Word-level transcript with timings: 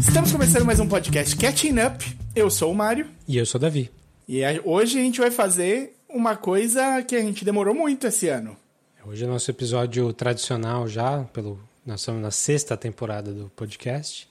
Estamos 0.00 0.32
começando 0.32 0.64
mais 0.64 0.80
um 0.80 0.88
podcast 0.88 1.36
Catching 1.36 1.78
Up. 1.80 2.16
Eu 2.34 2.48
sou 2.48 2.72
o 2.72 2.74
Mário. 2.74 3.06
E 3.28 3.36
eu 3.36 3.44
sou 3.44 3.58
o 3.58 3.62
Davi. 3.62 3.99
E 4.32 4.44
a- 4.44 4.60
hoje 4.64 4.96
a 4.96 5.02
gente 5.02 5.18
vai 5.20 5.30
fazer 5.32 5.96
uma 6.08 6.36
coisa 6.36 7.02
que 7.02 7.16
a 7.16 7.20
gente 7.20 7.44
demorou 7.44 7.74
muito 7.74 8.06
esse 8.06 8.28
ano. 8.28 8.56
Hoje 9.04 9.24
é 9.24 9.26
nosso 9.26 9.50
episódio 9.50 10.12
tradicional 10.12 10.86
já, 10.86 11.24
pelo 11.32 11.58
nós 11.84 11.98
estamos 12.00 12.22
na 12.22 12.30
sexta 12.30 12.76
temporada 12.76 13.32
do 13.32 13.50
podcast. 13.56 14.28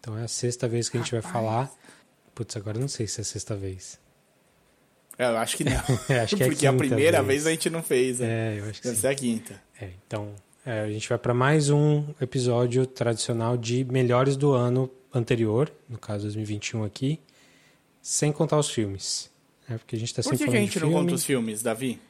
Então 0.00 0.18
é 0.18 0.24
a 0.24 0.28
sexta 0.28 0.68
vez 0.68 0.90
que 0.90 0.98
a 0.98 1.00
gente 1.00 1.12
vai 1.12 1.22
falar. 1.22 1.70
Putz, 2.34 2.56
agora 2.58 2.78
não 2.78 2.88
sei 2.88 3.06
se 3.06 3.20
é 3.20 3.22
a 3.22 3.24
sexta 3.24 3.56
vez. 3.56 3.98
É, 5.16 5.24
Eu 5.24 5.38
acho 5.38 5.56
que 5.56 5.64
não. 5.64 5.72
É, 6.14 6.20
acho 6.20 6.36
que 6.36 6.42
é 6.42 6.46
a 6.46 6.48
Porque 6.50 6.66
a 6.66 6.70
quinta 6.72 6.84
primeira 6.84 7.22
vez. 7.22 7.44
vez. 7.44 7.46
a 7.46 7.50
gente 7.52 7.70
não 7.70 7.82
fez. 7.82 8.18
né? 8.18 8.56
É, 8.56 8.60
eu 8.60 8.64
acho 8.68 8.82
que 8.82 8.88
Deve 8.88 8.96
sim. 8.96 9.00
ser 9.00 9.08
a 9.08 9.14
quinta. 9.14 9.62
É, 9.80 9.88
então, 10.06 10.34
é, 10.66 10.80
a 10.82 10.90
gente 10.90 11.08
vai 11.08 11.16
para 11.16 11.32
mais 11.32 11.70
um 11.70 12.04
episódio 12.20 12.84
tradicional 12.86 13.56
de 13.56 13.82
melhores 13.84 14.36
do 14.36 14.52
ano 14.52 14.90
anterior, 15.14 15.72
no 15.88 15.96
caso 15.96 16.24
2021 16.24 16.84
aqui, 16.84 17.18
sem 18.02 18.30
contar 18.30 18.58
os 18.58 18.68
filmes. 18.68 19.30
Né? 19.68 19.78
Porque 19.78 19.96
a 19.96 19.98
gente 19.98 20.08
está 20.08 20.22
Por 20.22 20.30
sempre 20.30 20.38
que, 20.38 20.44
que 20.44 20.50
a 20.50 20.52
falando 20.60 20.66
gente 20.72 20.80
não 20.80 20.92
conta 20.92 21.14
os 21.14 21.24
filmes, 21.24 21.62
Davi? 21.62 22.00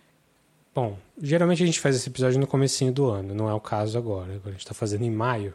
Bom, 0.74 0.96
geralmente 1.20 1.62
a 1.62 1.66
gente 1.66 1.80
faz 1.80 1.96
esse 1.96 2.08
episódio 2.08 2.38
no 2.38 2.46
comecinho 2.46 2.92
do 2.92 3.06
ano, 3.06 3.34
não 3.34 3.48
é 3.48 3.54
o 3.54 3.60
caso 3.60 3.98
agora. 3.98 4.34
Agora 4.34 4.48
a 4.48 4.52
gente 4.52 4.60
está 4.60 4.74
fazendo 4.74 5.02
em 5.04 5.10
maio. 5.10 5.54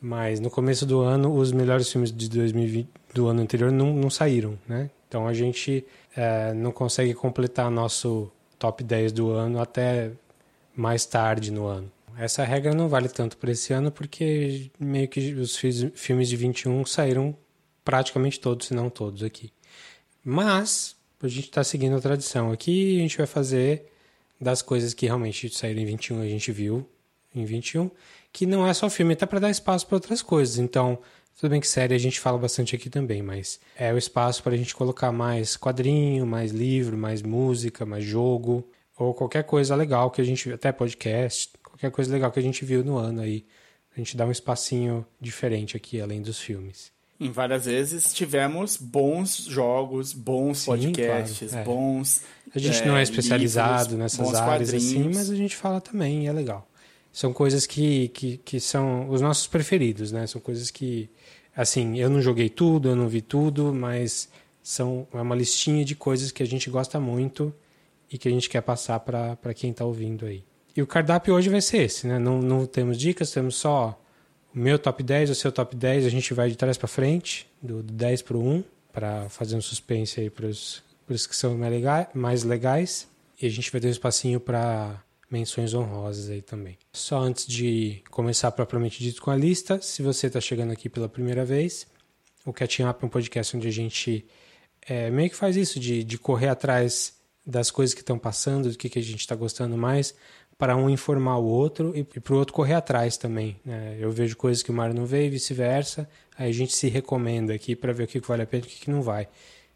Mas 0.00 0.38
no 0.38 0.50
começo 0.50 0.84
do 0.84 1.00
ano, 1.00 1.34
os 1.34 1.50
melhores 1.52 1.90
filmes 1.90 2.12
de 2.12 2.28
2020 2.28 2.88
do 3.14 3.26
ano 3.26 3.40
anterior 3.40 3.72
não, 3.72 3.94
não 3.94 4.10
saíram, 4.10 4.58
né? 4.68 4.90
Então 5.08 5.26
a 5.26 5.32
gente 5.32 5.84
eh, 6.16 6.52
não 6.54 6.72
consegue 6.72 7.14
completar 7.14 7.70
nosso 7.70 8.30
top 8.58 8.82
10 8.84 9.12
do 9.12 9.30
ano 9.30 9.60
até 9.60 10.10
mais 10.76 11.06
tarde 11.06 11.50
no 11.50 11.66
ano. 11.66 11.90
Essa 12.18 12.44
regra 12.44 12.74
não 12.74 12.88
vale 12.88 13.08
tanto 13.08 13.36
para 13.38 13.50
esse 13.50 13.72
ano 13.72 13.90
porque 13.90 14.70
meio 14.78 15.08
que 15.08 15.32
os 15.34 15.56
fi- 15.56 15.90
filmes 15.94 16.28
de 16.28 16.36
21 16.36 16.84
saíram 16.84 17.34
praticamente 17.84 18.38
todos, 18.38 18.66
se 18.66 18.74
não 18.74 18.90
todos 18.90 19.22
aqui. 19.22 19.50
Mas 20.22 20.93
a 21.26 21.30
gente 21.30 21.44
está 21.44 21.64
seguindo 21.64 21.96
a 21.96 22.00
tradição 22.00 22.52
aqui 22.52 22.98
a 22.98 23.00
gente 23.00 23.16
vai 23.16 23.26
fazer 23.26 23.86
das 24.40 24.62
coisas 24.62 24.94
que 24.94 25.06
realmente 25.06 25.48
saíram 25.48 25.80
em 25.80 25.86
21 25.86 26.20
a 26.20 26.26
gente 26.26 26.52
viu 26.52 26.86
em 27.34 27.44
21, 27.44 27.90
que 28.32 28.46
não 28.46 28.66
é 28.66 28.72
só 28.72 28.88
filme, 28.88 29.14
até 29.14 29.26
para 29.26 29.40
dar 29.40 29.50
espaço 29.50 29.86
para 29.86 29.96
outras 29.96 30.22
coisas. 30.22 30.58
Então, 30.58 30.98
tudo 31.38 31.50
bem 31.50 31.60
que 31.60 31.66
série 31.66 31.94
a 31.94 31.98
gente 31.98 32.20
fala 32.20 32.38
bastante 32.38 32.76
aqui 32.76 32.88
também, 32.88 33.22
mas 33.22 33.60
é 33.76 33.92
o 33.92 33.98
espaço 33.98 34.42
para 34.42 34.54
a 34.54 34.56
gente 34.56 34.74
colocar 34.74 35.10
mais 35.10 35.56
quadrinho, 35.56 36.26
mais 36.26 36.52
livro, 36.52 36.96
mais 36.96 37.22
música, 37.22 37.84
mais 37.84 38.04
jogo, 38.04 38.68
ou 38.96 39.12
qualquer 39.12 39.42
coisa 39.44 39.74
legal 39.74 40.10
que 40.10 40.20
a 40.20 40.24
gente 40.24 40.52
até 40.52 40.70
podcast, 40.70 41.50
qualquer 41.62 41.90
coisa 41.90 42.12
legal 42.12 42.30
que 42.30 42.38
a 42.38 42.42
gente 42.42 42.64
viu 42.64 42.84
no 42.84 42.96
ano 42.96 43.20
aí. 43.20 43.44
A 43.96 43.98
gente 43.98 44.16
dá 44.16 44.26
um 44.26 44.30
espacinho 44.30 45.06
diferente 45.20 45.76
aqui, 45.76 46.00
além 46.00 46.20
dos 46.22 46.40
filmes. 46.40 46.93
Em 47.24 47.30
várias 47.30 47.64
vezes 47.64 48.12
tivemos 48.12 48.76
bons 48.76 49.46
jogos, 49.46 50.12
bons 50.12 50.58
Sim, 50.58 50.66
podcasts, 50.66 51.50
claro, 51.50 51.62
é. 51.62 51.64
bons. 51.64 52.20
A 52.54 52.58
gente 52.58 52.82
é, 52.82 52.86
não 52.86 52.96
é 52.98 53.02
especializado 53.02 53.94
livros, 53.94 53.98
nessas 53.98 54.34
áreas 54.34 54.74
assim, 54.74 55.08
mas 55.08 55.30
a 55.30 55.34
gente 55.34 55.56
fala 55.56 55.80
também 55.80 56.24
e 56.24 56.26
é 56.26 56.32
legal. 56.32 56.68
São 57.10 57.32
coisas 57.32 57.66
que, 57.66 58.08
que, 58.08 58.36
que 58.36 58.60
são 58.60 59.08
os 59.08 59.22
nossos 59.22 59.46
preferidos, 59.46 60.12
né? 60.12 60.26
São 60.26 60.38
coisas 60.38 60.70
que, 60.70 61.08
assim, 61.56 61.98
eu 61.98 62.10
não 62.10 62.20
joguei 62.20 62.50
tudo, 62.50 62.90
eu 62.90 62.96
não 62.96 63.08
vi 63.08 63.22
tudo, 63.22 63.72
mas 63.72 64.28
são 64.62 65.08
é 65.14 65.20
uma 65.20 65.34
listinha 65.34 65.82
de 65.82 65.94
coisas 65.94 66.30
que 66.30 66.42
a 66.42 66.46
gente 66.46 66.68
gosta 66.68 67.00
muito 67.00 67.54
e 68.12 68.18
que 68.18 68.28
a 68.28 68.30
gente 68.30 68.50
quer 68.50 68.60
passar 68.60 69.00
para 69.00 69.54
quem 69.54 69.70
está 69.70 69.84
ouvindo 69.84 70.26
aí. 70.26 70.44
E 70.76 70.82
o 70.82 70.86
cardápio 70.86 71.32
hoje 71.32 71.48
vai 71.48 71.62
ser 71.62 71.84
esse, 71.84 72.06
né? 72.06 72.18
Não, 72.18 72.42
não 72.42 72.66
temos 72.66 72.98
dicas, 72.98 73.30
temos 73.30 73.56
só 73.56 73.98
meu 74.54 74.78
top 74.78 75.02
10, 75.02 75.30
o 75.30 75.34
seu 75.34 75.50
top 75.50 75.74
10, 75.74 76.06
a 76.06 76.08
gente 76.08 76.32
vai 76.32 76.48
de 76.48 76.56
trás 76.56 76.78
para 76.78 76.86
frente, 76.86 77.46
do, 77.60 77.82
do 77.82 77.92
10 77.92 78.22
para 78.22 78.36
o 78.36 78.48
1, 78.48 78.64
para 78.92 79.28
fazer 79.28 79.56
um 79.56 79.60
suspense 79.60 80.20
aí 80.20 80.30
para 80.30 80.46
os 80.46 80.82
que 81.26 81.36
são 81.36 81.58
mais 81.58 81.72
legais, 81.72 82.06
mais 82.14 82.44
legais. 82.44 83.08
E 83.40 83.46
a 83.46 83.50
gente 83.50 83.70
vai 83.70 83.80
ter 83.80 83.88
um 83.88 83.90
espacinho 83.90 84.38
para 84.38 85.02
menções 85.30 85.74
honrosas 85.74 86.30
aí 86.30 86.40
também. 86.40 86.78
Só 86.92 87.18
antes 87.18 87.46
de 87.46 88.02
começar 88.10 88.52
propriamente 88.52 89.02
dito 89.02 89.20
com 89.20 89.30
a 89.30 89.36
lista, 89.36 89.80
se 89.82 90.02
você 90.02 90.28
está 90.28 90.40
chegando 90.40 90.72
aqui 90.72 90.88
pela 90.88 91.08
primeira 91.08 91.44
vez, 91.44 91.86
o 92.46 92.52
Catching 92.52 92.84
Up 92.84 93.02
é 93.02 93.06
um 93.06 93.10
podcast 93.10 93.56
onde 93.56 93.66
a 93.66 93.72
gente 93.72 94.24
é, 94.86 95.10
meio 95.10 95.28
que 95.28 95.36
faz 95.36 95.56
isso, 95.56 95.80
de, 95.80 96.04
de 96.04 96.16
correr 96.16 96.48
atrás 96.48 97.14
das 97.44 97.70
coisas 97.70 97.92
que 97.92 98.00
estão 98.00 98.18
passando, 98.18 98.70
do 98.70 98.78
que, 98.78 98.88
que 98.88 98.98
a 98.98 99.02
gente 99.02 99.20
está 99.20 99.34
gostando 99.34 99.76
mais, 99.76 100.14
para 100.56 100.76
um 100.76 100.88
informar 100.88 101.38
o 101.38 101.44
outro 101.44 101.92
e, 101.94 102.00
e 102.00 102.20
para 102.20 102.34
o 102.34 102.38
outro 102.38 102.54
correr 102.54 102.74
atrás 102.74 103.16
também. 103.16 103.56
né? 103.64 103.96
Eu 103.98 104.10
vejo 104.10 104.36
coisas 104.36 104.62
que 104.62 104.70
o 104.70 104.74
Mário 104.74 104.94
não 104.94 105.06
vê 105.06 105.26
e 105.26 105.30
vice-versa, 105.30 106.08
aí 106.36 106.48
a 106.48 106.52
gente 106.52 106.74
se 106.74 106.88
recomenda 106.88 107.54
aqui 107.54 107.74
para 107.74 107.92
ver 107.92 108.04
o 108.04 108.06
que, 108.06 108.20
vale 108.20 108.42
a 108.42 108.46
pena 108.46 108.64
e 108.64 108.66
o 108.66 108.70
que, 108.70 108.80
que 108.80 108.90
não 108.90 109.02
vai. 109.02 109.28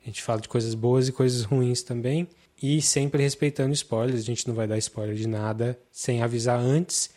A 0.03 0.07
gente 0.07 0.23
fala 0.23 0.41
de 0.41 0.49
coisas 0.49 0.75
boas 0.75 1.09
e 1.09 1.13
coisas 1.13 1.43
ruins 1.43 1.83
também, 1.83 2.29
e 2.61 2.81
sempre 2.83 3.23
respeitando 3.23 3.73
spoilers, 3.73 4.21
a 4.21 4.25
gente 4.25 4.47
não 4.49 4.55
vai 4.55 4.67
dar 4.67 4.79
spoiler 4.79 5.15
de 5.15 5.29
nada 5.29 5.79
sem 5.93 6.23
avisar 6.23 6.59
antes. 6.59 7.11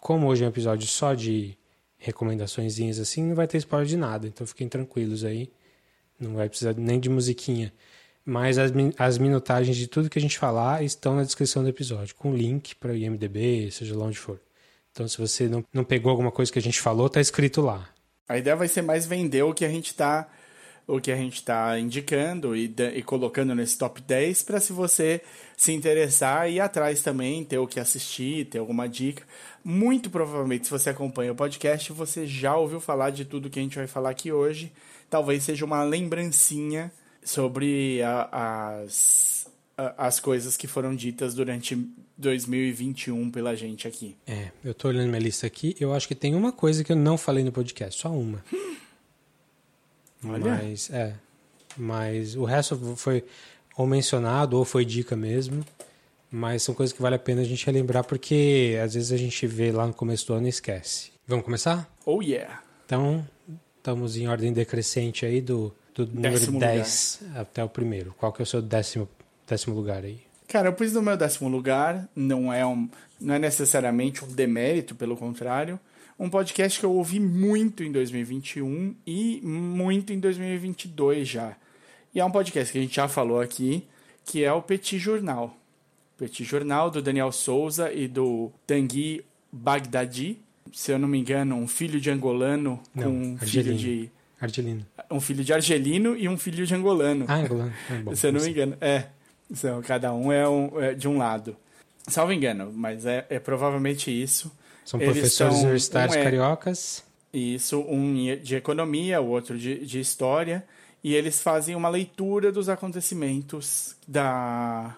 Como 0.00 0.26
hoje 0.26 0.42
é 0.42 0.46
um 0.46 0.50
episódio 0.50 0.86
só 0.86 1.14
de 1.14 1.56
recomendaçõezinhas 1.96 2.98
assim, 2.98 3.22
não 3.24 3.34
vai 3.34 3.46
ter 3.46 3.58
spoiler 3.58 3.88
de 3.88 3.96
nada, 3.96 4.26
então 4.26 4.46
fiquem 4.46 4.68
tranquilos 4.68 5.24
aí. 5.24 5.50
Não 6.20 6.34
vai 6.34 6.48
precisar 6.48 6.74
nem 6.74 7.00
de 7.00 7.08
musiquinha. 7.08 7.72
Mas 8.24 8.56
as, 8.58 8.72
as 8.98 9.18
minutagens 9.18 9.76
de 9.76 9.86
tudo 9.86 10.08
que 10.08 10.18
a 10.18 10.22
gente 10.22 10.38
falar 10.38 10.82
estão 10.82 11.16
na 11.16 11.24
descrição 11.24 11.62
do 11.62 11.68
episódio, 11.68 12.14
com 12.14 12.34
link 12.34 12.74
para 12.76 12.92
o 12.92 12.96
IMDB, 12.96 13.70
seja 13.70 13.96
lá 13.96 14.06
onde 14.06 14.18
for. 14.18 14.40
Então, 14.92 15.06
se 15.06 15.18
você 15.18 15.48
não, 15.48 15.64
não 15.72 15.84
pegou 15.84 16.10
alguma 16.10 16.30
coisa 16.30 16.52
que 16.52 16.58
a 16.58 16.62
gente 16.62 16.80
falou, 16.80 17.08
tá 17.08 17.20
escrito 17.20 17.60
lá. 17.60 17.88
A 18.28 18.38
ideia 18.38 18.56
vai 18.56 18.68
ser 18.68 18.80
mais 18.80 19.04
vender 19.04 19.42
o 19.42 19.52
que 19.52 19.64
a 19.64 19.68
gente 19.68 19.88
está 19.88 20.28
o 20.86 21.00
que 21.00 21.10
a 21.10 21.16
gente 21.16 21.42
tá 21.42 21.78
indicando 21.78 22.54
e, 22.54 22.72
e 22.94 23.02
colocando 23.02 23.54
nesse 23.54 23.78
top 23.78 24.02
10 24.02 24.42
para 24.42 24.60
se 24.60 24.72
você 24.72 25.22
se 25.56 25.72
interessar 25.72 26.48
e 26.50 26.56
ir 26.56 26.60
atrás 26.60 27.02
também, 27.02 27.42
ter 27.42 27.58
o 27.58 27.66
que 27.66 27.80
assistir, 27.80 28.46
ter 28.46 28.58
alguma 28.58 28.86
dica. 28.86 29.22
Muito 29.64 30.10
provavelmente, 30.10 30.66
se 30.66 30.70
você 30.70 30.90
acompanha 30.90 31.32
o 31.32 31.34
podcast, 31.34 31.90
você 31.92 32.26
já 32.26 32.54
ouviu 32.54 32.80
falar 32.80 33.10
de 33.10 33.24
tudo 33.24 33.48
que 33.48 33.58
a 33.58 33.62
gente 33.62 33.76
vai 33.76 33.86
falar 33.86 34.10
aqui 34.10 34.30
hoje. 34.30 34.70
Talvez 35.08 35.42
seja 35.42 35.64
uma 35.64 35.82
lembrancinha 35.82 36.92
sobre 37.24 38.00
a- 38.02 38.82
as, 38.84 39.48
a- 39.76 40.06
as 40.06 40.20
coisas 40.20 40.56
que 40.56 40.66
foram 40.66 40.94
ditas 40.94 41.34
durante 41.34 41.76
2021 42.18 43.30
pela 43.30 43.56
gente 43.56 43.88
aqui. 43.88 44.16
É, 44.26 44.50
eu 44.62 44.72
tô 44.74 44.88
olhando 44.88 45.08
minha 45.08 45.20
lista 45.20 45.46
aqui, 45.46 45.74
eu 45.80 45.92
acho 45.92 46.06
que 46.06 46.14
tem 46.14 46.34
uma 46.34 46.52
coisa 46.52 46.84
que 46.84 46.92
eu 46.92 46.96
não 46.96 47.16
falei 47.18 47.42
no 47.42 47.50
podcast, 47.50 48.00
só 48.00 48.10
uma. 48.10 48.44
Olha. 50.24 50.44
Mas, 50.62 50.90
é. 50.90 51.14
Mas 51.76 52.36
o 52.36 52.44
resto 52.44 52.76
foi 52.96 53.24
ou 53.76 53.86
mencionado 53.86 54.56
ou 54.56 54.64
foi 54.64 54.84
dica 54.84 55.16
mesmo. 55.16 55.64
Mas 56.30 56.62
são 56.64 56.74
coisas 56.74 56.92
que 56.92 57.00
vale 57.02 57.14
a 57.14 57.18
pena 57.18 57.42
a 57.42 57.44
gente 57.44 57.64
relembrar 57.64 58.04
porque 58.04 58.76
às 58.82 58.94
vezes 58.94 59.12
a 59.12 59.16
gente 59.16 59.46
vê 59.46 59.70
lá 59.70 59.86
no 59.86 59.94
começo 59.94 60.26
do 60.26 60.34
ano 60.34 60.46
e 60.46 60.50
esquece. 60.50 61.12
Vamos 61.28 61.44
começar? 61.44 61.88
Oh 62.04 62.20
yeah! 62.22 62.60
Então, 62.84 63.26
estamos 63.76 64.16
em 64.16 64.26
ordem 64.26 64.52
decrescente 64.52 65.24
aí 65.24 65.40
do, 65.40 65.72
do 65.94 66.06
número 66.06 66.34
Décimo 66.34 66.58
10 66.58 67.20
até 67.36 67.62
o 67.62 67.68
primeiro. 67.68 68.14
Qual 68.18 68.32
que 68.32 68.42
é 68.42 68.44
o 68.44 68.46
seu 68.46 68.60
décimo, 68.60 69.08
décimo 69.46 69.74
lugar 69.74 70.04
aí? 70.04 70.20
Cara, 70.48 70.68
eu 70.68 70.72
pus 70.72 70.92
no 70.92 71.02
meu 71.02 71.16
décimo 71.16 71.48
lugar, 71.48 72.08
não 72.14 72.52
é, 72.52 72.66
um, 72.66 72.88
não 73.20 73.34
é 73.34 73.38
necessariamente 73.38 74.24
um 74.24 74.28
demérito, 74.28 74.94
pelo 74.94 75.16
contrário. 75.16 75.78
Um 76.18 76.28
podcast 76.28 76.78
que 76.78 76.86
eu 76.86 76.92
ouvi 76.92 77.18
muito 77.18 77.82
em 77.82 77.90
2021 77.90 78.94
e 79.06 79.40
muito 79.42 80.12
em 80.12 80.20
2022 80.20 81.26
já. 81.26 81.56
E 82.14 82.20
é 82.20 82.24
um 82.24 82.30
podcast 82.30 82.72
que 82.72 82.78
a 82.78 82.82
gente 82.82 82.94
já 82.94 83.08
falou 83.08 83.40
aqui, 83.40 83.84
que 84.24 84.44
é 84.44 84.52
o 84.52 84.62
Petit 84.62 84.98
Jornal. 84.98 85.56
Petit 86.16 86.44
Jornal 86.44 86.90
do 86.90 87.02
Daniel 87.02 87.32
Souza 87.32 87.92
e 87.92 88.06
do 88.06 88.52
Tanguy 88.66 89.24
Bagdadi. 89.50 90.38
Se 90.72 90.92
eu 90.92 90.98
não 90.98 91.08
me 91.08 91.18
engano, 91.18 91.56
um 91.56 91.66
filho 91.66 92.00
de 92.00 92.10
angolano 92.10 92.80
Não, 92.94 93.04
com 93.04 93.10
um 93.10 93.38
filho 93.38 93.74
de 93.74 94.10
Argelino. 94.44 94.86
um 95.10 95.20
filho 95.20 95.42
de 95.44 95.52
argelino 95.52 96.16
e 96.16 96.28
um 96.28 96.36
filho 96.38 96.64
de 96.66 96.74
angolano. 96.74 97.24
Ah, 97.28 97.36
angolano. 97.36 97.72
Ah, 97.90 98.00
bom, 98.04 98.14
Se 98.14 98.26
eu 98.26 98.32
não 98.32 98.40
me 98.40 98.50
engano. 98.50 98.76
É. 98.80 99.04
São, 99.52 99.82
cada 99.82 100.12
um 100.14 100.32
é, 100.32 100.48
um 100.48 100.80
é 100.80 100.94
de 100.94 101.06
um 101.08 101.18
lado. 101.18 101.56
Salvo 102.08 102.32
engano, 102.32 102.72
mas 102.74 103.04
é, 103.06 103.26
é 103.30 103.38
provavelmente 103.38 104.10
isso. 104.10 104.50
São 104.84 105.00
Eles 105.00 105.12
professores 105.14 105.54
são- 105.54 105.62
universitários 105.64 106.16
um 106.16 106.18
é- 106.20 106.24
cariocas. 106.24 107.02
Isso, 107.32 107.80
um 107.80 108.14
de 108.42 108.54
economia, 108.54 109.20
o 109.20 109.26
outro 109.28 109.58
de, 109.58 109.84
de 109.84 109.98
história. 110.00 110.64
e 111.02 111.14
eles 111.14 111.40
fazem 111.42 111.74
uma 111.74 111.88
leitura 111.88 112.50
dos 112.52 112.68
acontecimentos 112.68 113.94
da, 114.08 114.94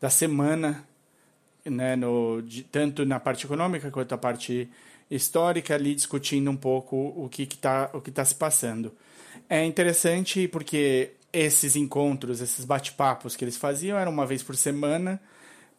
da 0.00 0.10
semana, 0.10 0.82
né, 1.64 1.94
no, 1.96 2.42
de, 2.42 2.62
tanto 2.64 3.04
na 3.06 3.20
parte 3.20 3.46
econômica 3.46 3.90
quanto 3.90 4.10
na 4.10 4.18
parte 4.18 4.68
histórica, 5.10 5.74
ali 5.74 5.94
discutindo 5.94 6.50
um 6.50 6.56
pouco 6.56 7.12
o 7.16 7.28
que 7.28 7.42
está 7.42 7.86
tá 7.88 8.24
se 8.24 8.34
passando. 8.34 8.92
É 9.48 9.64
interessante 9.64 10.48
porque 10.48 11.12
esses 11.32 11.76
encontros, 11.76 12.40
esses 12.40 12.64
bate-papos 12.64 13.36
que 13.36 13.44
eles 13.44 13.56
faziam 13.56 13.98
eram 13.98 14.12
uma 14.12 14.26
vez 14.26 14.42
por 14.42 14.56
semana, 14.56 15.20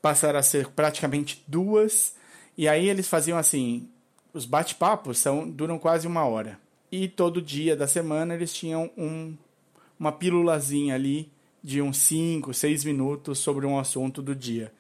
passaram 0.02 0.40
a 0.40 0.44
ser 0.44 0.68
praticamente 0.70 1.44
duas, 1.48 2.16
e 2.58 2.68
aí 2.68 2.90
eles 2.90 3.08
faziam 3.08 3.38
assim, 3.38 3.90
os 4.34 4.46
bate-papos 4.46 5.18
são 5.18 5.50
duram 5.50 5.80
quase 5.80 6.06
uma 6.06 6.26
hora. 6.26 6.60
E 6.92 7.08
todo 7.08 7.42
dia 7.42 7.76
da 7.76 7.88
semana 7.88 8.34
eles 8.34 8.54
tinham 8.54 8.92
um 8.98 9.36
uma 9.98 10.12
pílulazinha 10.12 10.94
ali 10.94 11.32
de 11.64 11.82
uns 11.82 11.98
5, 12.00 12.54
6 12.54 12.84
minutos 12.84 13.40
sobre 13.40 13.66
um 13.66 13.80
assunto 13.80 14.22
do 14.22 14.36
dia. 14.36 14.72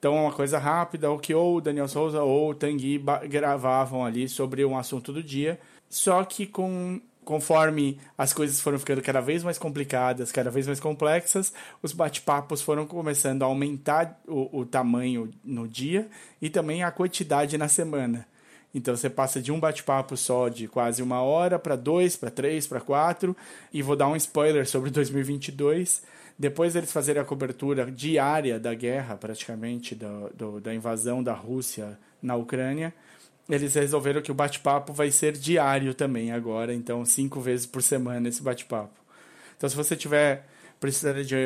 Então 0.00 0.16
uma 0.16 0.32
coisa 0.32 0.58
rápida, 0.58 1.10
o 1.10 1.18
que 1.18 1.34
ou 1.34 1.56
o 1.56 1.60
Daniel 1.60 1.86
Souza 1.86 2.22
ou 2.22 2.50
o 2.50 2.54
Tanguy 2.54 2.98
gravavam 3.28 4.02
ali 4.02 4.30
sobre 4.30 4.64
um 4.64 4.76
assunto 4.76 5.12
do 5.12 5.22
dia, 5.22 5.60
só 5.90 6.24
que 6.24 6.46
com 6.46 6.98
conforme 7.22 8.00
as 8.16 8.32
coisas 8.32 8.58
foram 8.60 8.78
ficando 8.78 9.02
cada 9.02 9.20
vez 9.20 9.44
mais 9.44 9.58
complicadas, 9.58 10.32
cada 10.32 10.50
vez 10.50 10.66
mais 10.66 10.80
complexas, 10.80 11.52
os 11.82 11.92
bate-papos 11.92 12.62
foram 12.62 12.86
começando 12.86 13.42
a 13.42 13.46
aumentar 13.46 14.18
o, 14.26 14.60
o 14.60 14.66
tamanho 14.66 15.30
no 15.44 15.68
dia 15.68 16.08
e 16.40 16.48
também 16.48 16.82
a 16.82 16.90
quantidade 16.90 17.58
na 17.58 17.68
semana. 17.68 18.26
Então 18.74 18.96
você 18.96 19.10
passa 19.10 19.40
de 19.40 19.52
um 19.52 19.60
bate-papo 19.60 20.16
só 20.16 20.48
de 20.48 20.66
quase 20.66 21.02
uma 21.02 21.20
hora 21.20 21.58
para 21.58 21.76
dois, 21.76 22.16
para 22.16 22.30
três, 22.30 22.66
para 22.66 22.80
quatro. 22.80 23.36
E 23.72 23.82
vou 23.82 23.96
dar 23.96 24.08
um 24.08 24.16
spoiler 24.16 24.66
sobre 24.66 24.90
2022. 24.90 26.02
Depois 26.40 26.74
eles 26.74 26.90
fazerem 26.90 27.20
a 27.20 27.24
cobertura 27.24 27.92
diária 27.92 28.58
da 28.58 28.72
guerra, 28.72 29.14
praticamente, 29.14 29.94
do, 29.94 30.30
do, 30.30 30.58
da 30.58 30.74
invasão 30.74 31.22
da 31.22 31.34
Rússia 31.34 31.98
na 32.22 32.34
Ucrânia, 32.34 32.94
eles 33.46 33.74
resolveram 33.74 34.22
que 34.22 34.32
o 34.32 34.34
bate-papo 34.34 34.90
vai 34.90 35.10
ser 35.10 35.32
diário 35.32 35.92
também 35.92 36.32
agora. 36.32 36.72
Então, 36.72 37.04
cinco 37.04 37.42
vezes 37.42 37.66
por 37.66 37.82
semana 37.82 38.26
esse 38.26 38.42
bate-papo. 38.42 38.98
Então, 39.54 39.68
se 39.68 39.76
você 39.76 39.94
tiver 39.94 40.46
precisando 40.80 41.22
de 41.22 41.36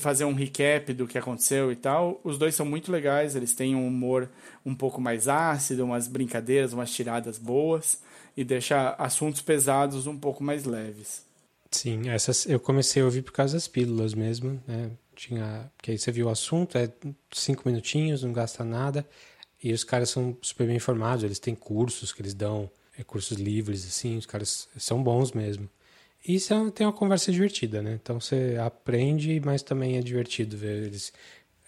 fazer 0.00 0.24
um 0.24 0.34
recap 0.34 0.92
do 0.92 1.06
que 1.06 1.16
aconteceu 1.16 1.70
e 1.70 1.76
tal. 1.76 2.20
Os 2.24 2.36
dois 2.36 2.56
são 2.56 2.66
muito 2.66 2.90
legais, 2.90 3.36
eles 3.36 3.54
têm 3.54 3.76
um 3.76 3.86
humor 3.86 4.28
um 4.66 4.74
pouco 4.74 5.00
mais 5.00 5.28
ácido, 5.28 5.84
umas 5.84 6.08
brincadeiras, 6.08 6.72
umas 6.72 6.90
tiradas 6.90 7.38
boas 7.38 8.02
e 8.36 8.42
deixa 8.42 8.96
assuntos 8.98 9.40
pesados 9.40 10.08
um 10.08 10.18
pouco 10.18 10.42
mais 10.42 10.64
leves. 10.64 11.27
Sim, 11.70 12.08
essas 12.08 12.46
eu 12.46 12.58
comecei 12.58 13.02
a 13.02 13.04
ouvir 13.04 13.22
por 13.22 13.32
causa 13.32 13.54
das 13.54 13.68
pílulas 13.68 14.14
mesmo, 14.14 14.62
né? 14.66 14.90
Tinha, 15.14 15.70
que 15.82 15.90
aí 15.90 15.98
você 15.98 16.10
viu 16.10 16.26
o 16.26 16.30
assunto, 16.30 16.78
é 16.78 16.90
cinco 17.32 17.62
minutinhos, 17.66 18.22
não 18.22 18.32
gasta 18.32 18.64
nada. 18.64 19.06
E 19.62 19.72
os 19.72 19.84
caras 19.84 20.10
são 20.10 20.36
super 20.40 20.66
bem 20.66 20.76
informados, 20.76 21.24
eles 21.24 21.38
têm 21.38 21.54
cursos 21.54 22.12
que 22.12 22.22
eles 22.22 22.32
dão, 22.32 22.70
é, 22.96 23.02
cursos 23.02 23.36
livres, 23.36 23.84
assim, 23.84 24.16
os 24.16 24.26
caras 24.26 24.68
são 24.76 25.02
bons 25.02 25.32
mesmo. 25.32 25.68
E 26.26 26.36
isso 26.36 26.54
é, 26.54 26.70
tem 26.70 26.86
uma 26.86 26.92
conversa 26.92 27.32
divertida, 27.32 27.82
né? 27.82 27.98
Então 28.00 28.20
você 28.20 28.56
aprende, 28.60 29.40
mas 29.44 29.62
também 29.62 29.96
é 29.96 30.00
divertido 30.00 30.56
ver 30.56 30.84
eles. 30.84 31.12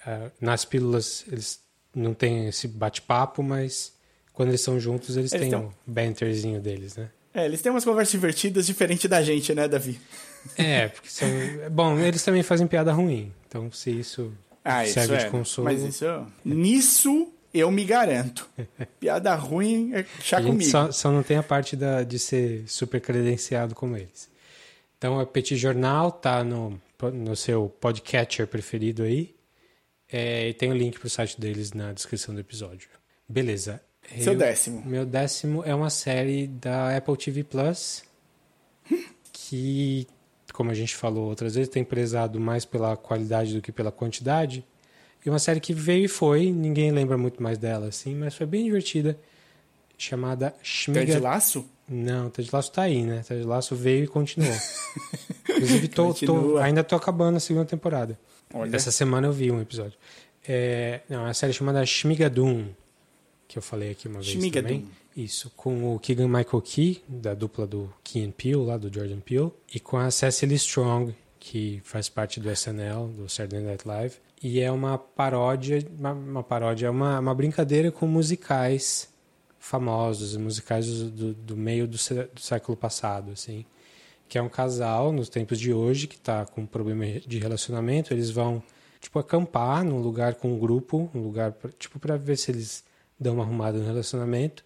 Uh, 0.06 0.30
nas 0.40 0.64
pílulas, 0.64 1.24
eles 1.28 1.60
não 1.94 2.14
têm 2.14 2.46
esse 2.48 2.66
bate-papo, 2.66 3.42
mas 3.42 3.92
quando 4.32 4.50
eles 4.50 4.60
são 4.60 4.78
juntos, 4.80 5.16
eles, 5.16 5.32
eles 5.32 5.48
têm 5.48 5.58
um 5.58 5.70
banterzinho 5.86 6.60
deles, 6.60 6.96
né? 6.96 7.10
É, 7.32 7.44
eles 7.44 7.62
têm 7.62 7.70
umas 7.70 7.84
conversas 7.84 8.12
divertidas 8.12 8.66
diferente 8.66 9.06
da 9.06 9.22
gente, 9.22 9.54
né, 9.54 9.68
Davi? 9.68 10.00
É, 10.56 10.88
porque 10.88 11.08
são. 11.08 11.28
Bom, 11.70 11.98
eles 11.98 12.24
também 12.24 12.42
fazem 12.42 12.66
piada 12.66 12.92
ruim. 12.92 13.32
Então, 13.46 13.70
se 13.70 13.90
isso 13.90 14.32
ah, 14.64 14.84
serve 14.84 15.14
isso 15.14 15.14
é. 15.14 15.24
de 15.24 15.30
consolo. 15.30 15.64
Mas 15.64 15.82
isso. 15.82 16.04
Nisso 16.44 17.32
eu 17.52 17.70
me 17.70 17.84
garanto. 17.84 18.48
Piada 18.98 19.34
ruim 19.34 19.92
é 19.94 20.04
chá 20.20 20.40
comigo. 20.42 20.70
Só, 20.70 20.90
só 20.90 21.10
não 21.10 21.22
tem 21.22 21.36
a 21.36 21.42
parte 21.42 21.76
da, 21.76 22.02
de 22.02 22.18
ser 22.18 22.64
super 22.66 23.00
credenciado 23.00 23.74
como 23.74 23.96
eles. 23.96 24.28
Então, 24.98 25.18
a 25.18 25.26
Petit 25.26 25.56
Jornal 25.56 26.12
tá 26.12 26.44
no, 26.44 26.80
no 27.12 27.34
seu 27.34 27.68
podcatcher 27.80 28.46
preferido 28.46 29.02
aí. 29.02 29.34
É, 30.12 30.48
e 30.48 30.54
tem 30.54 30.70
o 30.70 30.74
link 30.74 30.98
para 30.98 31.06
o 31.06 31.10
site 31.10 31.40
deles 31.40 31.72
na 31.72 31.92
descrição 31.92 32.34
do 32.34 32.40
episódio. 32.40 32.88
Beleza. 33.28 33.80
Seu 34.18 34.32
Eu, 34.32 34.38
décimo. 34.38 34.82
Meu 34.84 35.06
décimo 35.06 35.62
é 35.64 35.74
uma 35.74 35.90
série 35.90 36.46
da 36.46 36.96
Apple 36.96 37.16
TV 37.16 37.44
Plus 37.44 38.02
que, 39.32 40.06
como 40.52 40.70
a 40.70 40.74
gente 40.74 40.94
falou 40.94 41.28
outras 41.28 41.54
vezes, 41.54 41.68
tem 41.68 41.84
prezado 41.84 42.38
mais 42.38 42.64
pela 42.64 42.96
qualidade 42.96 43.54
do 43.54 43.60
que 43.60 43.72
pela 43.72 43.90
quantidade. 43.90 44.64
E 45.24 45.28
uma 45.28 45.38
série 45.38 45.60
que 45.60 45.72
veio 45.72 46.04
e 46.04 46.08
foi, 46.08 46.50
ninguém 46.50 46.90
lembra 46.92 47.18
muito 47.18 47.42
mais 47.42 47.58
dela, 47.58 47.88
assim, 47.88 48.14
mas 48.14 48.34
foi 48.34 48.46
bem 48.46 48.64
divertida, 48.64 49.18
chamada 49.98 50.54
Schmiga... 50.62 51.04
Ted 51.04 51.18
Laço? 51.18 51.68
Não, 51.88 52.30
Ted 52.30 52.48
Laço 52.52 52.72
tá 52.72 52.82
aí, 52.82 53.02
né? 53.02 53.22
Ted 53.26 53.42
Laço 53.44 53.74
veio 53.74 54.04
e 54.04 54.06
continuou. 54.06 54.54
Inclusive, 55.50 55.88
tô, 55.88 56.14
tô, 56.14 56.58
ainda 56.58 56.82
tô 56.82 56.96
acabando 56.96 57.36
a 57.36 57.40
segunda 57.40 57.66
temporada. 57.66 58.18
Olha. 58.54 58.74
Essa 58.74 58.90
semana 58.90 59.26
eu 59.26 59.32
vi 59.32 59.50
um 59.50 59.60
episódio. 59.60 59.98
É, 60.46 61.00
não, 61.08 61.20
é 61.20 61.24
uma 61.24 61.34
série 61.34 61.52
chamada 61.52 61.84
Shmigadun, 61.84 62.68
que 63.50 63.58
eu 63.58 63.62
falei 63.62 63.90
aqui 63.90 64.06
uma 64.06 64.20
vez 64.20 64.28
Shmigadun. 64.28 64.68
também. 64.68 64.88
Isso, 65.16 65.50
com 65.56 65.92
o 65.92 65.98
Keegan 65.98 66.28
Michael 66.28 66.62
Key, 66.62 67.02
da 67.08 67.34
dupla 67.34 67.66
do 67.66 67.92
Key 68.04 68.24
and 68.24 68.30
Peele, 68.30 68.64
lá 68.64 68.76
do 68.76 68.92
Jordan 68.94 69.18
Peele, 69.18 69.50
e 69.74 69.80
com 69.80 69.96
a 69.96 70.08
Cecily 70.08 70.54
Strong, 70.54 71.12
que 71.40 71.80
faz 71.82 72.08
parte 72.08 72.38
do 72.38 72.48
SNL, 72.48 73.08
do 73.08 73.28
Saturday 73.28 73.60
Night 73.60 73.88
Live. 73.88 74.14
E 74.40 74.60
é 74.60 74.70
uma 74.70 74.96
paródia, 74.96 75.84
uma, 75.98 76.12
uma 76.12 76.42
paródia, 76.44 76.86
é 76.86 76.90
uma, 76.90 77.18
uma 77.18 77.34
brincadeira 77.34 77.90
com 77.90 78.06
musicais 78.06 79.08
famosos, 79.58 80.36
musicais 80.36 80.86
do, 81.10 81.34
do 81.34 81.56
meio 81.56 81.88
do, 81.88 81.96
do, 82.32 82.40
século 82.40 82.76
passado, 82.76 83.32
assim. 83.32 83.66
Que 84.28 84.38
é 84.38 84.42
um 84.42 84.48
casal, 84.48 85.10
nos 85.10 85.28
tempos 85.28 85.58
de 85.58 85.72
hoje, 85.72 86.06
que 86.06 86.14
está 86.14 86.46
com 86.46 86.60
um 86.60 86.66
problema 86.66 87.04
de 87.26 87.38
relacionamento, 87.40 88.14
eles 88.14 88.30
vão, 88.30 88.62
tipo, 89.00 89.18
acampar 89.18 89.82
num 89.84 89.98
lugar 89.98 90.36
com 90.36 90.54
um 90.54 90.58
grupo, 90.58 91.10
um 91.12 91.20
lugar, 91.20 91.52
tipo, 91.80 91.98
para 91.98 92.16
ver 92.16 92.36
se 92.36 92.52
eles 92.52 92.88
dão 93.20 93.34
uma 93.34 93.44
arrumada 93.44 93.78
no 93.78 93.84
relacionamento. 93.84 94.64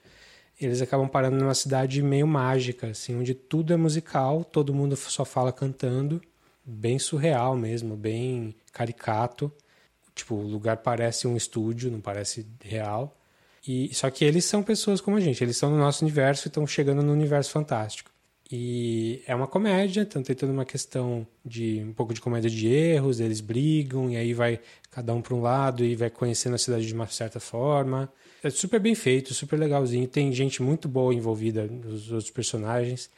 Eles 0.61 0.81
acabam 0.81 1.09
parando 1.09 1.37
numa 1.37 1.55
cidade 1.55 2.01
meio 2.01 2.27
mágica, 2.27 2.87
assim, 2.89 3.17
onde 3.17 3.35
tudo 3.35 3.73
é 3.73 3.77
musical, 3.77 4.45
todo 4.45 4.73
mundo 4.73 4.97
só 4.97 5.25
fala 5.25 5.53
cantando, 5.53 6.23
bem 6.65 6.99
surreal 6.99 7.57
mesmo, 7.57 7.97
bem 7.97 8.55
caricato. 8.73 9.53
Tipo, 10.15 10.37
o 10.37 10.47
lugar 10.47 10.77
parece 10.77 11.27
um 11.27 11.37
estúdio, 11.37 11.91
não 11.91 12.01
parece 12.01 12.47
real. 12.63 13.17
E 13.67 13.93
só 13.95 14.09
que 14.11 14.25
eles 14.25 14.45
são 14.45 14.63
pessoas 14.63 15.01
como 15.01 15.17
a 15.17 15.21
gente, 15.21 15.43
eles 15.43 15.57
estão 15.57 15.71
no 15.71 15.79
nosso 15.79 16.05
universo 16.05 16.47
e 16.47 16.49
estão 16.49 16.67
chegando 16.67 17.03
no 17.03 17.13
universo 17.13 17.51
fantástico. 17.51 18.15
E 18.51 19.23
é 19.27 19.35
uma 19.35 19.47
comédia, 19.47 20.03
então 20.03 20.23
tem 20.23 20.37
toda 20.37 20.53
uma 20.53 20.67
questão 20.67 21.27
de 21.45 21.83
um 21.83 21.93
pouco 21.93 22.13
de 22.13 22.21
comédia 22.21 22.51
de 22.51 22.69
erros, 22.69 23.19
eles 23.19 23.41
brigam 23.41 24.11
e 24.11 24.17
aí 24.17 24.35
vai 24.35 24.61
cada 24.91 25.15
um 25.15 25.23
para 25.23 25.35
um 25.35 25.41
lado 25.41 25.83
e 25.85 25.97
vai 25.97 26.11
conhecendo 26.11 26.55
a 26.55 26.59
cidade 26.59 26.87
de 26.87 26.95
uma 26.95 27.07
certa 27.07 27.41
forma. 27.41 28.13
É 28.45 28.51
super 28.51 28.79
bem 28.79 28.95
feito, 28.95 29.33
super 29.33 29.59
legalzinho. 29.59 30.07
Tem 30.07 30.31
gente 30.31 30.63
muito 30.63 30.87
boa 30.87 31.15
envolvida 31.15 31.67
nos 31.67 32.13
outros 32.13 32.31
personagens. 32.31 33.09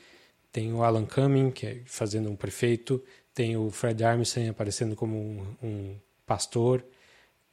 Tem 0.52 0.72
o 0.72 0.84
Alan 0.84 1.04
Cumming, 1.04 1.50
que 1.50 1.66
é 1.66 1.80
fazendo 1.84 2.30
um 2.30 2.36
prefeito. 2.36 3.02
Tem 3.34 3.56
o 3.56 3.68
Fred 3.68 4.04
Armisen 4.04 4.48
aparecendo 4.48 4.94
como 4.94 5.16
um, 5.16 5.56
um 5.60 5.96
pastor. 6.24 6.84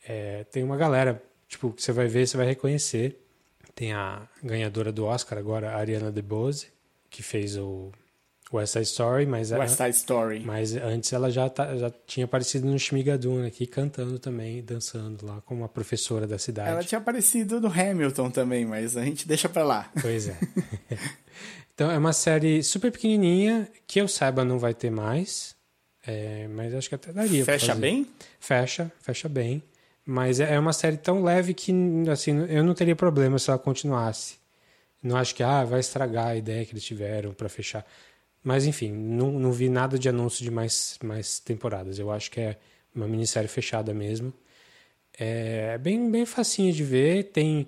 É, 0.07 0.43
tem 0.43 0.61
uma 0.61 0.77
galera 0.77 1.19
tipo, 1.47 1.71
que 1.71 1.81
você 1.81 1.91
vai 1.91 2.07
ver, 2.07 2.27
você 2.27 2.37
vai 2.37 2.45
reconhecer. 2.45 3.19
Tem 3.73 3.91
a 3.91 4.29
ganhadora 4.43 4.91
do 4.91 5.05
Oscar 5.05 5.39
agora, 5.39 5.71
a 5.71 5.77
Ariana 5.77 6.11
DeBose, 6.11 6.67
que 7.09 7.23
fez 7.23 7.57
o 7.57 7.91
West 8.53 8.73
Side 8.73 8.85
Story, 8.85 9.25
mas 9.25 9.51
West 9.51 9.75
Side 9.75 9.95
Story. 9.97 10.41
Mas 10.45 10.75
antes 10.75 11.11
ela 11.11 11.31
já, 11.31 11.49
tá, 11.49 11.75
já 11.75 11.91
tinha 12.05 12.25
aparecido 12.25 12.67
no 12.67 12.77
Shmigadun 12.77 13.45
aqui 13.45 13.65
cantando 13.65 14.19
também, 14.19 14.63
dançando 14.63 15.25
lá 15.25 15.41
como 15.41 15.63
a 15.63 15.69
professora 15.69 16.27
da 16.27 16.37
cidade. 16.37 16.69
Ela 16.69 16.83
tinha 16.83 16.99
aparecido 16.99 17.59
no 17.59 17.67
Hamilton 17.67 18.29
também, 18.29 18.65
mas 18.65 18.95
a 18.95 19.03
gente 19.03 19.27
deixa 19.27 19.49
para 19.49 19.63
lá. 19.63 19.91
Pois 20.01 20.27
é. 20.27 20.37
então 21.73 21.89
é 21.89 21.97
uma 21.97 22.13
série 22.13 22.61
super 22.61 22.91
pequenininha 22.91 23.67
que 23.87 23.99
eu 23.99 24.07
saiba 24.07 24.45
não 24.45 24.59
vai 24.59 24.73
ter 24.73 24.91
mais, 24.91 25.55
é, 26.05 26.47
mas 26.49 26.73
acho 26.75 26.89
que 26.89 26.95
até 26.95 27.11
daria. 27.11 27.43
Fecha 27.43 27.73
bem? 27.73 28.07
Fecha, 28.39 28.91
fecha 29.01 29.27
bem. 29.27 29.63
Mas 30.05 30.39
é, 30.39 30.53
é 30.53 30.59
uma 30.59 30.73
série 30.73 30.97
tão 30.97 31.23
leve 31.23 31.53
que 31.53 31.73
assim, 32.11 32.45
eu 32.49 32.63
não 32.63 32.73
teria 32.73 32.95
problema 32.95 33.39
se 33.39 33.49
ela 33.49 33.57
continuasse. 33.57 34.35
Não 35.01 35.17
acho 35.17 35.35
que 35.35 35.43
ah, 35.43 35.63
vai 35.65 35.79
estragar 35.79 36.27
a 36.27 36.35
ideia 36.35 36.65
que 36.65 36.71
eles 36.71 36.83
tiveram 36.83 37.33
para 37.33 37.49
fechar. 37.49 37.85
Mas 38.43 38.65
enfim, 38.65 38.91
não, 38.91 39.31
não 39.31 39.51
vi 39.51 39.69
nada 39.69 39.97
de 39.97 40.09
anúncio 40.09 40.43
de 40.43 40.51
mais, 40.51 40.97
mais 41.03 41.39
temporadas. 41.39 41.97
Eu 41.99 42.11
acho 42.11 42.29
que 42.31 42.41
é 42.41 42.59
uma 42.93 43.07
minissérie 43.07 43.47
fechada 43.47 43.93
mesmo. 43.93 44.33
É 45.17 45.77
bem, 45.77 46.09
bem 46.11 46.25
facinho 46.25 46.73
de 46.73 46.83
ver. 46.83 47.25
Tem 47.31 47.67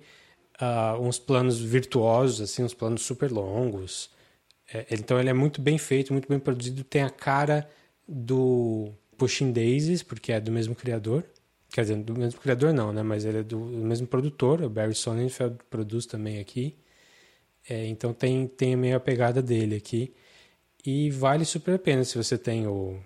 uh, 0.62 1.00
uns 1.02 1.20
planos 1.20 1.60
virtuosos, 1.60 2.42
assim, 2.42 2.64
uns 2.64 2.74
planos 2.74 3.04
super 3.04 3.32
longos. 3.32 4.10
É, 4.72 4.86
então 4.92 5.20
ele 5.20 5.30
é 5.30 5.34
muito 5.34 5.62
bem 5.62 5.78
feito, 5.78 6.12
muito 6.14 6.28
bem 6.28 6.40
produzido, 6.40 6.84
tem 6.84 7.04
a 7.04 7.10
cara 7.10 7.70
do 8.08 8.92
Pushing 9.18 9.52
Daisies, 9.52 10.04
porque 10.04 10.32
é 10.32 10.40
do 10.40 10.52
mesmo 10.52 10.76
criador. 10.76 11.24
Quer 11.70 11.82
dizer, 11.82 11.98
do 11.98 12.16
mesmo 12.16 12.40
criador 12.40 12.74
não, 12.74 12.94
né? 12.94 13.04
Mas 13.04 13.26
ele 13.26 13.40
é 13.40 13.44
do, 13.44 13.60
do 13.60 13.86
mesmo 13.86 14.08
produtor, 14.08 14.62
o 14.62 14.70
Barry 14.70 14.96
Sonnenfeld 14.96 15.58
produz 15.70 16.06
também 16.06 16.40
aqui. 16.40 16.76
É, 17.70 17.86
então 17.88 18.14
tem, 18.14 18.48
tem 18.48 18.76
meio 18.76 18.98
a 18.98 19.00
pegada 19.00 19.42
dele 19.42 19.76
aqui. 19.76 20.14
E 20.86 21.10
vale 21.10 21.46
super 21.46 21.76
a 21.76 21.80
pena 21.80 22.04
se 22.04 22.16
você 22.16 22.38
tem 22.38 22.68
o, 22.68 23.00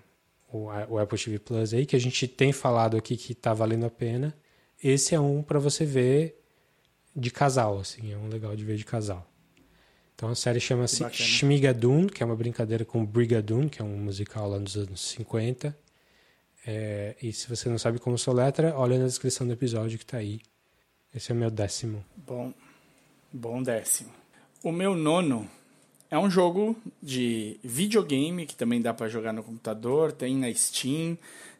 o, 0.52 0.66
o 0.88 0.98
Apple 0.98 1.18
TV 1.18 1.38
Plus 1.38 1.72
aí, 1.72 1.86
que 1.86 1.96
a 1.96 2.00
gente 2.00 2.28
tem 2.28 2.52
falado 2.52 2.96
aqui 2.96 3.16
que 3.16 3.34
tá 3.34 3.54
valendo 3.54 3.86
a 3.86 3.90
pena. 3.90 4.36
Esse 4.82 5.14
é 5.14 5.20
um 5.20 5.42
para 5.42 5.58
você 5.58 5.84
ver 5.84 6.38
de 7.16 7.30
casal, 7.30 7.78
assim, 7.78 8.12
é 8.12 8.16
um 8.16 8.28
legal 8.28 8.54
de 8.54 8.64
ver 8.64 8.76
de 8.76 8.84
casal. 8.84 9.26
Então 10.14 10.28
a 10.28 10.34
série 10.34 10.60
chama-se 10.60 11.02
Shmigadoon, 11.10 12.06
que 12.06 12.22
é 12.22 12.26
uma 12.26 12.36
brincadeira 12.36 12.84
com 12.84 13.04
Brigadoon, 13.04 13.68
que 13.68 13.80
é 13.80 13.84
um 13.84 13.96
musical 13.96 14.50
lá 14.50 14.58
nos 14.58 14.76
anos 14.76 15.00
50. 15.00 15.74
É, 16.66 17.16
e 17.22 17.32
se 17.32 17.48
você 17.48 17.70
não 17.70 17.78
sabe 17.78 17.98
como 17.98 18.18
soletra, 18.18 18.74
olha 18.76 18.98
na 18.98 19.06
descrição 19.06 19.46
do 19.46 19.54
episódio 19.54 19.96
que 19.96 20.04
está 20.04 20.18
aí. 20.18 20.40
Esse 21.14 21.32
é 21.32 21.34
o 21.34 21.38
meu 21.38 21.50
décimo. 21.50 22.04
Bom, 22.14 22.52
bom 23.32 23.62
décimo. 23.62 24.10
O 24.62 24.70
meu 24.70 24.94
nono 24.94 25.50
é 26.10 26.18
um 26.18 26.28
jogo 26.28 26.76
de 27.02 27.58
videogame 27.62 28.44
que 28.44 28.56
também 28.56 28.82
dá 28.82 28.92
para 28.92 29.08
jogar 29.08 29.32
no 29.32 29.42
computador, 29.42 30.10
tem 30.10 30.36
na 30.36 30.52
Steam, 30.52 31.16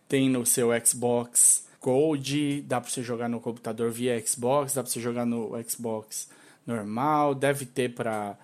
tem 0.08 0.28
no 0.28 0.44
seu 0.44 0.70
Xbox 0.84 1.68
Gold, 1.80 2.62
dá 2.62 2.80
para 2.80 2.90
você 2.90 3.02
jogar 3.02 3.28
no 3.28 3.40
computador 3.40 3.90
via 3.90 4.20
Xbox, 4.26 4.74
dá 4.74 4.82
para 4.82 4.90
você 4.90 5.00
jogar 5.00 5.24
no 5.24 5.52
Xbox 5.68 6.28
normal, 6.66 7.34
deve 7.34 7.64
ter 7.64 7.94
para 7.94 8.36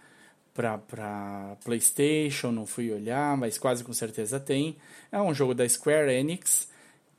para 0.55 1.59
PlayStation, 1.63 2.51
não 2.51 2.65
fui 2.65 2.91
olhar, 2.91 3.37
mas 3.37 3.59
quase 3.59 3.85
com 3.85 3.93
certeza 3.93 4.41
tem. 4.41 4.75
É 5.13 5.21
um 5.21 5.35
jogo 5.35 5.55
da 5.55 5.69
Square 5.69 6.11
Enix 6.11 6.69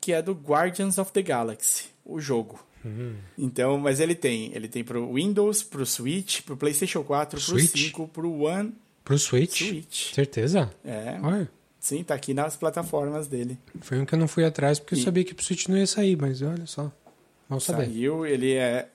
que 0.02 0.12
é 0.12 0.22
do 0.24 0.34
Guardians 0.34 0.98
of 0.98 1.12
the 1.12 1.22
Galaxy, 1.22 1.90
o 2.04 2.20
jogo. 2.20 2.60
Uhum. 2.88 3.16
Então, 3.38 3.78
mas 3.78 4.00
ele 4.00 4.16
tem, 4.16 4.52
ele 4.54 4.68
tem 4.68 4.84
pro 4.84 5.14
Windows, 5.14 5.64
pro 5.64 5.86
Switch, 5.86 6.42
pro 6.42 6.58
PlayStation 6.58 7.04
4, 7.04 7.40
Switch? 7.40 7.72
pro 7.72 7.80
5, 7.80 8.08
pro 8.08 8.42
One, 8.44 8.74
pro 9.04 9.18
Switch. 9.18 9.70
Switch. 9.70 10.14
Certeza? 10.14 10.70
É. 10.84 11.18
Olha. 11.22 11.50
Sim, 11.80 12.04
tá 12.04 12.16
aqui 12.16 12.34
nas 12.34 12.58
plataformas 12.58 13.28
dele. 13.28 13.58
Foi 13.80 13.98
um 14.00 14.06
que 14.06 14.14
eu 14.14 14.20
não 14.20 14.28
fui 14.28 14.44
atrás 14.44 14.80
porque 14.80 14.96
e... 14.96 14.98
eu 14.98 15.04
sabia 15.06 15.24
que 15.24 15.34
pro 15.34 15.46
Switch 15.46 15.68
não 15.68 15.78
ia 15.78 15.88
sair, 15.88 16.18
mas 16.20 16.42
olha 16.42 16.66
só. 16.66 16.92
Vamos 17.48 17.64
saber. 17.64 17.86
Saiu, 17.86 18.26
ele 18.26 18.54
é, 18.54 18.90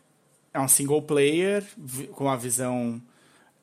é 0.52 0.60
um 0.60 0.68
single 0.68 1.00
player 1.00 1.64
com 2.12 2.28
a 2.28 2.36
visão. 2.36 3.00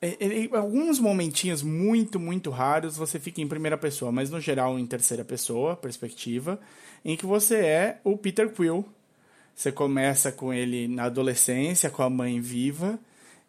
Em 0.02 0.48
alguns 0.52 0.98
momentinhos 0.98 1.62
muito, 1.62 2.18
muito 2.18 2.50
raros 2.50 2.96
você 2.96 3.20
fica 3.20 3.40
em 3.40 3.46
primeira 3.46 3.78
pessoa, 3.78 4.10
mas 4.10 4.30
no 4.30 4.40
geral 4.40 4.78
em 4.78 4.86
terceira 4.86 5.24
pessoa, 5.24 5.76
perspectiva, 5.76 6.58
em 7.04 7.16
que 7.16 7.26
você 7.26 7.56
é 7.56 8.00
o 8.02 8.16
Peter 8.16 8.50
Quill. 8.50 8.84
Você 9.54 9.70
começa 9.70 10.32
com 10.32 10.52
ele 10.52 10.88
na 10.88 11.04
adolescência, 11.04 11.90
com 11.90 12.02
a 12.02 12.10
mãe 12.10 12.40
viva, 12.40 12.98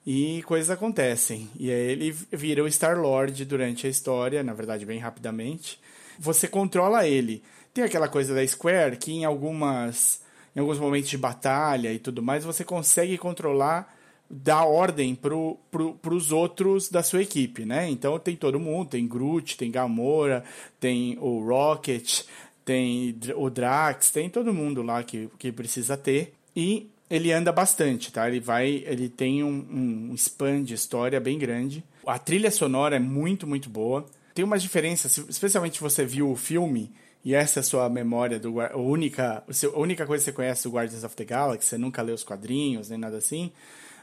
e 0.06 0.44
coisas 0.44 0.70
acontecem. 0.70 1.50
E 1.58 1.70
aí 1.72 1.92
ele 1.92 2.12
vira 2.32 2.64
o 2.64 2.68
Star-Lord 2.72 3.46
durante 3.46 3.88
a 3.88 3.90
história, 3.90 4.44
na 4.44 4.54
verdade, 4.54 4.86
bem 4.86 5.00
rapidamente. 5.00 5.80
Você 6.20 6.48
controla 6.48 7.08
ele. 7.08 7.44
Tem 7.74 7.84
aquela 7.84 8.08
coisa 8.08 8.34
da 8.34 8.46
Square 8.46 8.98
que 8.98 9.12
em 9.12 9.26
algumas 9.26 10.22
em 10.56 10.60
alguns 10.60 10.80
momentos 10.80 11.10
de 11.10 11.18
batalha 11.18 11.94
e 11.94 12.00
tudo 12.00 12.22
mais, 12.22 12.44
você 12.44 12.64
consegue 12.64 13.18
controlar 13.18 13.96
dar 14.30 14.64
ordem 14.64 15.14
para 15.14 15.36
pro, 15.70 15.98
os 16.10 16.32
outros 16.32 16.90
da 16.90 17.04
sua 17.04 17.22
equipe, 17.22 17.66
né? 17.66 17.90
Então 17.90 18.18
tem 18.18 18.36
todo 18.36 18.60
mundo, 18.60 18.90
tem 18.90 19.08
Groot, 19.08 19.58
tem 19.58 19.70
Gamora, 19.70 20.44
tem 20.80 21.18
o 21.20 21.46
Rocket, 21.46 22.24
tem 22.64 23.18
o 23.36 23.50
Drax, 23.50 24.12
tem 24.12 24.30
todo 24.30 24.54
mundo 24.54 24.82
lá 24.82 25.04
que, 25.04 25.30
que 25.38 25.52
precisa 25.52 25.98
ter. 25.98 26.34
E 26.56 26.90
ele 27.10 27.32
anda 27.32 27.52
bastante, 27.52 28.12
tá? 28.12 28.28
Ele 28.28 28.40
vai, 28.40 28.84
ele 28.86 29.10
tem 29.10 29.44
um, 29.44 30.10
um 30.12 30.16
span 30.16 30.64
de 30.64 30.74
história 30.74 31.20
bem 31.20 31.38
grande. 31.38 31.84
A 32.06 32.18
trilha 32.18 32.50
sonora 32.50 32.96
é 32.96 33.00
muito, 33.00 33.46
muito 33.46 33.70
boa. 33.70 34.06
Tem 34.34 34.46
umas 34.46 34.62
diferenças, 34.62 35.18
especialmente 35.18 35.76
se 35.76 35.82
você 35.82 36.06
viu 36.06 36.32
o 36.32 36.36
filme 36.36 36.92
e 37.24 37.36
essa 37.36 37.60
é 37.60 37.62
a 37.62 37.64
sua 37.64 37.90
memória 37.90 38.40
do 38.40 38.60
a 38.60 38.76
única, 38.76 39.44
a 39.46 39.80
única 39.80 40.06
coisa 40.06 40.24
que 40.24 40.32
você 40.32 40.36
conhece 40.36 40.64
do 40.64 40.72
Guardians 40.72 41.04
of 41.04 41.16
the 41.16 41.26
Galaxy, 41.26 41.68
você 41.68 41.78
nunca 41.78 42.02
leu 42.02 42.16
os 42.16 42.24
quadrinhos 42.24 42.90
nem 42.90 42.98
nada 42.98 43.18
assim. 43.18 43.52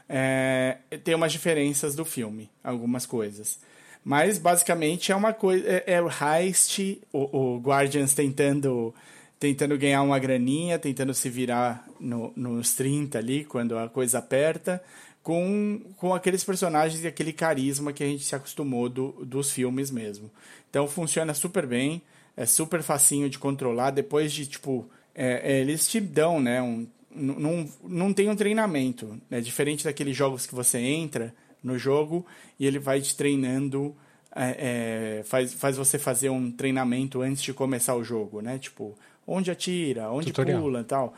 É, 0.07 0.77
tem 1.03 1.13
umas 1.13 1.31
diferenças 1.31 1.95
do 1.95 2.05
filme, 2.05 2.49
algumas 2.63 3.05
coisas. 3.05 3.59
Mas 4.03 4.37
basicamente 4.37 5.11
é 5.11 5.15
uma 5.15 5.33
coisa. 5.33 5.67
É, 5.67 5.83
é 5.93 6.01
o 6.01 6.09
heist, 6.09 6.99
o, 7.11 7.55
o 7.55 7.59
Guardians 7.59 8.13
tentando 8.13 8.93
tentando 9.39 9.77
ganhar 9.77 10.01
uma 10.01 10.19
graninha, 10.19 10.77
tentando 10.77 11.13
se 11.13 11.29
virar 11.29 11.87
no, 11.99 12.33
nos 12.35 12.73
30 12.73 13.17
ali, 13.17 13.45
quando 13.45 13.77
a 13.77 13.87
coisa 13.87 14.19
aperta, 14.19 14.83
com, 15.23 15.79
com 15.95 16.13
aqueles 16.13 16.43
personagens 16.43 17.03
e 17.03 17.07
aquele 17.07 17.31
carisma 17.31 17.93
que 17.93 18.03
a 18.03 18.07
gente 18.07 18.25
se 18.25 18.35
acostumou 18.35 18.89
do, 18.89 19.11
dos 19.23 19.51
filmes 19.51 19.89
mesmo. 19.89 20.29
Então 20.69 20.87
funciona 20.87 21.33
super 21.33 21.65
bem, 21.65 22.01
é 22.35 22.45
super 22.45 22.83
facinho 22.83 23.29
de 23.29 23.39
controlar, 23.39 23.91
depois 23.91 24.33
de, 24.33 24.45
tipo, 24.45 24.89
é, 25.15 25.53
é, 25.53 25.61
eles 25.61 25.87
te 25.87 26.01
dão, 26.01 26.41
né, 26.41 26.61
um, 26.61 26.85
não, 27.11 27.69
não 27.83 28.13
tem 28.13 28.29
um 28.29 28.35
treinamento, 28.35 29.17
é 29.31 29.35
né, 29.35 29.41
diferente 29.41 29.85
daqueles 29.85 30.15
jogos 30.15 30.45
que 30.45 30.53
você 30.53 30.79
entra 30.79 31.33
no 31.63 31.77
jogo 31.77 32.25
e 32.59 32.65
ele 32.65 32.79
vai 32.79 33.01
te 33.01 33.15
treinando, 33.15 33.95
é, 34.35 35.19
é, 35.19 35.23
faz, 35.23 35.53
faz 35.53 35.77
você 35.77 35.97
fazer 35.97 36.29
um 36.29 36.51
treinamento 36.51 37.21
antes 37.21 37.41
de 37.41 37.53
começar 37.53 37.95
o 37.95 38.03
jogo, 38.03 38.41
né, 38.41 38.57
tipo 38.57 38.97
onde 39.25 39.51
atira, 39.51 40.09
onde 40.09 40.27
Tutorial. 40.27 40.61
pula 40.61 40.81
e 40.81 40.83
tal. 40.83 41.13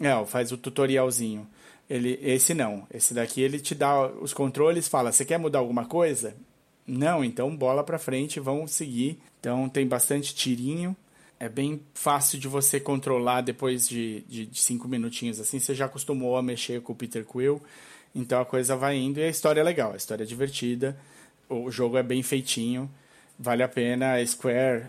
É, 0.00 0.24
faz 0.26 0.52
o 0.52 0.56
tutorialzinho. 0.56 1.46
Ele, 1.88 2.18
esse 2.22 2.52
não. 2.52 2.86
Esse 2.92 3.14
daqui 3.14 3.40
ele 3.40 3.60
te 3.60 3.74
dá 3.74 4.06
os 4.08 4.34
controles, 4.34 4.88
fala: 4.88 5.12
"Você 5.12 5.24
quer 5.24 5.38
mudar 5.38 5.60
alguma 5.60 5.84
coisa?" 5.84 6.34
Não, 6.86 7.24
então 7.24 7.54
bola 7.56 7.82
para 7.82 7.98
frente, 7.98 8.38
vamos 8.38 8.72
seguir. 8.72 9.18
Então 9.40 9.68
tem 9.68 9.86
bastante 9.86 10.34
tirinho. 10.34 10.96
É 11.38 11.48
bem 11.48 11.80
fácil 11.92 12.38
de 12.38 12.48
você 12.48 12.80
controlar 12.80 13.42
depois 13.42 13.86
de, 13.88 14.22
de, 14.22 14.46
de 14.46 14.60
cinco 14.60 14.88
minutinhos 14.88 15.38
assim. 15.40 15.58
Você 15.58 15.74
já 15.74 15.86
acostumou 15.86 16.36
a 16.36 16.42
mexer 16.42 16.80
com 16.80 16.92
o 16.92 16.96
Peter 16.96 17.24
Quill. 17.24 17.60
Então 18.16 18.40
a 18.40 18.44
coisa 18.44 18.74
vai 18.74 18.96
indo 18.96 19.20
e 19.20 19.22
a 19.22 19.28
história 19.28 19.60
é 19.60 19.64
legal, 19.64 19.92
a 19.92 19.96
história 19.96 20.24
é 20.24 20.26
divertida. 20.26 20.96
O 21.48 21.70
jogo 21.70 21.96
é 21.96 22.02
bem 22.02 22.22
feitinho, 22.22 22.90
vale 23.38 23.62
a 23.62 23.68
pena. 23.68 24.14
A 24.14 24.26
Square 24.26 24.86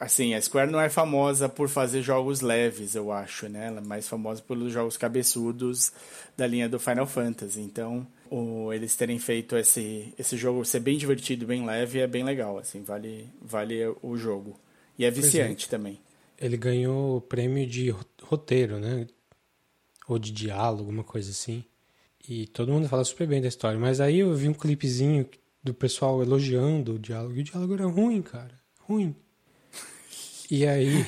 Assim, 0.00 0.32
a 0.34 0.40
Square 0.40 0.70
não 0.70 0.80
é 0.80 0.88
famosa 0.88 1.48
por 1.48 1.68
fazer 1.68 2.02
jogos 2.02 2.40
leves, 2.40 2.94
eu 2.94 3.10
acho, 3.10 3.48
né? 3.48 3.66
Ela 3.66 3.78
é 3.78 3.84
mais 3.84 4.08
famosa 4.08 4.40
pelos 4.40 4.72
jogos 4.72 4.96
cabeçudos 4.96 5.92
da 6.36 6.46
linha 6.46 6.68
do 6.68 6.78
Final 6.78 7.06
Fantasy. 7.06 7.60
Então, 7.60 8.06
o, 8.30 8.72
eles 8.72 8.94
terem 8.94 9.18
feito 9.18 9.56
esse, 9.56 10.14
esse 10.16 10.36
jogo 10.36 10.64
ser 10.64 10.78
bem 10.78 10.96
divertido, 10.96 11.46
bem 11.46 11.66
leve, 11.66 11.98
é 11.98 12.06
bem 12.06 12.22
legal, 12.22 12.58
assim, 12.58 12.84
vale, 12.84 13.28
vale 13.42 13.74
o 14.00 14.16
jogo. 14.16 14.56
E 14.96 15.04
é 15.04 15.10
viciante 15.10 15.66
é. 15.66 15.68
também. 15.68 15.98
Ele 16.40 16.56
ganhou 16.56 17.16
o 17.16 17.20
prêmio 17.20 17.66
de 17.66 17.92
roteiro, 18.22 18.78
né? 18.78 19.04
Ou 20.06 20.16
de 20.16 20.30
diálogo, 20.30 20.82
alguma 20.82 21.02
coisa 21.02 21.32
assim. 21.32 21.64
E 22.26 22.46
todo 22.46 22.72
mundo 22.72 22.88
fala 22.88 23.04
super 23.04 23.26
bem 23.26 23.40
da 23.40 23.48
história. 23.48 23.78
Mas 23.78 24.00
aí 24.00 24.20
eu 24.20 24.34
vi 24.34 24.48
um 24.48 24.54
clipezinho 24.54 25.28
do 25.62 25.74
pessoal 25.74 26.22
elogiando 26.22 26.94
o 26.94 26.98
diálogo. 26.98 27.34
E 27.34 27.40
o 27.40 27.44
diálogo 27.44 27.74
era 27.74 27.86
ruim, 27.86 28.22
cara. 28.22 28.58
Ruim. 28.80 29.14
E 30.50 30.66
aí 30.66 31.04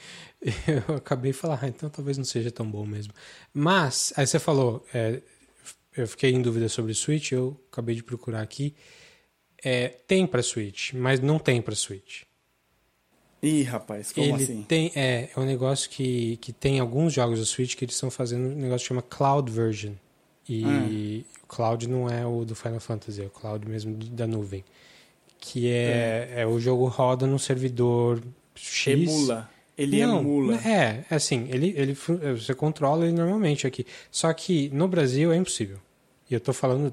eu 0.88 0.96
acabei 0.96 1.32
de 1.32 1.38
falar, 1.38 1.60
ah, 1.62 1.68
então 1.68 1.90
talvez 1.90 2.16
não 2.16 2.24
seja 2.24 2.50
tão 2.50 2.68
bom 2.70 2.86
mesmo. 2.86 3.12
Mas, 3.52 4.12
aí 4.16 4.26
você 4.26 4.38
falou, 4.38 4.86
é, 4.94 5.20
eu 5.96 6.08
fiquei 6.08 6.30
em 6.30 6.40
dúvida 6.40 6.68
sobre 6.68 6.94
Switch, 6.94 7.32
eu 7.32 7.60
acabei 7.70 7.94
de 7.94 8.02
procurar 8.02 8.40
aqui. 8.40 8.74
É, 9.62 9.88
tem 9.88 10.26
para 10.26 10.42
Switch, 10.42 10.94
mas 10.94 11.20
não 11.20 11.38
tem 11.38 11.60
para 11.60 11.74
Switch. 11.74 12.22
Ih, 13.42 13.62
rapaz, 13.62 14.12
como 14.12 14.26
Ele 14.26 14.42
assim? 14.42 14.62
Tem, 14.62 14.92
é, 14.94 15.30
é 15.34 15.40
um 15.40 15.44
negócio 15.44 15.88
que, 15.88 16.36
que 16.38 16.52
tem 16.52 16.78
alguns 16.78 17.12
jogos 17.12 17.38
do 17.38 17.46
Switch 17.46 17.74
que 17.74 17.84
eles 17.84 17.94
estão 17.94 18.10
fazendo 18.10 18.48
um 18.48 18.54
negócio 18.54 18.84
que 18.84 18.88
chama 18.88 19.02
Cloud 19.02 19.50
Version. 19.50 19.94
E 20.50 20.64
hum. 20.66 21.22
o 21.44 21.46
Cloud 21.46 21.88
não 21.88 22.10
é 22.10 22.26
o 22.26 22.44
do 22.44 22.56
Final 22.56 22.80
Fantasy, 22.80 23.22
é 23.22 23.26
o 23.26 23.30
Cloud 23.30 23.68
mesmo 23.68 23.94
da 23.94 24.26
nuvem. 24.26 24.64
Que 25.38 25.70
é, 25.70 26.28
é. 26.34 26.40
é 26.40 26.46
o 26.46 26.58
jogo 26.58 26.88
roda 26.88 27.24
no 27.24 27.38
servidor 27.38 28.20
X. 28.56 29.08
Emula. 29.08 29.48
Ele 29.78 30.04
não, 30.04 30.18
emula. 30.18 30.56
É, 30.56 31.04
é 31.08 31.14
assim, 31.14 31.48
ele, 31.50 31.72
ele, 31.76 31.94
você 31.94 32.52
controla 32.52 33.04
ele 33.06 33.14
normalmente 33.14 33.64
aqui. 33.64 33.86
Só 34.10 34.32
que 34.32 34.68
no 34.70 34.88
Brasil 34.88 35.32
é 35.32 35.36
impossível. 35.36 35.78
E 36.28 36.34
eu 36.34 36.38
estou 36.38 36.52
falando, 36.52 36.92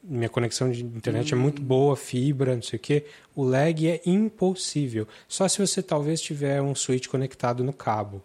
minha 0.00 0.28
conexão 0.28 0.70
de 0.70 0.84
internet 0.84 1.34
hum. 1.34 1.38
é 1.38 1.40
muito 1.42 1.60
boa, 1.60 1.96
fibra, 1.96 2.54
não 2.54 2.62
sei 2.62 2.76
o 2.76 2.80
quê. 2.80 3.04
O 3.34 3.42
lag 3.42 3.88
é 3.88 4.00
impossível. 4.06 5.08
Só 5.26 5.48
se 5.48 5.58
você 5.58 5.82
talvez 5.82 6.20
tiver 6.20 6.62
um 6.62 6.72
switch 6.72 7.08
conectado 7.08 7.64
no 7.64 7.72
cabo. 7.72 8.22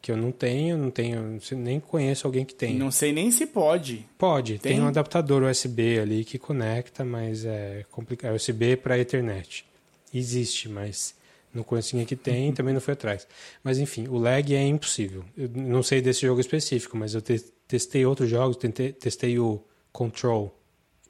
Que 0.00 0.10
eu 0.10 0.16
não 0.16 0.32
tenho, 0.32 0.78
não 0.78 0.90
tenho, 0.90 1.38
nem 1.52 1.78
conheço 1.78 2.26
alguém 2.26 2.44
que 2.44 2.54
tenha. 2.54 2.78
Não 2.78 2.90
sei 2.90 3.12
nem 3.12 3.30
se 3.30 3.46
pode. 3.46 4.06
Pode, 4.16 4.58
tem, 4.58 4.72
tem 4.72 4.80
um 4.80 4.86
adaptador 4.86 5.42
USB 5.42 5.98
ali 5.98 6.24
que 6.24 6.38
conecta, 6.38 7.04
mas 7.04 7.44
é 7.44 7.84
complicado. 7.90 8.32
É 8.32 8.34
USB 8.34 8.76
para 8.76 8.98
Ethernet. 8.98 9.64
Existe, 10.12 10.68
mas 10.68 11.14
não 11.52 11.62
conheço 11.62 11.94
ninguém 11.94 12.06
que 12.06 12.16
tem, 12.16 12.52
também 12.52 12.72
não 12.72 12.80
fui 12.80 12.94
atrás. 12.94 13.26
Mas 13.62 13.78
enfim, 13.78 14.08
o 14.08 14.16
lag 14.16 14.54
é 14.54 14.66
impossível. 14.66 15.24
Eu 15.36 15.50
não 15.54 15.82
sei 15.82 16.00
desse 16.00 16.22
jogo 16.22 16.40
específico, 16.40 16.96
mas 16.96 17.14
eu 17.14 17.20
te 17.20 17.38
testei 17.68 18.06
outros 18.06 18.28
jogos, 18.28 18.56
tentei, 18.56 18.92
testei 18.92 19.38
o 19.38 19.62
Control, 19.92 20.56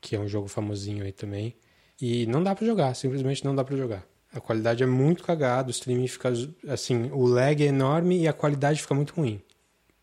que 0.00 0.16
é 0.16 0.18
um 0.18 0.28
jogo 0.28 0.49
famosinho 0.49 1.04
aí 1.04 1.12
também, 1.12 1.54
e 2.00 2.26
não 2.26 2.42
dá 2.42 2.54
para 2.54 2.66
jogar, 2.66 2.94
simplesmente 2.94 3.44
não 3.44 3.54
dá 3.54 3.62
para 3.62 3.76
jogar. 3.76 4.06
A 4.33 4.41
qualidade 4.41 4.83
é 4.83 4.87
muito 4.87 5.25
cagada, 5.25 5.69
o 5.69 5.71
streaming 5.71 6.07
fica 6.07 6.33
assim, 6.69 7.11
o 7.13 7.27
lag 7.27 7.63
é 7.63 7.67
enorme 7.67 8.21
e 8.21 8.29
a 8.29 8.33
qualidade 8.33 8.81
fica 8.81 8.95
muito 8.95 9.15
ruim. 9.15 9.43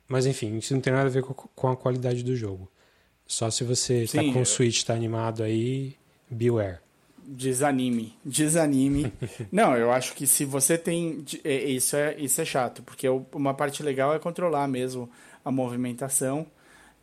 Mas 0.08 0.26
enfim, 0.26 0.58
isso 0.58 0.74
não 0.74 0.82
tem 0.82 0.94
nada 0.94 1.08
a 1.08 1.12
ver 1.12 1.24
com 1.24 1.68
a 1.70 1.76
qualidade 1.76 2.24
do 2.24 2.36
jogo. 2.36 2.70
Só 3.26 3.50
se 3.50 3.64
você 3.64 4.04
está 4.04 4.24
com 4.24 4.42
o 4.42 4.46
Switch, 4.46 4.78
está 4.78 4.94
animado 4.94 5.44
aí, 5.44 5.96
beware. 6.30 6.80
Desanime, 7.26 8.16
desanime. 8.24 9.12
não, 9.52 9.76
eu 9.76 9.92
acho 9.92 10.14
que 10.14 10.26
se 10.26 10.46
você 10.46 10.78
tem. 10.78 11.26
É, 11.44 11.66
isso 11.66 11.98
é, 11.98 12.16
isso 12.18 12.40
é 12.40 12.46
chato, 12.46 12.82
porque 12.84 13.08
uma 13.34 13.54
parte 13.54 13.84
legal 13.84 14.14
é 14.14 14.20
controlar 14.20 14.68
mesmo 14.68 15.10
a 15.44 15.52
movimentação. 15.52 16.48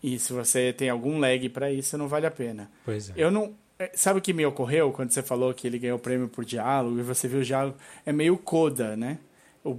E 0.03 0.19
se 0.19 0.33
você 0.33 0.73
tem 0.73 0.89
algum 0.89 1.19
lag 1.19 1.49
para 1.51 1.71
isso, 1.71 1.97
não 1.97 2.09
vale 2.09 2.27
a 2.27 2.31
pena. 2.31 2.71
Pois 2.85 3.11
é. 3.11 3.13
Eu 3.17 3.31
não. 3.31 3.55
É, 3.79 3.91
sabe 3.95 4.19
o 4.19 4.23
que 4.23 4.33
me 4.33 4.47
ocorreu 4.47 4.93
quando 4.93 5.11
você 5.11 5.23
falou 5.23 5.53
que 5.53 5.67
ele 5.67 5.79
ganhou 5.79 5.97
o 5.97 6.01
prêmio 6.01 6.29
por 6.29 6.45
diálogo 6.45 6.99
e 6.99 7.03
você 7.03 7.27
viu 7.27 7.41
o 7.41 7.45
diálogo? 7.45 7.77
É 8.07 8.13
meio 8.13 8.37
coda, 8.37 8.97
né? 8.97 9.19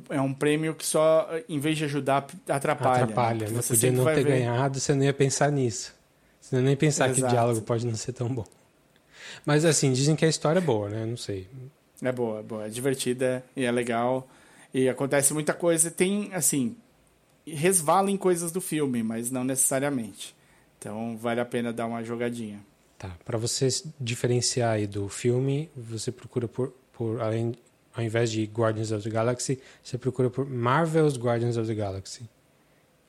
É 0.09 0.19
um 0.19 0.33
prêmio 0.33 0.73
que 0.73 0.85
só, 0.85 1.29
em 1.47 1.59
vez 1.59 1.77
de 1.77 1.85
ajudar, 1.85 2.27
atrapalha. 2.49 3.03
Atrapalha, 3.03 3.47
né? 3.47 3.61
Você 3.61 3.73
podia 3.73 3.91
não 3.91 4.05
ter 4.05 4.15
ver... 4.15 4.23
ganhado, 4.23 4.79
você 4.79 4.93
não 4.93 5.03
ia 5.03 5.13
pensar 5.13 5.51
nisso. 5.51 5.93
Você 6.41 6.55
não 6.55 6.63
ia 6.63 6.67
nem 6.67 6.75
pensar 6.75 7.05
Exato. 7.05 7.21
que 7.21 7.25
o 7.25 7.29
diálogo 7.29 7.61
pode 7.61 7.85
não 7.85 7.95
ser 7.95 8.11
tão 8.11 8.27
bom. 8.27 8.45
Mas 9.45 9.63
assim, 9.63 9.93
dizem 9.93 10.15
que 10.15 10.25
a 10.25 10.27
história 10.27 10.59
é 10.59 10.61
boa, 10.61 10.89
né? 10.89 11.05
Não 11.05 11.17
sei. 11.17 11.47
É 12.01 12.11
boa, 12.11 12.39
é 12.39 12.43
boa. 12.43 12.65
É 12.65 12.69
divertida 12.69 13.43
e 13.55 13.63
é 13.63 13.71
legal. 13.71 14.27
E 14.73 14.89
acontece 14.89 15.33
muita 15.33 15.53
coisa. 15.53 15.91
Tem, 15.91 16.33
assim, 16.33 16.75
resvala 17.47 18.09
em 18.09 18.17
coisas 18.17 18.51
do 18.51 18.59
filme, 18.59 19.03
mas 19.03 19.29
não 19.31 19.43
necessariamente. 19.43 20.35
Então 20.79 21.15
vale 21.17 21.39
a 21.39 21.45
pena 21.45 21.71
dar 21.71 21.85
uma 21.85 22.03
jogadinha. 22.03 22.59
Tá. 23.07 23.17
Para 23.23 23.37
você 23.37 23.67
diferenciar 23.99 24.71
aí 24.71 24.87
do 24.87 25.07
filme, 25.09 25.69
você 25.75 26.11
procura 26.11 26.47
por, 26.47 26.73
por 26.93 27.21
além, 27.21 27.55
ao 27.93 28.03
invés 28.03 28.31
de 28.31 28.43
Guardians 28.45 28.91
of 28.91 29.03
the 29.03 29.09
Galaxy, 29.09 29.59
você 29.83 29.97
procura 29.97 30.29
por 30.29 30.45
Marvel's 30.45 31.17
Guardians 31.17 31.57
of 31.57 31.67
the 31.67 31.75
Galaxy. 31.75 32.29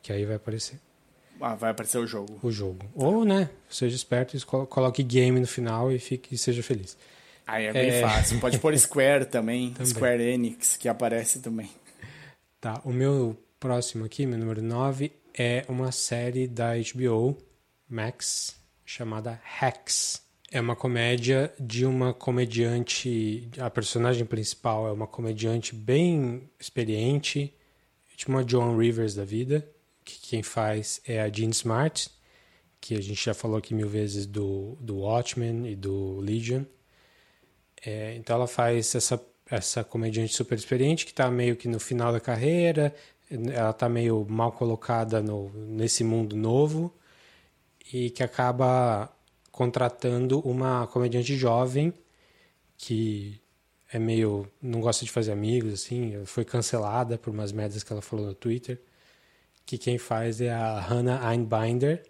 Que 0.03 0.13
aí 0.13 0.25
vai 0.25 0.37
aparecer. 0.37 0.79
Ah, 1.41 1.55
vai 1.55 1.71
aparecer 1.71 1.99
o 1.99 2.07
jogo. 2.07 2.39
O 2.43 2.51
jogo. 2.51 2.87
Ou, 2.95 3.25
né, 3.25 3.51
seja 3.69 3.95
esperto 3.95 4.37
e 4.37 4.41
coloque 4.41 5.03
game 5.03 5.39
no 5.39 5.47
final 5.47 5.93
e, 5.93 5.99
fique, 5.99 6.35
e 6.35 6.39
seja 6.39 6.63
feliz. 6.63 6.97
Aí 7.47 7.67
é 7.67 7.73
bem 7.73 7.91
é... 7.91 8.01
fácil. 8.01 8.41
Pode 8.41 8.59
pôr 8.59 8.77
Square 8.79 9.27
também, 9.27 9.73
também, 9.73 9.87
Square 9.87 10.23
Enix, 10.23 10.77
que 10.77 10.89
aparece 10.89 11.41
também. 11.41 11.71
Tá, 12.61 12.81
o 12.85 12.93
meu 12.93 13.37
próximo 13.61 14.05
aqui, 14.05 14.27
meu 14.27 14.39
número 14.39 14.63
9, 14.63 15.13
é 15.37 15.65
uma 15.69 15.93
série 15.93 16.49
da 16.49 16.73
HBO 16.77 17.37
Max 17.89 18.57
chamada 18.87 19.41
Hacks. 19.43 20.23
É 20.51 20.61
uma 20.61 20.77
comédia 20.77 21.53
de 21.59 21.85
uma 21.85 22.15
comediante. 22.15 23.51
A 23.59 23.69
personagem 23.69 24.25
principal 24.25 24.87
é 24.87 24.93
uma 24.93 25.09
comediante 25.09 25.75
bem 25.75 26.49
experiente, 26.59 27.53
tipo 28.17 28.31
uma 28.31 28.49
Joan 28.49 28.79
Rivers 28.79 29.17
da 29.17 29.25
vida. 29.25 29.69
Que 30.05 30.21
quem 30.21 30.43
faz 30.43 31.01
é 31.05 31.21
a 31.21 31.29
Jean 31.29 31.51
Smart, 31.51 32.09
que 32.81 32.95
a 32.95 33.03
gente 33.03 33.23
já 33.23 33.35
falou 33.35 33.59
aqui 33.59 33.75
mil 33.75 33.89
vezes 33.89 34.25
do, 34.25 34.79
do 34.81 34.99
Watchmen 34.99 35.69
e 35.69 35.75
do 35.75 36.21
Legion. 36.21 36.63
É, 37.85 38.15
então 38.15 38.37
ela 38.37 38.47
faz 38.47 38.95
essa, 38.95 39.21
essa 39.51 39.83
comediante 39.83 40.33
super 40.33 40.57
experiente 40.57 41.05
que 41.05 41.11
está 41.11 41.29
meio 41.29 41.57
que 41.57 41.67
no 41.67 41.81
final 41.81 42.13
da 42.13 42.21
carreira, 42.21 42.95
ela 43.29 43.71
está 43.71 43.89
meio 43.89 44.25
mal 44.29 44.53
colocada 44.53 45.21
no, 45.21 45.51
nesse 45.51 46.05
mundo 46.05 46.37
novo 46.37 46.95
e 47.93 48.11
que 48.11 48.23
acaba 48.23 49.11
contratando 49.51 50.41
uma 50.41 50.87
comediante 50.87 51.37
jovem 51.37 51.93
que 52.77 53.41
é 53.93 53.99
meio 53.99 54.51
não 54.61 54.81
gosta 54.81 55.05
de 55.05 55.11
fazer 55.11 55.33
amigos 55.33 55.73
assim 55.73 56.25
foi 56.27 56.45
cancelada 56.45 57.17
por 57.17 57.31
umas 57.31 57.53
merdas 57.53 57.83
que 57.83 57.93
ela 57.93 58.03
falou 58.03 58.27
no 58.27 58.35
Twitter 58.35 58.81
que 59.65 59.79
quem 59.79 59.99
faz 59.99 60.41
é 60.41 60.53
a 60.53 60.79
Hannah 60.81 61.31
Einbinder 61.31 62.03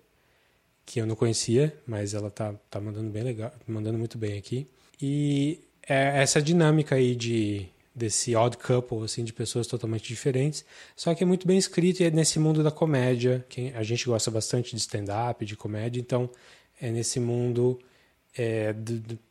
que 0.85 1.01
eu 1.01 1.07
não 1.07 1.15
conhecia 1.15 1.77
mas 1.87 2.15
ela 2.15 2.31
tá, 2.31 2.55
tá 2.71 2.81
mandando 2.81 3.11
bem 3.11 3.23
legal 3.23 3.53
mandando 3.67 3.99
muito 3.99 4.19
bem 4.19 4.39
aqui. 4.39 4.69
E 5.01 5.61
é 5.87 6.23
essa 6.23 6.41
dinâmica 6.43 6.95
aí 6.97 7.15
de 7.15 7.69
desse 7.97 8.37
odd 8.37 8.59
couple 8.59 9.03
assim 9.05 9.25
de 9.25 9.33
pessoas 9.33 9.67
totalmente 9.67 10.07
diferentes 10.07 10.65
só 10.95 11.15
que 11.15 11.25
é 11.25 11.27
muito 11.27 11.47
bem 11.47 11.57
escrito 11.57 12.01
e 12.01 12.05
é 12.05 12.11
nesse 12.11 12.39
mundo 12.39 12.63
da 12.63 12.71
comédia 12.71 13.45
que 13.49 13.73
a 13.75 13.83
gente 13.83 14.05
gosta 14.05 14.31
bastante 14.31 14.77
de 14.77 14.77
stand 14.77 15.07
up 15.31 15.45
de 15.45 15.57
comédia 15.57 15.99
então 15.99 16.29
é 16.81 16.91
nesse 16.91 17.19
mundo 17.19 17.79
é, 18.37 18.75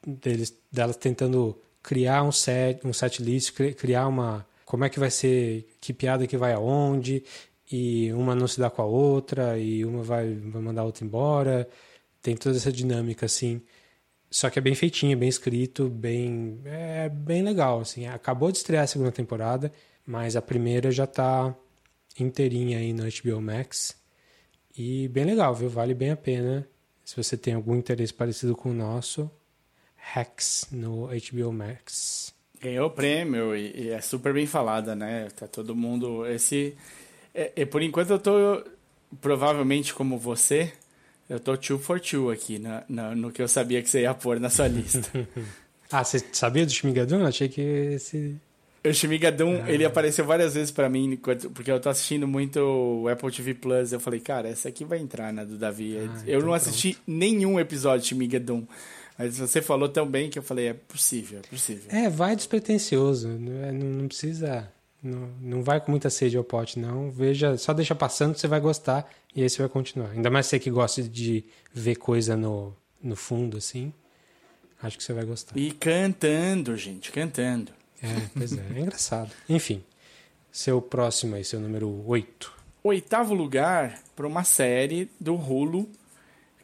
deles 0.06 0.54
delas 0.72 0.98
tentando 0.98 1.56
criar 1.84 2.24
um 2.24 2.32
set 2.32 2.86
um 2.86 2.92
set 2.92 3.22
list 3.22 3.54
criar 3.78 4.08
uma 4.08 4.46
como 4.66 4.84
é 4.84 4.90
que 4.90 5.00
vai 5.00 5.12
ser 5.12 5.68
que 5.80 5.94
piada 5.94 6.26
que 6.26 6.36
vai 6.36 6.54
aonde 6.54 7.24
e 7.72 8.12
uma 8.14 8.36
não 8.36 8.48
se 8.48 8.60
dá 8.60 8.70
com 8.70 8.82
a 8.82 8.86
outra 8.86 9.58
e 9.58 9.84
uma 9.86 10.04
vai, 10.04 10.34
vai 10.36 10.62
mandar 10.62 10.82
a 10.82 10.86
outra 10.86 11.04
embora. 11.06 11.68
Tem 12.22 12.36
toda 12.36 12.58
essa 12.58 12.72
dinâmica 12.72 13.26
assim 13.26 13.62
só 14.30 14.50
que 14.50 14.60
é 14.60 14.62
bem 14.62 14.76
feitinho, 14.76 15.18
bem 15.18 15.30
escrito, 15.30 15.90
bem 15.90 16.60
é 16.66 17.10
bem 17.10 17.42
legal 17.44 17.80
assim. 17.80 18.08
Acabou 18.08 18.52
de 18.52 18.58
estrear 18.58 18.84
a 18.84 18.88
segunda 18.88 19.12
temporada, 19.12 19.72
mas 20.06 20.36
a 20.36 20.42
primeira 20.42 20.92
já 20.92 21.06
está 21.06 21.56
inteirinha 22.20 22.80
aí 22.80 22.94
no 22.94 23.04
HBO 23.04 23.42
Max. 23.42 23.96
E 24.78 25.08
bem 25.08 25.24
legal, 25.26 25.56
viu? 25.56 25.70
Vale 25.70 25.94
bem 25.94 26.12
a 26.12 26.18
pena. 26.18 26.68
Se 27.04 27.16
você 27.16 27.38
tem 27.38 27.54
algum 27.54 27.76
interesse 27.76 28.14
parecido 28.14 28.56
com 28.56 28.72
o 28.72 28.74
nosso, 28.74 29.30
Hacks 29.96 30.68
no 30.72 31.08
HBO 31.08 31.52
Max. 31.54 32.34
Ganhou 32.62 32.88
o 32.88 32.92
prêmio 32.92 33.56
e, 33.56 33.86
e, 33.86 33.90
é 33.90 34.02
super 34.02 34.34
bem 34.34 34.48
falada, 34.48 34.96
né? 34.96 35.30
Tá 35.36 35.48
todo 35.48 35.76
mundo. 35.76 36.26
Esse. 36.26 36.76
É, 37.34 37.52
é, 37.56 37.66
por 37.66 37.82
enquanto 37.82 38.12
eu 38.12 38.20
tô 38.20 38.64
provavelmente 39.22 39.94
como 39.94 40.18
você, 40.18 40.74
eu 41.30 41.40
tô 41.40 41.58
two 41.58 41.80
for 41.80 42.00
two 42.00 42.30
aqui 42.30 42.60
na, 42.60 42.84
na, 42.88 43.16
no 43.16 43.32
que 43.32 43.42
eu 43.42 43.48
sabia 43.48 43.82
que 43.82 43.90
você 43.90 44.02
ia 44.02 44.14
pôr 44.14 44.40
na 44.40 44.50
sua 44.50 44.68
lista. 44.68 45.10
ah, 45.92 46.04
você 46.04 46.24
sabia 46.32 46.66
do 46.66 46.72
Shmigadun? 46.72 47.20
Eu 47.20 47.28
achei 47.28 47.50
que 47.50 47.62
esse... 47.62 48.36
O 48.84 48.94
Shmigadun, 48.94 49.64
ah. 49.64 49.72
ele 49.72 49.84
apareceu 49.84 50.24
várias 50.24 50.54
vezes 50.54 50.70
para 50.70 50.88
mim, 50.88 51.20
porque 51.54 51.72
eu 51.72 51.80
tô 51.80 51.90
assistindo 51.90 52.28
muito 52.28 52.60
o 52.60 53.08
Apple 53.10 53.32
TV 53.32 53.56
Plus. 53.56 53.92
Eu 53.92 54.00
falei, 54.00 54.20
cara, 54.20 54.48
essa 54.48 54.70
aqui 54.70 54.86
vai 54.86 55.00
entrar 55.00 55.34
na 55.34 55.44
do 55.44 55.58
Davi. 55.58 55.98
Ah, 55.98 56.22
eu 56.28 56.38
então 56.38 56.48
não 56.48 56.54
assisti 56.54 56.94
pronto. 56.94 57.04
nenhum 57.08 57.60
episódio 57.60 58.02
de 58.02 58.10
Shmigadun. 58.10 58.64
Mas 59.18 59.40
você 59.40 59.62
falou 59.62 59.90
tão 59.90 60.06
bem 60.06 60.30
que 60.30 60.38
eu 60.38 60.44
falei, 60.44 60.68
é 60.68 60.74
possível, 60.74 61.40
é 61.40 61.48
possível. 61.48 61.86
É, 61.90 62.10
vai 62.10 62.36
despretensioso. 62.36 63.30
Não, 63.30 63.64
é, 63.64 63.72
não 63.72 64.08
precisa... 64.08 64.70
Não, 65.06 65.30
não 65.40 65.62
vai 65.62 65.80
com 65.80 65.92
muita 65.92 66.10
sede 66.10 66.36
ao 66.36 66.44
pote, 66.44 66.80
não. 66.80 67.12
Veja, 67.12 67.56
só 67.58 67.74
deixa 67.74 67.94
passando, 67.94 68.36
você 68.36 68.48
vai 68.48 68.60
gostar 68.60 69.08
e 69.36 69.44
aí 69.44 69.48
você 69.48 69.60
vai 69.60 69.70
continuar. 69.70 70.10
Ainda 70.10 70.32
mais 70.32 70.48
você 70.48 70.58
que 70.58 70.72
gosta 70.72 71.04
de 71.04 71.46
ver 71.72 71.98
coisa 71.98 72.36
no, 72.36 72.76
no 73.04 73.16
fundo, 73.16 73.58
assim. 73.58 73.94
Acho 74.82 74.98
que 74.98 75.04
você 75.04 75.14
vai 75.14 75.24
gostar. 75.24 75.56
E 75.56 75.72
cantando, 75.72 76.76
gente, 76.76 77.12
cantando. 77.12 77.72
É, 78.02 78.08
pois 78.36 78.58
é, 78.58 78.66
é 78.76 78.80
engraçado. 78.80 79.30
Enfim, 79.48 79.84
seu 80.52 80.82
próximo 80.82 81.36
aí, 81.36 81.44
seu 81.44 81.60
número 81.60 82.04
8. 82.08 82.52
Oitavo 82.84 83.36
lugar 83.36 84.02
para 84.16 84.26
uma 84.26 84.44
série 84.44 85.08
do 85.20 85.36
Hulu 85.36 85.88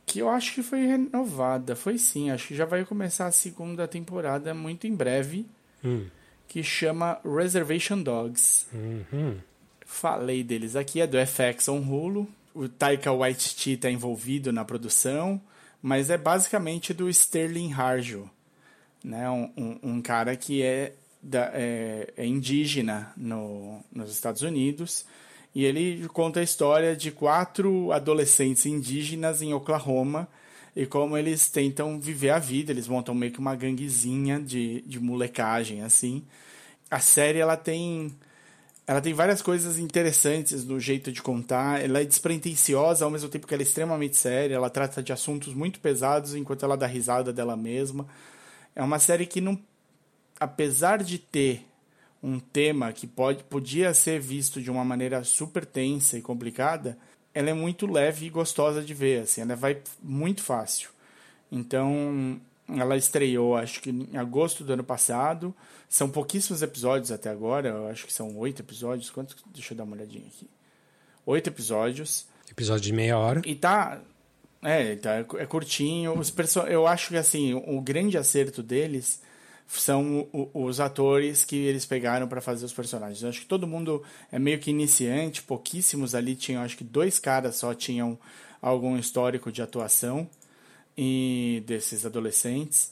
que 0.03 0.17
eu 0.17 0.29
acho 0.29 0.55
que 0.55 0.63
foi 0.63 0.79
renovada. 0.87 1.75
Foi 1.75 1.99
sim, 1.99 2.31
acho 2.31 2.47
que 2.49 2.55
já 2.55 2.65
vai 2.65 2.83
começar 2.85 3.27
a 3.27 3.31
segunda 3.31 3.87
temporada 3.87 4.51
muito 4.51 4.87
em 4.87 4.95
breve. 4.95 5.45
Hum. 5.85 6.07
Que 6.51 6.63
chama 6.63 7.19
Reservation 7.23 8.01
Dogs. 8.01 8.67
Uhum. 8.73 9.37
Falei 9.85 10.43
deles 10.43 10.75
aqui, 10.75 10.99
é 10.99 11.07
do 11.07 11.17
FX 11.17 11.69
on 11.69 11.79
Hulu 11.79 12.27
o 12.53 12.67
Taika 12.67 13.11
Waititi 13.11 13.71
está 13.71 13.89
envolvido 13.89 14.51
na 14.51 14.65
produção, 14.65 15.41
mas 15.81 16.09
é 16.09 16.17
basicamente 16.17 16.93
do 16.93 17.09
Sterling 17.09 17.73
Harjo, 17.73 18.29
né? 19.03 19.29
um, 19.29 19.51
um, 19.57 19.79
um 19.83 20.01
cara 20.01 20.35
que 20.35 20.61
é, 20.61 20.93
da, 21.21 21.51
é, 21.53 22.13
é 22.15 22.25
indígena 22.25 23.13
no, 23.15 23.79
nos 23.91 24.11
Estados 24.11 24.41
Unidos 24.41 25.05
e 25.55 25.65
ele 25.65 26.07
conta 26.09 26.39
a 26.39 26.43
história 26.43 26.95
de 26.95 27.11
quatro 27.11 27.91
adolescentes 27.91 28.65
indígenas 28.65 29.41
em 29.41 29.53
Oklahoma 29.53 30.27
e 30.75 30.85
como 30.85 31.17
eles 31.17 31.49
tentam 31.49 31.99
viver 31.99 32.29
a 32.29 32.39
vida, 32.39 32.71
eles 32.71 32.87
montam 32.87 33.13
meio 33.13 33.31
que 33.31 33.39
uma 33.39 33.55
ganguezinha 33.55 34.39
de, 34.39 34.81
de 34.81 34.99
molecagem, 34.99 35.81
assim. 35.83 36.23
A 36.89 36.99
série, 36.99 37.39
ela 37.39 37.57
tem 37.57 38.15
ela 38.87 38.99
tem 38.99 39.13
várias 39.13 39.41
coisas 39.41 39.77
interessantes 39.77 40.65
no 40.65 40.79
jeito 40.79 41.11
de 41.11 41.21
contar. 41.21 41.81
Ela 41.81 42.01
é 42.01 42.03
despretensiosa 42.03 43.05
ao 43.05 43.11
mesmo 43.11 43.29
tempo 43.29 43.47
que 43.47 43.53
ela 43.53 43.63
é 43.63 43.65
extremamente 43.65 44.17
séria. 44.17 44.55
Ela 44.55 44.69
trata 44.69 45.01
de 45.01 45.13
assuntos 45.13 45.53
muito 45.53 45.79
pesados 45.79 46.35
enquanto 46.35 46.65
ela 46.65 46.75
dá 46.75 46.87
risada 46.87 47.31
dela 47.31 47.55
mesma. 47.55 48.05
É 48.75 48.83
uma 48.83 48.99
série 48.99 49.25
que 49.25 49.39
não, 49.39 49.57
apesar 50.39 51.03
de 51.03 51.17
ter 51.19 51.65
um 52.23 52.39
tema 52.39 52.91
que 52.91 53.07
pode, 53.07 53.43
podia 53.45 53.93
ser 53.93 54.19
visto 54.19 54.61
de 54.61 54.69
uma 54.69 54.83
maneira 54.83 55.23
super 55.23 55.65
tensa 55.65 56.17
e 56.17 56.21
complicada, 56.21 56.97
ela 57.33 57.49
é 57.49 57.53
muito 57.53 57.85
leve 57.85 58.25
e 58.25 58.29
gostosa 58.29 58.81
de 58.81 58.93
ver. 58.93 59.23
Assim, 59.23 59.41
ela 59.41 59.55
vai 59.55 59.81
muito 60.01 60.41
fácil. 60.41 60.89
Então, 61.51 62.39
ela 62.67 62.95
estreou, 62.95 63.55
acho 63.55 63.81
que 63.81 63.89
em 63.89 64.17
agosto 64.17 64.63
do 64.63 64.73
ano 64.73 64.83
passado. 64.83 65.53
São 65.89 66.09
pouquíssimos 66.09 66.61
episódios 66.61 67.11
até 67.11 67.29
agora. 67.29 67.69
Eu 67.69 67.87
acho 67.87 68.05
que 68.05 68.13
são 68.13 68.37
oito 68.37 68.61
episódios. 68.61 69.09
Quantos? 69.09 69.35
Deixa 69.53 69.73
eu 69.73 69.77
dar 69.77 69.83
uma 69.83 69.95
olhadinha 69.95 70.25
aqui. 70.27 70.49
Oito 71.25 71.47
episódios. 71.47 72.25
Episódio 72.49 72.83
de 72.83 72.93
meia 72.93 73.17
hora. 73.17 73.41
E 73.45 73.55
tá. 73.55 74.01
É, 74.61 74.95
tá, 74.95 75.15
é 75.37 75.45
curtinho. 75.45 76.17
Os 76.17 76.29
perso 76.29 76.59
eu 76.61 76.85
acho 76.85 77.09
que 77.09 77.17
assim, 77.17 77.53
o 77.53 77.81
grande 77.81 78.17
acerto 78.17 78.61
deles 78.61 79.21
são 79.79 80.27
os 80.53 80.79
atores 80.79 81.45
que 81.45 81.55
eles 81.55 81.85
pegaram 81.85 82.27
para 82.27 82.41
fazer 82.41 82.65
os 82.65 82.73
personagens. 82.73 83.23
Eu 83.23 83.29
acho 83.29 83.41
que 83.41 83.45
todo 83.45 83.65
mundo 83.65 84.03
é 84.31 84.37
meio 84.37 84.59
que 84.59 84.69
iniciante, 84.69 85.41
pouquíssimos 85.41 86.13
ali 86.13 86.35
tinham, 86.35 86.61
acho 86.61 86.77
que 86.77 86.83
dois 86.83 87.19
caras 87.19 87.55
só 87.55 87.73
tinham 87.73 88.19
algum 88.61 88.97
histórico 88.97 89.51
de 89.51 89.61
atuação 89.61 90.29
e 90.97 91.63
desses 91.65 92.05
adolescentes. 92.05 92.91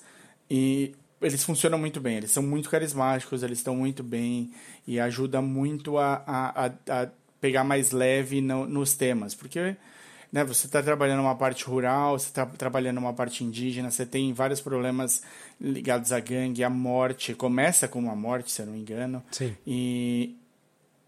E 0.50 0.94
eles 1.22 1.44
funcionam 1.44 1.78
muito 1.78 2.00
bem, 2.00 2.16
eles 2.18 2.32
são 2.32 2.42
muito 2.42 2.70
carismáticos, 2.70 3.44
eles 3.44 3.60
estão 3.60 3.76
muito 3.76 4.02
bem 4.02 4.52
e 4.88 5.00
ajuda 5.00 5.42
muito 5.42 5.98
a, 5.98 6.24
a, 6.26 6.66
a 6.68 7.10
pegar 7.42 7.64
mais 7.64 7.92
leve 7.92 8.40
no, 8.42 8.66
nos 8.66 8.94
temas, 8.94 9.36
porque 9.36 9.76
né, 10.32 10.44
você 10.44 10.68
está 10.68 10.82
trabalhando 10.82 11.22
uma 11.22 11.36
parte 11.36 11.66
rural, 11.66 12.18
você 12.18 12.28
está 12.28 12.46
trabalhando 12.46 12.98
uma 12.98 13.14
parte 13.14 13.44
indígena, 13.44 13.90
você 13.90 14.06
tem 14.06 14.32
vários 14.34 14.62
problemas 14.62 15.22
ligados 15.60 16.12
à 16.12 16.20
gangue, 16.20 16.64
à 16.64 16.70
morte, 16.70 17.34
começa 17.34 17.88
com 17.88 18.00
uma 18.00 18.16
morte, 18.16 18.52
se 18.52 18.62
eu 18.62 18.68
não 18.68 18.74
me 18.74 18.80
engano, 18.80 19.24
Sim. 19.32 19.56
e 19.66 20.36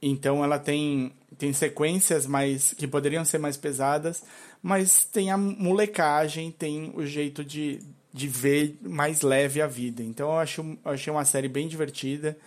então 0.01 0.43
ela 0.43 0.57
tem 0.57 1.13
tem 1.37 1.53
sequências 1.53 2.27
mais 2.27 2.73
que 2.73 2.87
poderiam 2.87 3.25
ser 3.25 3.37
mais 3.37 3.57
pesadas, 3.57 4.23
mas 4.61 5.05
tem 5.05 5.31
a 5.31 5.37
molecagem, 5.37 6.51
tem 6.51 6.91
o 6.95 7.03
jeito 7.05 7.43
de, 7.43 7.79
de 8.13 8.27
ver 8.27 8.77
mais 8.81 9.21
leve 9.21 9.59
a 9.59 9.65
vida. 9.65 10.03
Então 10.03 10.27
eu 10.29 10.37
acho, 10.39 10.61
eu 10.61 10.91
achei 10.91 11.11
uma 11.11 11.25
série 11.25 11.47
bem 11.47 11.67
divertida 11.67 12.37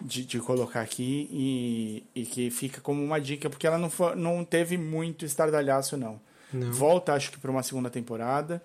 de, 0.00 0.24
de 0.24 0.38
colocar 0.40 0.80
aqui 0.80 1.28
e, 1.30 2.04
e 2.14 2.26
que 2.26 2.50
fica 2.50 2.80
como 2.80 3.02
uma 3.02 3.20
dica, 3.20 3.48
porque 3.48 3.66
ela 3.66 3.78
não, 3.78 3.90
foi, 3.90 4.14
não 4.14 4.44
teve 4.44 4.76
muito 4.76 5.24
estardalhaço, 5.24 5.96
não. 5.96 6.20
Não. 6.52 6.72
Volta, 6.72 7.14
acho 7.14 7.30
que, 7.30 7.38
para 7.38 7.50
uma 7.50 7.62
segunda 7.62 7.88
temporada, 7.88 8.62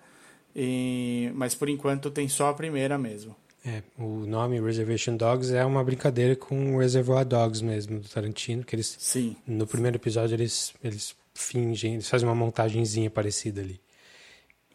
e, 0.56 1.32
mas 1.36 1.56
por 1.56 1.70
enquanto 1.70 2.12
tem 2.12 2.28
só 2.28 2.50
a 2.50 2.54
primeira 2.54 2.98
mesmo. 2.98 3.36
É, 3.66 3.84
o 3.98 4.26
nome 4.26 4.62
Reservation 4.62 5.18
Dogs 5.18 5.54
é 5.54 5.66
uma 5.66 5.84
brincadeira 5.84 6.36
com 6.36 6.78
Reservoir 6.78 7.26
Dogs 7.26 7.64
mesmo, 7.64 8.00
do 8.00 8.08
Tarantino, 8.08 8.64
que 8.64 8.76
eles 8.76 8.96
Sim. 8.98 9.36
no 9.46 9.68
primeiro 9.68 9.98
episódio 9.98 10.36
eles, 10.36 10.74
eles 10.84 11.16
fingem, 11.34 11.96
eles 11.96 12.08
fazem 12.10 12.28
uma 12.28 12.36
montagenzinha 12.36 13.10
parecida 13.10 13.62
ali. 13.62 13.80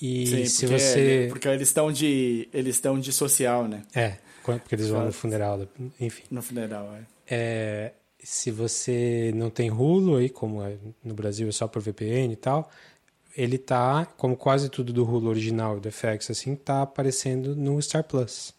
E 0.01 0.27
Sim, 0.27 0.45
se 0.47 0.67
porque, 0.67 0.79
você 0.79 1.27
porque 1.31 1.49
eles 1.49 1.69
estão 1.69 1.93
de 1.93 2.49
eles 2.53 2.75
estão 2.77 2.99
de 2.99 3.13
social, 3.13 3.67
né? 3.67 3.83
é, 3.95 4.19
porque 4.43 4.75
eles 4.75 4.89
vão 4.89 5.07
no 5.07 5.13
funeral, 5.13 5.67
enfim. 6.01 6.23
No 6.31 6.43
funeral, 6.43 6.93
é. 6.95 7.05
É, 7.35 7.93
se 8.23 8.51
você 8.51 9.33
não 9.35 9.51
tem 9.51 9.71
Hulu 9.71 10.17
aí, 10.17 10.29
como 10.29 10.63
é 10.63 10.77
no 11.05 11.15
Brasil 11.15 11.49
é 11.49 11.53
só 11.53 11.67
por 11.67 11.83
VPN 11.83 12.33
e 12.33 12.37
tal, 12.37 12.71
ele 13.37 13.59
tá, 13.59 14.07
como 14.17 14.37
quase 14.37 14.69
tudo 14.69 14.93
do 14.93 15.05
Hulu 15.05 15.31
original 15.31 15.81
do 15.81 15.91
FX 15.91 16.31
assim, 16.31 16.55
tá 16.55 16.83
aparecendo 16.83 17.57
no 17.57 17.81
Star 17.81 18.05
Plus. 18.05 18.55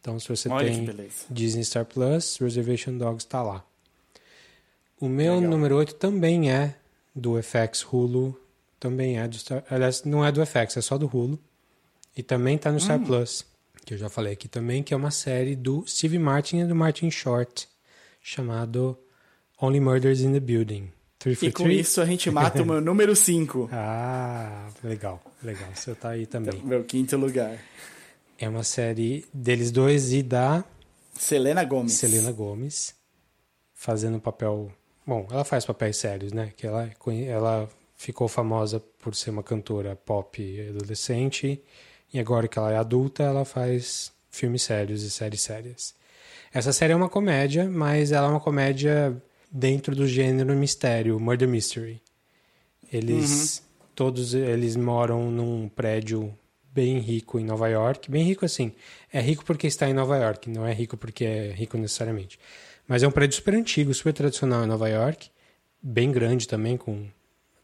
Então 0.00 0.18
se 0.18 0.28
você 0.28 0.48
Olha 0.48 0.70
tem. 0.70 1.08
Disney 1.30 1.64
Star 1.64 1.84
Plus, 1.86 2.38
Reservation 2.38 2.96
Dogs 2.98 3.26
tá 3.26 3.42
lá. 3.42 3.64
O 5.00 5.08
meu 5.08 5.34
Legal. 5.36 5.50
número 5.50 5.76
8 5.76 5.94
também 5.94 6.50
é 6.50 6.76
do 7.14 7.40
FX 7.42 7.82
Hulu, 7.90 8.38
também 8.78 9.18
é 9.18 9.26
do 9.28 9.36
Star, 9.36 9.64
aliás, 9.70 10.04
não 10.04 10.24
é 10.24 10.30
do 10.32 10.44
FX, 10.44 10.76
é 10.76 10.80
só 10.80 10.98
do 10.98 11.06
Hulu. 11.06 11.38
E 12.16 12.22
também 12.22 12.56
tá 12.56 12.70
no 12.70 12.78
Star 12.78 12.98
Hum. 13.00 13.04
Plus, 13.04 13.44
que 13.84 13.94
eu 13.94 13.98
já 13.98 14.08
falei 14.08 14.32
aqui 14.32 14.48
também, 14.48 14.82
que 14.82 14.94
é 14.94 14.96
uma 14.96 15.10
série 15.10 15.54
do 15.54 15.84
Steve 15.86 16.18
Martin 16.18 16.58
e 16.60 16.64
do 16.64 16.74
Martin 16.74 17.10
Short, 17.10 17.68
chamado 18.20 18.98
Only 19.60 19.80
Murders 19.80 20.20
in 20.20 20.32
the 20.32 20.40
Building. 20.40 20.90
Three 21.18 21.36
E 21.42 21.52
com 21.52 21.64
Three? 21.64 21.80
isso 21.80 22.00
a 22.00 22.04
gente 22.06 22.30
mata 22.30 22.62
o 22.62 22.66
meu 22.66 22.80
número 22.82 23.14
5, 23.14 23.68
Ah, 23.72 24.68
legal, 24.82 25.22
legal. 25.42 25.68
Você 25.74 25.94
tá 25.94 26.10
aí 26.10 26.26
também. 26.26 26.60
meu 26.62 26.84
quinto 26.84 27.16
lugar. 27.16 27.58
É 28.38 28.48
uma 28.48 28.64
série 28.64 29.24
deles 29.32 29.70
dois 29.70 30.12
e 30.12 30.22
da 30.22 30.64
Selena 31.14 31.64
Gomes. 31.64 31.92
Selena 31.94 32.32
Gomes, 32.32 32.94
fazendo 33.72 34.20
papel. 34.20 34.72
Bom, 35.06 35.26
ela 35.30 35.44
faz 35.44 35.64
papéis 35.64 35.96
sérios, 35.98 36.32
né? 36.32 36.52
Que 36.56 36.66
ela, 36.66 36.84
é 36.86 37.24
ela 37.26 37.70
ficou 37.96 38.26
famosa 38.26 38.80
por 38.98 39.14
ser 39.14 39.30
uma 39.30 39.42
cantora 39.42 39.94
pop 39.94 40.68
adolescente, 40.68 41.62
e 42.14 42.20
agora 42.20 42.46
que 42.46 42.56
ela 42.56 42.72
é 42.72 42.76
adulta, 42.76 43.24
ela 43.24 43.44
faz 43.44 44.12
filmes 44.30 44.62
sérios 44.62 45.02
e 45.02 45.10
séries 45.10 45.40
sérias. 45.40 45.94
Essa 46.52 46.72
série 46.72 46.92
é 46.92 46.96
uma 46.96 47.08
comédia, 47.08 47.68
mas 47.68 48.12
ela 48.12 48.28
é 48.28 48.30
uma 48.30 48.40
comédia 48.40 49.20
dentro 49.50 49.96
do 49.96 50.06
gênero 50.06 50.54
mistério, 50.54 51.18
murder 51.18 51.48
mystery. 51.48 52.00
Eles 52.92 53.64
todos 53.96 54.32
eles 54.32 54.76
moram 54.76 55.28
num 55.28 55.68
prédio 55.68 56.32
bem 56.72 56.98
rico 56.98 57.38
em 57.40 57.44
Nova 57.44 57.68
York, 57.68 58.08
bem 58.08 58.22
rico 58.22 58.44
assim. 58.44 58.72
É 59.12 59.20
rico 59.20 59.44
porque 59.44 59.66
está 59.66 59.88
em 59.88 59.92
Nova 59.92 60.16
York, 60.16 60.48
não 60.48 60.64
é 60.64 60.72
rico 60.72 60.96
porque 60.96 61.24
é 61.24 61.50
rico 61.50 61.76
necessariamente. 61.76 62.38
Mas 62.86 63.02
é 63.02 63.08
um 63.08 63.10
prédio 63.10 63.36
super 63.36 63.54
antigo, 63.54 63.92
super 63.92 64.12
tradicional 64.12 64.62
em 64.62 64.68
Nova 64.68 64.88
York, 64.88 65.30
bem 65.82 66.12
grande 66.12 66.46
também, 66.46 66.76
com 66.76 67.06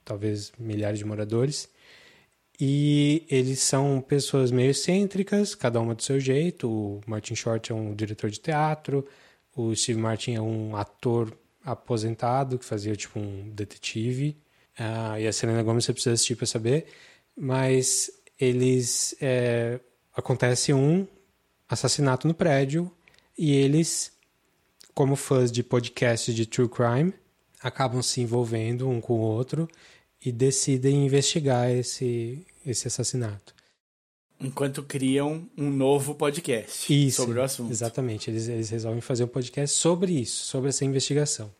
talvez 0.05 0.53
milhares 0.59 0.99
de 0.99 1.05
moradores. 1.05 1.69
E 2.61 3.25
eles 3.31 3.61
são 3.61 4.03
pessoas 4.07 4.51
meio 4.51 4.71
excêntricas, 4.71 5.55
cada 5.55 5.81
uma 5.81 5.95
do 5.95 6.03
seu 6.03 6.21
jeito. 6.21 6.69
O 6.69 7.01
Martin 7.07 7.35
Short 7.35 7.73
é 7.73 7.75
um 7.75 7.95
diretor 7.95 8.29
de 8.29 8.39
teatro, 8.39 9.07
o 9.57 9.75
Steve 9.75 9.99
Martin 9.99 10.35
é 10.35 10.41
um 10.41 10.77
ator 10.77 11.33
aposentado 11.65 12.59
que 12.59 12.65
fazia 12.65 12.95
tipo 12.95 13.19
um 13.19 13.51
detetive. 13.51 14.37
Ah, 14.79 15.19
e 15.19 15.27
a 15.27 15.33
Selena 15.33 15.63
Gomez 15.63 15.85
você 15.85 15.93
precisa 15.93 16.15
assistir 16.15 16.37
para 16.37 16.47
saber. 16.47 16.87
Mas 17.37 18.11
eles. 18.39 19.15
É, 19.21 19.81
acontece 20.15 20.73
um 20.73 21.07
assassinato 21.69 22.29
no 22.29 22.35
prédio 22.35 22.91
e 23.39 23.53
eles, 23.53 24.13
como 24.95 25.17
fãs 25.17 25.51
de 25.51 25.63
podcasts 25.63 26.35
de 26.35 26.45
true 26.47 26.69
crime, 26.69 27.15
acabam 27.63 28.03
se 28.03 28.21
envolvendo 28.21 28.89
um 28.89 29.01
com 29.01 29.15
o 29.15 29.21
outro 29.21 29.69
e 30.23 30.31
decidem 30.31 31.07
investigar 31.07 31.71
esse, 31.71 32.47
esse 32.65 32.89
assassinato. 32.89 33.55
Enquanto 34.41 34.83
criam 34.83 35.47
um 35.57 35.69
novo 35.69 36.15
podcast 36.15 36.93
Isso, 36.93 37.23
sobre 37.23 37.39
o 37.39 37.43
assunto. 37.43 37.71
Exatamente, 37.71 38.31
eles, 38.31 38.49
eles 38.49 38.71
resolvem 38.71 39.03
fazer 39.03 39.25
um 39.25 39.29
podcast 39.29 39.77
sobre 39.77 40.13
isso, 40.13 40.45
sobre 40.45 40.71
essa 40.71 40.85
investigação. 40.85 41.53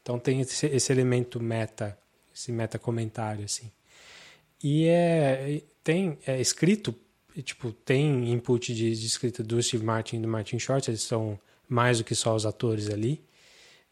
Então 0.00 0.18
tem 0.18 0.40
esse, 0.40 0.66
esse 0.66 0.90
elemento 0.90 1.40
meta, 1.40 1.96
esse 2.34 2.50
meta 2.50 2.78
comentário 2.78 3.44
assim. 3.44 3.70
E 4.62 4.86
é 4.86 5.62
tem 5.84 6.18
é 6.26 6.40
escrito, 6.40 6.94
tipo, 7.44 7.72
tem 7.72 8.32
input 8.32 8.72
de, 8.72 8.96
de 8.96 9.06
escrita 9.06 9.42
do 9.42 9.62
Steve 9.62 9.84
Martin 9.84 10.16
e 10.16 10.20
do 10.20 10.28
Martin 10.28 10.58
Short, 10.58 10.90
eles 10.90 11.02
são 11.02 11.38
mais 11.68 11.98
do 11.98 12.04
que 12.04 12.14
só 12.14 12.34
os 12.34 12.46
atores 12.46 12.88
ali. 12.88 13.22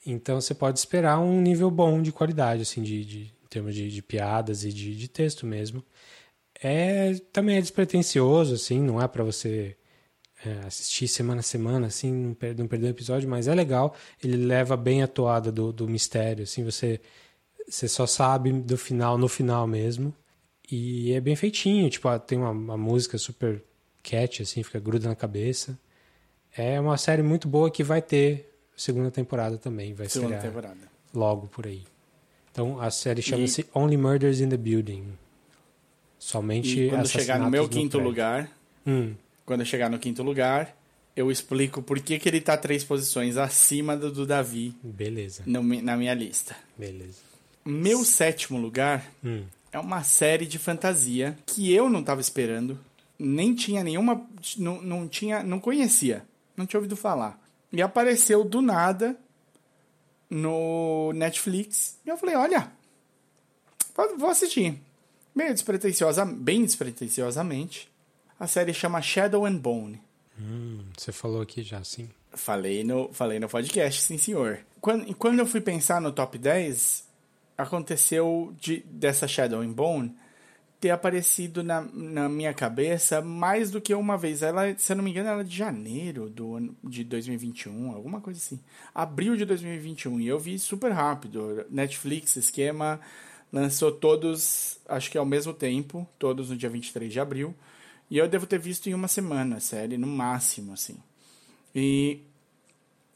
Então 0.07 0.41
você 0.41 0.55
pode 0.55 0.79
esperar 0.79 1.19
um 1.19 1.41
nível 1.41 1.71
bom 1.71 2.01
de 2.01 2.11
qualidade, 2.11 2.63
assim, 2.63 2.83
de, 2.83 3.05
de 3.05 3.19
em 3.45 3.49
termos 3.51 3.75
de, 3.75 3.91
de 3.91 4.01
piadas 4.01 4.65
e 4.65 4.73
de, 4.73 4.97
de 4.97 5.09
texto 5.09 5.45
mesmo. 5.45 5.85
É 6.63 7.15
também 7.33 7.57
é 7.57 7.61
despretensioso, 7.61 8.55
assim, 8.55 8.81
não 8.81 9.01
é 9.01 9.09
para 9.09 9.25
você 9.25 9.77
é, 10.45 10.67
assistir 10.67 11.09
semana 11.09 11.41
a 11.41 11.43
semana, 11.43 11.87
assim, 11.87 12.13
não, 12.13 12.35
per 12.35 12.57
não 12.57 12.67
perder 12.67 12.87
um 12.87 12.91
episódio, 12.91 13.29
mas 13.29 13.49
é 13.49 13.55
legal. 13.55 13.95
Ele 14.23 14.37
leva 14.37 14.77
bem 14.77 15.03
a 15.03 15.09
toada 15.09 15.51
do, 15.51 15.73
do 15.73 15.89
mistério, 15.89 16.45
assim, 16.45 16.65
você, 16.65 17.01
você 17.69 17.89
só 17.89 18.07
sabe 18.07 18.53
do 18.53 18.77
final, 18.77 19.17
no 19.19 19.29
final 19.29 19.67
mesmo. 19.67 20.15
E 20.71 21.13
é 21.13 21.21
bem 21.21 21.35
feitinho, 21.35 21.89
tipo, 21.91 22.17
tem 22.21 22.39
uma, 22.39 22.51
uma 22.51 22.77
música 22.77 23.19
super 23.19 23.63
catchy, 24.03 24.43
assim, 24.43 24.63
fica 24.63 24.79
gruda 24.79 25.09
na 25.09 25.15
cabeça. 25.15 25.79
É 26.57 26.81
uma 26.81 26.97
série 26.97 27.23
muito 27.23 27.49
boa 27.49 27.71
que 27.71 27.83
vai 27.83 28.01
ter 28.01 28.51
segunda 28.77 29.11
temporada 29.11 29.59
também, 29.59 29.93
vai 29.95 30.09
ser 30.09 30.21
logo 31.13 31.49
por 31.49 31.67
aí. 31.67 31.85
Então 32.51 32.81
a 32.81 32.91
série 32.91 33.23
chama-se 33.23 33.67
Only 33.75 33.97
Murders 33.97 34.41
in 34.41 34.49
the 34.49 34.57
Building. 34.57 35.13
Somente 36.21 36.79
E 36.79 36.89
quando 36.91 37.09
chegar 37.09 37.39
no 37.41 37.51
meu 37.51 37.67
quinto 37.69 37.93
prédio. 37.97 38.07
lugar, 38.09 38.51
Hum, 38.87 39.15
quando 39.47 39.61
eu 39.61 39.67
chegar 39.67 39.89
no 39.91 39.99
quinto 39.99 40.23
lugar, 40.23 40.77
eu 41.17 41.31
explico 41.33 41.83
por 41.83 41.99
que, 41.99 42.19
que 42.19 42.29
ele 42.29 42.41
tá 42.41 42.57
três 42.57 42.85
posições 42.85 43.37
acima 43.39 43.97
do, 43.97 44.13
do 44.13 44.25
Davi 44.27 44.75
Beleza. 44.83 45.43
no 45.47 45.63
na 45.83 45.97
minha 45.97 46.13
lista. 46.15 46.55
Beleza. 46.79 47.19
Meu 47.65 48.05
sétimo 48.05 48.59
lugar 48.59 49.11
Hum. 49.25 49.45
é 49.73 49.79
uma 49.79 50.03
série 50.05 50.47
de 50.47 50.59
fantasia 50.59 51.37
que 51.47 51.73
eu 51.73 51.89
não 51.91 52.03
tava 52.03 52.21
esperando, 52.21 52.79
nem 53.19 53.55
tinha 53.55 53.83
nenhuma, 53.83 54.27
não, 54.59 54.81
não 54.83 55.09
tinha, 55.09 55.43
não 55.43 55.59
conhecia, 55.59 56.23
não 56.57 56.67
tinha 56.67 56.79
ouvido 56.79 56.97
falar. 56.97 57.41
E 57.73 57.81
apareceu 57.81 58.45
do 58.45 58.61
nada 58.61 59.17
no 60.29 61.13
Netflix. 61.15 61.97
E 62.05 62.09
eu 62.09 62.17
falei, 62.17 62.35
olha, 62.37 62.71
vou 64.19 64.29
assistir. 64.31 64.81
Meio 65.41 65.55
despretensiosa, 65.55 66.23
bem 66.27 66.67
despretensiosamente. 66.67 67.91
A 68.39 68.47
série 68.47 68.75
chama 68.75 69.01
Shadow 69.01 69.47
and 69.47 69.57
Bone. 69.57 69.99
Hum, 70.39 70.81
você 70.95 71.13
falou 71.13 71.41
aqui 71.41 71.63
já, 71.63 71.83
sim. 71.83 72.11
Falei 72.35 72.85
no, 72.85 73.11
falei 73.15 73.41
no 73.41 73.49
podcast, 73.49 74.03
sim 74.03 74.19
senhor. 74.19 74.61
Quando, 74.83 75.15
quando 75.15 75.39
eu 75.39 75.47
fui 75.47 75.63
pensar 75.63 75.99
no 75.99 76.13
top 76.13 76.37
10, 76.37 77.09
aconteceu 77.57 78.55
de, 78.61 78.81
dessa 78.81 79.27
Shadow 79.27 79.63
and 79.63 79.73
Bone 79.73 80.15
ter 80.79 80.91
aparecido 80.91 81.63
na, 81.63 81.89
na 81.91 82.29
minha 82.29 82.53
cabeça 82.53 83.23
mais 83.23 83.71
do 83.71 83.81
que 83.81 83.95
uma 83.95 84.19
vez. 84.19 84.43
Ela, 84.43 84.77
se 84.77 84.93
eu 84.93 84.97
não 84.97 85.03
me 85.03 85.11
engano, 85.11 85.31
ela 85.31 85.41
é 85.41 85.45
de 85.45 85.57
janeiro 85.57 86.29
do 86.29 86.55
ano 86.55 86.77
de 86.85 87.03
2021, 87.03 87.93
alguma 87.93 88.21
coisa 88.21 88.39
assim. 88.39 88.61
Abril 88.95 89.37
de 89.37 89.47
2021. 89.47 90.21
E 90.21 90.29
eu 90.29 90.39
vi 90.39 90.59
super 90.59 90.93
rápido. 90.93 91.65
Netflix, 91.71 92.37
esquema, 92.37 93.01
lançou 93.53 93.93
todos, 93.93 94.79
acho 94.89 95.11
que 95.11 95.19
ao 95.19 95.25
mesmo 95.25 95.53
tempo, 95.53 96.07
todos 96.19 96.51
no 96.51 96.57
dia 96.57 96.69
23 96.69 97.13
de 97.13 97.21
abril. 97.21 97.55
E 98.11 98.19
eu 98.19 98.29
devo 98.29 98.47
ter 98.47 98.59
visto 98.59 98.89
em 98.89 98.95
uma 98.95 99.09
semana 99.09 99.57
a 99.57 99.61
série, 99.61 99.97
no 99.97 100.07
máximo, 100.07 100.73
assim. 100.73 100.97
E 101.75 102.21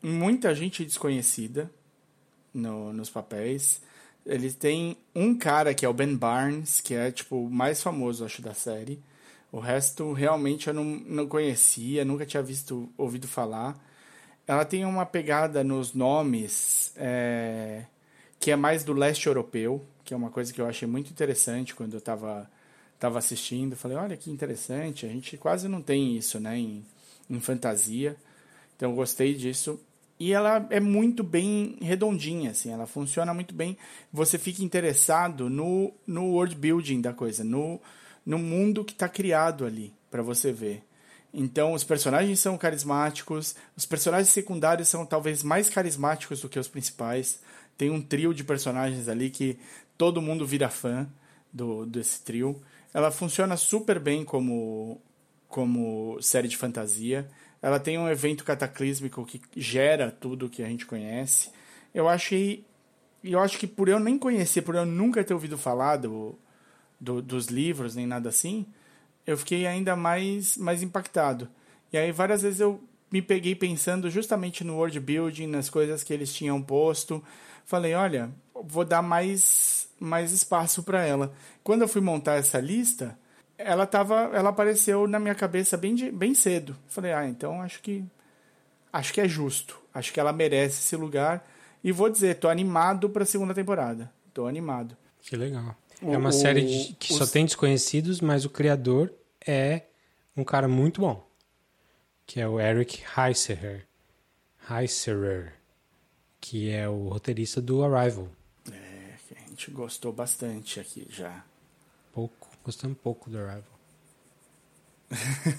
muita 0.03 0.55
gente 0.55 0.85
desconhecida 0.85 1.71
no, 2.53 2.93
nos 2.93 3.11
papéis. 3.11 3.83
Eles 4.25 4.55
têm 4.55 4.97
um 5.15 5.37
cara 5.37 5.75
que 5.75 5.85
é 5.85 5.89
o 5.89 5.93
Ben 5.93 6.15
Barnes, 6.15 6.81
que 6.81 6.95
é 6.95 7.11
tipo 7.11 7.45
o 7.45 7.51
mais 7.51 7.83
famoso, 7.83 8.25
acho, 8.25 8.41
da 8.41 8.55
série. 8.55 9.03
O 9.51 9.59
resto 9.59 10.13
realmente 10.13 10.69
eu 10.69 10.75
não, 10.75 10.85
não 10.85 11.27
conhecia, 11.27 12.05
nunca 12.05 12.25
tinha 12.25 12.43
visto, 12.43 12.89
ouvido 12.97 13.29
falar. 13.29 13.79
Ela 14.47 14.65
tem 14.65 14.85
uma 14.85 15.07
pegada 15.07 15.65
nos 15.65 15.95
nomes 15.95 16.93
é, 16.97 17.85
que 18.39 18.51
é 18.51 18.57
mais 18.57 18.85
do 18.85 18.93
leste 18.93 19.27
europeu, 19.27 19.85
que 20.05 20.15
é 20.15 20.17
uma 20.17 20.31
coisa 20.31 20.53
que 20.53 20.61
eu 20.61 20.67
achei 20.67 20.87
muito 20.87 21.11
interessante 21.11 21.75
quando 21.75 21.95
eu 21.95 21.99
estava 21.99 22.49
tava 22.99 23.19
assistindo. 23.19 23.77
Falei, 23.77 23.97
olha 23.97 24.17
que 24.17 24.31
interessante, 24.31 25.05
a 25.05 25.09
gente 25.09 25.37
quase 25.37 25.69
não 25.69 25.83
tem 25.83 26.17
isso 26.17 26.41
né, 26.41 26.59
em, 26.59 26.85
em 27.29 27.41
fantasia. 27.41 28.17
Então 28.77 28.91
eu 28.91 28.97
gostei 28.97 29.35
disso. 29.35 29.81
E 30.19 30.33
ela 30.33 30.67
é 30.71 30.79
muito 30.79 31.25
bem 31.25 31.77
redondinha, 31.81 32.53
assim, 32.53 32.71
ela 32.71 32.87
funciona 32.87 33.35
muito 33.35 33.53
bem. 33.53 33.77
Você 34.13 34.39
fica 34.39 34.63
interessado 34.63 35.51
no, 35.51 35.93
no 36.07 36.31
world 36.31 36.55
building 36.55 37.01
da 37.01 37.13
coisa, 37.13 37.43
no, 37.43 37.81
no 38.25 38.39
mundo 38.39 38.85
que 38.85 38.93
está 38.93 39.09
criado 39.09 39.67
ali 39.67 39.93
para 40.11 40.23
você 40.23 40.53
ver. 40.53 40.85
Então 41.33 41.73
os 41.73 41.83
personagens 41.83 42.39
são 42.39 42.57
carismáticos, 42.57 43.57
os 43.77 43.85
personagens 43.85 44.29
secundários 44.29 44.87
são 44.87 45.05
talvez 45.05 45.43
mais 45.43 45.69
carismáticos 45.69 46.41
do 46.41 46.49
que 46.49 46.61
os 46.61 46.69
principais. 46.69 47.41
Tem 47.77 47.91
um 47.91 48.01
trio 48.01 48.33
de 48.33 48.45
personagens 48.45 49.09
ali 49.09 49.31
que 49.31 49.59
todo 49.97 50.23
mundo 50.23 50.47
vira 50.47 50.69
fã 50.69 51.09
do 51.53 51.87
desse 51.87 52.23
trio. 52.23 52.61
Ela 52.93 53.11
funciona 53.11 53.57
super 53.57 53.99
bem 53.99 54.25
como 54.25 55.01
como 55.49 56.21
série 56.21 56.49
de 56.49 56.57
fantasia. 56.57 57.29
Ela 57.63 57.79
tem 57.79 57.99
um 57.99 58.09
evento 58.09 58.45
cataclísmico 58.45 59.25
que 59.25 59.41
gera 59.57 60.11
tudo 60.11 60.51
que 60.51 60.63
a 60.63 60.67
gente 60.67 60.85
conhece. 60.87 61.51
Eu 61.95 62.09
achei. 62.09 62.65
Eu 63.23 63.41
acho 63.41 63.59
que 63.59 63.67
por 63.67 63.89
eu 63.89 63.99
nem 63.99 64.19
conhecer, 64.19 64.63
por 64.63 64.75
eu 64.75 64.85
nunca 64.85 65.25
ter 65.25 65.33
ouvido 65.33 65.57
falar 65.57 65.97
do, 65.97 66.39
do, 67.01 67.23
dos 67.23 67.47
livros 67.47 67.95
nem 67.95 68.07
nada 68.07 68.29
assim, 68.29 68.67
eu 69.27 69.37
fiquei 69.39 69.67
ainda 69.67 69.97
mais, 69.97 70.57
mais 70.57 70.83
impactado. 70.83 71.49
E 71.93 71.97
aí 71.97 72.13
várias 72.13 72.43
vezes 72.43 72.61
eu 72.61 72.83
me 73.11 73.23
peguei 73.23 73.55
pensando 73.55 74.11
justamente 74.11 74.65
no 74.65 74.77
world 74.77 74.99
building, 74.99 75.47
nas 75.47 75.71
coisas 75.71 76.03
que 76.03 76.13
eles 76.13 76.35
tinham 76.35 76.61
posto. 76.61 77.23
Falei, 77.65 77.95
olha, 77.95 78.31
vou 78.65 78.85
dar 78.85 79.03
mais, 79.03 79.84
mais 79.99 80.33
espaço 80.33 80.83
para 80.83 81.05
ela. 81.05 81.33
Quando 81.63 81.83
eu 81.83 81.89
fui 81.89 82.01
montar 82.01 82.35
essa 82.35 82.59
lista, 82.61 83.19
ela 83.57 83.87
tava, 83.87 84.31
ela 84.35 84.51
apareceu 84.51 85.07
na 85.07 85.19
minha 85.19 85.35
cabeça 85.35 85.77
bem, 85.77 85.95
de, 85.95 86.11
bem 86.11 86.35
cedo. 86.35 86.77
Falei, 86.89 87.13
ah, 87.13 87.27
então 87.27 87.61
acho 87.63 87.81
que 87.81 88.05
acho 88.93 89.13
que 89.13 89.21
é 89.21 89.29
justo. 89.29 89.81
Acho 89.93 90.13
que 90.13 90.21
ela 90.21 90.33
merece 90.33 90.81
esse 90.83 90.97
lugar. 90.97 91.47
E 91.83 91.93
vou 91.93 92.09
dizer, 92.11 92.37
tô 92.39 92.49
animado 92.49 93.09
para 93.11 93.23
a 93.23 93.27
segunda 93.27 93.55
temporada. 93.55 94.11
Tô 94.33 94.47
animado. 94.47 94.97
Que 95.21 95.37
legal. 95.37 95.77
O- 96.03 96.13
é 96.13 96.17
uma 96.19 96.31
o- 96.31 96.33
série 96.33 96.63
de- 96.63 96.95
que 96.95 97.13
os- 97.13 97.19
só 97.19 97.27
tem 97.27 97.45
desconhecidos, 97.45 98.21
mas 98.21 98.45
o 98.45 98.51
criador 98.51 99.13
é 99.47 99.83
um 100.37 100.43
cara 100.45 100.67
muito 100.67 101.01
bom. 101.01 101.25
Que 102.27 102.41
é 102.41 102.49
o 102.49 102.59
Eric 102.59 103.03
Heiserer. 103.17 103.87
Heiserer. 104.71 105.53
Que 106.41 106.71
é 106.71 106.89
o 106.89 107.09
roteirista 107.09 107.61
do 107.61 107.85
Arrival. 107.85 108.29
Gente 109.55 109.71
gostou 109.71 110.13
bastante 110.13 110.81
aqui 110.81 111.07
já. 111.09 111.45
Pouco. 112.13 112.49
Gostamos 112.65 112.99
pouco 112.99 113.31
do 113.31 113.39
Arrival. 113.39 113.63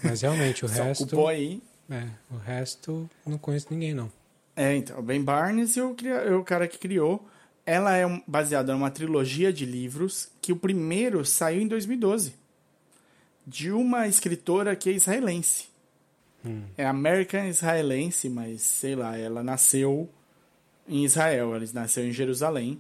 Mas 0.04 0.22
realmente 0.22 0.66
o 0.66 0.68
resto. 0.68 1.04
ocupou 1.04 1.30
aí. 1.30 1.64
É, 1.90 2.10
o 2.30 2.36
resto 2.36 3.10
não 3.26 3.38
conheço 3.38 3.68
ninguém, 3.72 3.94
não. 3.94 4.12
É, 4.54 4.76
então, 4.76 5.00
o 5.00 5.02
Ben 5.02 5.24
Barnes 5.24 5.78
e 5.78 5.82
o, 5.82 5.96
o 6.38 6.44
cara 6.44 6.68
que 6.68 6.78
criou. 6.78 7.26
Ela 7.66 7.96
é 7.98 8.04
baseada 8.28 8.74
numa 8.74 8.92
trilogia 8.92 9.52
de 9.52 9.66
livros 9.66 10.30
que 10.42 10.52
o 10.52 10.58
primeiro 10.58 11.24
saiu 11.24 11.62
em 11.62 11.68
2012. 11.68 12.36
De 13.48 13.72
uma 13.72 14.08
escritora 14.08 14.76
que 14.76 14.90
é 14.90 14.94
israelense. 14.94 15.68
É 16.78 16.86
American 16.86 17.48
israelense, 17.48 18.30
mas 18.30 18.62
sei 18.62 18.96
lá, 18.96 19.18
ela 19.18 19.42
nasceu 19.42 20.08
em 20.88 21.04
Israel, 21.04 21.56
ela 21.56 21.66
nasceu 21.74 22.06
em 22.06 22.12
Jerusalém. 22.12 22.80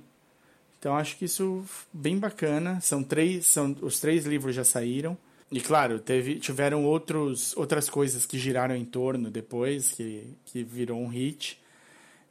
Então 0.85 0.95
acho 0.95 1.17
que 1.17 1.25
isso 1.25 1.65
bem 1.91 2.19
bacana. 2.19 2.79
São 2.79 3.03
três, 3.03 3.47
são 3.47 3.75
os 3.81 3.99
três 3.99 4.23
livros 4.23 4.55
já 4.55 4.63
saíram. 4.63 5.17
E 5.51 5.59
claro, 5.59 5.97
teve, 5.97 6.35
tiveram 6.35 6.85
outros, 6.85 7.57
outras 7.57 7.89
coisas 7.89 8.23
que 8.23 8.37
giraram 8.37 8.75
em 8.75 8.85
torno 8.85 9.31
depois, 9.31 9.93
que, 9.93 10.37
que 10.45 10.63
virou 10.63 11.01
um 11.01 11.07
hit. 11.07 11.59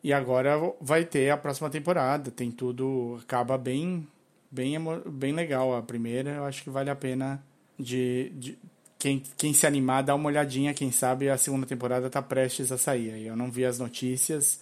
E 0.05 0.13
agora 0.13 0.53
vai 0.81 1.05
ter 1.05 1.31
a 1.31 1.37
próxima 1.37 1.69
temporada. 1.69 2.31
Tem 2.31 2.49
tudo. 2.49 3.19
Acaba 3.25 3.59
bem, 3.59 4.07
bem, 4.53 4.77
bem 5.05 5.33
legal 5.33 5.75
a 5.75 5.83
primeira. 5.83 6.31
Eu 6.31 6.45
acho 6.45 6.63
que 6.63 6.71
vale 6.71 6.91
a 6.91 6.95
pena 6.95 7.45
de. 7.77 8.31
de 8.37 8.59
quem, 9.01 9.21
quem 9.37 9.53
se 9.53 9.67
animar, 9.67 10.05
dá 10.05 10.15
uma 10.15 10.29
olhadinha. 10.29 10.73
Quem 10.73 10.93
sabe 10.93 11.29
a 11.29 11.37
segunda 11.37 11.67
temporada 11.67 12.09
tá 12.09 12.23
prestes 12.23 12.71
a 12.71 12.79
sair. 12.79 13.27
Eu 13.27 13.35
não 13.35 13.51
vi 13.51 13.65
as 13.65 13.81
notícias, 13.81 14.61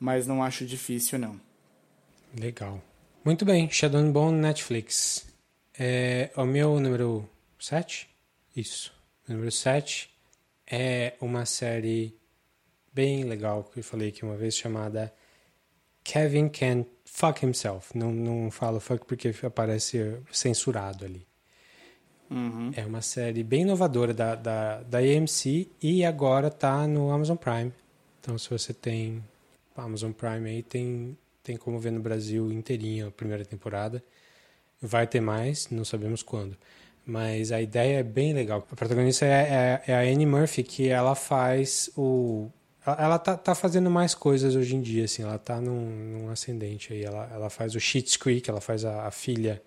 mas 0.00 0.26
não 0.26 0.42
acho 0.42 0.66
difícil, 0.66 1.20
não. 1.20 1.40
Legal. 2.36 2.82
Muito 3.28 3.44
bem, 3.44 3.70
Shadow 3.70 4.00
and 4.00 4.10
Bone 4.10 4.38
Netflix. 4.38 5.26
É, 5.78 6.30
o 6.34 6.46
meu 6.46 6.80
número 6.80 7.28
7? 7.60 8.08
Isso. 8.56 8.90
O 9.28 9.32
número 9.34 9.52
7 9.52 10.08
é 10.66 11.12
uma 11.20 11.44
série 11.44 12.16
bem 12.90 13.24
legal 13.24 13.64
que 13.64 13.80
eu 13.80 13.84
falei 13.84 14.08
aqui 14.08 14.24
uma 14.24 14.34
vez 14.34 14.56
chamada 14.56 15.12
Kevin 16.02 16.48
Can 16.48 16.86
Fuck 17.04 17.44
Himself. 17.44 17.98
Não, 17.98 18.10
não 18.10 18.50
falo 18.50 18.80
fuck 18.80 19.04
porque 19.04 19.34
aparece 19.42 20.18
censurado 20.32 21.04
ali. 21.04 21.26
Uhum. 22.30 22.72
É 22.74 22.86
uma 22.86 23.02
série 23.02 23.42
bem 23.42 23.60
inovadora 23.60 24.14
da, 24.14 24.36
da, 24.36 24.82
da 24.84 24.98
AMC 25.00 25.70
e 25.82 26.02
agora 26.02 26.48
tá 26.48 26.86
no 26.86 27.10
Amazon 27.10 27.36
Prime. 27.36 27.74
Então, 28.20 28.38
se 28.38 28.48
você 28.48 28.72
tem 28.72 29.22
Amazon 29.76 30.12
Prime 30.12 30.48
aí, 30.48 30.62
tem, 30.62 31.14
tem 31.48 31.56
como 31.56 31.78
ver 31.78 31.92
no 31.92 32.00
Brasil 32.00 32.52
inteirinho 32.52 33.08
a 33.08 33.10
primeira 33.10 33.42
temporada. 33.42 34.04
Vai 34.82 35.06
ter 35.06 35.20
mais, 35.20 35.70
não 35.70 35.82
sabemos 35.82 36.22
quando. 36.22 36.56
Mas 37.06 37.50
a 37.52 37.60
ideia 37.60 38.00
é 38.00 38.02
bem 38.02 38.34
legal. 38.34 38.66
A 38.70 38.76
protagonista 38.76 39.24
é, 39.24 39.82
é, 39.86 39.92
é 39.92 39.94
a 39.94 40.00
Annie 40.00 40.26
Murphy, 40.26 40.62
que 40.62 40.88
ela 40.88 41.14
faz 41.14 41.90
o. 41.96 42.50
Ela, 42.84 43.18
tá, 43.18 43.34
tá 43.34 43.54
fazendo 43.54 43.90
mais 43.90 44.14
coisas 44.14 44.54
hoje 44.54 44.76
em 44.76 44.82
dia, 44.82 45.06
assim. 45.06 45.22
Ela 45.22 45.38
tá 45.38 45.58
num, 45.58 46.18
num 46.18 46.28
ascendente 46.28 46.92
aí. 46.92 47.02
Ela, 47.02 47.30
ela 47.32 47.48
faz 47.48 47.74
o 47.74 47.80
Schitt's 47.80 48.18
Creek, 48.18 48.48
ela 48.48 48.60
faz 48.60 48.84
a, 48.84 49.06
a 49.06 49.10
filha 49.10 49.62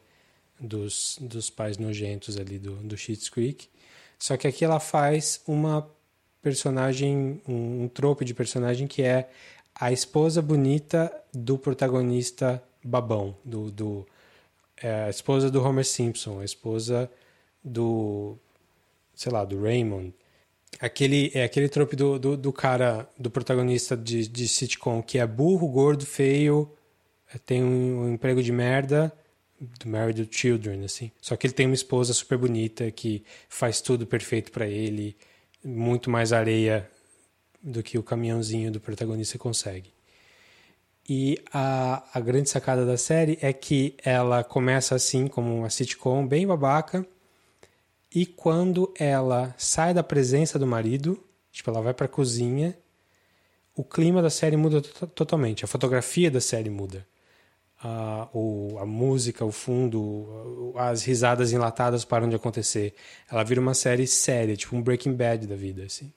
dos, 0.60 1.18
dos 1.20 1.50
pais 1.50 1.80
nojentos 1.80 2.38
ali 2.38 2.60
do, 2.60 2.76
do 2.76 2.96
Schitt's 2.96 3.28
Creek. 3.28 3.68
Só 4.20 4.38
que 4.38 4.48
aqui 4.48 4.64
ela 4.64 4.80
faz 4.80 5.42
uma 5.48 5.90
personagem, 6.44 7.42
um, 7.48 7.84
um 7.84 7.88
trope 7.88 8.24
de 8.24 8.36
personagem 8.36 8.86
que 8.86 9.02
é 9.02 9.30
a 9.76 9.92
esposa 9.92 10.42
bonita 10.42 11.12
do 11.34 11.58
protagonista 11.58 12.64
babão, 12.84 13.36
do, 13.44 13.72
do 13.72 14.06
é, 14.82 15.06
a 15.06 15.10
esposa 15.10 15.50
do 15.50 15.64
Homer 15.64 15.86
Simpson, 15.86 16.40
a 16.40 16.46
esposa 16.46 17.10
do, 17.64 18.38
sei 19.14 19.32
lá, 19.32 19.46
do 19.46 19.62
Raymond. 19.62 20.14
Aquele, 20.80 21.32
é 21.34 21.44
aquele 21.44 21.70
trope 21.70 21.96
do, 21.96 22.18
do, 22.18 22.38
do 22.38 22.54
cara, 22.54 23.08
do 23.18 23.30
protagonista 23.30 23.96
de, 23.96 24.28
de 24.28 24.48
sitcom, 24.48 25.02
que 25.04 25.20
é 25.20 25.28
burro, 25.28 25.68
gordo, 25.68 26.06
feio, 26.06 26.72
tem 27.46 27.64
um, 27.64 28.04
um 28.04 28.14
emprego 28.14 28.42
de 28.42 28.52
merda, 28.52 29.14
do 29.60 29.88
Married 29.88 30.26
to 30.26 30.36
Children, 30.36 30.86
assim. 30.86 31.12
Só 31.22 31.36
que 31.36 31.46
ele 31.46 31.54
tem 31.54 31.68
uma 31.68 31.76
esposa 31.76 32.14
super 32.14 32.38
bonita 32.38 32.90
que 32.90 33.24
faz 33.48 33.80
tudo 33.80 34.08
perfeito 34.08 34.52
para 34.52 34.68
ele, 34.68 35.16
muito 35.64 36.10
mais 36.10 36.34
areia 36.34 36.90
do 37.62 37.84
que 37.84 37.98
o 37.98 38.04
caminhãozinho 38.04 38.72
do 38.72 38.80
protagonista 38.80 39.38
consegue. 39.38 39.94
E 41.08 41.40
a, 41.52 42.04
a 42.14 42.20
grande 42.20 42.50
sacada 42.50 42.86
da 42.86 42.98
série 42.98 43.38
é 43.42 43.52
que 43.52 43.96
ela 44.04 44.44
começa 44.44 44.96
assim, 44.96 45.28
como 45.28 45.56
uma 45.58 45.70
sitcom 45.70 46.26
bem 46.26 46.48
babaca, 46.48 47.06
e 48.14 48.26
quando 48.26 48.94
ela 48.98 49.54
sai 49.58 49.94
da 49.94 50.04
presença 50.04 50.60
do 50.60 50.68
marido, 50.68 51.22
tipo, 51.52 51.70
ela 51.70 51.82
vai 51.82 51.94
para 51.94 52.06
a 52.06 52.10
cozinha, 52.10 52.78
o 53.76 53.84
clima 53.84 54.22
da 54.22 54.30
série 54.30 54.58
muda 54.58 54.82
totalmente, 54.82 55.64
a 55.64 55.68
fotografia 55.68 56.30
da 56.30 56.42
série 56.42 56.70
muda. 56.70 57.08
A, 57.84 58.28
o, 58.32 58.78
a 58.80 58.86
música, 58.86 59.44
o 59.44 59.52
fundo, 59.52 60.74
as 60.76 61.04
risadas 61.04 61.52
enlatadas 61.52 62.06
param 62.06 62.30
de 62.30 62.36
acontecer. 62.36 62.94
Ela 63.30 63.44
vira 63.44 63.60
uma 63.60 63.74
série 63.74 64.06
séria, 64.06 64.56
tipo 64.56 64.76
um 64.76 64.82
Breaking 64.84 65.14
Bad 65.14 65.48
da 65.48 65.56
vida, 65.56 65.84
assim. 65.84 66.14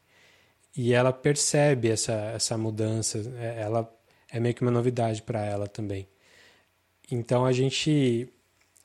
E 0.77 0.93
ela 0.93 1.13
percebe 1.13 1.89
essa, 1.89 2.13
essa 2.13 2.59
mudança, 2.59 3.19
é, 3.39 3.63
ela 3.63 3.93
é 4.31 4.41
meio 4.41 4.55
que 4.55 4.63
uma 4.63 4.71
novidade 4.71 5.23
para 5.23 5.45
ela 5.45 5.67
também. 5.69 6.09
Então 7.11 7.45
a 7.45 7.53
gente 7.53 8.29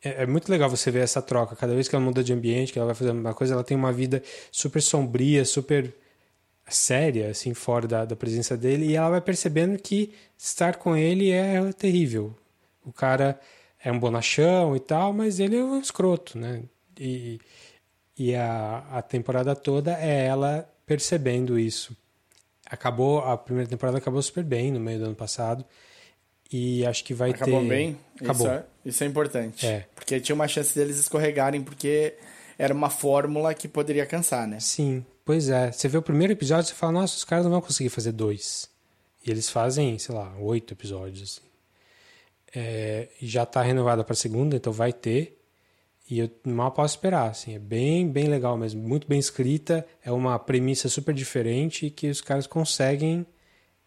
é, 0.04 0.23
é, 0.23 0.25
muito 0.25 0.49
legal 0.49 0.69
você 0.69 0.91
ver 0.91 0.99
essa 0.99 1.21
troca. 1.21 1.56
Cada 1.56 1.73
vez 1.73 1.88
que 1.88 1.95
ela 1.95 2.04
muda 2.04 2.23
de 2.23 2.34
ambiente, 2.34 2.71
que 2.71 2.80
ela 2.80 2.88
vai 2.88 2.95
fazer 2.95 3.12
uma 3.12 3.34
coisa, 3.34 3.54
ela 3.54 3.63
tem 3.63 3.75
uma 3.75 3.91
vida 3.91 4.23
super 4.52 4.82
sombria, 4.82 5.43
super 5.45 5.93
séria, 6.67 7.32
assim, 7.32 7.54
fora 7.54 7.88
da, 7.88 8.06
da 8.06 8.15
presença 8.15 8.56
dele, 8.56 8.86
e 8.88 8.95
ela 8.95 9.10
vai 9.10 9.21
percebendo 9.21 9.78
que 9.80 10.13
estar 10.38 10.78
com 10.78 10.95
ele 10.95 11.32
é 11.32 11.73
terrível. 11.73 12.36
O 12.86 12.93
cara 12.93 13.39
é 13.84 13.91
um 13.91 13.99
bonachão 13.99 14.75
e 14.75 14.80
tal, 14.80 15.13
mas 15.13 15.39
ele 15.39 15.58
é 15.58 15.63
um 15.63 15.80
escroto, 15.80 16.38
né? 16.38 16.63
E, 16.99 17.39
e 18.17 18.36
a, 18.36 18.86
a 18.91 19.02
temporada 19.02 19.56
toda 19.56 19.93
é 19.99 20.25
ela 20.25 20.69
percebendo 20.89 21.60
isso. 21.60 21.95
Acabou, 22.65 23.19
a 23.19 23.38
primeira 23.38 23.69
temporada 23.69 23.99
acabou 23.99 24.19
super 24.23 24.43
bem 24.43 24.71
no 24.71 24.80
meio 24.80 24.97
do 24.97 25.06
ano 25.06 25.15
passado. 25.15 25.63
E 26.52 26.84
acho 26.84 27.04
que 27.04 27.13
vai 27.13 27.30
Acabou 27.30 27.62
ter. 27.62 27.67
bem? 27.67 27.97
Acabou. 28.19 28.47
Isso 28.47 28.56
é, 28.56 28.65
isso 28.84 29.04
é 29.04 29.08
importante. 29.08 29.67
É. 29.67 29.86
Porque 29.93 30.19
tinha 30.19 30.34
uma 30.34 30.47
chance 30.47 30.73
deles 30.73 30.97
escorregarem, 30.97 31.62
porque 31.62 32.15
era 32.58 32.73
uma 32.73 32.89
fórmula 32.89 33.54
que 33.54 33.67
poderia 33.67 34.04
cansar, 34.08 34.47
né? 34.47 34.60
Sim, 34.60 35.06
pois 35.23 35.47
é. 35.47 35.71
Você 35.71 35.88
vê 35.88 35.99
o 35.99 36.02
primeiro 36.02 36.34
episódio 36.34 36.71
e 36.71 36.75
fala, 36.75 36.93
nossa, 36.93 37.15
os 37.17 37.23
caras 37.23 37.45
não 37.45 37.52
vão 37.52 37.62
conseguir 37.62 37.89
fazer 37.89 38.12
dois. 38.12 38.67
E 39.23 39.30
eles 39.30 39.47
fazem, 39.47 39.99
sei 39.99 40.15
lá, 40.15 40.36
oito 40.39 40.73
episódios. 40.73 41.21
Assim. 41.21 41.47
É, 42.56 43.10
já 43.21 43.43
está 43.43 43.62
renovada 43.62 44.04
para 44.04 44.13
a 44.13 44.17
segunda, 44.17 44.56
então 44.56 44.73
vai 44.73 44.91
ter. 44.91 45.38
E 46.10 46.19
eu 46.19 46.30
mal 46.43 46.72
posso 46.72 46.95
esperar, 46.95 47.30
assim, 47.30 47.54
é 47.54 47.60
bem, 47.60 48.10
bem 48.10 48.28
legal 48.28 48.58
mesmo, 48.58 48.82
muito 48.82 49.08
bem 49.08 49.19
escrita, 49.19 49.86
é 50.04 50.12
uma 50.12 50.39
premissa 50.39 50.89
super 50.89 51.13
diferente 51.13 51.89
que 51.91 52.10
os 52.10 52.19
caras 52.19 52.48
conseguem 52.48 53.26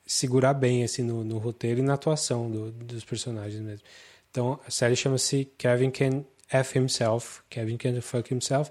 segurar 0.07 0.55
bem 0.55 0.85
assim 0.85 1.03
no, 1.03 1.25
no 1.25 1.39
roteiro 1.39 1.81
e 1.81 1.83
na 1.83 1.95
atuação 1.95 2.51
do, 2.51 2.71
dos 2.71 3.05
personagens 3.05 3.61
mesmo. 3.61 3.85
Então 4.31 4.61
a 4.67 4.71
série 4.71 4.95
chama-se 4.95 5.51
Kevin 5.59 5.91
Can 5.91 6.25
F 6.49 6.79
Himself, 6.79 7.41
Kevin 7.49 7.77
Can 7.77 8.01
Fuck 8.01 8.33
Himself, 8.33 8.71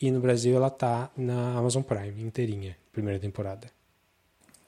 e 0.00 0.10
no 0.10 0.20
Brasil 0.20 0.54
ela 0.54 0.70
tá 0.70 1.10
na 1.16 1.56
Amazon 1.56 1.82
Prime 1.82 2.22
inteirinha, 2.22 2.76
primeira 2.92 3.18
temporada. 3.18 3.68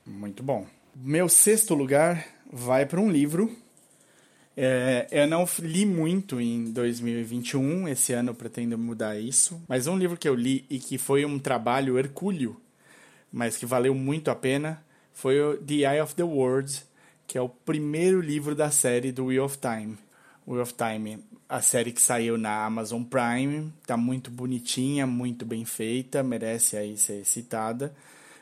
Muito 0.05 0.42
bom. 0.42 0.66
Meu 0.94 1.29
sexto 1.29 1.75
lugar 1.75 2.27
vai 2.53 2.87
para 2.87 3.01
um 3.01 3.11
livro. 3.11 3.63
É, 4.57 5.09
eu 5.11 5.27
não 5.27 5.45
li 5.59 5.85
muito 5.85 6.40
em 6.40 6.71
2021, 6.71 7.88
esse 7.88 8.12
ano 8.12 8.31
eu 8.31 8.35
pretendo 8.35 8.79
mudar 8.79 9.19
isso, 9.19 9.61
mas 9.69 9.88
um 9.88 9.99
livro 9.99 10.17
que 10.17 10.29
eu 10.29 10.35
li 10.35 10.64
e 10.71 10.79
que 10.79 10.97
foi 10.97 11.25
um 11.25 11.40
trabalho 11.40 11.99
hercúleo, 11.99 12.57
mas 13.33 13.57
que 13.57 13.67
valeu 13.67 13.95
muito 13.95 14.31
a 14.31 14.35
pena, 14.35 14.81
foi 15.12 15.40
o 15.40 15.57
The 15.57 15.75
Eye 15.75 16.01
of 16.01 16.14
the 16.14 16.23
World, 16.23 16.83
que 17.27 17.37
é 17.37 17.40
o 17.40 17.49
primeiro 17.49 18.21
livro 18.21 18.55
da 18.55 18.71
série 18.71 19.11
do 19.11 19.27
Wheel 19.27 19.45
of 19.45 19.59
Time. 19.59 19.99
Wheel 20.47 20.62
of 20.62 20.75
Time, 20.75 21.25
a 21.49 21.61
série 21.61 21.90
que 21.90 22.01
saiu 22.01 22.38
na 22.38 22.64
Amazon 22.64 23.03
Prime, 23.03 23.73
tá 23.87 23.97
muito 23.97 24.31
bonitinha, 24.31 25.07
muito 25.07 25.45
bem 25.45 25.64
feita, 25.64 26.23
merece 26.23 26.77
aí 26.77 26.97
ser 26.97 27.25
citada. 27.25 27.95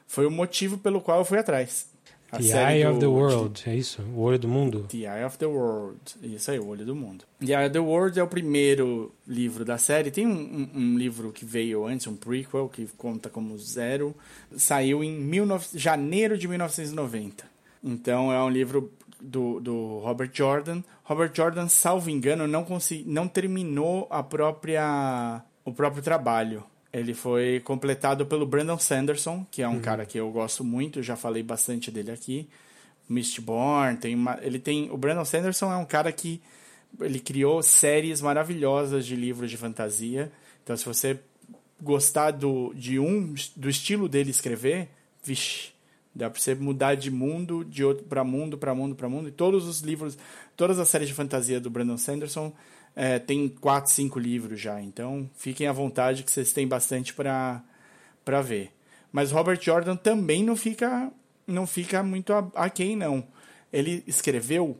Foi 0.06 0.26
o 0.26 0.30
motivo 0.30 0.76
pelo 0.76 1.00
qual 1.00 1.20
eu 1.20 1.24
fui 1.24 1.38
atrás. 1.38 1.91
A 2.32 2.38
the 2.38 2.78
Eye 2.78 2.86
of 2.88 2.98
the 2.98 3.06
World, 3.06 3.62
é 3.66 3.76
isso? 3.76 4.00
O 4.16 4.20
Olho 4.20 4.38
do 4.38 4.48
Mundo? 4.48 4.86
The 4.88 4.96
Eye 5.00 5.26
of 5.26 5.36
the 5.36 5.44
World, 5.44 6.00
isso 6.22 6.50
aí, 6.50 6.58
o 6.58 6.66
Olho 6.66 6.86
do 6.86 6.96
Mundo. 6.96 7.26
The 7.38 7.52
Eye 7.52 7.66
of 7.66 7.72
the 7.74 7.78
World 7.78 8.18
é 8.18 8.22
o 8.22 8.26
primeiro 8.26 9.14
livro 9.28 9.66
da 9.66 9.76
série. 9.76 10.10
Tem 10.10 10.26
um, 10.26 10.30
um, 10.30 10.70
um 10.74 10.98
livro 10.98 11.30
que 11.30 11.44
veio 11.44 11.84
antes, 11.86 12.06
um 12.06 12.16
prequel, 12.16 12.70
que 12.70 12.86
conta 12.96 13.28
como 13.28 13.58
zero. 13.58 14.16
Saiu 14.56 15.04
em 15.04 15.14
19, 15.28 15.78
janeiro 15.78 16.38
de 16.38 16.48
1990. 16.48 17.44
Então 17.84 18.32
é 18.32 18.42
um 18.42 18.48
livro 18.48 18.90
do, 19.20 19.60
do 19.60 19.98
Robert 19.98 20.30
Jordan. 20.32 20.82
Robert 21.04 21.32
Jordan, 21.34 21.68
salvo 21.68 22.08
engano, 22.08 22.48
não, 22.48 22.64
consegui, 22.64 23.04
não 23.06 23.28
terminou 23.28 24.06
a 24.10 24.22
própria, 24.22 25.42
o 25.66 25.72
próprio 25.74 26.02
trabalho. 26.02 26.64
Ele 26.92 27.14
foi 27.14 27.60
completado 27.60 28.26
pelo 28.26 28.44
Brandon 28.44 28.78
Sanderson, 28.78 29.46
que 29.50 29.62
é 29.62 29.68
um 29.68 29.74
uhum. 29.74 29.80
cara 29.80 30.04
que 30.04 30.18
eu 30.18 30.30
gosto 30.30 30.62
muito, 30.62 31.02
já 31.02 31.16
falei 31.16 31.42
bastante 31.42 31.90
dele 31.90 32.10
aqui. 32.10 32.48
Mistborn, 33.08 33.96
tem 33.96 34.14
uma, 34.14 34.38
ele 34.42 34.58
tem, 34.58 34.90
o 34.90 34.96
Brandon 34.96 35.24
Sanderson 35.24 35.72
é 35.72 35.76
um 35.76 35.84
cara 35.84 36.12
que 36.12 36.40
ele 37.00 37.18
criou 37.18 37.62
séries 37.62 38.20
maravilhosas 38.20 39.06
de 39.06 39.16
livros 39.16 39.50
de 39.50 39.56
fantasia. 39.56 40.30
Então, 40.62 40.76
se 40.76 40.84
você 40.84 41.18
gostar 41.80 42.30
do, 42.30 42.72
de 42.74 42.98
um 42.98 43.34
do 43.56 43.68
estilo 43.68 44.08
dele 44.08 44.30
escrever, 44.30 44.88
vixe, 45.24 45.70
dá 46.14 46.28
para 46.28 46.40
você 46.40 46.54
mudar 46.54 46.94
de 46.94 47.10
mundo, 47.10 47.64
de 47.64 47.84
outro 47.84 48.04
para 48.04 48.22
mundo, 48.22 48.58
para 48.58 48.74
mundo, 48.74 48.94
para 48.94 49.08
mundo. 49.08 49.28
E 49.28 49.32
todos 49.32 49.66
os 49.66 49.80
livros, 49.80 50.16
todas 50.56 50.78
as 50.78 50.88
séries 50.88 51.08
de 51.08 51.14
fantasia 51.14 51.58
do 51.58 51.70
Brandon 51.70 51.96
Sanderson 51.96 52.52
é, 52.94 53.18
tem 53.18 53.48
quatro, 53.48 53.90
cinco 53.90 54.18
livros 54.18 54.60
já, 54.60 54.80
então 54.80 55.28
fiquem 55.36 55.66
à 55.66 55.72
vontade 55.72 56.22
que 56.22 56.30
vocês 56.30 56.52
têm 56.52 56.66
bastante 56.66 57.14
para 57.14 57.62
ver. 58.42 58.72
Mas 59.10 59.30
Robert 59.30 59.60
Jordan 59.60 59.96
também 59.96 60.42
não 60.42 60.56
fica, 60.56 61.10
não 61.46 61.66
fica 61.66 62.02
muito 62.02 62.32
aquém, 62.54 62.96
não. 62.96 63.26
Ele 63.72 64.02
escreveu 64.06 64.78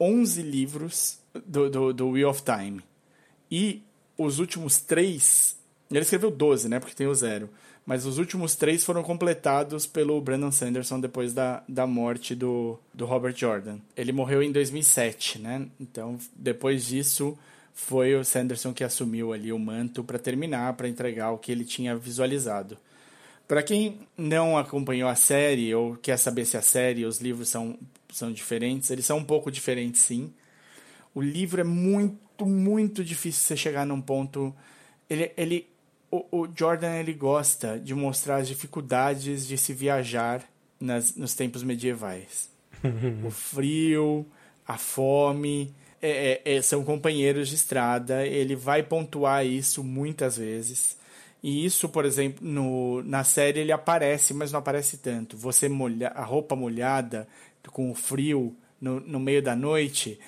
11 0.00 0.42
livros 0.42 1.18
do, 1.46 1.70
do, 1.70 1.92
do 1.92 2.08
Wheel 2.10 2.30
of 2.30 2.42
Time. 2.42 2.80
E 3.50 3.82
os 4.16 4.38
últimos 4.38 4.78
três. 4.78 5.56
Ele 5.90 6.00
escreveu 6.00 6.30
12, 6.30 6.68
né? 6.68 6.80
Porque 6.80 6.94
tem 6.94 7.06
o 7.06 7.14
zero. 7.14 7.48
Mas 7.88 8.04
os 8.04 8.18
últimos 8.18 8.54
três 8.54 8.84
foram 8.84 9.02
completados 9.02 9.86
pelo 9.86 10.20
Brandon 10.20 10.52
Sanderson 10.52 11.00
depois 11.00 11.32
da, 11.32 11.62
da 11.66 11.86
morte 11.86 12.34
do, 12.34 12.78
do 12.92 13.06
Robert 13.06 13.34
Jordan. 13.34 13.78
Ele 13.96 14.12
morreu 14.12 14.42
em 14.42 14.52
2007, 14.52 15.38
né? 15.38 15.66
Então, 15.80 16.18
depois 16.36 16.84
disso, 16.84 17.34
foi 17.72 18.14
o 18.14 18.22
Sanderson 18.22 18.74
que 18.74 18.84
assumiu 18.84 19.32
ali 19.32 19.54
o 19.54 19.58
manto 19.58 20.04
para 20.04 20.18
terminar, 20.18 20.74
para 20.74 20.86
entregar 20.86 21.30
o 21.30 21.38
que 21.38 21.50
ele 21.50 21.64
tinha 21.64 21.96
visualizado. 21.96 22.76
Para 23.48 23.62
quem 23.62 24.00
não 24.18 24.58
acompanhou 24.58 25.08
a 25.08 25.14
série 25.14 25.74
ou 25.74 25.96
quer 25.96 26.18
saber 26.18 26.44
se 26.44 26.58
a 26.58 26.62
série 26.62 27.00
e 27.00 27.06
os 27.06 27.22
livros 27.22 27.48
são, 27.48 27.78
são 28.12 28.30
diferentes, 28.30 28.90
eles 28.90 29.06
são 29.06 29.16
um 29.16 29.24
pouco 29.24 29.50
diferentes 29.50 30.02
sim. 30.02 30.30
O 31.14 31.22
livro 31.22 31.62
é 31.62 31.64
muito, 31.64 32.44
muito 32.44 33.02
difícil 33.02 33.44
você 33.44 33.56
chegar 33.56 33.86
num 33.86 34.02
ponto. 34.02 34.54
Ele, 35.08 35.32
ele, 35.38 35.66
o, 36.10 36.42
o 36.42 36.48
Jordan 36.54 36.96
ele 36.96 37.12
gosta 37.12 37.78
de 37.78 37.94
mostrar 37.94 38.36
as 38.36 38.48
dificuldades 38.48 39.46
de 39.46 39.58
se 39.58 39.72
viajar 39.72 40.42
nas, 40.80 41.14
nos 41.14 41.34
tempos 41.34 41.62
medievais. 41.62 42.50
o 43.24 43.30
frio, 43.30 44.26
a 44.66 44.78
fome, 44.78 45.74
é, 46.00 46.40
é, 46.44 46.56
é, 46.56 46.62
são 46.62 46.84
companheiros 46.84 47.48
de 47.48 47.56
estrada, 47.56 48.26
ele 48.26 48.54
vai 48.54 48.82
pontuar 48.82 49.44
isso 49.44 49.82
muitas 49.82 50.36
vezes. 50.36 50.96
E 51.42 51.64
isso, 51.64 51.88
por 51.88 52.04
exemplo, 52.04 52.46
no, 52.46 53.02
na 53.02 53.22
série 53.22 53.60
ele 53.60 53.72
aparece, 53.72 54.34
mas 54.34 54.50
não 54.52 54.58
aparece 54.58 54.98
tanto. 54.98 55.36
Você 55.36 55.68
molha, 55.68 56.08
a 56.08 56.24
roupa 56.24 56.56
molhada, 56.56 57.28
com 57.72 57.90
o 57.90 57.94
frio 57.94 58.56
no, 58.80 59.00
no 59.00 59.20
meio 59.20 59.42
da 59.42 59.54
noite, 59.54 60.18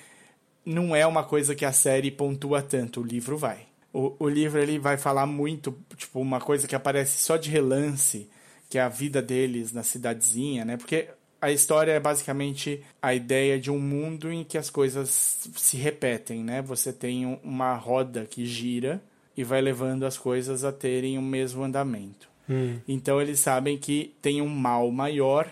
não 0.65 0.95
é 0.95 1.05
uma 1.05 1.23
coisa 1.23 1.55
que 1.55 1.65
a 1.65 1.71
série 1.71 2.11
pontua 2.11 2.61
tanto. 2.61 3.01
O 3.01 3.03
livro 3.03 3.37
vai. 3.37 3.70
O, 3.93 4.15
o 4.19 4.29
livro 4.29 4.59
ele 4.59 4.79
vai 4.79 4.97
falar 4.97 5.25
muito, 5.25 5.77
tipo, 5.95 6.19
uma 6.19 6.39
coisa 6.39 6.67
que 6.67 6.75
aparece 6.75 7.19
só 7.19 7.37
de 7.37 7.49
relance, 7.49 8.29
que 8.69 8.77
é 8.77 8.81
a 8.81 8.89
vida 8.89 9.21
deles 9.21 9.71
na 9.73 9.83
cidadezinha, 9.83 10.63
né? 10.63 10.77
Porque 10.77 11.09
a 11.41 11.51
história 11.51 11.91
é 11.91 11.99
basicamente 11.99 12.83
a 13.01 13.13
ideia 13.13 13.59
de 13.59 13.71
um 13.71 13.79
mundo 13.79 14.31
em 14.31 14.43
que 14.43 14.57
as 14.57 14.69
coisas 14.69 15.49
se 15.55 15.75
repetem, 15.75 16.43
né? 16.43 16.61
Você 16.61 16.93
tem 16.93 17.39
uma 17.43 17.75
roda 17.75 18.25
que 18.25 18.45
gira 18.45 19.01
e 19.35 19.43
vai 19.43 19.59
levando 19.59 20.05
as 20.05 20.17
coisas 20.17 20.63
a 20.63 20.71
terem 20.71 21.17
o 21.17 21.21
mesmo 21.21 21.63
andamento. 21.63 22.29
Hum. 22.49 22.77
Então 22.87 23.19
eles 23.19 23.39
sabem 23.39 23.77
que 23.77 24.13
tem 24.21 24.41
um 24.41 24.47
mal 24.47 24.91
maior 24.91 25.49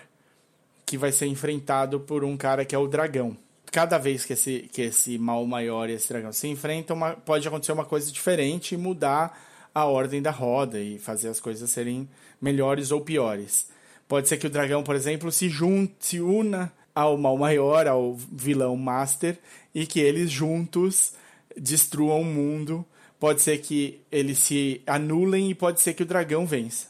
que 0.86 0.98
vai 0.98 1.12
ser 1.12 1.26
enfrentado 1.26 2.00
por 2.00 2.24
um 2.24 2.38
cara 2.38 2.64
que 2.64 2.76
é 2.76 2.78
o 2.78 2.88
dragão. 2.88 3.36
Cada 3.72 3.98
vez 3.98 4.26
que 4.26 4.34
esse, 4.34 4.70
que 4.72 4.82
esse 4.82 5.18
mal 5.18 5.46
maior 5.46 5.90
e 5.90 5.94
esse 5.94 6.10
dragão 6.10 6.34
se 6.34 6.48
enfrentam, 6.48 6.96
uma, 6.96 7.12
pode 7.12 7.48
acontecer 7.48 7.72
uma 7.72 7.86
coisa 7.86 8.12
diferente 8.12 8.74
e 8.74 8.78
mudar 8.78 9.40
a 9.74 9.86
ordem 9.86 10.22
da 10.22 10.32
roda 10.32 10.80
e 10.80 10.98
fazer 10.98 11.30
as 11.30 11.40
coisas 11.40 11.70
serem 11.70 12.10
melhores 12.42 12.92
ou 12.92 13.02
piores. 13.02 13.70
Pode 14.08 14.28
ser 14.28 14.38
que 14.38 14.48
o 14.48 14.50
dragão, 14.50 14.84
por 14.84 14.96
exemplo, 14.96 15.32
se 15.32 15.50
junte, 15.50 15.94
se 16.00 16.20
una 16.20 16.72
ao 16.96 17.18
mal 17.18 17.38
maior, 17.38 17.88
ao 17.88 18.16
vilão 18.16 18.76
master, 18.76 19.38
e 19.74 19.86
que 19.86 20.00
eles 20.00 20.32
juntos 20.32 21.14
destruam 21.56 22.22
o 22.22 22.26
mundo. 22.26 22.84
Pode 23.20 23.42
ser 23.42 23.60
que 23.60 24.02
eles 24.12 24.40
se 24.40 24.82
anulem 24.88 25.52
e 25.52 25.56
pode 25.56 25.80
ser 25.82 25.94
que 25.94 26.04
o 26.04 26.06
dragão 26.06 26.46
vença. 26.46 26.88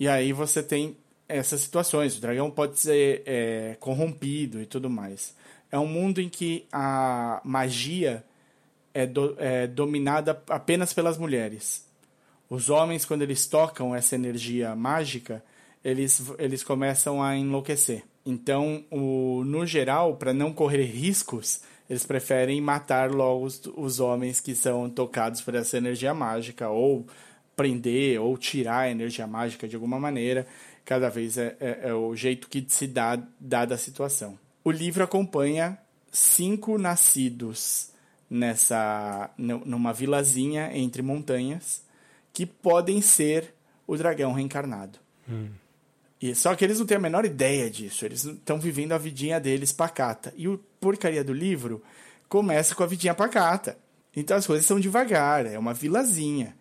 E 0.00 0.08
aí 0.08 0.32
você 0.32 0.62
tem 0.62 0.96
essas 1.28 1.60
situações. 1.60 2.16
O 2.16 2.20
dragão 2.20 2.50
pode 2.50 2.78
ser 2.78 3.22
é, 3.26 3.76
corrompido 3.78 4.60
e 4.60 4.66
tudo 4.66 4.90
mais. 4.90 5.34
É 5.70 5.78
um 5.78 5.86
mundo 5.86 6.20
em 6.20 6.28
que 6.28 6.66
a 6.72 7.40
magia 7.44 8.24
é, 8.94 9.06
do, 9.06 9.34
é 9.38 9.66
dominada 9.66 10.42
apenas 10.48 10.92
pelas 10.92 11.18
mulheres. 11.18 11.86
Os 12.48 12.70
homens, 12.70 13.04
quando 13.04 13.22
eles 13.22 13.46
tocam 13.46 13.94
essa 13.94 14.14
energia 14.14 14.74
mágica, 14.74 15.44
eles, 15.84 16.32
eles 16.38 16.62
começam 16.62 17.22
a 17.22 17.36
enlouquecer. 17.36 18.04
Então, 18.24 18.84
o, 18.90 19.42
no 19.44 19.66
geral, 19.66 20.16
para 20.16 20.32
não 20.32 20.52
correr 20.52 20.84
riscos, 20.84 21.60
eles 21.88 22.04
preferem 22.04 22.60
matar 22.60 23.10
logo 23.10 23.44
os, 23.44 23.62
os 23.76 24.00
homens 24.00 24.40
que 24.40 24.54
são 24.54 24.88
tocados 24.90 25.40
por 25.40 25.54
essa 25.54 25.76
energia 25.76 26.12
mágica, 26.12 26.68
ou 26.68 27.06
prender, 27.56 28.20
ou 28.20 28.36
tirar 28.36 28.80
a 28.80 28.90
energia 28.90 29.26
mágica 29.26 29.66
de 29.66 29.76
alguma 29.76 29.98
maneira. 29.98 30.46
Cada 30.84 31.08
vez 31.08 31.36
é, 31.36 31.56
é, 31.60 31.80
é 31.84 31.94
o 31.94 32.14
jeito 32.14 32.48
que 32.48 32.64
se 32.68 32.86
dá, 32.86 33.20
dada 33.38 33.74
a 33.74 33.78
situação. 33.78 34.38
O 34.64 34.70
livro 34.70 35.04
acompanha 35.04 35.78
cinco 36.10 36.78
nascidos 36.78 37.90
nessa 38.30 39.30
numa 39.38 39.92
vilazinha 39.92 40.70
entre 40.76 41.00
montanhas 41.00 41.82
que 42.32 42.44
podem 42.44 43.00
ser 43.00 43.54
o 43.86 43.96
dragão 43.96 44.32
reencarnado. 44.32 44.98
Hum. 45.28 45.48
E 46.20 46.34
só 46.34 46.54
que 46.54 46.64
eles 46.64 46.78
não 46.78 46.86
têm 46.86 46.96
a 46.96 47.00
menor 47.00 47.24
ideia 47.24 47.70
disso. 47.70 48.04
Eles 48.04 48.24
estão 48.24 48.58
vivendo 48.58 48.92
a 48.92 48.98
vidinha 48.98 49.40
deles 49.40 49.72
pacata. 49.72 50.34
E 50.36 50.48
o 50.48 50.58
porcaria 50.80 51.22
do 51.22 51.32
livro 51.32 51.82
começa 52.28 52.74
com 52.74 52.82
a 52.82 52.86
vidinha 52.86 53.14
pacata. 53.14 53.78
Então 54.14 54.36
as 54.36 54.46
coisas 54.46 54.66
são 54.66 54.80
devagar, 54.80 55.46
é 55.46 55.58
uma 55.58 55.72
vilazinha. 55.72 56.56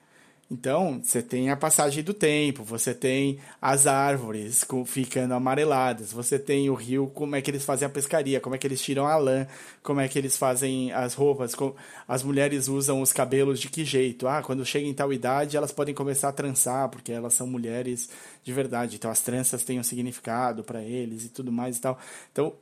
Então, 0.49 1.01
você 1.03 1.21
tem 1.21 1.49
a 1.49 1.57
passagem 1.57 2.01
do 2.01 2.13
tempo, 2.13 2.63
você 2.63 2.93
tem 2.93 3.37
as 3.61 3.85
árvores 3.85 4.65
ficando 4.85 5.33
amareladas, 5.33 6.13
você 6.13 6.39
tem 6.39 6.69
o 6.69 6.73
rio, 6.73 7.11
como 7.13 7.35
é 7.35 7.41
que 7.41 7.51
eles 7.51 7.65
fazem 7.65 7.85
a 7.85 7.89
pescaria, 7.89 8.39
como 8.39 8.55
é 8.55 8.57
que 8.57 8.65
eles 8.65 8.81
tiram 8.81 9.05
a 9.05 9.17
lã, 9.17 9.45
como 9.83 9.99
é 9.99 10.07
que 10.07 10.17
eles 10.17 10.37
fazem 10.37 10.89
as 10.93 11.13
roupas, 11.13 11.53
as 12.07 12.23
mulheres 12.23 12.69
usam 12.69 13.01
os 13.01 13.11
cabelos 13.11 13.59
de 13.59 13.67
que 13.69 13.83
jeito. 13.83 14.25
Ah, 14.25 14.41
quando 14.41 14.65
chegam 14.65 14.89
em 14.89 14.93
tal 14.93 15.11
idade, 15.11 15.57
elas 15.57 15.73
podem 15.73 15.93
começar 15.93 16.29
a 16.29 16.33
trançar, 16.33 16.87
porque 16.87 17.11
elas 17.11 17.33
são 17.33 17.45
mulheres 17.45 18.09
de 18.41 18.53
verdade. 18.53 18.95
Então, 18.95 19.11
as 19.11 19.19
tranças 19.19 19.63
têm 19.65 19.81
um 19.81 19.83
significado 19.83 20.63
para 20.63 20.81
eles 20.81 21.25
e 21.25 21.29
tudo 21.29 21.51
mais 21.51 21.75
e 21.75 21.81
tal. 21.81 21.99
Então, 22.31 22.53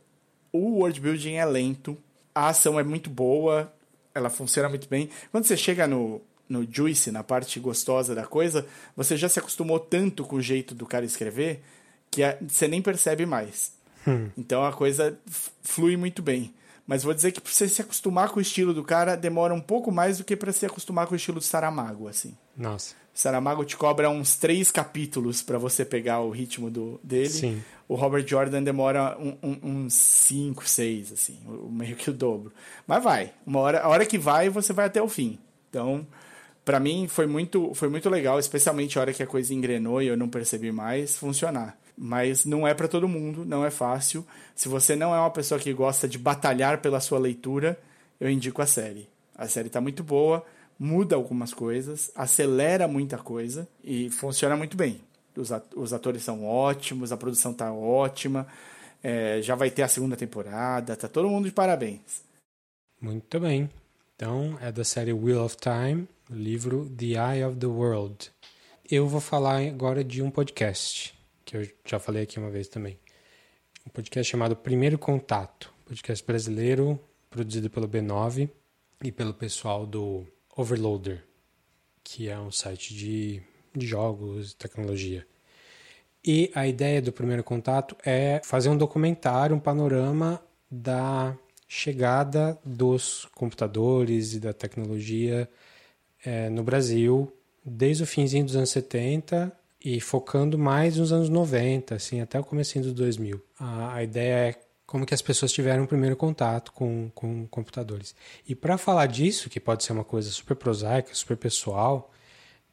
o 0.51 0.79
world 0.79 0.99
building 0.99 1.35
é 1.35 1.45
lento, 1.45 1.95
a 2.33 2.49
ação 2.49 2.79
é 2.79 2.83
muito 2.83 3.11
boa, 3.11 3.71
ela 4.11 4.31
funciona 4.31 4.69
muito 4.69 4.89
bem. 4.89 5.07
Quando 5.31 5.45
você 5.45 5.55
chega 5.55 5.85
no 5.85 6.19
no 6.47 6.67
juice, 6.69 7.11
na 7.11 7.23
parte 7.23 7.59
gostosa 7.59 8.13
da 8.13 8.25
coisa, 8.25 8.65
você 8.95 9.17
já 9.17 9.27
se 9.27 9.39
acostumou 9.39 9.79
tanto 9.79 10.23
com 10.23 10.35
o 10.35 10.41
jeito 10.41 10.75
do 10.75 10.85
cara 10.85 11.05
escrever 11.05 11.61
que 12.09 12.21
você 12.47 12.67
nem 12.67 12.81
percebe 12.81 13.25
mais. 13.25 13.73
Hum. 14.07 14.29
Então 14.37 14.63
a 14.63 14.71
coisa 14.71 15.17
flui 15.63 15.97
muito 15.97 16.21
bem. 16.21 16.53
Mas 16.87 17.03
vou 17.03 17.13
dizer 17.13 17.31
que 17.31 17.41
para 17.41 17.51
você 17.51 17.67
se 17.67 17.81
acostumar 17.81 18.29
com 18.29 18.37
o 18.37 18.41
estilo 18.41 18.73
do 18.73 18.83
cara, 18.83 19.15
demora 19.15 19.53
um 19.53 19.59
pouco 19.59 19.91
mais 19.91 20.19
do 20.19 20.23
que 20.23 20.35
para 20.35 20.51
se 20.51 20.65
acostumar 20.65 21.07
com 21.07 21.13
o 21.13 21.15
estilo 21.15 21.39
do 21.39 21.43
Saramago, 21.43 22.07
assim. 22.07 22.37
Nossa. 22.55 22.93
Saramago 23.11 23.65
te 23.65 23.75
cobra 23.75 24.09
uns 24.09 24.35
três 24.35 24.71
capítulos 24.71 25.41
para 25.41 25.57
você 25.57 25.83
pegar 25.83 26.19
o 26.19 26.29
ritmo 26.29 26.69
do, 26.69 26.99
dele. 27.03 27.29
Sim. 27.29 27.63
O 27.87 27.95
Robert 27.95 28.27
Jordan 28.27 28.61
demora 28.61 29.17
um, 29.17 29.37
um, 29.41 29.59
uns 29.63 29.93
cinco, 29.93 30.67
seis, 30.67 31.11
assim, 31.11 31.39
meio 31.69 31.95
que 31.95 32.09
o 32.09 32.13
dobro. 32.13 32.51
Mas 32.85 33.03
vai. 33.03 33.33
Uma 33.45 33.61
hora, 33.61 33.81
a 33.81 33.87
hora 33.87 34.05
que 34.05 34.17
vai, 34.17 34.49
você 34.49 34.73
vai 34.73 34.85
até 34.85 35.01
o 35.01 35.07
fim. 35.07 35.39
Então, 35.69 36.05
para 36.65 36.79
mim 36.79 37.07
foi 37.07 37.27
muito, 37.27 37.73
foi 37.75 37.87
muito 37.87 38.09
legal, 38.09 38.39
especialmente 38.39 38.97
a 38.97 39.01
hora 39.01 39.13
que 39.13 39.21
a 39.21 39.27
coisa 39.27 39.53
engrenou 39.53 40.01
e 40.01 40.07
eu 40.07 40.17
não 40.17 40.27
percebi 40.27 40.71
mais 40.71 41.15
funcionar. 41.15 41.77
Mas 41.95 42.43
não 42.43 42.67
é 42.67 42.73
para 42.73 42.87
todo 42.87 43.07
mundo, 43.07 43.45
não 43.45 43.63
é 43.63 43.69
fácil. 43.69 44.25
Se 44.55 44.67
você 44.67 44.95
não 44.95 45.15
é 45.15 45.19
uma 45.19 45.29
pessoa 45.29 45.59
que 45.59 45.71
gosta 45.71 46.07
de 46.07 46.17
batalhar 46.17 46.81
pela 46.81 46.99
sua 46.99 47.19
leitura, 47.19 47.79
eu 48.19 48.29
indico 48.29 48.61
a 48.61 48.65
série. 48.65 49.07
A 49.37 49.47
série 49.47 49.67
está 49.67 49.79
muito 49.79 50.03
boa, 50.03 50.43
muda 50.77 51.15
algumas 51.15 51.53
coisas, 51.53 52.11
acelera 52.15 52.87
muita 52.87 53.17
coisa 53.17 53.67
e 53.83 54.09
funciona 54.09 54.57
muito 54.57 54.75
bem. 54.75 54.99
Os 55.75 55.93
atores 55.93 56.23
são 56.23 56.45
ótimos, 56.45 57.11
a 57.11 57.17
produção 57.17 57.51
está 57.51 57.71
ótima, 57.71 58.47
é, 59.03 59.41
já 59.41 59.53
vai 59.53 59.69
ter 59.69 59.83
a 59.83 59.87
segunda 59.87 60.15
temporada, 60.15 60.95
tá 60.95 61.07
todo 61.07 61.29
mundo 61.29 61.45
de 61.45 61.51
parabéns. 61.51 62.23
Muito 62.99 63.39
bem. 63.39 63.69
Então, 64.15 64.57
é 64.61 64.71
da 64.71 64.83
série 64.83 65.13
Wheel 65.13 65.43
of 65.43 65.57
Time, 65.57 66.07
livro 66.29 66.89
The 66.89 67.05
Eye 67.05 67.45
of 67.45 67.57
the 67.57 67.67
World. 67.67 68.31
Eu 68.89 69.07
vou 69.07 69.21
falar 69.21 69.59
agora 69.59 70.03
de 70.03 70.21
um 70.21 70.31
podcast, 70.31 71.17
que 71.43 71.57
eu 71.57 71.69
já 71.85 71.99
falei 71.99 72.23
aqui 72.23 72.39
uma 72.39 72.49
vez 72.49 72.67
também. 72.67 72.97
Um 73.85 73.89
podcast 73.89 74.29
chamado 74.29 74.55
Primeiro 74.55 74.97
Contato, 74.97 75.71
podcast 75.85 76.25
brasileiro, 76.25 76.99
produzido 77.29 77.69
pelo 77.69 77.87
B9 77.87 78.49
e 79.03 79.11
pelo 79.11 79.33
pessoal 79.33 79.85
do 79.85 80.25
Overloader, 80.55 81.23
que 82.03 82.27
é 82.27 82.39
um 82.39 82.51
site 82.51 82.93
de, 82.93 83.41
de 83.75 83.85
jogos 83.85 84.51
e 84.51 84.55
tecnologia. 84.55 85.27
E 86.25 86.51
a 86.55 86.67
ideia 86.67 87.01
do 87.01 87.11
Primeiro 87.11 87.43
Contato 87.43 87.95
é 88.03 88.41
fazer 88.43 88.69
um 88.69 88.77
documentário, 88.77 89.55
um 89.55 89.59
panorama 89.59 90.43
da 90.71 91.37
chegada 91.67 92.59
dos 92.65 93.25
computadores 93.35 94.33
e 94.33 94.39
da 94.39 94.53
tecnologia 94.53 95.47
é, 96.25 96.49
no 96.49 96.63
Brasil 96.63 97.31
desde 97.65 98.03
o 98.03 98.07
finzinho 98.07 98.45
dos 98.45 98.55
anos 98.55 98.69
70 98.69 99.51
e 99.83 99.99
focando 99.99 100.57
mais 100.57 100.97
nos 100.97 101.11
anos 101.11 101.29
90, 101.29 101.95
assim, 101.95 102.21
até 102.21 102.39
o 102.39 102.43
começo 102.43 102.79
dos 102.79 102.93
2000. 102.93 103.41
A, 103.59 103.95
a 103.95 104.03
ideia 104.03 104.49
é 104.49 104.55
como 104.85 105.05
que 105.05 105.13
as 105.13 105.21
pessoas 105.21 105.51
tiveram 105.51 105.83
o 105.83 105.87
primeiro 105.87 106.15
contato 106.15 106.71
com, 106.71 107.09
com 107.13 107.47
computadores. 107.47 108.15
E 108.47 108.55
para 108.55 108.77
falar 108.77 109.07
disso, 109.07 109.49
que 109.49 109.59
pode 109.59 109.83
ser 109.83 109.93
uma 109.93 110.03
coisa 110.03 110.29
super 110.29 110.55
prosaica, 110.55 111.13
super 111.13 111.37
pessoal, 111.37 112.11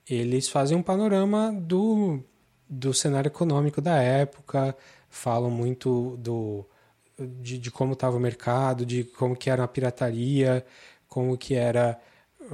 eles 0.09 0.48
fazem 0.48 0.76
um 0.76 0.82
panorama 0.82 1.53
do, 1.53 2.22
do 2.68 2.92
cenário 2.92 3.28
econômico 3.28 3.80
da 3.80 3.96
época, 3.96 4.76
falam 5.09 5.50
muito 5.50 6.16
do, 6.18 6.66
de, 7.18 7.59
de 7.59 7.70
como 7.70 7.94
estava 7.94 8.16
o 8.16 8.20
mercado, 8.20 8.84
de 8.84 9.05
como 9.05 9.36
que 9.36 9.48
era 9.48 9.64
a 9.64 9.68
pirataria, 9.68 10.64
como 11.09 11.36
que 11.36 11.55
era 11.55 11.98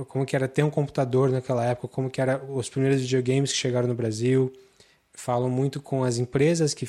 como 0.06 0.24
que 0.24 0.36
era 0.36 0.48
ter 0.48 0.62
um 0.62 0.70
computador 0.70 1.30
naquela 1.30 1.64
época, 1.64 1.88
como 1.88 2.10
que 2.10 2.20
era 2.20 2.42
os 2.44 2.68
primeiros 2.68 3.00
videogames 3.00 3.52
que 3.52 3.58
chegaram 3.58 3.88
no 3.88 3.94
Brasil. 3.94 4.52
Falam 5.12 5.50
muito 5.50 5.80
com 5.80 6.04
as 6.04 6.18
empresas 6.18 6.74
que, 6.74 6.88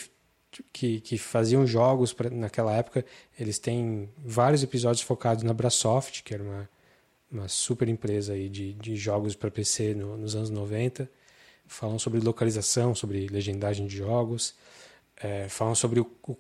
que, 0.72 1.00
que 1.02 1.18
faziam 1.18 1.66
jogos 1.66 2.14
pra, 2.14 2.30
naquela 2.30 2.76
época. 2.76 3.06
Eles 3.40 3.58
têm 3.60 4.10
vários 4.18 4.64
episódios 4.64 5.02
focados 5.02 5.44
na 5.44 5.54
Brasoft, 5.54 6.24
que 6.24 6.34
era 6.34 6.44
uma, 6.44 6.70
uma 7.32 7.48
super 7.48 7.88
empresa 7.88 8.34
aí 8.34 8.50
de, 8.50 8.74
de 8.74 8.96
jogos 8.96 9.36
para 9.36 9.50
PC 9.50 9.94
no, 9.94 10.18
nos 10.18 10.36
anos 10.36 10.50
90. 10.50 11.10
Falam 11.66 12.00
sobre 12.00 12.20
localização, 12.20 12.96
sobre 12.96 13.28
legendagem 13.28 13.88
de 13.88 13.98
jogos. 13.98 14.56
É, 15.22 15.50
falam 15.50 15.76
sobre 15.76 16.00
o, 16.00 16.10
o 16.28 16.36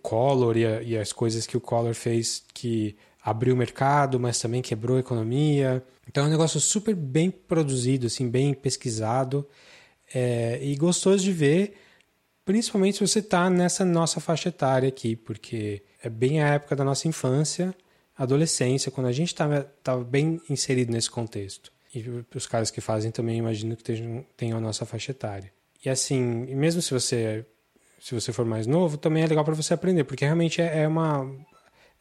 e, 0.55 0.65
a, 0.65 0.81
e 0.81 0.97
as 0.97 1.11
coisas 1.11 1.45
que 1.45 1.57
o 1.57 1.61
Collor 1.61 1.93
fez 1.93 2.43
que 2.53 2.95
abriu 3.23 3.53
o 3.53 3.57
mercado, 3.57 4.19
mas 4.19 4.39
também 4.39 4.61
quebrou 4.61 4.97
a 4.97 4.99
economia. 4.99 5.83
Então 6.07 6.23
é 6.23 6.27
um 6.27 6.31
negócio 6.31 6.59
super 6.59 6.95
bem 6.95 7.29
produzido, 7.29 8.07
assim, 8.07 8.29
bem 8.29 8.53
pesquisado 8.53 9.47
é, 10.13 10.59
e 10.61 10.75
gostoso 10.75 11.23
de 11.23 11.31
ver, 11.31 11.75
principalmente 12.45 12.97
se 12.97 13.07
você 13.07 13.19
está 13.19 13.49
nessa 13.49 13.85
nossa 13.85 14.19
faixa 14.19 14.49
etária 14.49 14.89
aqui, 14.89 15.15
porque 15.15 15.83
é 16.03 16.09
bem 16.09 16.41
a 16.41 16.47
época 16.47 16.75
da 16.75 16.83
nossa 16.83 17.07
infância, 17.07 17.75
adolescência, 18.17 18.91
quando 18.91 19.07
a 19.07 19.11
gente 19.11 19.27
estava 19.27 19.71
tá, 19.83 19.95
bem 19.97 20.41
inserido 20.49 20.91
nesse 20.91 21.09
contexto. 21.09 21.71
E 21.93 22.03
os 22.35 22.45
caras 22.45 22.69
que 22.69 22.81
fazem 22.81 23.11
também 23.11 23.37
imagino 23.37 23.75
que 23.75 23.83
tenham, 23.83 24.25
tenham 24.37 24.57
a 24.57 24.61
nossa 24.61 24.85
faixa 24.85 25.11
etária. 25.11 25.51
E 25.83 25.89
assim, 25.89 26.21
mesmo 26.55 26.81
se 26.81 26.93
você 26.93 27.45
se 27.99 28.15
você 28.15 28.31
for 28.31 28.45
mais 28.45 28.65
novo, 28.65 28.97
também 28.97 29.23
é 29.23 29.27
legal 29.27 29.43
para 29.43 29.53
você 29.53 29.73
aprender, 29.73 30.05
porque 30.05 30.23
realmente 30.23 30.61
é, 30.61 30.83
é 30.83 30.87
uma 30.87 31.29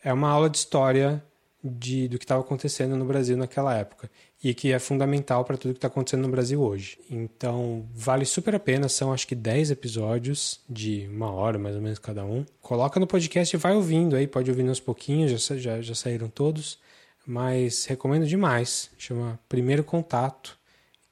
é 0.03 0.13
uma 0.13 0.29
aula 0.29 0.49
de 0.49 0.59
história 0.59 1.23
de, 1.63 2.09
do 2.09 2.19
que 2.19 2.25
estava 2.25 2.41
acontecendo 2.41 2.97
no 2.97 3.05
Brasil 3.05 3.37
naquela 3.37 3.77
época 3.77 4.11
e 4.43 4.55
que 4.55 4.73
é 4.73 4.79
fundamental 4.79 5.45
para 5.45 5.57
tudo 5.57 5.73
que 5.73 5.79
está 5.79 5.89
acontecendo 5.89 6.23
no 6.23 6.29
Brasil 6.29 6.61
hoje. 6.63 6.99
Então, 7.11 7.89
vale 7.93 8.25
super 8.25 8.55
a 8.55 8.61
pena, 8.61 8.89
são 8.89 9.13
acho 9.13 9.27
que 9.27 9.35
10 9.35 9.73
episódios 9.73 10.61
de 10.69 11.09
uma 11.13 11.33
hora 11.33 11.59
mais 11.59 11.75
ou 11.75 11.83
menos 11.83 11.99
cada 11.99 12.25
um. 12.25 12.45
Coloca 12.61 13.01
no 13.01 13.07
podcast 13.07 13.55
e 13.55 13.59
vai 13.59 13.75
ouvindo 13.75 14.15
aí, 14.15 14.27
pode 14.27 14.51
ouvir 14.51 14.69
aos 14.69 14.81
pouquinhos, 14.81 15.33
já, 15.33 15.57
já, 15.57 15.81
já 15.81 15.95
saíram 15.95 16.29
todos, 16.29 16.79
mas 17.27 17.85
recomendo 17.87 18.27
demais. 18.27 18.91
Chama 18.97 19.39
Primeiro 19.49 19.83
Contato 19.83 20.57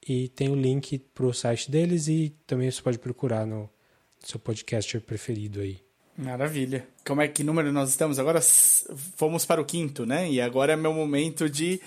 e 0.09 0.29
tem 0.29 0.49
o 0.49 0.55
link 0.55 0.99
para 0.99 1.27
o 1.27 1.35
site 1.35 1.69
deles 1.69 2.07
e 2.07 2.33
também 2.47 2.71
você 2.71 2.81
pode 2.81 2.99
procurar 2.99 3.45
no 3.45 3.69
seu 4.21 4.39
podcaster 4.39 5.01
preferido 5.01 5.61
aí. 5.61 5.86
Maravilha. 6.17 6.87
Como 7.05 7.21
é 7.21 7.29
que 7.29 7.45
número 7.45 7.71
nós 7.73 7.91
estamos? 7.91 8.19
Agora 8.19 8.41
fomos 9.17 9.45
para 9.45 9.61
o 9.61 9.65
quinto, 9.65 10.07
né? 10.07 10.31
E 10.31 10.41
agora 10.41 10.73
é 10.73 10.77
meu 10.77 10.93
momento 10.93 11.49
de 11.49 11.81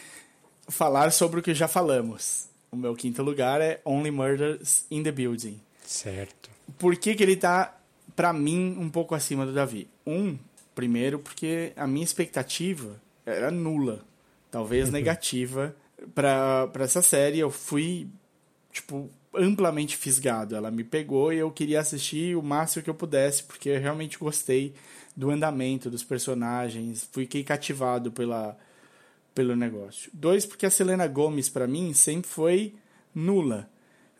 falar 0.68 1.12
sobre 1.12 1.40
o 1.40 1.44
que 1.44 1.54
já 1.54 1.68
falamos. 1.68 2.48
O 2.72 2.76
meu 2.76 2.96
quinto 2.96 3.24
lugar 3.24 3.60
é 3.60 3.82
Only 3.84 4.12
Murders 4.12 4.86
in 4.92 5.02
the 5.02 5.12
Building. 5.12 5.60
Certo. 5.84 6.50
Por 6.78 6.96
que, 6.96 7.16
que 7.16 7.24
ele 7.24 7.36
tá, 7.36 7.76
para 8.16 8.32
mim, 8.32 8.78
um 8.78 8.90
pouco 8.90 9.16
acima 9.16 9.46
do 9.46 9.54
Davi? 9.54 9.90
Um, 10.06 10.38
primeiro, 10.76 11.18
porque 11.18 11.74
a 11.76 11.88
minha 11.88 12.06
expectativa 12.06 13.02
era 13.26 13.50
nula, 13.50 14.06
talvez 14.52 14.92
negativa, 14.92 15.76
para 16.14 16.70
essa 16.76 17.02
série. 17.02 17.40
Eu 17.40 17.50
fui, 17.50 18.08
tipo, 18.72 19.10
amplamente 19.34 19.96
fisgado. 19.98 20.56
Ela 20.56 20.72
me 20.72 20.84
pegou 20.84 21.32
e 21.32 21.38
eu 21.38 21.52
queria 21.52 21.80
assistir 21.80 22.36
o 22.36 22.42
máximo 22.42 22.84
que 22.84 22.90
eu 22.90 22.96
pudesse, 22.96 23.44
porque 23.44 23.70
eu 23.70 23.80
realmente 23.80 24.18
gostei 24.18 24.74
do 25.16 25.30
andamento 25.30 25.90
dos 25.90 26.04
personagens, 26.04 27.08
fiquei 27.12 27.44
cativado 27.44 28.12
pela, 28.12 28.58
pelo 29.36 29.56
negócio. 29.56 30.10
Dois, 30.14 30.46
porque 30.46 30.66
a 30.66 30.70
Selena 30.70 31.08
Gomes, 31.08 31.50
para 31.50 31.68
mim, 31.68 31.94
sempre 31.94 32.30
foi 32.30 32.76
nula. 33.14 33.70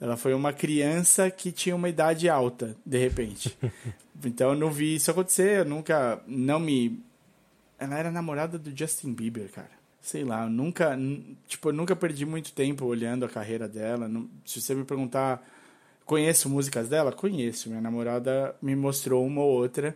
Ela 0.02 0.16
foi 0.16 0.34
uma 0.34 0.54
criança 0.54 1.30
que 1.30 1.52
tinha 1.52 1.76
uma 1.76 1.90
idade 1.90 2.30
alta, 2.30 2.76
de 2.86 2.98
repente. 2.98 3.58
então 4.24 4.52
eu 4.52 4.58
não 4.58 4.72
vi 4.72 4.96
isso 4.96 5.12
acontecer, 5.12 5.60
eu 5.60 5.66
nunca. 5.66 6.22
Não 6.26 6.60
me. 6.60 7.02
Ela 7.78 7.98
era 7.98 8.12
namorada 8.12 8.58
do 8.58 8.76
Justin 8.78 9.14
Bieber, 9.14 9.50
cara 9.52 9.79
sei 10.02 10.24
lá, 10.24 10.48
nunca, 10.48 10.98
tipo, 11.48 11.72
nunca 11.72 11.96
perdi 11.96 12.26
muito 12.26 12.52
tempo 12.54 12.86
olhando 12.86 13.26
a 13.26 13.30
carreira 13.30 13.68
dela. 13.68 14.10
Se 14.46 14.62
você 14.62 14.74
me 14.74 14.84
perguntar, 14.84 15.46
conheço 16.06 16.50
músicas 16.50 16.90
dela? 16.90 17.12
Conheço. 17.12 17.70
Minha 17.70 17.82
namorada 17.82 18.56
me 18.62 18.76
mostrou 18.76 19.26
uma 19.26 19.42
ou 19.42 19.52
outra, 19.52 19.96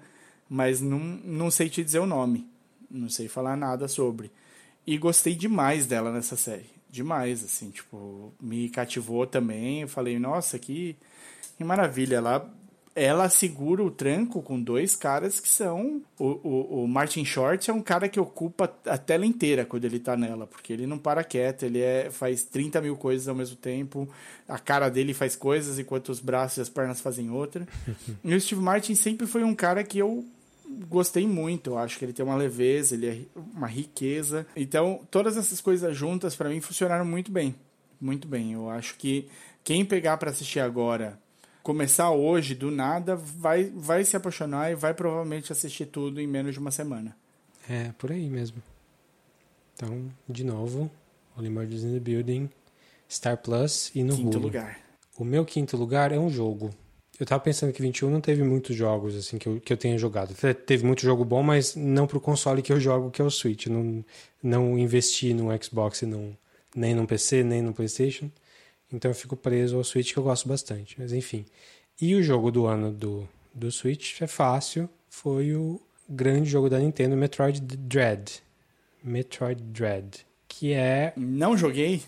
mas 0.49 0.81
não, 0.81 0.99
não 0.99 1.49
sei 1.49 1.69
te 1.69 1.83
dizer 1.83 1.99
o 1.99 2.05
nome. 2.05 2.47
Não 2.89 3.09
sei 3.09 3.27
falar 3.27 3.55
nada 3.55 3.87
sobre. 3.87 4.31
E 4.85 4.97
gostei 4.97 5.33
demais 5.35 5.87
dela 5.87 6.11
nessa 6.11 6.35
série. 6.35 6.69
Demais, 6.89 7.43
assim, 7.43 7.71
tipo, 7.71 8.31
me 8.39 8.69
cativou 8.69 9.25
também. 9.25 9.81
Eu 9.81 9.87
falei, 9.87 10.19
nossa, 10.19 10.59
que, 10.59 10.95
que 11.57 11.63
maravilha. 11.63 12.17
Ela 12.17 12.53
ela 12.95 13.27
segura 13.27 13.83
o 13.83 13.89
tranco 13.89 14.41
com 14.41 14.61
dois 14.61 14.95
caras 14.95 15.39
que 15.39 15.49
são. 15.49 16.01
O, 16.19 16.25
o, 16.25 16.83
o, 16.83 16.87
Martin 16.87 17.25
Short 17.25 17.69
é 17.69 17.73
um 17.73 17.81
cara 17.81 18.07
que 18.07 18.19
ocupa 18.19 18.71
a 18.85 18.97
tela 18.97 19.25
inteira 19.25 19.65
quando 19.65 19.85
ele 19.85 19.99
tá 19.99 20.15
nela, 20.15 20.45
porque 20.45 20.71
ele 20.71 20.85
não 20.85 20.97
para 20.97 21.23
quieto, 21.23 21.63
ele 21.63 21.81
é, 21.81 22.09
faz 22.11 22.43
30 22.43 22.81
mil 22.81 22.95
coisas 22.95 23.27
ao 23.27 23.35
mesmo 23.35 23.55
tempo, 23.55 24.07
a 24.47 24.59
cara 24.59 24.89
dele 24.89 25.13
faz 25.13 25.35
coisas 25.35 25.79
enquanto 25.79 26.09
os 26.09 26.19
braços 26.19 26.57
e 26.57 26.61
as 26.61 26.69
pernas 26.69 27.01
fazem 27.01 27.31
outra. 27.31 27.67
e 28.23 28.35
o 28.35 28.39
Steve 28.39 28.61
Martin 28.61 28.93
sempre 28.93 29.25
foi 29.25 29.43
um 29.43 29.55
cara 29.55 29.83
que 29.83 29.97
eu 29.97 30.23
gostei 30.87 31.27
muito, 31.27 31.71
eu 31.71 31.77
acho 31.77 31.97
que 31.97 32.05
ele 32.05 32.13
tem 32.13 32.25
uma 32.25 32.35
leveza, 32.35 32.95
ele 32.95 33.07
é 33.07 33.39
uma 33.55 33.67
riqueza. 33.67 34.45
Então, 34.55 35.01
todas 35.09 35.35
essas 35.35 35.59
coisas 35.61 35.95
juntas 35.95 36.35
para 36.35 36.49
mim 36.49 36.61
funcionaram 36.61 37.05
muito 37.05 37.31
bem. 37.31 37.55
Muito 37.99 38.27
bem. 38.27 38.53
Eu 38.53 38.69
acho 38.69 38.95
que 38.97 39.27
quem 39.63 39.85
pegar 39.85 40.17
para 40.17 40.29
assistir 40.29 40.59
agora 40.59 41.17
começar 41.63 42.11
hoje, 42.11 42.53
do 42.53 42.69
nada, 42.69 43.15
vai, 43.15 43.71
vai 43.73 44.03
se 44.03 44.15
apaixonar 44.17 44.69
e 44.69 44.75
vai 44.75 44.93
provavelmente 44.93 45.51
assistir 45.51 45.85
tudo 45.85 46.19
em 46.19 46.27
menos 46.27 46.53
de 46.53 46.59
uma 46.59 46.69
semana. 46.71 47.15
É, 47.67 47.91
por 47.97 48.11
aí 48.11 48.29
mesmo. 48.29 48.61
Então, 49.73 50.11
de 50.27 50.43
novo, 50.43 50.91
Only 51.37 51.49
Murders 51.49 51.83
in 51.83 51.93
the 51.93 51.99
Building, 51.99 52.49
Star 53.09 53.37
Plus 53.37 53.91
e 53.95 54.03
no 54.03 54.15
Quinto 54.15 54.37
Hulu. 54.37 54.47
lugar. 54.47 54.79
O 55.17 55.23
meu 55.23 55.45
quinto 55.45 55.77
lugar 55.77 56.11
é 56.11 56.19
um 56.19 56.29
jogo. 56.29 56.71
Eu 57.19 57.25
tava 57.25 57.41
pensando 57.43 57.71
que 57.71 57.81
21 57.81 58.09
não 58.09 58.19
teve 58.19 58.43
muitos 58.43 58.75
jogos 58.75 59.15
assim 59.15 59.37
que 59.37 59.47
eu, 59.47 59.61
que 59.61 59.71
eu 59.71 59.77
tenha 59.77 59.97
jogado. 59.97 60.35
Teve 60.65 60.83
muito 60.83 61.03
jogo 61.03 61.23
bom, 61.23 61.43
mas 61.43 61.75
não 61.75 62.07
pro 62.07 62.19
console 62.19 62.63
que 62.63 62.73
eu 62.73 62.79
jogo, 62.79 63.11
que 63.11 63.21
é 63.21 63.25
o 63.25 63.29
Switch. 63.29 63.67
Não, 63.67 64.03
não 64.41 64.77
investi 64.77 65.33
no 65.33 65.49
Xbox 65.63 66.01
não, 66.01 66.35
nem 66.75 66.95
no 66.95 67.05
PC, 67.05 67.43
nem 67.43 67.61
no 67.61 67.71
PlayStation. 67.71 68.31
Então 68.93 69.09
eu 69.09 69.15
fico 69.15 69.35
preso 69.35 69.77
ao 69.77 69.83
Switch 69.83 70.13
que 70.13 70.19
eu 70.19 70.23
gosto 70.23 70.47
bastante. 70.47 70.95
Mas 70.99 71.11
enfim. 71.11 71.45
E 71.99 72.15
o 72.15 72.23
jogo 72.23 72.51
do 72.51 72.65
ano 72.65 72.91
do, 72.91 73.27
do 73.53 73.71
Switch 73.71 74.21
é 74.21 74.27
fácil. 74.27 74.87
Foi 75.09 75.55
o 75.55 75.81
grande 76.07 76.49
jogo 76.49 76.69
da 76.69 76.79
Nintendo, 76.79 77.17
Metroid 77.17 77.59
Dread. 77.59 78.41
Metroid 79.03 79.61
Dread. 79.61 80.25
Que 80.47 80.73
é. 80.73 81.13
Não 81.17 81.57
joguei? 81.57 82.03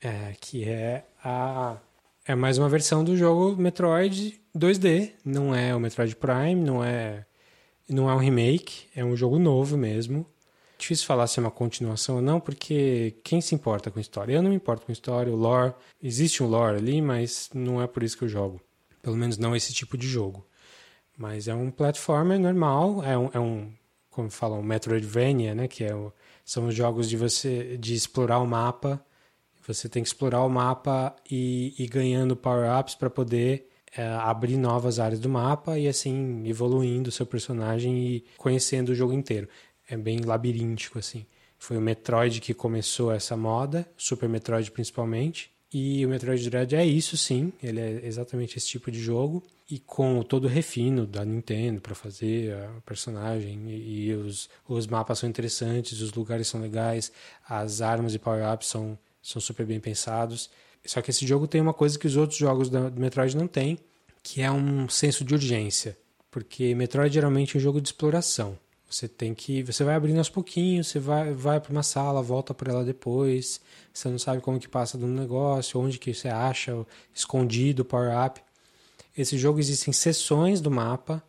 É, 0.00 0.34
que 0.40 0.68
é 0.68 1.04
a. 1.22 1.76
É 2.26 2.34
mais 2.34 2.58
uma 2.58 2.68
versão 2.68 3.04
do 3.04 3.16
jogo 3.16 3.60
Metroid 3.60 4.40
2D. 4.56 5.12
Não 5.24 5.54
é 5.54 5.74
o 5.74 5.80
Metroid 5.80 6.16
Prime, 6.16 6.54
não 6.54 6.82
é. 6.82 7.26
Não 7.88 8.08
é 8.08 8.14
um 8.14 8.18
remake, 8.18 8.86
é 8.94 9.04
um 9.04 9.16
jogo 9.16 9.38
novo 9.38 9.76
mesmo. 9.76 10.24
Difícil 10.80 11.06
falar 11.06 11.26
se 11.26 11.38
é 11.38 11.42
uma 11.42 11.50
continuação 11.50 12.16
ou 12.16 12.22
não, 12.22 12.40
porque 12.40 13.14
quem 13.22 13.42
se 13.42 13.54
importa 13.54 13.90
com 13.90 14.00
história? 14.00 14.32
Eu 14.32 14.42
não 14.42 14.48
me 14.48 14.56
importo 14.56 14.86
com 14.86 14.90
história, 14.90 15.30
o 15.30 15.36
lore. 15.36 15.74
Existe 16.02 16.42
um 16.42 16.46
lore 16.46 16.78
ali, 16.78 17.02
mas 17.02 17.50
não 17.52 17.82
é 17.82 17.86
por 17.86 18.02
isso 18.02 18.16
que 18.16 18.24
eu 18.24 18.28
jogo. 18.28 18.58
Pelo 19.02 19.14
menos 19.14 19.36
não 19.36 19.54
esse 19.54 19.74
tipo 19.74 19.98
de 19.98 20.08
jogo. 20.08 20.42
Mas 21.18 21.48
é 21.48 21.54
um 21.54 21.70
platformer 21.70 22.40
normal, 22.40 23.04
é 23.04 23.16
um, 23.16 23.30
é 23.34 23.38
um 23.38 23.70
como 24.08 24.30
falam, 24.30 24.60
um 24.60 24.62
Metroidvania, 24.62 25.54
né? 25.54 25.68
Que 25.68 25.84
é 25.84 25.94
o, 25.94 26.10
são 26.46 26.66
os 26.66 26.74
jogos 26.74 27.10
de 27.10 27.16
você 27.18 27.76
de 27.76 27.94
explorar 27.94 28.38
o 28.38 28.46
mapa. 28.46 29.04
Você 29.68 29.86
tem 29.86 30.02
que 30.02 30.08
explorar 30.08 30.42
o 30.46 30.48
mapa 30.48 31.14
e 31.30 31.74
ir 31.78 31.88
ganhando 31.88 32.34
power-ups 32.34 32.94
para 32.94 33.10
poder 33.10 33.68
é, 33.94 34.02
abrir 34.02 34.56
novas 34.56 34.98
áreas 34.98 35.20
do 35.20 35.28
mapa 35.28 35.78
e 35.78 35.86
assim 35.86 36.42
evoluindo 36.48 37.10
o 37.10 37.12
seu 37.12 37.26
personagem 37.26 37.98
e 37.98 38.24
conhecendo 38.38 38.90
o 38.90 38.94
jogo 38.94 39.12
inteiro 39.12 39.46
é 39.90 39.96
bem 39.96 40.20
labiríntico, 40.20 40.98
assim. 40.98 41.26
Foi 41.58 41.76
o 41.76 41.80
Metroid 41.80 42.40
que 42.40 42.54
começou 42.54 43.12
essa 43.12 43.36
moda, 43.36 43.86
Super 43.96 44.28
Metroid 44.28 44.70
principalmente. 44.70 45.50
E 45.72 46.04
o 46.04 46.08
Metroid 46.08 46.48
Dread 46.48 46.74
é 46.74 46.84
isso, 46.84 47.16
sim. 47.16 47.52
Ele 47.62 47.78
é 47.78 48.06
exatamente 48.06 48.56
esse 48.56 48.66
tipo 48.66 48.90
de 48.90 48.98
jogo. 48.98 49.42
E 49.70 49.78
com 49.78 50.22
todo 50.22 50.46
o 50.46 50.48
refino 50.48 51.06
da 51.06 51.24
Nintendo 51.24 51.80
para 51.80 51.94
fazer 51.94 52.54
a 52.54 52.80
personagem. 52.84 53.70
E, 53.70 54.08
e, 54.08 54.14
os, 54.14 54.48
os 54.66 54.86
mapas 54.86 55.18
são 55.20 55.28
interessantes, 55.28 56.00
os 56.00 56.12
lugares 56.12 56.48
são 56.48 56.60
legais, 56.60 57.12
as 57.48 57.80
armas 57.80 58.14
e 58.14 58.18
power-ups 58.18 58.66
são, 58.66 58.98
são 59.22 59.40
super 59.40 59.64
bem 59.64 59.78
pensados. 59.78 60.50
Só 60.84 61.00
que 61.00 61.10
esse 61.10 61.26
jogo 61.26 61.46
tem 61.46 61.60
uma 61.60 61.74
coisa 61.74 61.98
que 61.98 62.06
os 62.06 62.16
outros 62.16 62.38
jogos 62.38 62.68
do 62.68 62.90
Metroid 62.92 63.36
não 63.36 63.46
têm, 63.46 63.78
que 64.22 64.40
é 64.40 64.50
um 64.50 64.88
senso 64.88 65.24
de 65.24 65.34
urgência. 65.34 65.96
Porque 66.30 66.74
Metroid 66.74 67.14
geralmente 67.14 67.56
é 67.56 67.58
um 67.58 67.62
jogo 67.62 67.80
de 67.80 67.88
exploração. 67.88 68.58
Você 68.90 69.06
tem 69.06 69.32
que, 69.34 69.62
você 69.62 69.84
vai 69.84 69.94
abrindo 69.94 70.18
aos 70.18 70.28
pouquinhos, 70.28 70.88
você 70.88 70.98
vai, 70.98 71.32
vai 71.32 71.60
para 71.60 71.70
uma 71.70 71.82
sala, 71.82 72.20
volta 72.20 72.52
por 72.52 72.66
ela 72.66 72.84
depois. 72.84 73.60
Você 73.94 74.08
não 74.08 74.18
sabe 74.18 74.42
como 74.42 74.58
que 74.58 74.68
passa 74.68 74.98
do 74.98 75.06
negócio, 75.06 75.78
onde 75.80 75.96
que 75.96 76.12
você 76.12 76.28
acha 76.28 76.84
escondido 77.14 77.80
o 77.80 77.84
power 77.84 78.10
up. 78.26 78.40
Esse 79.16 79.38
jogo 79.38 79.60
existem 79.60 79.92
seções 79.92 80.60
do 80.60 80.72
mapa 80.72 81.22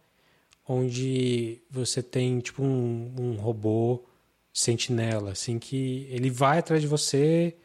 onde 0.68 1.62
você 1.70 2.02
tem 2.02 2.40
tipo 2.40 2.64
um, 2.64 3.14
um 3.18 3.36
robô 3.36 4.04
sentinela, 4.54 5.32
assim 5.32 5.60
que 5.60 6.08
ele 6.10 6.30
vai 6.30 6.60
atrás 6.60 6.82
de 6.82 6.88
você 6.88 7.56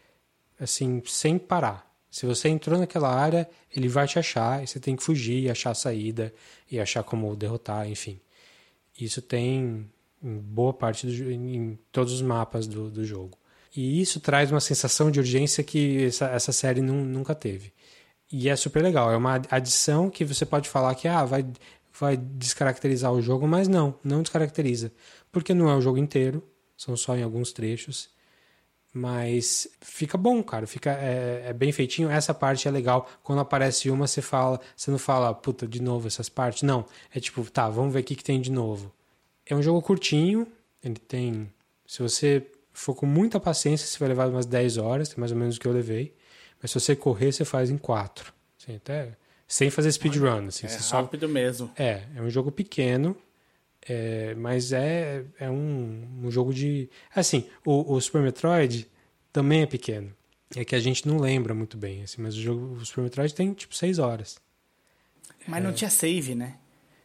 assim 0.60 1.02
sem 1.06 1.38
parar. 1.38 1.86
Se 2.10 2.26
você 2.26 2.48
entrou 2.48 2.78
naquela 2.78 3.10
área, 3.14 3.48
ele 3.74 3.88
vai 3.88 4.06
te 4.06 4.18
achar 4.18 4.62
e 4.62 4.66
você 4.66 4.80
tem 4.80 4.96
que 4.96 5.02
fugir, 5.02 5.50
achar 5.50 5.70
a 5.70 5.74
saída 5.74 6.32
e 6.70 6.80
achar 6.80 7.02
como 7.02 7.34
derrotar, 7.36 7.88
enfim. 7.88 8.18
Isso 8.98 9.20
tem 9.20 9.90
em 10.22 10.38
boa 10.38 10.72
parte 10.72 11.06
do, 11.06 11.30
em 11.30 11.78
todos 11.92 12.12
os 12.12 12.22
mapas 12.22 12.66
do, 12.66 12.90
do 12.90 13.04
jogo. 13.04 13.38
E 13.76 14.00
isso 14.00 14.20
traz 14.20 14.50
uma 14.50 14.60
sensação 14.60 15.10
de 15.10 15.20
urgência 15.20 15.62
que 15.62 16.04
essa, 16.04 16.26
essa 16.28 16.52
série 16.52 16.80
nunca 16.80 17.34
teve. 17.34 17.72
E 18.32 18.48
é 18.48 18.56
super 18.56 18.82
legal. 18.82 19.12
É 19.12 19.16
uma 19.16 19.40
adição 19.50 20.10
que 20.10 20.24
você 20.24 20.46
pode 20.46 20.68
falar 20.68 20.94
que 20.94 21.06
ah, 21.06 21.24
vai, 21.24 21.46
vai 21.98 22.16
descaracterizar 22.16 23.12
o 23.12 23.20
jogo, 23.20 23.46
mas 23.46 23.68
não, 23.68 23.94
não 24.02 24.22
descaracteriza. 24.22 24.90
Porque 25.30 25.52
não 25.52 25.68
é 25.68 25.76
o 25.76 25.80
jogo 25.80 25.98
inteiro, 25.98 26.42
são 26.76 26.96
só 26.96 27.16
em 27.16 27.22
alguns 27.22 27.52
trechos. 27.52 28.08
Mas 28.98 29.68
fica 29.82 30.16
bom, 30.16 30.42
cara. 30.42 30.66
Fica, 30.66 30.90
é, 30.90 31.48
é, 31.48 31.52
bem 31.52 31.70
feitinho. 31.70 32.08
Essa 32.08 32.32
parte 32.32 32.66
é 32.66 32.70
legal. 32.70 33.06
Quando 33.22 33.40
aparece 33.40 33.90
uma, 33.90 34.06
você 34.06 34.22
fala. 34.22 34.58
Você 34.74 34.90
não 34.90 34.96
fala, 34.96 35.34
puta, 35.34 35.68
de 35.68 35.82
novo 35.82 36.06
essas 36.06 36.30
partes. 36.30 36.62
Não. 36.62 36.86
É 37.14 37.20
tipo, 37.20 37.44
tá, 37.50 37.68
vamos 37.68 37.92
ver 37.92 38.00
o 38.00 38.04
que, 38.04 38.16
que 38.16 38.24
tem 38.24 38.40
de 38.40 38.50
novo. 38.50 38.90
É 39.44 39.54
um 39.54 39.60
jogo 39.60 39.82
curtinho. 39.82 40.46
Ele 40.82 40.94
tem. 40.94 41.52
Se 41.86 42.02
você 42.02 42.46
for 42.72 42.94
com 42.94 43.04
muita 43.04 43.38
paciência, 43.38 43.86
você 43.86 43.98
vai 43.98 44.08
levar 44.08 44.30
umas 44.30 44.46
10 44.46 44.78
horas, 44.78 45.14
mais 45.14 45.30
ou 45.30 45.36
menos 45.36 45.58
o 45.58 45.60
que 45.60 45.68
eu 45.68 45.72
levei. 45.72 46.14
Mas 46.62 46.70
se 46.70 46.80
você 46.80 46.96
correr, 46.96 47.32
você 47.32 47.44
faz 47.44 47.68
em 47.68 47.76
4. 47.76 48.32
Assim, 48.58 48.76
até 48.76 49.12
sem 49.46 49.68
fazer 49.68 49.92
speedrun. 49.92 50.46
Assim, 50.46 50.66
É 50.66 50.70
você 50.70 50.96
rápido 50.96 51.26
só... 51.26 51.32
mesmo. 51.32 51.70
É, 51.76 52.04
é 52.16 52.22
um 52.22 52.30
jogo 52.30 52.50
pequeno, 52.50 53.14
é, 53.88 54.34
mas 54.34 54.72
é, 54.72 55.24
é 55.38 55.50
um, 55.50 56.20
um 56.24 56.30
jogo 56.30 56.52
de. 56.52 56.88
Assim, 57.14 57.46
o, 57.64 57.94
o 57.94 58.00
Super 58.00 58.22
Metroid 58.22 58.88
também 59.32 59.62
é 59.62 59.66
pequeno. 59.66 60.12
É 60.54 60.64
que 60.64 60.74
a 60.74 60.80
gente 60.80 61.06
não 61.06 61.18
lembra 61.18 61.54
muito 61.54 61.76
bem, 61.76 62.02
assim, 62.02 62.22
mas 62.22 62.36
o 62.36 62.40
jogo 62.40 62.74
o 62.74 62.86
Super 62.86 63.02
Metroid 63.02 63.34
tem 63.34 63.52
tipo 63.52 63.74
6 63.74 63.98
horas. 63.98 64.38
Mas 65.46 65.62
não 65.62 65.72
tinha 65.72 65.90
save, 65.90 66.34
né? 66.34 66.56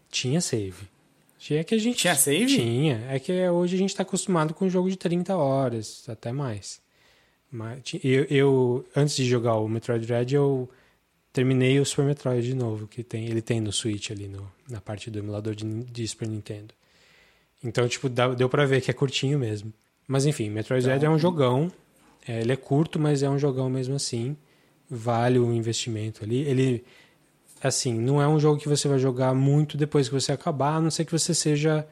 Tinha 0.10 0.42
save. 0.42 0.90
Tinha 1.38 1.64
que 1.64 1.76
a 1.76 1.78
gente. 1.78 1.98
Tinha 1.98 2.16
save? 2.16 2.46
Tinha. 2.46 3.06
É 3.10 3.20
que 3.20 3.32
hoje 3.50 3.76
a 3.76 3.78
gente 3.78 3.90
está 3.90 4.04
acostumado 4.04 4.54
com 4.54 4.66
um 4.66 4.70
jogo 4.70 4.90
de 4.90 4.96
30 4.96 5.36
horas, 5.36 6.08
até 6.08 6.32
mais. 6.32 6.82
Mas, 7.52 7.82
eu, 8.04 8.24
eu, 8.30 8.86
antes 8.96 9.16
de 9.16 9.26
jogar 9.26 9.56
o 9.58 9.68
Metroid 9.68 10.06
Dread, 10.06 10.34
eu 10.34 10.70
terminei 11.34 11.80
o 11.80 11.86
Super 11.86 12.06
Metroid 12.06 12.46
de 12.46 12.54
novo, 12.56 12.88
que 12.88 13.04
tem, 13.04 13.26
ele 13.28 13.42
tem 13.42 13.60
no 13.62 13.72
Switch 13.72 14.12
ali, 14.12 14.28
no, 14.28 14.52
na 14.70 14.82
parte 14.82 15.10
do 15.10 15.20
emulador 15.20 15.56
de, 15.56 15.66
de 15.66 16.08
Super 16.08 16.28
Nintendo. 16.28 16.74
Então, 17.64 17.88
tipo, 17.88 18.10
dá- 18.10 18.34
deu 18.34 18.50
pra 18.50 18.66
ver 18.66 18.82
que 18.82 18.90
é 18.90 18.94
curtinho 18.94 19.38
mesmo. 19.40 19.72
Mas 20.08 20.26
enfim, 20.26 20.50
Metroid 20.50 20.84
Dread 20.84 21.06
é 21.06 21.10
um 21.10 21.20
jogão. 21.20 21.72
É, 22.28 22.42
ele 22.42 22.52
é 22.52 22.56
curto, 22.56 23.00
mas 23.00 23.24
é 23.24 23.30
um 23.30 23.38
jogão 23.40 23.70
mesmo 23.70 23.96
assim. 23.96 24.36
Vale 24.90 25.40
o 25.40 25.54
investimento 25.54 26.24
ali. 26.24 26.40
Ele, 26.42 26.84
assim, 27.64 27.94
não 27.94 28.22
é 28.22 28.28
um 28.28 28.40
jogo 28.40 28.60
que 28.60 28.68
você 28.68 28.88
vai 28.88 29.00
jogar 29.00 29.34
muito 29.34 29.78
depois 29.78 30.08
que 30.10 30.14
você 30.14 30.32
acabar, 30.32 30.76
a 30.76 30.82
não 30.82 30.92
ser 30.92 31.06
que 31.06 31.12
você 31.12 31.34
seja 31.34 31.88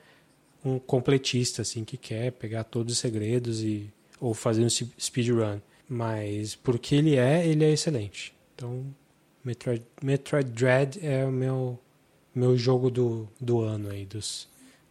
um 0.66 0.78
completista, 0.80 1.62
assim, 1.62 1.86
que 1.86 1.96
quer 1.98 2.32
pegar 2.34 2.64
todos 2.66 2.94
os 2.94 3.00
segredos 3.00 3.62
e 3.64 3.90
ou 4.20 4.34
fazer 4.34 4.64
um 4.64 4.68
spe- 4.70 4.92
speedrun. 5.00 5.60
Mas 5.88 6.56
porque 6.56 6.96
ele 6.96 7.16
é, 7.16 7.48
ele 7.48 7.64
é 7.64 7.72
excelente. 7.72 8.34
Então, 8.56 8.84
Metroid, 9.44 9.86
Metroid 10.02 10.50
Dread 10.52 11.00
é 11.02 11.26
o 11.26 11.32
meu, 11.32 11.80
meu 12.34 12.58
jogo 12.58 12.90
do, 12.90 13.28
do 13.40 13.62
ano 13.62 13.90
aí, 13.90 14.06
dos, 14.06 14.48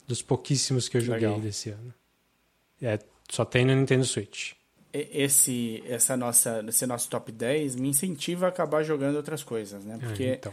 dos 0.06 0.22
pouquíssimos 0.22 0.88
que 0.88 0.96
eu 0.96 1.00
joguei 1.00 1.26
Legal. 1.28 1.40
desse 1.40 1.70
ano. 1.70 1.94
É, 2.80 2.98
só 3.28 3.44
tem 3.44 3.64
no 3.64 3.74
Nintendo 3.74 4.04
Switch. 4.04 4.52
Esse, 4.92 5.82
essa 5.86 6.16
nossa, 6.16 6.64
esse 6.66 6.86
nosso 6.86 7.10
top 7.10 7.30
10 7.30 7.76
me 7.76 7.88
incentiva 7.88 8.46
a 8.46 8.48
acabar 8.48 8.82
jogando 8.82 9.16
outras 9.16 9.42
coisas, 9.42 9.84
né? 9.84 9.98
Ah, 10.00 10.06
Porque 10.06 10.24
então. 10.24 10.52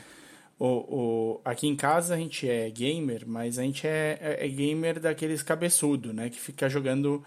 o, 0.60 0.66
o, 0.68 1.42
aqui 1.46 1.68
em 1.68 1.76
casa 1.76 2.16
a 2.16 2.18
gente 2.18 2.48
é 2.48 2.70
gamer, 2.70 3.24
mas 3.26 3.58
a 3.58 3.64
gente 3.64 3.88
é, 3.88 4.18
é, 4.20 4.46
é 4.46 4.48
gamer 4.50 5.00
daqueles 5.00 5.42
cabeçudo, 5.42 6.12
né? 6.12 6.30
Que 6.30 6.40
fica 6.40 6.68
jogando 6.68 7.24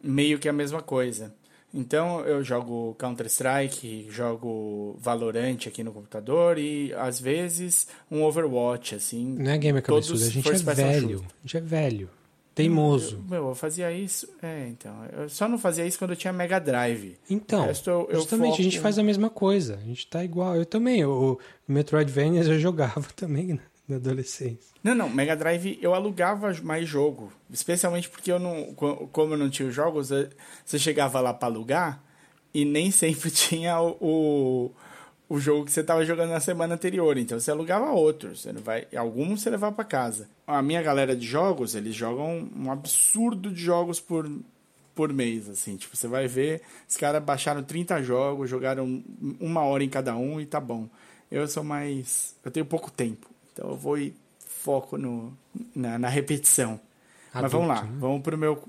meio 0.00 0.38
que 0.38 0.48
a 0.48 0.52
mesma 0.52 0.80
coisa. 0.80 1.34
Então 1.76 2.20
eu 2.20 2.42
jogo 2.44 2.94
Counter-Strike, 2.98 4.06
jogo 4.08 4.96
Valorant 5.00 5.66
aqui 5.66 5.82
no 5.82 5.92
computador 5.92 6.56
e 6.56 6.92
às 6.94 7.18
vezes 7.20 7.88
um 8.10 8.22
Overwatch, 8.22 8.94
assim. 8.94 9.34
Não 9.38 9.50
é 9.50 9.58
gamer 9.58 9.82
cabeçudo, 9.82 10.22
a 10.24 10.28
gente 10.28 10.48
é 10.48 10.52
velho. 10.52 11.18
A 11.18 11.42
gente 11.42 11.56
é 11.56 11.60
velho. 11.60 12.08
Teimoso. 12.54 13.16
Eu, 13.16 13.22
meu, 13.28 13.48
eu 13.48 13.54
fazia 13.56 13.90
isso. 13.90 14.28
É, 14.40 14.68
então. 14.68 14.94
Eu 15.12 15.28
só 15.28 15.48
não 15.48 15.58
fazia 15.58 15.84
isso 15.84 15.98
quando 15.98 16.12
eu 16.12 16.16
tinha 16.16 16.32
Mega 16.32 16.60
Drive. 16.60 17.16
Então, 17.28 17.64
eu- 17.64 18.06
eu 18.10 18.20
justamente, 18.20 18.60
a 18.60 18.64
gente 18.64 18.78
faz 18.78 18.96
a 18.96 19.02
mesma 19.02 19.28
coisa. 19.28 19.74
A 19.74 19.84
gente 19.84 20.06
tá 20.06 20.22
igual. 20.24 20.54
Eu 20.54 20.64
também. 20.64 21.04
O 21.04 21.36
Metroidvania 21.66 22.42
eu 22.42 22.58
jogava 22.60 23.04
também 23.16 23.54
na- 23.54 23.73
na 23.88 23.96
adolescência. 23.96 24.74
Não, 24.82 24.94
não, 24.94 25.08
Mega 25.10 25.36
Drive 25.36 25.78
eu 25.82 25.94
alugava 25.94 26.52
mais 26.62 26.88
jogo. 26.88 27.32
Especialmente 27.50 28.08
porque 28.08 28.30
eu 28.32 28.38
não. 28.38 28.72
co- 28.74 29.08
Como 29.12 29.34
eu 29.34 29.38
não 29.38 29.50
tinha 29.50 29.68
os 29.68 29.74
jogos, 29.74 30.10
você 30.64 30.78
chegava 30.78 31.20
lá 31.20 31.32
pra 31.34 31.48
alugar 31.48 32.02
e 32.52 32.64
nem 32.64 32.90
sempre 32.90 33.30
tinha 33.32 33.80
o, 33.80 33.96
o, 34.00 34.70
o 35.28 35.38
jogo 35.40 35.64
que 35.66 35.72
você 35.72 35.82
tava 35.82 36.04
jogando 36.04 36.30
na 36.30 36.40
semana 36.40 36.74
anterior. 36.74 37.16
Então 37.18 37.38
você 37.38 37.50
alugava 37.50 37.90
outros. 37.92 38.42
Você 38.42 38.52
vai, 38.52 38.86
alguns 38.96 39.42
você 39.42 39.50
levava 39.50 39.74
pra 39.74 39.84
casa. 39.84 40.28
A 40.46 40.62
minha 40.62 40.82
galera 40.82 41.14
de 41.16 41.26
jogos, 41.26 41.74
eles 41.74 41.94
jogam 41.94 42.48
um 42.56 42.70
absurdo 42.70 43.50
de 43.50 43.60
jogos 43.62 44.00
por, 44.00 44.30
por 44.94 45.12
mês, 45.12 45.48
assim. 45.48 45.76
Tipo, 45.76 45.94
você 45.96 46.06
vai 46.08 46.26
ver, 46.26 46.62
os 46.88 46.96
caras 46.96 47.22
baixaram 47.22 47.62
30 47.62 48.02
jogos, 48.02 48.48
jogaram 48.48 49.02
uma 49.40 49.62
hora 49.62 49.84
em 49.84 49.88
cada 49.90 50.16
um 50.16 50.40
e 50.40 50.46
tá 50.46 50.60
bom. 50.60 50.88
Eu 51.30 51.46
sou 51.48 51.64
mais. 51.64 52.34
Eu 52.44 52.50
tenho 52.50 52.64
pouco 52.66 52.90
tempo. 52.90 53.28
Então 53.54 53.70
eu 53.70 53.76
vou 53.76 53.96
e 53.96 54.14
foco 54.46 54.98
no, 54.98 55.32
na, 55.74 55.98
na 55.98 56.08
repetição. 56.08 56.78
Mas 57.32 57.44
Adulto, 57.44 57.56
vamos 57.56 57.68
lá, 57.68 57.82
né? 57.84 57.96
vamos 57.98 58.22
pro 58.22 58.36
meu. 58.36 58.62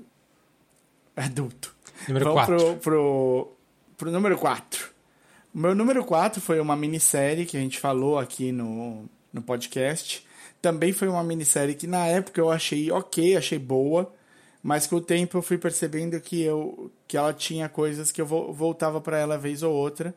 Adulto. 1.14 1.74
Número 2.08 2.24
vamos 2.26 2.44
4. 2.46 2.56
Pro, 2.56 2.76
pro, 2.76 3.52
pro 3.96 4.10
número 4.10 4.38
4. 4.38 4.90
O 5.54 5.58
meu 5.58 5.74
número 5.74 6.04
4 6.04 6.40
foi 6.40 6.60
uma 6.60 6.76
minissérie 6.76 7.46
que 7.46 7.56
a 7.56 7.60
gente 7.60 7.78
falou 7.80 8.18
aqui 8.18 8.52
no, 8.52 9.04
no 9.32 9.42
podcast. 9.42 10.26
Também 10.60 10.92
foi 10.92 11.08
uma 11.08 11.24
minissérie 11.24 11.74
que 11.74 11.86
na 11.86 12.06
época 12.06 12.40
eu 12.40 12.50
achei 12.50 12.90
ok, 12.90 13.36
achei 13.36 13.58
boa, 13.58 14.12
mas 14.62 14.86
com 14.86 14.96
o 14.96 15.00
tempo 15.00 15.38
eu 15.38 15.42
fui 15.42 15.56
percebendo 15.58 16.20
que, 16.20 16.42
eu, 16.42 16.90
que 17.08 17.16
ela 17.16 17.32
tinha 17.32 17.68
coisas 17.68 18.10
que 18.12 18.20
eu 18.20 18.26
vo- 18.26 18.52
voltava 18.52 19.00
para 19.00 19.18
ela 19.18 19.38
vez 19.38 19.62
ou 19.62 19.72
outra. 19.72 20.14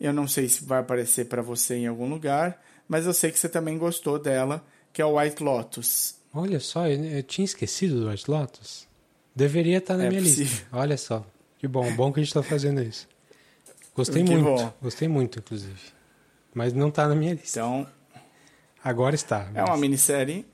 Eu 0.00 0.12
não 0.12 0.26
sei 0.26 0.48
se 0.48 0.64
vai 0.64 0.80
aparecer 0.80 1.26
para 1.26 1.40
você 1.40 1.76
em 1.76 1.86
algum 1.86 2.08
lugar, 2.08 2.60
mas 2.88 3.06
eu 3.06 3.12
sei 3.14 3.30
que 3.30 3.38
você 3.38 3.48
também 3.48 3.76
gostou 3.78 4.18
dela, 4.18 4.64
que 4.92 5.00
é 5.02 5.04
o 5.04 5.18
White 5.18 5.42
Lotus. 5.42 6.16
Olha 6.32 6.58
só, 6.60 6.86
eu, 6.88 7.02
eu 7.04 7.22
tinha 7.22 7.44
esquecido 7.44 8.00
do 8.00 8.08
White 8.10 8.30
Lotus. 8.30 8.86
Deveria 9.34 9.78
estar 9.78 9.96
na 9.96 10.04
É 10.04 10.08
minha 10.08 10.20
possível. 10.22 10.44
lista. 10.44 10.66
Olha 10.72 10.96
só. 10.96 11.24
Que 11.58 11.66
bom, 11.68 11.90
bom 11.94 12.12
que 12.12 12.20
a 12.20 12.22
gente 12.22 12.32
tá 12.34 12.42
fazendo 12.42 12.82
isso. 12.82 13.08
Gostei 13.94 14.22
Que 14.24 14.30
muito. 14.30 14.44
bom. 14.44 14.72
Gostei 14.82 15.08
muito, 15.08 15.38
inclusive. 15.38 15.80
Mas 16.52 16.72
não 16.72 16.90
tá 16.90 17.08
na 17.08 17.14
minha 17.14 17.34
lista. 17.34 17.58
Então, 17.60 17.86
Agora 18.82 19.14
está. 19.14 19.48
É 19.54 19.64
uma 19.64 19.78
minissérie 19.78 20.44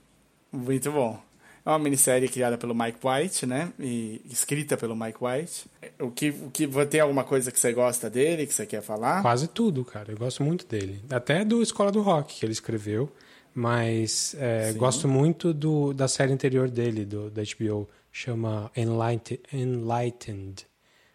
muito 0.52 0.92
bom. 0.92 1.20
É 1.64 1.68
uma 1.68 1.78
minissérie 1.78 2.28
criada 2.28 2.56
pelo 2.56 2.74
Mike 2.74 2.98
White, 3.02 3.46
né? 3.46 3.72
E 3.78 4.20
escrita 4.30 4.76
pelo 4.76 4.96
Mike 4.96 5.18
White. 5.20 5.66
O 5.98 6.10
que, 6.10 6.30
o 6.30 6.50
que 6.50 6.66
tem 6.86 7.00
alguma 7.00 7.24
coisa 7.24 7.52
que 7.52 7.60
você 7.60 7.72
gosta 7.72 8.08
dele, 8.08 8.46
que 8.46 8.54
você 8.54 8.66
quer 8.66 8.82
falar? 8.82 9.20
Quase 9.22 9.48
tudo, 9.48 9.84
cara. 9.84 10.10
Eu 10.10 10.16
gosto 10.16 10.42
muito 10.42 10.66
dele. 10.66 11.02
Até 11.10 11.44
do 11.44 11.62
Escola 11.62 11.92
do 11.92 12.00
Rock 12.00 12.38
que 12.38 12.46
ele 12.46 12.52
escreveu. 12.52 13.10
Mas 13.54 14.34
é, 14.38 14.72
gosto 14.74 15.08
muito 15.08 15.52
do, 15.52 15.92
da 15.92 16.06
série 16.06 16.32
anterior 16.32 16.70
dele, 16.70 17.04
do, 17.04 17.30
da 17.30 17.42
HBO. 17.42 17.88
Chama 18.12 18.70
Enlightened, 18.76 19.42
Enlightened 19.52 20.66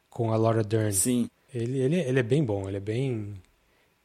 com 0.09 0.31
a 0.31 0.37
Laura 0.37 0.63
Dern. 0.63 0.93
Sim. 0.93 1.29
Ele, 1.53 1.79
ele, 1.79 1.99
ele 1.99 2.19
é 2.19 2.23
bem 2.23 2.43
bom, 2.43 2.67
ele 2.67 2.77
é 2.77 2.81
bem. 2.81 3.33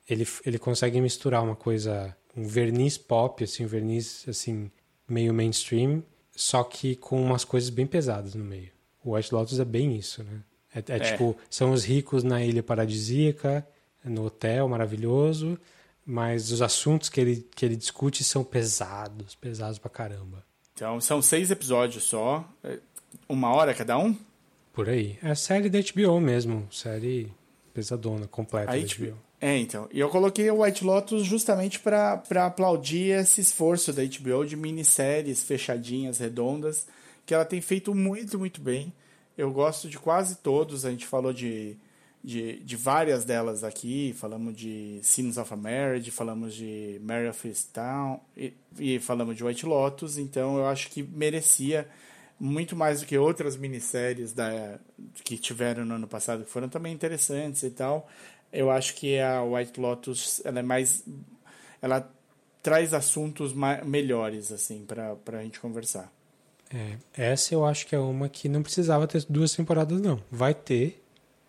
Ele, 0.08 0.26
ele 0.44 0.58
consegue 0.58 1.00
misturar 1.00 1.42
uma 1.42 1.54
coisa, 1.54 2.16
um 2.36 2.44
verniz 2.44 2.96
pop, 2.96 3.42
assim, 3.42 3.64
um 3.64 3.68
verniz 3.68 4.24
assim, 4.28 4.70
meio 5.08 5.32
mainstream, 5.32 6.02
só 6.40 6.64
que 6.64 6.96
com 6.96 7.20
umas 7.22 7.44
coisas 7.44 7.68
bem 7.68 7.86
pesadas 7.86 8.34
no 8.34 8.42
meio. 8.44 8.70
O 9.04 9.14
White 9.14 9.34
Lotus 9.34 9.60
é 9.60 9.64
bem 9.64 9.94
isso, 9.96 10.22
né? 10.24 10.40
É, 10.74 10.78
é 10.78 10.96
É. 10.96 10.98
tipo, 11.12 11.36
são 11.50 11.72
os 11.72 11.84
ricos 11.84 12.22
na 12.24 12.42
ilha 12.42 12.62
paradisíaca, 12.62 13.66
no 14.04 14.24
hotel 14.24 14.66
maravilhoso, 14.68 15.58
mas 16.06 16.50
os 16.50 16.62
assuntos 16.62 17.08
que 17.10 17.20
ele, 17.20 17.46
que 17.54 17.64
ele 17.64 17.76
discute 17.76 18.24
são 18.24 18.42
pesados, 18.42 19.34
pesados 19.34 19.78
pra 19.78 19.90
caramba. 19.90 20.42
Então, 20.74 20.98
são 21.00 21.20
seis 21.20 21.50
episódios 21.50 22.04
só. 22.04 22.48
é, 22.64 22.78
Uma 23.28 23.52
hora 23.54 23.74
cada 23.74 23.98
um? 23.98 24.16
Por 24.72 24.88
aí. 24.88 25.18
É 25.22 25.30
a 25.32 25.34
série 25.34 25.68
da 25.68 25.78
HBO 25.80 26.18
mesmo, 26.20 26.66
série 26.72 27.30
pesadona, 27.74 28.26
completa 28.26 28.72
A 28.72 28.76
da 28.76 28.80
HBO. 28.80 29.06
HBO. 29.10 29.18
É, 29.40 29.56
então. 29.56 29.88
E 29.90 29.98
eu 29.98 30.10
coloquei 30.10 30.50
o 30.50 30.62
White 30.62 30.84
Lotus 30.84 31.24
justamente 31.24 31.80
para 31.80 32.22
aplaudir 32.44 33.18
esse 33.18 33.40
esforço 33.40 33.92
da 33.92 34.02
HBO 34.02 34.44
de 34.44 34.54
minisséries 34.54 35.42
fechadinhas, 35.42 36.18
redondas, 36.18 36.86
que 37.24 37.32
ela 37.32 37.44
tem 37.44 37.60
feito 37.60 37.94
muito, 37.94 38.38
muito 38.38 38.60
bem. 38.60 38.92
Eu 39.38 39.50
gosto 39.50 39.88
de 39.88 39.98
quase 39.98 40.36
todos. 40.36 40.84
A 40.84 40.90
gente 40.90 41.06
falou 41.06 41.32
de, 41.32 41.74
de, 42.22 42.58
de 42.60 42.76
várias 42.76 43.24
delas 43.24 43.64
aqui. 43.64 44.14
Falamos 44.18 44.54
de 44.54 45.00
Sins 45.02 45.38
of 45.38 45.54
a 45.54 45.56
Marriage, 45.56 46.10
falamos 46.10 46.54
de 46.54 47.00
Mary 47.02 47.26
of 47.26 47.48
Easttown 47.48 48.20
e, 48.36 48.52
e 48.78 48.98
falamos 48.98 49.34
de 49.36 49.42
White 49.42 49.64
Lotus. 49.64 50.18
Então 50.18 50.58
eu 50.58 50.66
acho 50.66 50.90
que 50.90 51.02
merecia 51.02 51.88
muito 52.38 52.76
mais 52.76 53.00
do 53.00 53.06
que 53.06 53.16
outras 53.16 53.56
minisséries 53.56 54.34
da, 54.34 54.78
que 55.24 55.38
tiveram 55.38 55.84
no 55.86 55.94
ano 55.94 56.06
passado, 56.06 56.44
que 56.44 56.50
foram 56.50 56.68
também 56.68 56.92
interessantes 56.92 57.62
e 57.62 57.70
tal. 57.70 58.06
Eu 58.52 58.70
acho 58.70 58.94
que 58.94 59.18
a 59.18 59.42
White 59.42 59.80
Lotus 59.80 60.42
ela 60.44 60.60
é 60.60 60.62
mais. 60.62 61.04
Ela 61.80 62.10
traz 62.62 62.92
assuntos 62.92 63.54
melhores, 63.84 64.52
assim, 64.52 64.84
para 64.84 65.38
a 65.38 65.42
gente 65.42 65.60
conversar. 65.60 66.12
É, 66.72 66.96
essa 67.32 67.54
eu 67.54 67.64
acho 67.64 67.86
que 67.86 67.94
é 67.94 67.98
uma 67.98 68.28
que 68.28 68.48
não 68.48 68.62
precisava 68.62 69.06
ter 69.06 69.24
duas 69.28 69.54
temporadas, 69.54 70.00
não. 70.00 70.22
Vai 70.30 70.54
ter, 70.54 71.02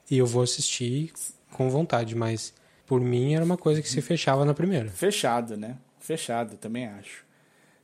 e 0.10 0.18
eu 0.18 0.26
vou 0.26 0.42
assistir 0.42 1.14
com 1.52 1.70
vontade, 1.70 2.16
mas 2.16 2.54
por 2.88 3.00
mim 3.00 3.36
era 3.36 3.46
uma 3.46 3.58
coisa 3.58 3.82
que 3.82 3.90
se 3.90 4.02
fechava 4.02 4.44
na 4.46 4.54
primeira. 4.54 4.90
Fechado, 4.90 5.56
né? 5.56 5.78
Fechado, 6.00 6.58
também 6.58 6.88
acho. 6.88 7.24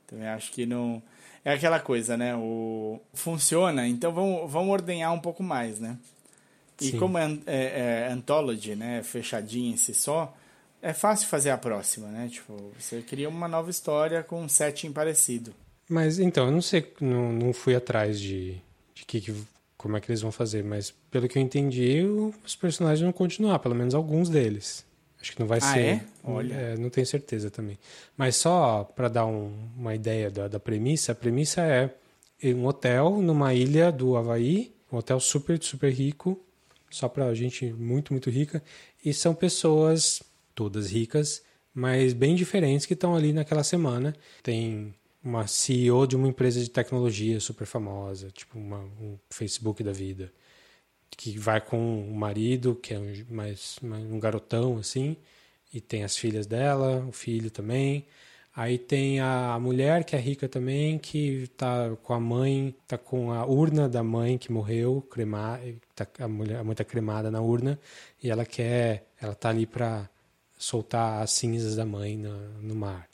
Também 0.07 0.28
acho 0.28 0.51
que 0.51 0.65
não. 0.65 1.01
é 1.45 1.53
aquela 1.53 1.80
coisa, 1.80 2.18
né? 2.18 2.36
O 2.36 2.99
funciona, 3.13 3.88
então 3.88 4.11
vamos, 4.11 4.51
vamos 4.51 4.72
ordenhar 4.72 5.13
um 5.13 5.20
pouco 5.20 5.43
mais, 5.43 5.80
né? 5.80 5.97
E 6.82 6.91
Sim. 6.91 6.99
como 6.99 7.17
é, 7.17 7.38
é, 7.45 8.07
é 8.07 8.11
anthology, 8.11 8.75
né, 8.75 9.01
fechadinho 9.03 9.73
em 9.73 9.78
si 9.78 9.93
só, 9.93 10.36
é 10.82 10.93
fácil 10.93 11.28
fazer 11.28 11.49
a 11.49 11.57
próxima, 11.57 12.07
né? 12.07 12.30
Tipo, 12.32 12.71
você 12.78 13.01
cria 13.01 13.28
uma 13.28 13.47
nova 13.47 13.69
história 13.69 14.23
com 14.23 14.41
um 14.41 14.49
setting 14.49 14.91
parecido. 14.91 15.53
Mas 15.89 16.19
então, 16.19 16.45
eu 16.45 16.51
não 16.51 16.61
sei, 16.61 16.93
não, 17.01 17.32
não 17.34 17.53
fui 17.53 17.75
atrás 17.75 18.19
de, 18.19 18.61
de 18.93 19.05
que, 19.05 19.21
que, 19.21 19.34
como 19.78 19.97
é 19.97 20.01
que 20.01 20.11
eles 20.11 20.21
vão 20.21 20.32
fazer, 20.32 20.63
mas 20.63 20.93
pelo 21.09 21.28
que 21.28 21.38
eu 21.38 21.41
entendi, 21.41 22.03
os 22.45 22.55
personagens 22.55 23.01
vão 23.01 23.11
continuar, 23.11 23.59
pelo 23.59 23.75
menos 23.75 23.95
alguns 23.95 24.30
deles. 24.30 24.86
Acho 25.19 25.34
que 25.34 25.39
não 25.39 25.47
vai 25.47 25.57
ah, 25.57 25.73
ser. 25.73 25.80
É? 25.80 26.01
Olha. 26.23 26.53
É, 26.53 26.78
não 26.78 26.89
tenho 26.89 27.07
certeza 27.07 27.49
também. 27.49 27.78
Mas 28.15 28.36
só 28.36 28.84
para 28.84 29.07
dar 29.07 29.25
um, 29.25 29.51
uma 29.75 29.95
ideia 29.95 30.30
da, 30.30 30.47
da 30.47 30.59
premissa, 30.59 31.11
a 31.11 31.15
premissa 31.15 31.61
é 31.61 31.89
um 32.53 32.65
hotel 32.65 33.19
numa 33.21 33.53
ilha 33.53 33.91
do 33.91 34.15
Havaí, 34.15 34.71
um 34.91 34.97
hotel 34.97 35.19
super, 35.19 35.61
super 35.61 35.91
rico, 35.91 36.39
só 36.89 37.07
para 37.09 37.33
gente 37.33 37.71
muito, 37.73 38.13
muito 38.13 38.29
rica, 38.29 38.63
e 39.03 39.13
são 39.13 39.33
pessoas 39.33 40.21
todas 40.55 40.91
ricas, 40.91 41.43
mas 41.73 42.13
bem 42.13 42.35
diferentes 42.35 42.85
que 42.85 42.93
estão 42.93 43.15
ali 43.15 43.33
naquela 43.33 43.63
semana. 43.63 44.15
Tem 44.41 44.93
uma 45.23 45.45
CEO 45.47 46.07
de 46.07 46.15
uma 46.15 46.27
empresa 46.27 46.59
de 46.59 46.69
tecnologia 46.69 47.39
super 47.39 47.65
famosa, 47.65 48.31
tipo 48.31 48.57
uma, 48.57 48.79
um 48.79 49.17
Facebook 49.29 49.83
da 49.83 49.91
vida 49.91 50.31
que 51.11 51.38
vai 51.38 51.59
com 51.59 52.07
o 52.07 52.15
marido, 52.15 52.75
que 52.75 52.93
é 52.93 52.99
um, 52.99 53.13
mais, 53.29 53.77
um 53.81 54.19
garotão 54.19 54.77
assim, 54.77 55.17
e 55.73 55.81
tem 55.81 56.03
as 56.03 56.15
filhas 56.17 56.45
dela, 56.45 57.05
o 57.07 57.11
filho 57.11 57.49
também. 57.49 58.05
Aí 58.58 58.80
tem 58.80 59.20
a 59.20 59.55
mulher 59.62 60.03
que 60.03 60.16
é 60.16 60.20
rica 60.20 60.49
também, 60.49 60.97
que 60.97 61.47
tá 61.55 61.95
com 62.01 62.12
a 62.12 62.20
mãe, 62.20 62.74
tá 62.88 62.97
com 62.97 63.32
a 63.32 63.45
urna 63.45 63.88
da 63.88 64.01
mãe 64.01 64.36
que 64.36 64.51
morreu, 64.51 64.99
cremar, 65.12 65.62
tá, 65.95 66.08
a 66.20 66.28
mulher, 66.28 66.58
a 66.58 66.64
mãe 66.64 66.76
tá 66.76 66.84
cremada 66.84 67.30
na 67.30 67.39
urna 67.39 67.80
e 68.22 68.32
ela 68.32 68.43
quer, 68.43 69.05
ela 69.22 69.36
tá 69.36 69.49
ali 69.49 69.68
para 69.68 70.10
soltar 70.58 71.22
as 71.22 71.34
cinzas 71.34 71.76
da 71.76 71.86
mãe 71.86 72.18
no, 72.18 72.36
no 72.64 72.74
mar. 72.74 73.08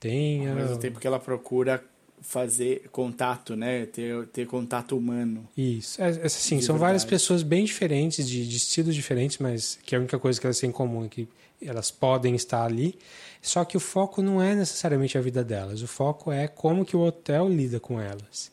Tem 0.00 0.48
Ao 0.48 0.56
mesmo 0.56 0.76
tempo 0.78 0.98
que 0.98 1.06
ela 1.06 1.20
procura 1.20 1.80
fazer 2.20 2.88
contato, 2.90 3.54
né? 3.54 3.86
Ter, 3.86 4.26
ter 4.26 4.44
contato 4.44 4.98
humano. 4.98 5.48
Isso. 5.56 6.02
É, 6.02 6.06
é 6.06 6.26
assim, 6.26 6.60
são 6.60 6.74
verdade. 6.74 6.78
várias 6.78 7.04
pessoas 7.04 7.44
bem 7.44 7.64
diferentes, 7.64 8.28
de, 8.28 8.44
de, 8.48 8.56
estilos 8.56 8.92
diferentes, 8.92 9.38
mas 9.38 9.78
que 9.84 9.94
a 9.94 10.00
única 10.00 10.18
coisa 10.18 10.40
que 10.40 10.44
elas 10.48 10.58
têm 10.58 10.70
em 10.70 10.72
comum 10.72 11.04
é 11.04 11.08
que 11.08 11.28
elas 11.62 11.92
podem 11.92 12.34
estar 12.34 12.64
ali. 12.64 12.98
Só 13.44 13.62
que 13.62 13.76
o 13.76 13.80
foco 13.80 14.22
não 14.22 14.40
é 14.40 14.54
necessariamente 14.54 15.18
a 15.18 15.20
vida 15.20 15.44
delas. 15.44 15.82
O 15.82 15.86
foco 15.86 16.32
é 16.32 16.48
como 16.48 16.82
que 16.82 16.96
o 16.96 17.00
hotel 17.00 17.46
lida 17.46 17.78
com 17.78 18.00
elas. 18.00 18.50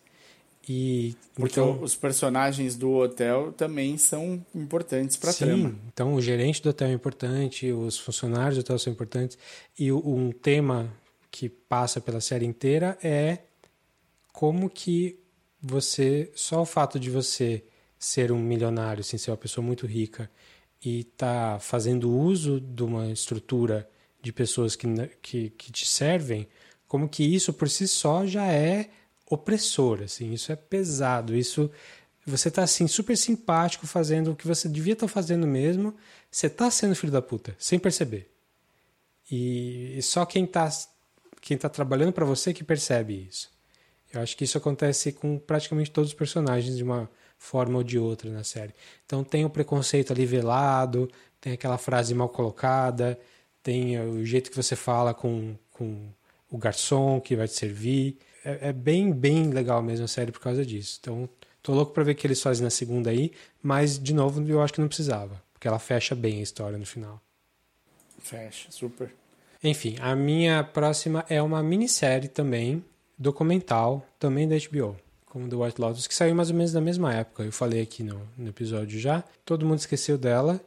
E, 0.68 1.16
Porque 1.34 1.62
então, 1.62 1.82
os 1.82 1.96
personagens 1.96 2.76
do 2.76 2.92
hotel 2.92 3.54
também 3.54 3.98
são 3.98 4.46
importantes 4.54 5.16
para 5.16 5.32
a 5.32 5.34
trama. 5.34 5.76
Então, 5.88 6.14
o 6.14 6.22
gerente 6.22 6.62
do 6.62 6.70
hotel 6.70 6.90
é 6.90 6.92
importante, 6.92 7.72
os 7.72 7.98
funcionários 7.98 8.58
do 8.58 8.60
hotel 8.60 8.78
são 8.78 8.92
importantes. 8.92 9.38
E 9.80 9.94
um 9.94 10.30
tema 10.30 10.92
que 11.32 11.48
passa 11.48 12.02
pela 12.02 12.20
série 12.20 12.46
inteira 12.46 12.98
é 13.02 13.38
como 14.34 14.70
que 14.70 15.18
você, 15.62 16.30
só 16.36 16.64
o 16.64 16.66
fato 16.66 17.00
de 17.00 17.10
você 17.10 17.64
ser 17.98 18.30
um 18.30 18.40
milionário, 18.40 19.00
assim, 19.00 19.18
ser 19.18 19.32
uma 19.32 19.38
pessoa 19.38 19.66
muito 19.66 19.88
rica 19.88 20.30
e 20.84 21.06
tá 21.06 21.60
fazendo 21.62 22.14
uso 22.14 22.60
de 22.60 22.84
uma 22.84 23.10
estrutura 23.10 23.88
de 24.22 24.32
pessoas 24.32 24.76
que, 24.76 24.88
que, 25.22 25.50
que 25.52 25.72
te 25.72 25.88
servem, 25.88 26.48
como 26.88 27.10
que 27.10 27.24
isso 27.24 27.54
por 27.54 27.70
si 27.70 27.88
só 27.88 28.26
já 28.26 28.46
é 28.48 28.90
opressor, 29.30 30.02
assim, 30.04 30.34
isso 30.34 30.52
é 30.52 30.56
pesado, 30.56 31.36
isso 31.36 31.72
você 32.26 32.52
tá 32.52 32.64
assim 32.64 32.88
super 32.88 33.18
simpático 33.18 33.88
fazendo 33.88 34.32
o 34.32 34.36
que 34.36 34.48
você 34.48 34.70
devia 34.70 34.94
estar 34.94 35.08
tá 35.08 35.12
fazendo 35.12 35.48
mesmo, 35.48 35.96
você 36.30 36.50
tá 36.50 36.70
sendo 36.70 36.96
filho 36.96 37.12
da 37.12 37.22
puta, 37.22 37.56
sem 37.58 37.80
perceber. 37.80 38.30
E, 39.30 39.98
e 39.98 40.02
só 40.02 40.26
quem 40.26 40.46
tá 40.46 40.70
quem 41.40 41.58
tá 41.58 41.68
trabalhando 41.68 42.14
para 42.14 42.26
você 42.26 42.54
que 42.54 42.64
percebe 42.64 43.28
isso. 43.28 43.50
Eu 44.14 44.22
acho 44.22 44.38
que 44.38 44.44
isso 44.44 44.58
acontece 44.58 45.12
com 45.12 45.40
praticamente 45.40 45.90
todos 45.90 46.12
os 46.12 46.16
personagens 46.16 46.78
de 46.78 46.84
uma 46.84 47.10
forma 47.38 47.78
ou 47.78 47.84
de 47.84 47.98
outra 47.98 48.30
na 48.30 48.44
série. 48.44 48.76
Então 49.06 49.24
tem 49.24 49.44
o 49.44 49.50
preconceito 49.50 50.14
ali 50.14 50.26
velado, 50.26 51.10
tem 51.40 51.54
aquela 51.54 51.78
frase 51.80 52.14
mal 52.14 52.30
colocada, 52.30 53.20
tem 53.64 54.00
o 54.00 54.26
jeito 54.26 54.50
que 54.50 54.56
você 54.56 54.76
fala 54.76 55.14
com, 55.14 55.56
com 55.72 56.10
o 56.50 56.58
garçom 56.58 57.20
que 57.20 57.36
vai 57.36 57.48
te 57.48 57.54
servir. 57.54 58.18
É, 58.44 58.70
é 58.70 58.74
bem, 58.74 59.12
bem 59.12 59.50
legal 59.50 59.82
mesmo 59.82 60.06
a 60.06 60.08
série 60.08 60.32
por 60.32 60.42
causa 60.42 60.66
disso. 60.66 60.98
Então 61.02 61.30
tô 61.62 61.74
louco 61.74 61.94
para 61.94 62.04
ver 62.04 62.12
o 62.12 62.16
que 62.16 62.28
eles 62.28 62.42
fazem 62.42 62.64
na 62.64 62.70
segunda 62.70 63.10
aí, 63.10 63.32
mas 63.62 63.98
de 63.98 64.14
novo 64.14 64.44
eu 64.48 64.62
acho 64.62 64.74
que 64.74 64.82
não 64.82 64.88
precisava, 64.88 65.42
porque 65.54 65.68
ela 65.68 65.80
fecha 65.80 66.16
bem 66.16 66.40
a 66.40 66.44
história 66.44 66.78
no 66.78 66.86
final. 66.86 67.22
Fecha, 68.20 68.70
super. 68.72 69.14
Enfim, 69.64 69.96
a 70.00 70.16
minha 70.16 70.64
próxima 70.64 71.24
é 71.30 71.42
uma 71.42 71.62
minissérie 71.62 72.28
também, 72.28 72.84
documental, 73.18 74.06
também 74.18 74.48
da 74.48 74.56
HBO, 74.56 74.98
como 75.28 75.48
The 75.48 75.56
White 75.56 75.80
Lotus, 75.80 76.08
que 76.08 76.16
saiu 76.16 76.34
mais 76.34 76.50
ou 76.50 76.56
menos 76.56 76.74
na 76.74 76.82
mesma 76.82 77.14
época. 77.14 77.44
Eu 77.44 77.52
falei 77.52 77.82
aqui 77.82 78.02
no, 78.02 78.28
no 78.36 78.50
episódio 78.50 79.00
já. 79.00 79.24
Todo 79.46 79.66
mundo 79.66 79.78
esqueceu 79.78 80.18
dela, 80.18 80.60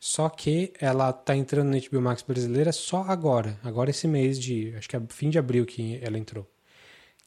só 0.00 0.28
que 0.28 0.72
ela 0.80 1.12
tá 1.12 1.36
entrando 1.36 1.70
na 1.70 1.78
HBO 1.78 2.00
Max 2.00 2.22
brasileira 2.22 2.72
só 2.72 3.02
agora, 3.02 3.58
agora 3.64 3.90
esse 3.90 4.06
mês 4.06 4.38
de, 4.38 4.74
acho 4.76 4.88
que 4.88 4.96
é 4.96 5.02
fim 5.08 5.28
de 5.28 5.38
abril 5.38 5.66
que 5.66 5.98
ela 6.02 6.16
entrou. 6.16 6.48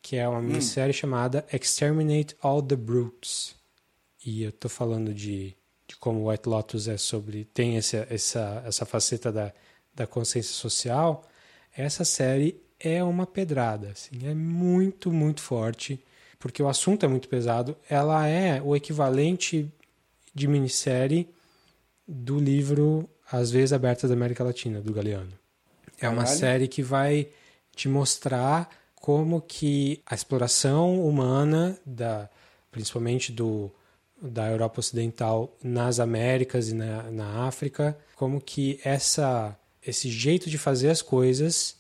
Que 0.02 0.16
é 0.16 0.28
uma 0.28 0.40
hum. 0.40 0.44
minissérie 0.44 0.94
chamada 0.94 1.46
Exterminate 1.52 2.36
All 2.42 2.62
the 2.62 2.76
Brutes. 2.76 3.56
E 4.26 4.44
eu 4.44 4.52
tô 4.52 4.70
falando 4.70 5.14
de, 5.14 5.56
de 5.88 5.96
como 5.98 6.30
White 6.30 6.48
Lotus 6.48 6.88
é 6.88 6.98
sobre 6.98 7.46
tem 7.46 7.78
essa 7.78 8.08
essa 8.10 8.64
essa 8.66 8.86
faceta 8.86 9.32
da 9.32 9.54
da 9.94 10.08
consciência 10.08 10.54
social. 10.54 11.24
Essa 11.76 12.06
série 12.06 12.62
é 12.80 13.04
uma 13.04 13.28
pedrada, 13.28 13.90
assim, 13.90 14.28
é 14.28 14.34
muito, 14.34 15.12
muito 15.12 15.42
forte, 15.42 16.04
porque 16.40 16.64
o 16.64 16.68
assunto 16.68 17.06
é 17.06 17.10
muito 17.10 17.30
pesado. 17.30 17.78
Ela 17.90 18.28
é 18.28 18.62
o 18.62 18.76
equivalente 18.76 19.72
de 20.34 20.48
minissérie 20.48 21.30
do 22.14 22.38
livro 22.38 23.10
As 23.32 23.52
Vezes 23.52 23.72
Abertas 23.72 24.10
da 24.10 24.16
América 24.16 24.44
Latina, 24.44 24.82
do 24.82 24.92
Galeano. 24.92 25.32
É 25.98 26.10
uma 26.10 26.24
Caralho. 26.24 26.40
série 26.40 26.68
que 26.68 26.84
vai 26.84 27.30
te 27.74 27.88
mostrar 27.88 28.70
como 28.96 29.42
que 29.42 30.02
a 30.06 30.14
exploração 30.14 31.08
humana, 31.08 31.80
da, 31.86 32.30
principalmente 32.70 33.32
do, 33.32 33.72
da 34.22 34.52
Europa 34.52 34.82
Ocidental 34.82 35.56
nas 35.64 36.00
Américas 36.00 36.70
e 36.70 36.76
na, 36.76 37.10
na 37.10 37.48
África, 37.48 37.98
como 38.16 38.42
que 38.42 38.80
essa, 38.84 39.58
esse 39.86 40.10
jeito 40.10 40.50
de 40.50 40.58
fazer 40.58 40.90
as 40.90 41.02
coisas 41.02 41.78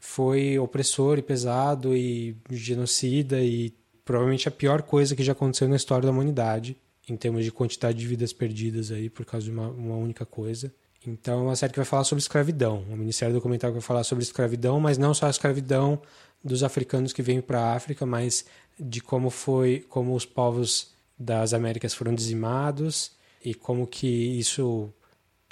foi 0.00 0.58
opressor 0.58 1.18
e 1.18 1.22
pesado 1.22 1.94
e 1.94 2.34
genocida 2.50 3.42
e 3.42 3.74
provavelmente 4.04 4.48
a 4.48 4.50
pior 4.50 4.80
coisa 4.82 5.14
que 5.14 5.22
já 5.22 5.32
aconteceu 5.32 5.68
na 5.68 5.76
história 5.76 6.06
da 6.06 6.12
humanidade 6.12 6.76
em 7.10 7.16
termos 7.16 7.44
de 7.44 7.50
quantidade 7.50 7.98
de 7.98 8.06
vidas 8.06 8.32
perdidas 8.32 8.90
aí 8.90 9.10
por 9.10 9.24
causa 9.24 9.44
de 9.44 9.50
uma, 9.50 9.68
uma 9.68 9.96
única 9.96 10.24
coisa. 10.24 10.72
Então 11.06 11.40
é 11.40 11.42
uma 11.42 11.56
série 11.56 11.72
que 11.72 11.78
vai 11.78 11.86
falar 11.86 12.04
sobre 12.04 12.20
escravidão, 12.20 12.84
uma 12.86 12.96
minissérie 12.96 13.34
documental 13.34 13.72
vai 13.72 13.80
falar 13.80 14.04
sobre 14.04 14.22
escravidão, 14.22 14.78
mas 14.78 14.98
não 14.98 15.14
só 15.14 15.26
a 15.26 15.30
escravidão 15.30 16.00
dos 16.44 16.62
africanos 16.62 17.12
que 17.12 17.22
vêm 17.22 17.40
para 17.40 17.60
a 17.60 17.74
África, 17.74 18.04
mas 18.04 18.44
de 18.78 19.00
como 19.00 19.30
foi, 19.30 19.84
como 19.88 20.14
os 20.14 20.26
povos 20.26 20.92
das 21.18 21.52
Américas 21.52 21.94
foram 21.94 22.14
dizimados 22.14 23.12
e 23.44 23.54
como 23.54 23.86
que 23.86 24.06
isso, 24.06 24.92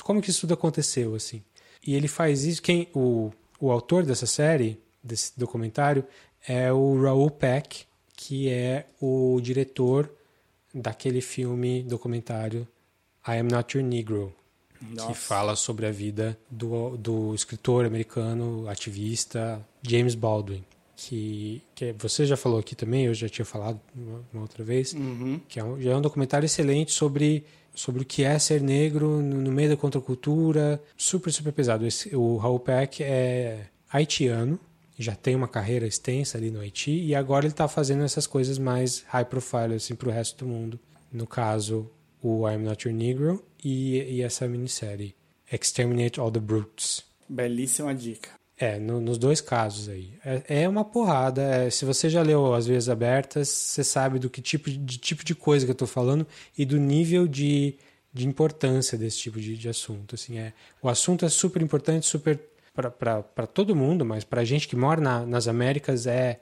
como 0.03 0.21
que 0.21 0.31
isso 0.31 0.43
tudo 0.43 0.55
aconteceu 0.55 1.15
assim. 1.15 1.43
E 1.87 1.95
ele 1.95 2.09
faz 2.09 2.45
isso, 2.45 2.61
quem 2.63 2.89
o 2.95 3.31
o 3.61 3.71
autor 3.71 4.05
dessa 4.05 4.27
série, 4.27 4.81
desse 5.03 5.39
documentário, 5.39 6.05
é 6.47 6.73
o 6.73 7.01
Raoul 7.01 7.31
Peck, 7.31 7.85
que 8.17 8.49
é 8.49 8.87
o 9.01 9.39
diretor 9.43 10.11
daquele 10.75 11.21
filme 11.21 11.83
documentário 11.83 12.67
I 13.27 13.39
Am 13.39 13.49
Not 13.49 13.77
Your 13.77 13.87
Negro, 13.87 14.35
Nossa. 14.81 15.09
que 15.09 15.15
fala 15.15 15.57
sobre 15.57 15.87
a 15.87 15.91
vida 15.91 16.39
do, 16.51 16.97
do 16.97 17.35
escritor 17.35 17.85
americano, 17.85 18.69
ativista 18.69 19.65
James 19.83 20.15
Baldwin. 20.15 20.65
Que, 20.97 21.63
que 21.77 21.95
você 21.97 22.27
já 22.27 22.37
falou 22.37 22.59
aqui 22.59 22.75
também, 22.75 23.05
eu 23.05 23.15
já 23.15 23.29
tinha 23.29 23.45
falado 23.45 23.81
uma, 23.95 24.25
uma 24.33 24.43
outra 24.43 24.65
vez, 24.65 24.93
uhum. 24.95 25.41
que 25.49 25.61
é 25.61 25.65
um, 25.65 25.81
já 25.81 25.93
é 25.93 25.97
um 25.97 26.01
documentário 26.01 26.45
excelente 26.45 26.91
sobre 26.93 27.45
sobre 27.79 28.03
o 28.03 28.05
que 28.05 28.25
é 28.25 28.37
ser 28.41 28.61
negro 28.61 29.23
no 29.23 29.53
meio 29.53 29.69
da 29.69 29.77
contracultura, 29.77 30.83
super, 30.97 31.33
super 31.33 31.53
pesado. 31.53 31.87
Esse, 31.87 32.15
o 32.15 32.37
Raul 32.37 32.59
Peck 32.59 33.05
é 33.05 33.67
haitiano, 33.89 34.59
já 34.99 35.15
tem 35.15 35.35
uma 35.37 35.49
carreira 35.49 35.87
extensa 35.87 36.37
ali 36.37 36.51
no 36.51 36.61
Haiti, 36.61 36.91
e 36.91 37.15
agora 37.15 37.47
ele 37.47 37.53
está 37.53 37.69
fazendo 37.69 38.03
essas 38.03 38.27
coisas 38.27 38.59
mais 38.59 39.05
high 39.09 39.25
profile 39.25 39.75
assim, 39.75 39.95
para 39.95 40.09
o 40.09 40.13
resto 40.13 40.45
do 40.45 40.51
mundo. 40.51 40.79
No 41.13 41.27
caso, 41.27 41.91
o 42.23 42.49
I'm 42.49 42.59
Not 42.59 42.87
Your 42.87 42.97
Negro 42.97 43.45
e, 43.63 43.99
e 43.99 44.23
essa 44.23 44.47
minissérie, 44.49 45.15
Exterminate 45.51 46.19
All 46.21 46.31
the 46.31 46.41
Brutes. 46.41 47.05
Belíssima 47.29 47.95
dica. 47.95 48.31
É, 48.61 48.77
no, 48.79 49.01
nos 49.01 49.19
dois 49.19 49.41
casos 49.41 49.89
aí. 49.89 50.13
É, 50.25 50.63
é 50.63 50.69
uma 50.69 50.85
porrada. 50.85 51.43
É, 51.43 51.71
se 51.71 51.85
você 51.85 52.11
já 52.11 52.23
leu 52.23 52.53
As 52.53 52.67
Veias 52.67 52.89
Abertas, 52.89 53.49
você 53.49 53.85
sabe 53.85 54.19
do 54.19 54.29
que 54.29 54.43
tipo 54.43 54.69
de, 54.69 54.99
tipo 54.99 55.25
de 55.25 55.35
coisa 55.35 55.65
que 55.65 55.71
eu 55.71 55.75
estou 55.75 55.87
falando 55.87 56.27
e 56.57 56.65
do 56.65 56.77
nível 56.77 57.29
de, 57.29 57.77
de 58.13 58.27
importância 58.27 58.99
desse 58.99 59.19
tipo 59.19 59.41
de, 59.41 59.57
de 59.57 59.69
assunto. 59.69 60.17
Assim, 60.17 60.39
é, 60.39 60.53
o 60.83 60.89
assunto 60.89 61.25
é 61.25 61.29
super 61.29 61.63
importante, 61.63 62.05
super 62.05 62.37
para 62.83 63.47
todo 63.47 63.75
mundo, 63.75 64.05
mas 64.05 64.25
para 64.25 64.43
a 64.43 64.45
gente 64.45 64.69
que 64.69 64.77
mora 64.77 65.01
na, 65.01 65.27
nas 65.27 65.49
Américas 65.49 66.07
é, 66.07 66.41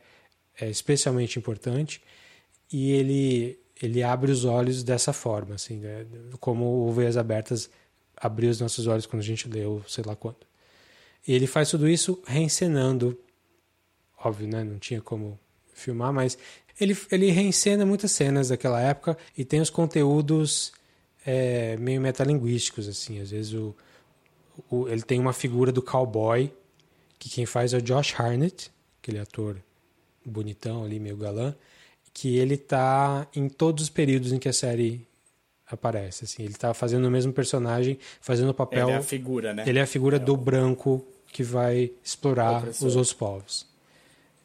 é 0.61 0.68
especialmente 0.68 1.39
importante. 1.39 2.03
E 2.72 2.93
ele, 2.93 3.59
ele 3.80 4.03
abre 4.03 4.30
os 4.30 4.45
olhos 4.45 4.82
dessa 4.82 5.12
forma, 5.12 5.55
assim, 5.55 5.78
né? 5.78 6.05
como 6.41 6.87
o 6.87 6.93
Veias 6.93 7.16
Abertas 7.16 7.70
abriu 8.16 8.51
os 8.51 8.61
nossos 8.61 8.87
olhos 8.87 9.07
quando 9.07 9.22
a 9.22 9.24
gente 9.24 9.49
leu, 9.49 9.84
sei 9.87 10.05
lá 10.05 10.16
quando. 10.16 10.47
E 11.26 11.32
ele 11.32 11.47
faz 11.47 11.70
tudo 11.70 11.89
isso 11.89 12.22
reencenando. 12.26 13.18
Óbvio, 14.18 14.49
né? 14.49 14.64
Não 14.64 14.78
tinha 14.78 15.01
como 15.01 15.39
filmar, 15.74 16.12
mas 16.12 16.39
ele, 16.80 16.97
ele 17.11 17.30
reencena 17.30 17.84
muitas 17.84 18.12
cenas 18.12 18.49
daquela 18.49 18.80
época 18.80 19.16
e 19.37 19.45
tem 19.45 19.61
os 19.61 19.70
conteúdos 19.70 20.72
é, 21.24 21.76
meio 21.76 22.01
metalinguísticos, 22.01 22.89
assim. 22.89 23.20
Às 23.20 23.30
vezes 23.30 23.53
o, 23.53 23.74
o, 24.71 24.89
ele 24.89 25.03
tem 25.03 25.19
uma 25.19 25.33
figura 25.33 25.71
do 25.71 25.83
cowboy, 25.83 26.53
que 27.19 27.29
quem 27.29 27.47
faz 27.47 27.73
é 27.73 27.79
o 27.79 27.83
Josh 27.83 28.19
Harnett, 28.19 28.71
aquele 29.03 29.19
ator 29.19 29.57
bonitão 30.25 30.85
ali, 30.85 30.99
meio 30.99 31.17
galã, 31.17 31.55
que 32.13 32.37
ele 32.37 32.57
tá 32.57 33.27
em 33.35 33.49
todos 33.49 33.85
os 33.85 33.91
períodos 33.91 34.33
em 34.33 34.39
que 34.39 34.49
a 34.49 34.53
série 34.53 35.07
aparece. 35.67 36.25
Assim, 36.25 36.45
ele 36.45 36.55
tá 36.55 36.73
fazendo 36.73 37.07
o 37.07 37.11
mesmo 37.11 37.33
personagem, 37.33 37.99
fazendo 38.21 38.51
o 38.51 38.55
papel. 38.55 38.89
Ele 38.89 38.97
é 38.97 38.99
a 38.99 39.03
figura, 39.03 39.55
né? 39.55 39.65
Ele 39.67 39.79
é 39.79 39.83
a 39.83 39.87
figura 39.87 40.17
é 40.17 40.19
do 40.19 40.35
o... 40.35 40.37
branco 40.37 41.07
que 41.33 41.43
vai 41.43 41.91
explorar 42.03 42.67
os 42.69 42.83
outros 42.83 43.13
povos. 43.13 43.67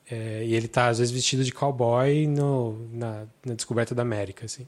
É, 0.10 0.44
e 0.46 0.54
ele 0.54 0.68
tá, 0.68 0.90
às 0.90 1.00
vezes, 1.00 1.14
vestido 1.14 1.44
de 1.44 1.54
cowboy 1.54 2.28
no, 2.28 2.78
na, 2.92 3.26
na 3.46 3.54
descoberta 3.54 3.96
da 3.96 4.02
América, 4.02 4.46
assim. 4.46 4.68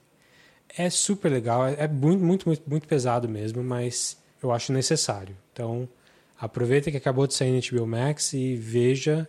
É 0.77 0.89
super 0.89 1.29
legal, 1.29 1.67
é, 1.67 1.75
é 1.79 1.87
muito, 1.87 2.23
muito, 2.23 2.47
muito, 2.47 2.63
muito 2.65 2.87
pesado 2.87 3.27
mesmo, 3.27 3.61
mas 3.61 4.17
eu 4.43 4.51
acho 4.51 4.73
necessário. 4.73 5.35
Então, 5.51 5.87
aproveita 6.37 6.91
que 6.91 6.97
acabou 6.97 7.25
de 7.25 7.33
sair 7.33 7.51
no 7.51 7.77
HBO 7.79 7.87
Max 7.87 8.33
e 8.33 8.55
veja 8.55 9.27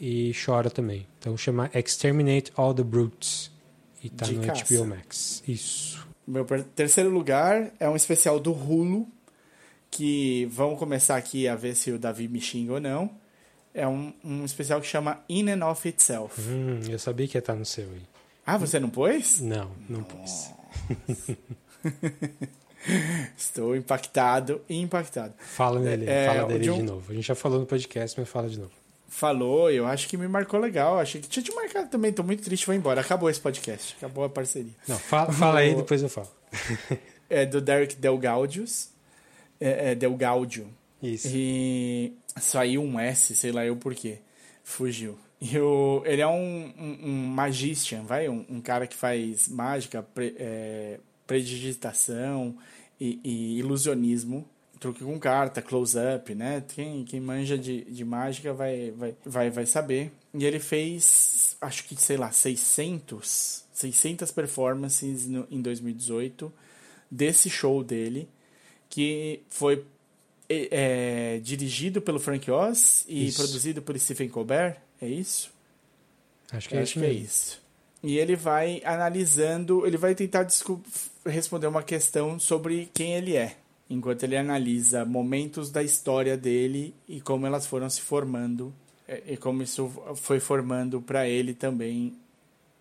e 0.00 0.32
chora 0.32 0.70
também. 0.70 1.06
Então, 1.18 1.36
chama 1.36 1.70
Exterminate 1.74 2.50
All 2.56 2.74
the 2.74 2.82
Brutes 2.82 3.50
e 4.02 4.08
tá 4.08 4.24
de 4.24 4.34
no 4.36 4.46
caça. 4.46 4.64
HBO 4.64 4.86
Max. 4.86 5.42
Isso. 5.46 6.06
Meu 6.26 6.44
terceiro 6.74 7.10
lugar 7.10 7.72
é 7.78 7.88
um 7.88 7.94
especial 7.94 8.40
do 8.40 8.52
Hulu 8.52 9.06
que 9.90 10.46
vamos 10.46 10.78
começar 10.78 11.16
aqui 11.16 11.46
a 11.46 11.54
ver 11.54 11.76
se 11.76 11.92
o 11.92 11.98
Davi 11.98 12.26
me 12.26 12.40
xinga 12.40 12.74
ou 12.74 12.80
não. 12.80 13.10
É 13.72 13.86
um, 13.86 14.12
um 14.24 14.44
especial 14.44 14.80
que 14.80 14.86
chama 14.86 15.22
In 15.28 15.50
and 15.50 15.64
of 15.66 15.86
Itself. 15.86 16.40
Hum, 16.40 16.80
eu 16.88 16.98
sabia 16.98 17.28
que 17.28 17.36
ia 17.36 17.40
estar 17.40 17.54
no 17.54 17.64
seu 17.64 17.84
aí. 17.84 18.02
Ah, 18.44 18.56
você 18.56 18.80
não 18.80 18.88
pôs? 18.88 19.40
Não, 19.40 19.70
não 19.88 20.02
pôs. 20.02 20.50
Estou 23.36 23.76
impactado 23.76 24.60
e 24.68 24.80
impactado. 24.80 25.34
Fala 25.38 25.80
nele, 25.80 26.08
é, 26.08 26.26
fala 26.26 26.48
dele 26.48 26.64
de, 26.64 26.74
de 26.74 26.82
novo. 26.82 27.10
A 27.10 27.14
gente 27.14 27.26
já 27.26 27.34
falou 27.34 27.60
no 27.60 27.66
podcast, 27.66 28.18
mas 28.18 28.28
fala 28.28 28.48
de 28.48 28.58
novo. 28.58 28.72
Falou, 29.08 29.70
eu 29.70 29.86
acho 29.86 30.08
que 30.08 30.16
me 30.16 30.28
marcou 30.28 30.60
legal. 30.60 30.98
Achei 30.98 31.20
que 31.20 31.28
tinha 31.28 31.42
te 31.42 31.54
marcado 31.54 31.88
também. 31.88 32.12
Tô 32.12 32.22
muito 32.22 32.42
triste, 32.42 32.66
vou 32.66 32.74
embora. 32.74 33.00
Acabou 33.00 33.30
esse 33.30 33.40
podcast. 33.40 33.94
Acabou 33.98 34.24
a 34.24 34.28
parceria. 34.28 34.72
Não, 34.86 34.98
fala, 34.98 35.32
fala 35.32 35.60
aí, 35.60 35.74
depois 35.74 36.02
eu 36.02 36.08
falo. 36.08 36.28
é 37.30 37.46
do 37.46 37.60
Derek 37.60 37.96
Delgaudius 37.96 38.90
é, 39.60 39.92
é. 39.92 39.96
Isso. 41.02 41.28
E 41.30 42.12
saiu 42.36 42.82
um 42.82 42.98
S, 42.98 43.34
sei 43.36 43.52
lá 43.52 43.64
eu 43.64 43.76
por 43.76 43.94
quê. 43.94 44.18
Fugiu. 44.62 45.18
E 45.40 45.58
o, 45.58 46.02
ele 46.04 46.22
é 46.22 46.26
um, 46.26 46.72
um, 46.78 46.98
um 47.02 47.26
magician, 47.26 48.02
vai? 48.02 48.28
Um, 48.28 48.44
um, 48.48 48.60
cara 48.60 48.86
que 48.86 48.96
faz 48.96 49.48
mágica, 49.48 50.02
pre, 50.02 50.34
é, 50.38 50.98
predigitação 51.26 52.56
e, 53.00 53.20
e, 53.22 53.58
ilusionismo. 53.58 54.48
Truque 54.78 55.02
com 55.02 55.18
carta, 55.18 55.62
close-up, 55.62 56.34
né? 56.34 56.62
Quem, 56.68 57.04
quem 57.04 57.18
manja 57.18 57.56
de, 57.56 57.84
de 57.84 58.04
mágica 58.04 58.52
vai, 58.52 58.90
vai, 58.90 59.14
vai, 59.24 59.50
vai 59.50 59.66
saber. 59.66 60.12
E 60.34 60.44
ele 60.44 60.60
fez, 60.60 61.56
acho 61.60 61.84
que, 61.84 61.96
sei 61.96 62.18
lá, 62.18 62.30
600, 62.30 63.64
600 63.72 64.30
performances 64.30 65.26
no, 65.26 65.46
em 65.50 65.62
2018 65.62 66.52
desse 67.10 67.48
show 67.48 67.82
dele 67.82 68.28
que 68.88 69.42
foi 69.48 69.84
é, 70.48 71.40
dirigido 71.42 72.00
pelo 72.00 72.18
Frank 72.20 72.50
Oz 72.50 73.04
e 73.08 73.26
isso. 73.26 73.38
produzido 73.38 73.82
por 73.82 73.98
Stephen 73.98 74.28
Colbert, 74.28 74.76
é 75.00 75.08
isso? 75.08 75.50
Acho 76.50 76.68
que, 76.68 76.76
é, 76.76 76.82
Acho 76.82 77.00
que 77.00 77.04
é 77.04 77.12
isso. 77.12 77.60
E 78.02 78.18
ele 78.18 78.36
vai 78.36 78.80
analisando, 78.84 79.86
ele 79.86 79.96
vai 79.96 80.14
tentar 80.14 80.44
responder 81.26 81.66
uma 81.66 81.82
questão 81.82 82.38
sobre 82.38 82.90
quem 82.92 83.14
ele 83.14 83.36
é, 83.36 83.56
enquanto 83.88 84.22
ele 84.22 84.36
analisa 84.36 85.04
momentos 85.04 85.70
da 85.70 85.82
história 85.82 86.36
dele 86.36 86.94
e 87.08 87.20
como 87.20 87.46
elas 87.46 87.66
foram 87.66 87.88
se 87.88 88.00
formando 88.00 88.72
é, 89.08 89.22
e 89.26 89.36
como 89.36 89.62
isso 89.62 89.90
foi 90.16 90.40
formando 90.40 91.00
para 91.00 91.28
ele 91.28 91.54
também 91.54 92.14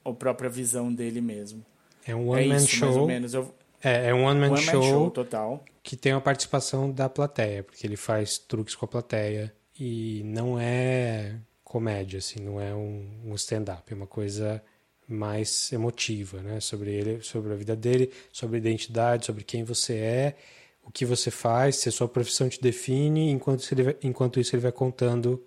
a 0.03 0.11
própria 0.11 0.49
visão 0.49 0.93
dele 0.93 1.21
mesmo. 1.21 1.63
É 2.05 2.15
um 2.15 2.29
one 2.29 2.45
é 2.45 2.47
man 2.47 2.59
show. 2.59 2.87
Mais 2.87 2.97
ou 2.97 3.07
menos. 3.07 3.33
Eu, 3.33 3.53
é, 3.83 4.09
é 4.09 4.13
um 4.13 4.23
one 4.23 4.39
man, 4.39 4.51
one 4.51 4.61
show, 4.61 4.81
show 4.81 5.11
total. 5.11 5.63
que 5.83 5.95
tem 5.95 6.11
a 6.11 6.21
participação 6.21 6.91
da 6.91 7.07
plateia, 7.09 7.63
porque 7.63 7.85
ele 7.85 7.95
faz 7.95 8.37
truques 8.37 8.75
com 8.75 8.85
a 8.85 8.87
plateia 8.87 9.53
e 9.79 10.21
não 10.25 10.59
é 10.59 11.35
comédia, 11.63 12.19
assim, 12.19 12.39
não 12.39 12.59
é 12.59 12.73
um, 12.73 13.05
um 13.25 13.35
stand-up, 13.35 13.91
é 13.91 13.95
uma 13.95 14.07
coisa 14.07 14.63
mais 15.07 15.71
emotiva, 15.71 16.41
né? 16.41 16.59
Sobre 16.59 16.91
ele, 16.93 17.21
sobre 17.21 17.53
a 17.53 17.55
vida 17.55 17.75
dele, 17.75 18.11
sobre 18.31 18.57
a 18.57 18.59
identidade, 18.59 19.25
sobre 19.25 19.43
quem 19.43 19.63
você 19.63 19.95
é, 19.95 20.37
o 20.83 20.91
que 20.91 21.05
você 21.05 21.31
faz, 21.31 21.77
se 21.77 21.89
a 21.89 21.91
sua 21.91 22.07
profissão 22.07 22.47
te 22.49 22.61
define, 22.61 23.29
enquanto, 23.31 23.69
ele, 23.71 23.97
enquanto 24.03 24.39
isso 24.39 24.55
ele 24.55 24.61
vai 24.61 24.71
contando 24.71 25.43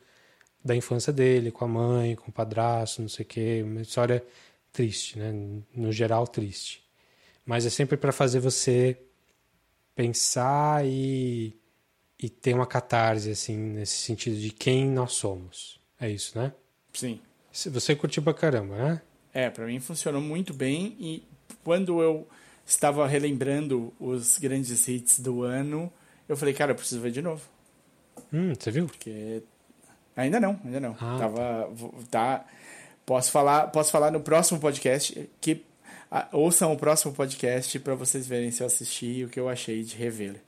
da 0.65 0.75
infância 0.75 1.13
dele, 1.13 1.51
com 1.51 1.65
a 1.65 1.69
mãe, 1.69 2.17
com 2.17 2.31
o 2.31 2.33
padrasto, 2.33 3.03
não 3.03 3.09
sei 3.09 3.25
o 3.25 3.29
quê, 3.29 3.63
uma 3.65 3.83
história 3.83 4.25
triste, 4.73 5.19
né? 5.19 5.33
No 5.75 5.93
geral 5.93 6.27
triste 6.27 6.89
mas 7.49 7.65
é 7.65 7.71
sempre 7.71 7.97
para 7.97 8.13
fazer 8.13 8.41
você 8.41 8.95
pensar 9.95 10.85
e, 10.85 11.59
e 12.19 12.29
ter 12.29 12.53
uma 12.53 12.67
catarse, 12.67 13.31
assim, 13.31 13.57
nesse 13.57 13.97
sentido 14.03 14.37
de 14.37 14.51
quem 14.51 14.87
nós 14.87 15.15
somos. 15.15 15.81
É 15.99 16.11
isso, 16.11 16.39
né? 16.39 16.53
Sim. 16.93 17.19
Você 17.51 17.97
curtiu 17.97 18.23
pra 18.23 18.35
caramba, 18.35 18.77
né? 18.77 19.03
É, 19.39 19.49
para 19.49 19.67
mim 19.67 19.79
funcionou 19.79 20.21
muito 20.21 20.53
bem 20.53 20.97
e 20.99 21.23
quando 21.63 22.03
eu 22.03 22.27
estava 22.67 23.07
relembrando 23.07 23.95
os 24.01 24.37
grandes 24.37 24.89
hits 24.89 25.21
do 25.21 25.45
ano, 25.45 25.93
eu 26.29 26.37
falei, 26.37 26.53
cara, 26.53 26.73
eu 26.73 26.75
preciso 26.75 27.01
ver 27.01 27.13
de 27.13 27.23
novo. 27.23 27.41
Hum, 28.33 28.53
você 28.59 28.73
viu? 28.73 28.87
Porque 28.87 29.45
ainda 30.17 30.41
não, 30.41 30.59
ainda 30.65 30.81
não. 30.81 30.97
Ah, 30.99 31.19
Tava, 31.21 31.73
tá. 32.11 32.47
Posso 33.07 33.31
falar, 33.31 33.69
posso 33.69 33.93
falar 33.93 34.11
no 34.11 34.21
próximo 34.21 34.59
podcast 34.59 35.31
que 35.41 35.65
ouçam 36.33 36.73
o 36.73 36.77
próximo 36.77 37.15
podcast 37.15 37.79
para 37.79 37.95
vocês 37.95 38.27
verem 38.27 38.51
se 38.51 38.65
eu 38.65 38.67
assisti 38.67 39.07
e 39.07 39.25
o 39.25 39.29
que 39.29 39.39
eu 39.39 39.49
achei 39.49 39.85
de 39.85 39.95
rever. 39.95 40.43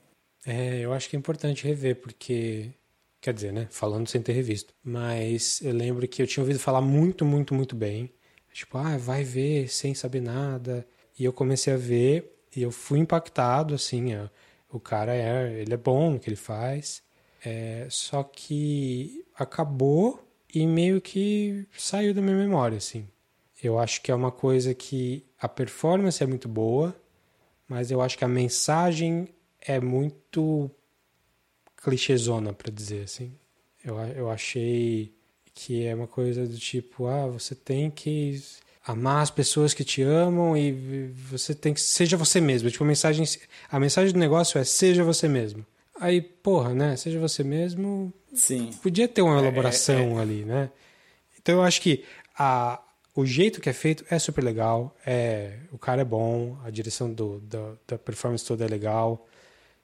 É, 0.44 0.80
eu 0.80 0.92
acho 0.92 1.08
que 1.08 1.14
é 1.14 1.18
importante 1.18 1.64
rever, 1.64 1.94
porque. 1.94 2.70
Quer 3.20 3.34
dizer, 3.34 3.52
né? 3.52 3.68
Falando 3.70 4.08
sem 4.08 4.20
ter 4.20 4.32
revisto. 4.32 4.74
Mas 4.82 5.60
eu 5.62 5.72
lembro 5.72 6.08
que 6.08 6.20
eu 6.20 6.26
tinha 6.26 6.42
ouvido 6.42 6.58
falar 6.58 6.80
muito, 6.80 7.24
muito, 7.24 7.54
muito 7.54 7.76
bem. 7.76 8.10
Tipo, 8.60 8.76
ah, 8.76 8.98
vai 8.98 9.24
ver 9.24 9.68
sem 9.70 9.94
saber 9.94 10.20
nada. 10.20 10.86
E 11.18 11.24
eu 11.24 11.32
comecei 11.32 11.72
a 11.72 11.78
ver 11.78 12.38
e 12.54 12.60
eu 12.60 12.70
fui 12.70 12.98
impactado, 12.98 13.74
assim. 13.74 14.14
Ó, 14.14 14.28
o 14.70 14.78
cara 14.78 15.14
é, 15.16 15.62
ele 15.62 15.72
é 15.72 15.78
bom 15.78 16.10
no 16.10 16.20
que 16.20 16.28
ele 16.28 16.36
faz. 16.36 17.02
É, 17.42 17.86
só 17.88 18.22
que 18.22 19.24
acabou 19.34 20.22
e 20.54 20.66
meio 20.66 21.00
que 21.00 21.66
saiu 21.74 22.12
da 22.12 22.20
minha 22.20 22.36
memória, 22.36 22.76
assim. 22.76 23.08
Eu 23.62 23.78
acho 23.78 24.02
que 24.02 24.12
é 24.12 24.14
uma 24.14 24.30
coisa 24.30 24.74
que 24.74 25.24
a 25.40 25.48
performance 25.48 26.22
é 26.22 26.26
muito 26.26 26.46
boa, 26.46 26.94
mas 27.66 27.90
eu 27.90 28.02
acho 28.02 28.18
que 28.18 28.24
a 28.26 28.28
mensagem 28.28 29.28
é 29.58 29.80
muito 29.80 30.70
clichêzona, 31.78 32.52
para 32.52 32.70
dizer 32.70 33.04
assim. 33.04 33.32
Eu, 33.82 33.98
eu 33.98 34.30
achei 34.30 35.14
que 35.54 35.84
é 35.84 35.94
uma 35.94 36.06
coisa 36.06 36.46
do 36.46 36.56
tipo, 36.56 37.06
ah, 37.06 37.26
você 37.26 37.54
tem 37.54 37.90
que 37.90 38.42
amar 38.86 39.22
as 39.22 39.30
pessoas 39.30 39.74
que 39.74 39.84
te 39.84 40.02
amam 40.02 40.56
e 40.56 41.12
você 41.30 41.54
tem 41.54 41.74
que 41.74 41.80
seja 41.80 42.16
você 42.16 42.40
mesmo. 42.40 42.70
Tipo, 42.70 42.84
a 42.84 42.86
mensagem 42.86 43.24
a 43.70 43.78
mensagem 43.78 44.12
do 44.12 44.18
negócio 44.18 44.58
é 44.58 44.64
seja 44.64 45.04
você 45.04 45.28
mesmo. 45.28 45.64
Aí, 46.00 46.20
porra, 46.22 46.74
né? 46.74 46.96
Seja 46.96 47.18
você 47.20 47.44
mesmo. 47.44 48.12
Sim. 48.32 48.70
Podia 48.82 49.06
ter 49.06 49.20
uma 49.22 49.38
elaboração 49.38 49.94
é, 49.96 50.02
é, 50.02 50.14
é. 50.14 50.20
ali, 50.20 50.44
né? 50.44 50.70
Então 51.40 51.56
eu 51.56 51.62
acho 51.62 51.80
que 51.82 52.04
a, 52.38 52.80
o 53.14 53.26
jeito 53.26 53.60
que 53.60 53.68
é 53.68 53.72
feito 53.72 54.04
é 54.10 54.18
super 54.18 54.42
legal, 54.42 54.96
é, 55.04 55.58
o 55.72 55.78
cara 55.78 56.02
é 56.02 56.04
bom, 56.04 56.56
a 56.64 56.70
direção 56.70 57.12
do, 57.12 57.40
da, 57.40 57.72
da 57.86 57.98
performance 57.98 58.44
toda 58.44 58.64
é 58.64 58.68
legal. 58.68 59.26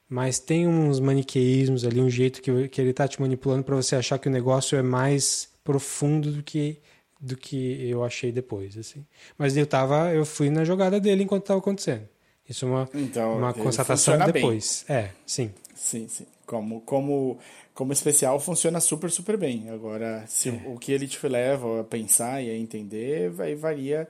mas 0.08 0.38
tem 0.38 0.66
uns 0.66 1.00
maniqueísmos 1.00 1.84
ali, 1.84 2.00
um 2.00 2.10
jeito 2.10 2.40
que, 2.40 2.68
que 2.68 2.80
ele 2.80 2.92
tá 2.92 3.06
te 3.08 3.20
manipulando 3.20 3.64
para 3.64 3.76
você 3.76 3.96
achar 3.96 4.18
que 4.18 4.28
o 4.28 4.30
negócio 4.30 4.78
é 4.78 4.82
mais 4.82 5.48
profundo 5.66 6.30
do 6.30 6.42
que 6.42 6.80
do 7.20 7.36
que 7.36 7.88
eu 7.88 8.04
achei 8.04 8.30
depois, 8.30 8.76
assim. 8.76 9.04
Mas 9.38 9.56
eu 9.56 9.66
tava, 9.66 10.12
eu 10.12 10.24
fui 10.24 10.50
na 10.50 10.64
jogada 10.64 11.00
dele 11.00 11.24
enquanto 11.24 11.44
estava 11.44 11.58
acontecendo. 11.58 12.06
Isso 12.48 12.64
é 12.64 12.68
uma, 12.68 12.88
então, 12.94 13.38
uma 13.38 13.52
constatação 13.52 14.18
depois. 14.30 14.84
Bem. 14.86 14.96
É, 14.96 15.10
sim. 15.24 15.50
Sim, 15.74 16.06
sim. 16.08 16.26
Como, 16.44 16.80
como, 16.82 17.38
como 17.74 17.92
especial 17.92 18.38
funciona 18.38 18.80
super, 18.80 19.10
super 19.10 19.36
bem. 19.36 19.68
Agora, 19.70 20.24
se 20.28 20.50
é. 20.50 20.62
o 20.66 20.78
que 20.78 20.92
ele 20.92 21.08
te 21.08 21.26
leva 21.26 21.80
a 21.80 21.84
pensar 21.84 22.42
e 22.42 22.50
a 22.50 22.56
entender, 22.56 23.30
vai 23.30 23.54
varia 23.54 24.06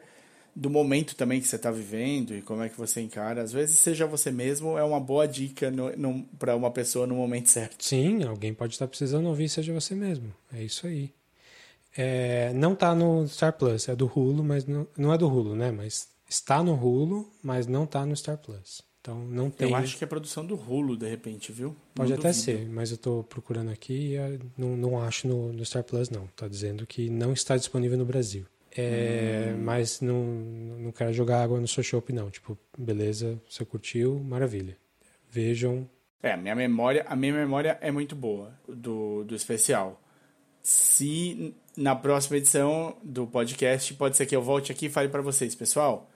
do 0.55 0.71
momento 0.71 1.15
também 1.15 1.41
que 1.41 1.47
você 1.47 1.57
está 1.57 1.71
vivendo 1.71 2.35
e 2.35 2.43
como 2.43 2.63
é 2.63 2.69
que 2.69 2.77
você 2.77 3.01
encara. 3.01 3.43
Às 3.43 3.53
vezes, 3.53 3.79
seja 3.79 4.07
você 4.07 4.31
mesmo 4.31 4.77
é 4.77 4.83
uma 4.83 4.99
boa 4.99 5.27
dica 5.27 5.73
para 6.39 6.57
uma 6.57 6.71
pessoa 6.71 7.07
no 7.07 7.15
momento 7.15 7.51
certo. 7.51 7.85
Sim, 7.85 8.25
alguém 8.25 8.53
pode 8.53 8.75
estar 8.75 8.87
precisando 8.87 9.29
ouvir 9.29 9.49
Seja 9.49 9.73
Você 9.73 9.95
Mesmo. 9.95 10.35
É 10.53 10.63
isso 10.63 10.87
aí. 10.87 11.13
É, 11.97 12.53
não 12.53 12.75
está 12.75 12.95
no 12.95 13.27
Star 13.27 13.53
Plus, 13.53 13.89
é 13.89 13.97
do 13.97 14.07
Hulu, 14.07 14.45
mas 14.45 14.67
não, 14.67 14.87
não 14.97 15.13
é 15.13 15.19
do 15.19 15.29
Hulu, 15.29 15.55
né? 15.55 15.71
Mas 15.71 16.09
está 16.29 16.63
no 16.63 16.75
Hulu, 16.75 17.31
mas 17.43 17.67
não 17.67 17.85
está 17.85 18.05
no 18.05 18.15
Star 18.15 18.37
Plus. 18.37 18.83
Então 19.01 19.19
não 19.19 19.51
tem. 19.51 19.71
Eu 19.71 19.77
acho 19.77 19.97
que 19.97 20.05
é 20.05 20.07
produção 20.07 20.45
do 20.45 20.57
Hulu, 20.57 20.97
de 20.97 21.09
repente, 21.09 21.53
viu? 21.53 21.77
Pode 21.95 22.11
não 22.11 22.19
até 22.19 22.29
duvido. 22.29 22.45
ser, 22.45 22.69
mas 22.69 22.91
eu 22.91 22.97
estou 22.97 23.23
procurando 23.23 23.71
aqui 23.71 24.11
e 24.11 24.17
é, 24.17 24.39
não, 24.59 24.77
não 24.77 25.01
acho 25.01 25.29
no, 25.29 25.53
no 25.53 25.65
Star 25.65 25.85
Plus, 25.85 26.11
não. 26.11 26.25
Está 26.25 26.49
dizendo 26.49 26.87
que 26.87 27.09
não 27.09 27.33
está 27.33 27.57
disponível 27.57 27.97
no 27.97 28.05
Brasil. 28.05 28.45
É, 28.77 29.55
hum. 29.55 29.63
Mas 29.63 30.01
não, 30.01 30.25
não 30.25 30.93
quero 30.93 31.13
jogar 31.13 31.43
água 31.43 31.59
no 31.61 31.69
seu 31.69 31.83
shop, 31.83 32.13
não. 32.13 32.31
Tipo, 32.31 32.59
beleza, 32.77 33.41
você 33.49 33.65
curtiu, 33.65 34.19
maravilha. 34.19 34.77
Vejam. 35.31 35.89
É, 36.23 36.33
a 36.33 36.37
minha 36.37 36.55
memória, 36.55 37.07
a 37.09 37.17
minha 37.17 37.33
memória 37.33 37.79
é 37.81 37.91
muito 37.91 38.15
boa 38.15 38.53
do, 38.69 39.25
do 39.25 39.35
especial. 39.35 40.03
Se 40.69 41.55
na 41.77 41.95
próxima 41.95 42.39
edição 42.39 42.97
do 43.03 43.27
podcast, 43.27 43.95
pode 43.95 44.17
ser 44.17 44.27
que 44.27 44.35
eu 44.35 44.43
volte 44.43 44.73
aqui 44.73 44.87
e 44.87 44.91
fale 44.91 45.09
para 45.09 45.23
vocês, 45.23 45.55
pessoal. 45.55 46.11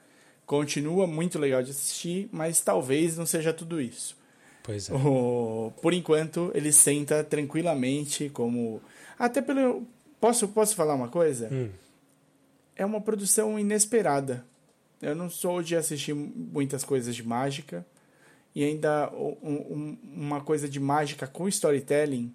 Continua 0.44 1.07
muito 1.07 1.38
legal 1.38 1.62
de 1.62 1.70
assistir, 1.70 2.28
mas 2.32 2.61
talvez 2.61 3.16
não 3.16 3.26
seja 3.26 3.53
tudo 3.53 3.80
isso. 3.80 4.16
Pois 4.62 4.90
é. 4.90 4.94
O, 4.94 5.72
por 5.80 5.94
enquanto, 5.94 6.51
ele 6.55 6.72
senta 6.72 7.22
tranquilamente 7.22 8.28
como. 8.30 8.82
Até 9.18 9.40
pelo. 9.40 9.86
Posso, 10.20 10.48
posso 10.48 10.74
falar 10.74 10.94
uma 10.94 11.09
coisa? 11.09 11.48
Hum 11.53 11.70
é 12.80 12.86
uma 12.86 13.01
produção 13.01 13.59
inesperada. 13.59 14.42
Eu 15.03 15.14
não 15.14 15.28
sou 15.28 15.62
de 15.62 15.76
assistir 15.76 16.14
muitas 16.14 16.82
coisas 16.82 17.14
de 17.14 17.22
mágica 17.22 17.84
e 18.55 18.64
ainda 18.64 19.11
um, 19.12 19.36
um, 19.53 19.98
uma 20.14 20.40
coisa 20.40 20.66
de 20.66 20.80
mágica 20.80 21.26
com 21.26 21.46
storytelling, 21.46 22.32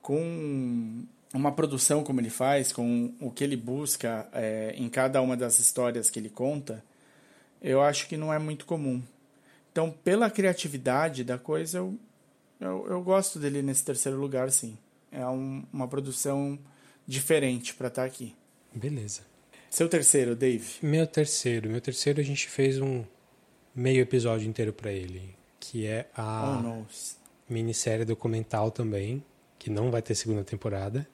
com 0.00 1.04
uma 1.32 1.52
produção 1.52 2.02
como 2.02 2.20
ele 2.20 2.30
faz, 2.30 2.72
com 2.72 3.12
o 3.20 3.30
que 3.30 3.44
ele 3.44 3.56
busca 3.56 4.28
é, 4.32 4.74
em 4.76 4.88
cada 4.88 5.20
uma 5.20 5.36
das 5.36 5.58
histórias 5.58 6.08
que 6.08 6.18
ele 6.18 6.30
conta, 6.30 6.82
eu 7.60 7.82
acho 7.82 8.08
que 8.08 8.16
não 8.16 8.32
é 8.32 8.38
muito 8.38 8.64
comum. 8.64 9.02
Então, 9.72 9.90
pela 9.90 10.30
criatividade 10.30 11.24
da 11.24 11.38
coisa, 11.38 11.78
eu, 11.78 11.98
eu, 12.60 12.86
eu 12.88 13.02
gosto 13.02 13.38
dele 13.38 13.60
nesse 13.62 13.84
terceiro 13.84 14.18
lugar, 14.18 14.50
sim. 14.50 14.76
É 15.12 15.26
um, 15.26 15.64
uma 15.72 15.88
produção 15.88 16.58
diferente 17.06 17.74
para 17.74 17.88
estar 17.88 18.02
tá 18.02 18.06
aqui. 18.06 18.34
Beleza. 18.74 19.22
Seu 19.68 19.88
terceiro, 19.88 20.34
Dave? 20.34 20.64
Meu 20.80 21.06
terceiro. 21.06 21.68
Meu 21.68 21.80
terceiro 21.80 22.20
a 22.20 22.24
gente 22.24 22.48
fez 22.48 22.80
um 22.80 23.04
meio 23.74 24.00
episódio 24.00 24.48
inteiro 24.48 24.72
para 24.72 24.90
ele, 24.90 25.34
que 25.60 25.86
é 25.86 26.08
a 26.16 26.62
oh, 26.64 26.84
minissérie 27.52 28.04
documental 28.04 28.70
também, 28.70 29.22
que 29.58 29.68
não 29.68 29.90
vai 29.90 30.00
ter 30.00 30.14
segunda 30.14 30.42
temporada. 30.42 31.06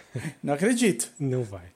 Não 0.42 0.54
acredito. 0.54 1.10
não 1.18 1.42
vai. 1.42 1.66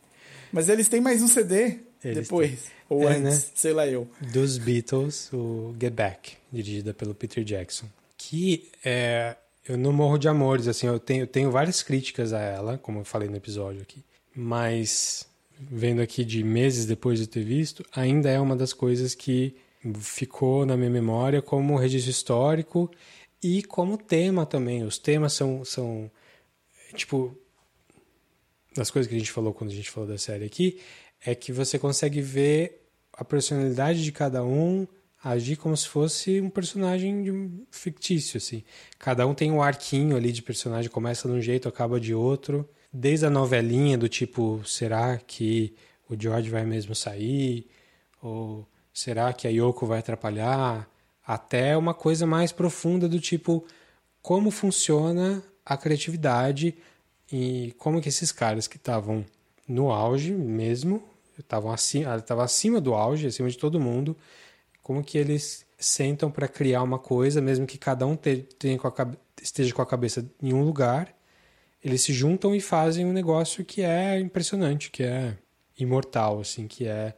Mas 0.52 0.68
eles 0.68 0.88
têm 0.88 1.00
mais 1.00 1.22
um 1.22 1.28
CD 1.28 1.78
eles 2.02 2.28
depois, 2.28 2.50
têm. 2.50 2.60
ou 2.88 3.08
é, 3.08 3.16
antes, 3.16 3.22
né? 3.22 3.50
sei 3.54 3.72
lá 3.72 3.86
eu. 3.86 4.08
Dos 4.32 4.58
Beatles, 4.58 5.30
o 5.32 5.74
Get 5.80 5.92
Back, 5.92 6.36
dirigida 6.52 6.94
pelo 6.94 7.14
Peter 7.14 7.42
Jackson. 7.42 7.86
Que 8.16 8.68
é, 8.84 9.36
eu 9.68 9.76
não 9.76 9.92
morro 9.92 10.18
de 10.18 10.28
amores, 10.28 10.68
assim, 10.68 10.86
eu 10.86 10.98
tenho, 10.98 11.22
eu 11.22 11.26
tenho 11.26 11.50
várias 11.50 11.82
críticas 11.82 12.32
a 12.32 12.40
ela, 12.40 12.78
como 12.78 13.00
eu 13.00 13.04
falei 13.04 13.28
no 13.28 13.36
episódio 13.36 13.82
aqui, 13.82 14.04
mas 14.34 15.26
vendo 15.58 16.00
aqui 16.00 16.24
de 16.24 16.44
meses 16.44 16.86
depois 16.86 17.18
de 17.18 17.26
ter 17.26 17.42
visto, 17.42 17.84
ainda 17.94 18.30
é 18.30 18.38
uma 18.38 18.54
das 18.54 18.72
coisas 18.72 19.14
que 19.14 19.56
ficou 19.98 20.66
na 20.66 20.76
minha 20.76 20.90
memória 20.90 21.40
como 21.40 21.76
registro 21.76 22.10
histórico 22.10 22.90
e 23.42 23.62
como 23.62 23.96
tema 23.96 24.44
também. 24.44 24.82
Os 24.82 24.98
temas 24.98 25.32
são, 25.32 25.64
são 25.64 26.10
tipo, 26.94 27.36
das 28.78 28.90
coisas 28.90 29.08
que 29.08 29.14
a 29.14 29.18
gente 29.18 29.32
falou 29.32 29.52
quando 29.52 29.70
a 29.70 29.74
gente 29.74 29.90
falou 29.90 30.08
da 30.08 30.18
série 30.18 30.44
aqui, 30.44 30.80
é 31.24 31.34
que 31.34 31.52
você 31.52 31.78
consegue 31.78 32.20
ver 32.20 32.88
a 33.12 33.24
personalidade 33.24 34.02
de 34.02 34.12
cada 34.12 34.44
um 34.44 34.86
agir 35.22 35.56
como 35.56 35.76
se 35.76 35.88
fosse 35.88 36.40
um 36.40 36.50
personagem 36.50 37.66
fictício, 37.70 38.38
assim. 38.38 38.62
Cada 38.98 39.26
um 39.26 39.34
tem 39.34 39.50
um 39.50 39.62
arquinho 39.62 40.16
ali 40.16 40.30
de 40.30 40.42
personagem, 40.42 40.90
começa 40.90 41.28
de 41.28 41.34
um 41.34 41.40
jeito, 41.40 41.68
acaba 41.68 41.98
de 41.98 42.14
outro 42.14 42.68
desde 42.92 43.26
a 43.26 43.30
novelinha 43.30 43.98
do 43.98 44.08
tipo, 44.08 44.62
será 44.64 45.18
que 45.18 45.74
o 46.08 46.16
George 46.18 46.48
vai 46.48 46.64
mesmo 46.64 46.94
sair? 46.94 47.66
Ou 48.22 48.66
será 48.92 49.32
que 49.32 49.46
a 49.46 49.50
Yoko 49.50 49.86
vai 49.86 49.98
atrapalhar? 49.98 50.88
Até 51.26 51.76
uma 51.76 51.92
coisa 51.92 52.26
mais 52.26 52.52
profunda 52.52 53.08
do 53.08 53.20
tipo, 53.20 53.66
como 54.22 54.50
funciona 54.50 55.42
a 55.64 55.76
criatividade 55.76 56.74
e 57.30 57.74
como 57.78 58.00
que 58.00 58.08
esses 58.08 58.32
caras 58.32 58.66
que 58.66 58.76
estavam 58.76 59.24
no 59.68 59.90
auge 59.90 60.32
mesmo, 60.32 61.02
estavam 61.38 61.72
acima, 61.72 62.16
estavam 62.16 62.44
acima 62.44 62.80
do 62.80 62.94
auge, 62.94 63.26
acima 63.26 63.48
de 63.48 63.58
todo 63.58 63.80
mundo, 63.80 64.16
como 64.82 65.02
que 65.02 65.18
eles 65.18 65.66
sentam 65.78 66.30
para 66.30 66.48
criar 66.48 66.82
uma 66.82 66.98
coisa, 66.98 67.40
mesmo 67.40 67.66
que 67.66 67.78
cada 67.78 68.06
um 68.06 68.16
tenha 68.16 68.78
com 68.78 68.88
a, 68.88 69.12
esteja 69.42 69.74
com 69.74 69.82
a 69.82 69.86
cabeça 69.86 70.24
em 70.42 70.52
um 70.52 70.62
lugar, 70.62 71.14
eles 71.84 72.02
se 72.02 72.12
juntam 72.12 72.54
e 72.54 72.60
fazem 72.60 73.04
um 73.04 73.12
negócio 73.12 73.64
que 73.64 73.82
é 73.82 74.18
impressionante, 74.18 74.90
que 74.90 75.02
é 75.02 75.36
imortal, 75.78 76.40
assim, 76.40 76.66
que 76.66 76.86
é 76.86 77.14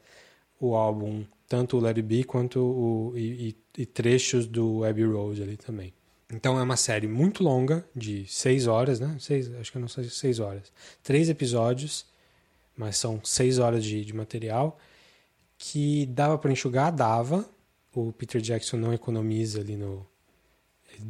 o 0.61 0.75
álbum, 0.75 1.25
tanto 1.49 1.77
o 1.77 1.81
Let 1.81 1.97
It 1.97 2.03
Be 2.03 2.25
quanto 2.25 2.61
o, 2.61 3.13
e, 3.17 3.57
e, 3.77 3.87
trechos 3.87 4.47
do 4.47 4.85
Abbey 4.85 5.05
Road 5.05 5.43
ali 5.43 5.57
também. 5.57 5.93
Então 6.33 6.59
é 6.59 6.63
uma 6.63 6.77
série 6.77 7.09
muito 7.09 7.43
longa, 7.43 7.85
de 7.95 8.27
seis 8.27 8.67
horas, 8.67 9.01
né? 9.01 9.17
Seis, 9.19 9.53
acho 9.55 9.73
que 9.73 9.79
não 9.79 9.89
sei, 9.89 10.05
seis 10.05 10.41
horas. 10.41 10.71
Três 11.03 11.29
episódios, 11.29 12.05
mas 12.77 12.97
são 12.99 13.21
seis 13.25 13.59
horas 13.59 13.83
de, 13.85 14.05
de 14.05 14.15
material, 14.15 14.79
que 15.57 16.07
dava 16.07 16.37
para 16.39 16.53
enxugar, 16.53 16.93
dava. 16.93 17.49
O 17.95 18.13
Peter 18.13 18.41
Jackson 18.41 18.77
não 18.77 18.93
economiza 18.93 19.61
ali 19.61 19.77
no... 19.77 20.07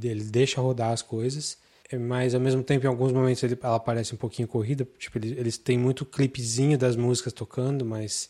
Ele 0.03 0.25
deixa 0.25 0.61
rodar 0.61 0.93
as 0.93 1.03
coisas 1.03 1.59
mas 1.97 2.35
ao 2.35 2.41
mesmo 2.41 2.62
tempo 2.62 2.85
em 2.85 2.89
alguns 2.89 3.12
momentos 3.12 3.43
ele, 3.43 3.57
ela 3.62 3.81
parece 3.81 4.14
um 4.14 4.19
pouquinho 4.19 4.47
corrida, 4.47 4.87
tipo 4.99 5.16
eles, 5.16 5.39
eles 5.39 5.57
têm 5.57 5.79
muito 5.79 6.05
clipezinho 6.05 6.77
das 6.77 6.97
músicas 6.97 7.33
tocando, 7.33 7.85
mas 7.85 8.29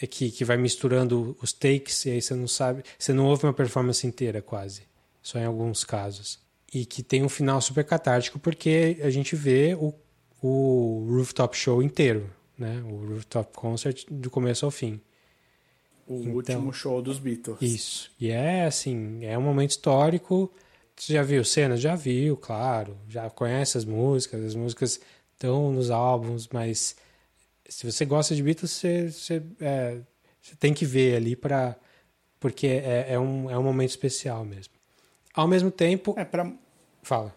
é 0.00 0.06
que, 0.06 0.30
que 0.30 0.44
vai 0.44 0.56
misturando 0.56 1.36
os 1.40 1.52
takes 1.52 2.06
e 2.06 2.10
aí 2.10 2.22
você 2.22 2.34
não 2.34 2.48
sabe, 2.48 2.82
você 2.98 3.12
não 3.12 3.26
ouve 3.26 3.44
uma 3.44 3.52
performance 3.52 4.04
inteira 4.04 4.42
quase, 4.42 4.82
só 5.22 5.38
em 5.38 5.44
alguns 5.44 5.84
casos. 5.84 6.38
E 6.72 6.84
que 6.84 7.02
tem 7.02 7.22
um 7.22 7.28
final 7.28 7.60
super 7.60 7.84
catártico 7.84 8.38
porque 8.38 8.98
a 9.02 9.10
gente 9.10 9.34
vê 9.34 9.74
o, 9.74 9.94
o 10.42 11.06
rooftop 11.10 11.56
show 11.56 11.82
inteiro, 11.82 12.30
né? 12.56 12.82
O 12.84 13.14
rooftop 13.14 13.56
concert 13.56 14.04
do 14.10 14.30
começo 14.30 14.64
ao 14.64 14.70
fim. 14.70 15.00
O 16.06 16.20
então, 16.20 16.32
último 16.34 16.72
show 16.72 17.00
dos 17.02 17.18
Beatles. 17.18 17.60
Isso. 17.60 18.10
E 18.20 18.30
é 18.30 18.64
assim, 18.64 19.24
é 19.24 19.36
um 19.36 19.42
momento 19.42 19.70
histórico 19.70 20.52
você 20.98 21.12
já 21.12 21.22
viu 21.22 21.44
cenas? 21.44 21.80
Já 21.80 21.94
viu, 21.94 22.36
claro. 22.36 22.96
Já 23.08 23.30
conhece 23.30 23.78
as 23.78 23.84
músicas, 23.84 24.44
as 24.44 24.54
músicas 24.54 25.00
estão 25.32 25.70
nos 25.72 25.90
álbuns, 25.90 26.48
mas 26.52 26.96
se 27.68 27.90
você 27.90 28.04
gosta 28.04 28.34
de 28.34 28.42
Beatles, 28.42 28.72
você, 28.72 29.10
você, 29.10 29.42
é, 29.60 29.98
você 30.42 30.56
tem 30.56 30.74
que 30.74 30.84
ver 30.84 31.16
ali 31.16 31.36
para 31.36 31.76
porque 32.40 32.66
é, 32.66 33.06
é, 33.10 33.18
um, 33.18 33.50
é 33.50 33.58
um 33.58 33.62
momento 33.62 33.90
especial 33.90 34.44
mesmo. 34.44 34.72
Ao 35.34 35.46
mesmo 35.46 35.70
tempo. 35.70 36.14
É 36.16 36.24
para 36.24 36.52
Fala. 37.02 37.34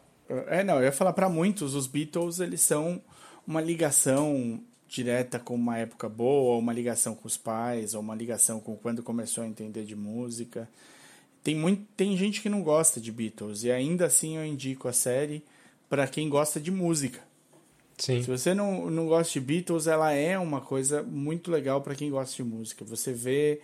É, 0.48 0.64
não, 0.64 0.76
eu 0.76 0.84
ia 0.84 0.92
falar 0.92 1.14
para 1.14 1.30
muitos, 1.30 1.76
os 1.76 1.88
Beatles, 1.88 2.40
eles 2.40 2.62
são 2.62 3.02
uma 3.48 3.62
ligação 3.62 4.62
direta 4.88 5.40
com 5.40 5.56
uma 5.56 5.78
época 5.78 6.10
boa, 6.10 6.58
uma 6.58 6.74
ligação 6.74 7.16
com 7.16 7.26
os 7.26 7.38
pais, 7.38 7.94
ou 7.94 8.02
uma 8.02 8.14
ligação 8.14 8.60
com 8.60 8.76
quando 8.76 9.02
começou 9.02 9.44
a 9.44 9.48
entender 9.48 9.86
de 9.86 9.96
música. 9.96 10.70
Tem, 11.42 11.56
muito, 11.56 11.86
tem 11.96 12.16
gente 12.18 12.42
que 12.42 12.50
não 12.50 12.62
gosta 12.62 13.00
de 13.00 13.12
Beatles 13.12 13.64
e 13.64 13.72
ainda 13.72 14.06
assim 14.06 14.38
eu 14.38 14.46
indico 14.46 14.88
a 14.88 14.94
série 14.94 15.44
para 15.90 16.08
quem 16.08 16.28
gosta 16.28 16.60
de 16.60 16.70
música. 16.70 17.20
Sim. 17.98 18.22
Se 18.22 18.28
você 18.28 18.54
não, 18.54 18.92
não 18.92 19.08
gosta 19.08 19.32
de 19.32 19.40
Beatles, 19.40 19.88
ela 19.88 20.12
é 20.12 20.38
uma 20.38 20.60
coisa 20.60 21.02
muito 21.02 21.50
legal 21.50 21.82
para 21.82 21.96
quem 21.96 22.10
gosta 22.10 22.36
de 22.36 22.44
música. 22.44 22.84
Você 22.84 23.14
vê 23.14 23.62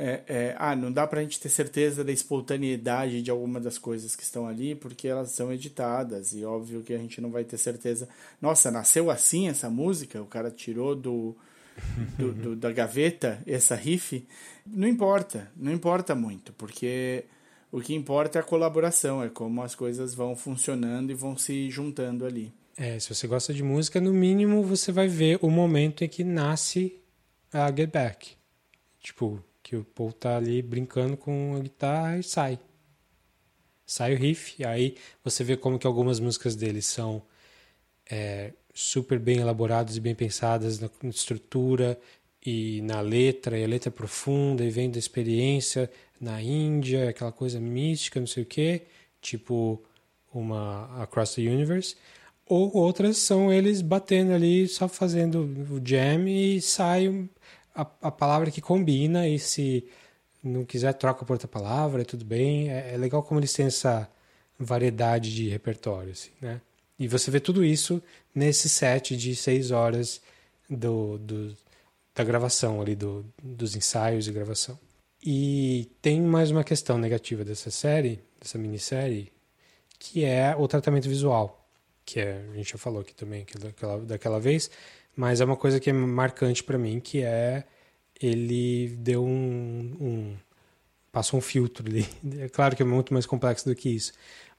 é, 0.00 0.22
é, 0.28 0.56
ah, 0.56 0.76
não 0.76 0.92
dá 0.92 1.08
pra 1.08 1.20
gente 1.22 1.40
ter 1.40 1.48
certeza 1.48 2.04
da 2.04 2.12
espontaneidade 2.12 3.20
de 3.20 3.32
alguma 3.32 3.58
das 3.58 3.78
coisas 3.78 4.14
que 4.14 4.22
estão 4.22 4.46
ali, 4.46 4.76
porque 4.76 5.08
elas 5.08 5.32
são 5.32 5.52
editadas, 5.52 6.32
e 6.32 6.44
óbvio 6.44 6.82
que 6.82 6.94
a 6.94 6.98
gente 6.98 7.20
não 7.20 7.32
vai 7.32 7.42
ter 7.42 7.58
certeza. 7.58 8.08
Nossa, 8.40 8.70
nasceu 8.70 9.10
assim 9.10 9.48
essa 9.48 9.68
música? 9.68 10.22
O 10.22 10.26
cara 10.26 10.52
tirou 10.52 10.94
do, 10.94 11.36
do, 12.16 12.30
do 12.32 12.56
da 12.56 12.70
gaveta 12.70 13.42
essa 13.44 13.74
riff? 13.74 14.24
Não 14.64 14.86
importa, 14.86 15.50
não 15.56 15.72
importa 15.72 16.14
muito, 16.14 16.52
porque 16.52 17.24
o 17.72 17.80
que 17.80 17.92
importa 17.92 18.38
é 18.38 18.40
a 18.40 18.44
colaboração, 18.44 19.20
é 19.20 19.28
como 19.28 19.64
as 19.64 19.74
coisas 19.74 20.14
vão 20.14 20.36
funcionando 20.36 21.10
e 21.10 21.14
vão 21.14 21.36
se 21.36 21.68
juntando 21.70 22.24
ali. 22.24 22.52
É, 22.76 23.00
se 23.00 23.12
você 23.12 23.26
gosta 23.26 23.52
de 23.52 23.64
música, 23.64 24.00
no 24.00 24.14
mínimo 24.14 24.62
você 24.62 24.92
vai 24.92 25.08
ver 25.08 25.40
o 25.42 25.50
momento 25.50 26.04
em 26.04 26.08
que 26.08 26.22
nasce 26.22 26.94
a 27.52 27.66
Get 27.74 27.90
Back. 27.90 28.36
Tipo, 29.00 29.42
que 29.68 29.76
o 29.76 29.84
Paul 29.84 30.12
tá 30.12 30.38
ali 30.38 30.62
brincando 30.62 31.14
com 31.14 31.54
a 31.54 31.60
guitarra 31.60 32.16
e 32.16 32.22
sai. 32.22 32.58
Sai 33.84 34.14
o 34.14 34.16
riff, 34.16 34.64
aí 34.64 34.96
você 35.22 35.44
vê 35.44 35.58
como 35.58 35.78
que 35.78 35.86
algumas 35.86 36.18
músicas 36.18 36.56
dele 36.56 36.80
são 36.80 37.20
é, 38.10 38.54
super 38.72 39.18
bem 39.18 39.40
elaboradas 39.40 39.94
e 39.98 40.00
bem 40.00 40.14
pensadas 40.14 40.80
na 40.80 40.88
estrutura 41.04 42.00
e 42.44 42.80
na 42.80 43.02
letra, 43.02 43.58
e 43.58 43.64
a 43.64 43.68
letra 43.68 43.90
é 43.90 43.92
profunda 43.92 44.64
e 44.64 44.70
vem 44.70 44.90
da 44.90 44.98
experiência 44.98 45.90
na 46.18 46.40
Índia, 46.40 47.10
aquela 47.10 47.30
coisa 47.30 47.60
mística, 47.60 48.18
não 48.18 48.26
sei 48.26 48.44
o 48.44 48.46
que, 48.46 48.80
tipo 49.20 49.82
uma 50.32 51.02
Across 51.02 51.34
the 51.34 51.42
Universe, 51.42 51.94
ou 52.46 52.74
outras 52.74 53.18
são 53.18 53.52
eles 53.52 53.82
batendo 53.82 54.32
ali, 54.32 54.66
só 54.66 54.88
fazendo 54.88 55.42
o 55.70 55.78
jam 55.86 56.26
e 56.26 56.58
sai 56.62 57.28
a, 57.74 57.82
a 58.02 58.10
palavra 58.10 58.50
que 58.50 58.60
combina 58.60 59.28
e 59.28 59.38
se 59.38 59.88
não 60.42 60.64
quiser 60.64 60.92
troca 60.94 61.24
por 61.24 61.34
outra 61.34 61.48
palavra, 61.48 62.04
tudo 62.04 62.24
bem. 62.24 62.70
É, 62.70 62.94
é, 62.94 62.96
legal 62.96 63.22
como 63.22 63.40
eles 63.40 63.52
têm 63.52 63.66
essa 63.66 64.08
variedade 64.58 65.34
de 65.34 65.48
repertório, 65.48 66.12
assim, 66.12 66.30
né? 66.40 66.60
E 66.98 67.06
você 67.06 67.30
vê 67.30 67.38
tudo 67.38 67.64
isso 67.64 68.02
nesse 68.34 68.68
set 68.68 69.16
de 69.16 69.36
seis 69.36 69.70
horas 69.70 70.20
do, 70.68 71.16
do 71.18 71.56
da 72.14 72.24
gravação 72.24 72.80
ali, 72.80 72.96
do, 72.96 73.24
dos 73.40 73.76
ensaios 73.76 74.26
e 74.26 74.32
gravação. 74.32 74.76
E 75.24 75.88
tem 76.02 76.20
mais 76.20 76.50
uma 76.50 76.64
questão 76.64 76.98
negativa 76.98 77.44
dessa 77.44 77.70
série, 77.70 78.20
dessa 78.40 78.58
minissérie, 78.58 79.32
que 79.98 80.24
é 80.24 80.54
o 80.56 80.66
tratamento 80.66 81.08
visual, 81.08 81.64
que 82.04 82.18
é, 82.18 82.44
a 82.52 82.56
gente 82.56 82.72
já 82.72 82.78
falou 82.78 83.02
aqui 83.02 83.14
também 83.14 83.46
daquela, 83.60 83.98
daquela 84.00 84.40
vez, 84.40 84.68
mas 85.18 85.40
é 85.40 85.44
uma 85.44 85.56
coisa 85.56 85.80
que 85.80 85.90
é 85.90 85.92
marcante 85.92 86.62
para 86.62 86.78
mim, 86.78 87.00
que 87.00 87.22
é 87.22 87.64
ele 88.22 88.96
deu 89.00 89.24
um, 89.24 89.96
um 90.00 90.36
passou 91.10 91.38
um 91.38 91.40
filtro 91.42 91.88
ali. 91.88 92.06
É 92.38 92.48
claro 92.48 92.76
que 92.76 92.82
é 92.82 92.86
muito 92.86 93.12
mais 93.12 93.26
complexo 93.26 93.68
do 93.68 93.74
que 93.74 93.88
isso, 93.88 94.12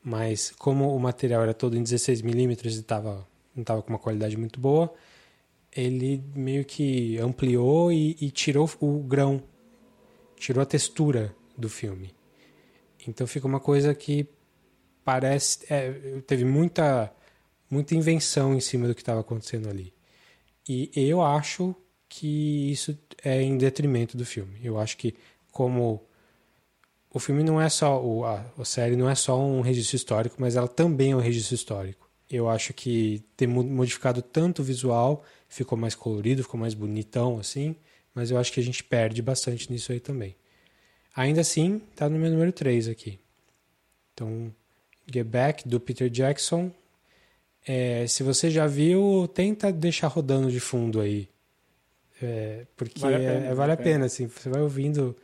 mas 0.03 0.51
como 0.51 0.93
o 0.93 0.99
material 0.99 1.43
era 1.43 1.53
todo 1.53 1.77
em 1.77 1.81
16 1.81 2.21
milímetros 2.23 2.77
e 2.77 2.83
tava, 2.83 3.25
não 3.55 3.61
estava 3.61 3.81
com 3.81 3.89
uma 3.89 3.97
qualidade 3.97 4.35
muito 4.35 4.59
boa, 4.59 4.93
ele 5.73 6.21
meio 6.35 6.65
que 6.65 7.17
ampliou 7.19 7.89
e, 7.89 8.17
e, 8.19 8.29
tirou 8.29 8.69
o 8.81 8.99
grão, 8.99 9.41
tirou 10.35 10.61
a 10.61 10.65
textura 10.65 11.33
do 11.57 11.69
filme. 11.69 12.13
Então 13.07 13.25
fica 13.25 13.47
uma 13.47 13.61
coisa 13.61 13.95
que 13.95 14.27
parece 15.05 15.59
é, 15.69 16.19
teve 16.27 16.43
muita 16.43 17.13
muita 17.69 17.95
invenção 17.95 18.53
em 18.53 18.59
cima 18.59 18.89
do 18.89 18.93
que 18.93 19.01
estava 19.01 19.21
acontecendo 19.21 19.69
ali. 19.69 19.93
E 20.69 20.91
eu 20.93 21.23
acho 21.23 21.75
que 22.07 22.71
isso 22.71 22.95
é 23.23 23.41
em 23.41 23.57
detrimento 23.57 24.15
do 24.15 24.23
filme. 24.23 24.59
Eu 24.63 24.79
acho 24.79 24.95
que 24.97 25.15
como 25.51 25.99
o 27.11 27.17
filme 27.17 27.43
não 27.43 27.59
é 27.59 27.67
só 27.69 27.99
o, 27.99 28.23
a, 28.23 28.45
a 28.55 28.65
série 28.65 28.95
não 28.95 29.09
é 29.09 29.15
só 29.15 29.39
um 29.39 29.61
registro 29.61 29.95
histórico, 29.95 30.35
mas 30.37 30.55
ela 30.55 30.67
também 30.67 31.11
é 31.11 31.15
um 31.15 31.19
registro 31.19 31.55
histórico. 31.55 32.07
Eu 32.29 32.47
acho 32.47 32.71
que 32.71 33.23
ter 33.35 33.47
modificado 33.47 34.21
tanto 34.21 34.61
o 34.61 34.65
visual, 34.65 35.25
ficou 35.47 35.75
mais 35.75 35.95
colorido, 35.95 36.43
ficou 36.43 36.59
mais 36.59 36.75
bonitão 36.75 37.39
assim, 37.39 37.75
mas 38.13 38.29
eu 38.29 38.37
acho 38.37 38.53
que 38.53 38.59
a 38.59 38.63
gente 38.63 38.83
perde 38.83 39.23
bastante 39.23 39.71
nisso 39.71 39.91
aí 39.91 39.99
também. 39.99 40.35
Ainda 41.15 41.41
assim, 41.41 41.81
tá 41.95 42.07
no 42.07 42.19
meu 42.19 42.29
número 42.29 42.51
3 42.51 42.87
aqui. 42.87 43.19
Então, 44.13 44.53
Get 45.11 45.25
Back 45.25 45.67
do 45.67 45.79
Peter 45.79 46.09
Jackson. 46.09 46.71
É, 47.71 48.07
se 48.07 48.23
você 48.23 48.49
já 48.49 48.65
viu, 48.65 49.29
tenta 49.33 49.71
deixar 49.71 50.07
rodando 50.07 50.49
de 50.49 50.59
fundo 50.59 50.99
aí 50.99 51.29
é, 52.21 52.65
porque 52.75 52.99
vale 52.99 53.15
a 53.15 53.19
pena, 53.19 53.45
é, 53.45 53.53
vale 53.53 53.71
a 53.71 53.77
pena, 53.77 54.05
assim, 54.05 54.27
você 54.27 54.49
vai 54.49 54.61
ouvindo 54.61 55.15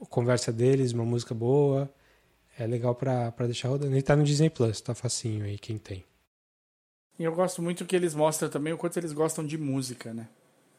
a 0.00 0.06
conversa 0.06 0.52
deles, 0.52 0.92
uma 0.92 1.04
música 1.04 1.34
boa, 1.34 1.88
é 2.58 2.66
legal 2.66 2.94
para 2.94 3.30
deixar 3.46 3.68
rodando. 3.68 3.94
Ele 3.94 4.02
tá 4.02 4.16
no 4.16 4.24
Disney 4.24 4.50
Plus, 4.50 4.80
tá 4.80 4.94
facinho 4.94 5.44
aí, 5.44 5.58
quem 5.58 5.78
tem. 5.78 6.04
E 7.18 7.24
eu 7.24 7.32
gosto 7.32 7.62
muito 7.62 7.84
que 7.84 7.94
eles 7.94 8.14
mostram 8.14 8.48
também 8.48 8.72
o 8.72 8.78
quanto 8.78 8.98
eles 8.98 9.12
gostam 9.12 9.46
de 9.46 9.56
música, 9.56 10.12
né? 10.12 10.26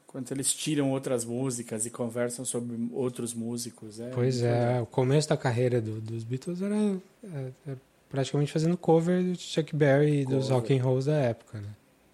Quanto 0.07 0.33
eles 0.33 0.53
tiram 0.53 0.91
outras 0.91 1.23
músicas 1.23 1.85
e 1.85 1.89
conversam 1.89 2.43
sobre 2.43 2.75
outros 2.91 3.33
músicos. 3.33 3.99
É 3.99 4.09
pois 4.09 4.41
é, 4.41 4.67
legal. 4.67 4.83
o 4.83 4.85
começo 4.87 5.29
da 5.29 5.37
carreira 5.37 5.79
do, 5.79 6.01
dos 6.01 6.25
Beatles 6.25 6.61
era, 6.61 6.75
era, 6.75 6.99
é, 7.23 7.51
era, 7.65 7.81
praticamente 8.11 8.51
fazendo 8.51 8.77
cover 8.77 9.23
do 9.23 9.39
Chuck 9.39 9.75
Berry 9.75 10.21
e 10.21 10.25
dos 10.25 10.49
rock 10.49 10.77
and 10.77 10.83
rolls 10.83 11.07
da 11.07 11.17
época, 11.17 11.59
né? 11.59 11.69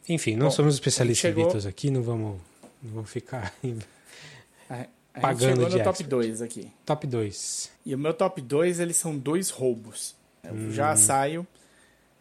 Enfim, 0.07 0.35
não 0.35 0.45
Bom, 0.45 0.51
somos 0.51 0.75
especialistas 0.75 1.31
em 1.31 1.33
Beatles 1.33 1.65
aqui, 1.65 1.91
não 1.91 2.01
vamos 2.01 2.39
não 2.81 2.93
vou 2.93 3.03
ficar 3.03 3.53
a, 4.69 4.85
a 5.13 5.19
pagando 5.19 5.61
gente 5.61 5.71
chegou 5.71 5.77
no 5.77 5.83
top 5.83 6.03
2 6.03 6.41
aqui. 6.41 6.71
Top 6.85 7.07
2. 7.07 7.71
E 7.85 7.95
o 7.95 7.97
meu 7.97 8.13
top 8.13 8.41
2, 8.41 8.79
eles 8.79 8.95
são 8.95 9.17
dois 9.17 9.49
roubos. 9.49 10.15
Eu 10.43 10.53
hum. 10.53 10.71
já 10.71 10.95
saio 10.95 11.45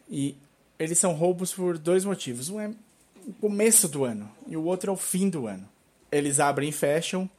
e 0.09 0.35
eles 0.79 0.97
são 0.97 1.13
roubos 1.13 1.53
por 1.53 1.77
dois 1.77 2.03
motivos. 2.03 2.49
Um 2.49 2.59
é 2.59 2.71
o 3.25 3.33
começo 3.33 3.87
do 3.87 4.03
ano 4.03 4.29
e 4.47 4.57
o 4.57 4.63
outro 4.63 4.89
é 4.89 4.93
o 4.93 4.97
fim 4.97 5.29
do 5.29 5.47
ano. 5.47 5.67
Eles 6.11 6.39
abrem 6.39 6.69
e 6.69 6.73
fecham, 6.73 7.29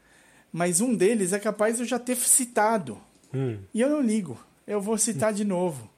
mas 0.53 0.80
um 0.80 0.95
deles 0.95 1.32
é 1.32 1.39
capaz 1.39 1.76
de 1.76 1.82
eu 1.82 1.86
já 1.86 1.99
ter 1.99 2.16
citado. 2.16 2.99
Hum. 3.34 3.59
E 3.74 3.80
eu 3.80 3.91
não 3.91 4.01
ligo. 4.01 4.39
Eu 4.66 4.80
vou 4.80 4.97
citar 4.97 5.32
hum. 5.32 5.36
de 5.36 5.45
novo. 5.45 5.91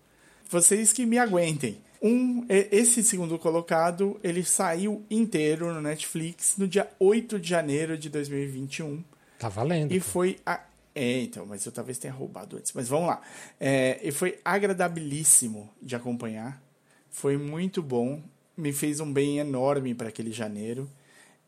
Vocês 0.50 0.92
que 0.92 1.06
me 1.06 1.16
aguentem. 1.16 1.78
Um, 2.02 2.44
esse 2.48 3.04
segundo 3.04 3.38
colocado, 3.38 4.18
ele 4.20 4.42
saiu 4.42 5.04
inteiro 5.08 5.72
no 5.72 5.80
Netflix 5.80 6.56
no 6.58 6.66
dia 6.66 6.90
8 6.98 7.38
de 7.38 7.48
janeiro 7.48 7.96
de 7.96 8.08
2021. 8.08 9.04
Tá 9.38 9.48
valendo. 9.48 9.92
E 9.92 10.00
pô. 10.00 10.06
foi. 10.06 10.40
A... 10.44 10.60
É, 10.92 11.20
então, 11.20 11.46
mas 11.46 11.64
eu 11.64 11.70
talvez 11.70 11.98
tenha 11.98 12.12
roubado 12.12 12.56
antes. 12.56 12.72
Mas 12.72 12.88
vamos 12.88 13.06
lá. 13.06 13.22
É, 13.60 14.00
e 14.02 14.10
foi 14.10 14.40
agradabilíssimo 14.44 15.70
de 15.80 15.94
acompanhar. 15.94 16.60
Foi 17.10 17.36
muito 17.36 17.80
bom. 17.80 18.20
Me 18.56 18.72
fez 18.72 18.98
um 18.98 19.12
bem 19.12 19.38
enorme 19.38 19.94
para 19.94 20.08
aquele 20.08 20.32
janeiro. 20.32 20.90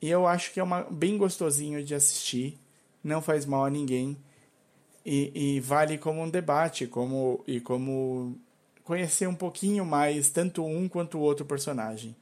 E 0.00 0.09
eu 0.09 0.28
acho 0.28 0.53
que 0.53 0.61
é 0.61 0.62
uma, 0.62 0.82
bem 0.82 1.18
gostosinho 1.18 1.82
de 1.82 1.92
assistir. 1.92 2.57
Não 3.03 3.20
faz 3.20 3.46
mal 3.46 3.64
a 3.64 3.70
ninguém. 3.70 4.16
E, 5.05 5.57
e 5.57 5.61
vale 5.61 5.98
como 5.98 6.22
um 6.22 6.30
debate 6.30 6.86
como, 6.86 7.42
e 7.48 7.59
como 7.59 8.38
conhecer 8.85 9.26
um 9.26 9.35
pouquinho 9.35 9.85
mais 9.85 10.30
tanto 10.30 10.64
um 10.64 10.89
quanto 10.89 11.18
o 11.18 11.20
outro 11.20 11.45
personagem. 11.45 12.16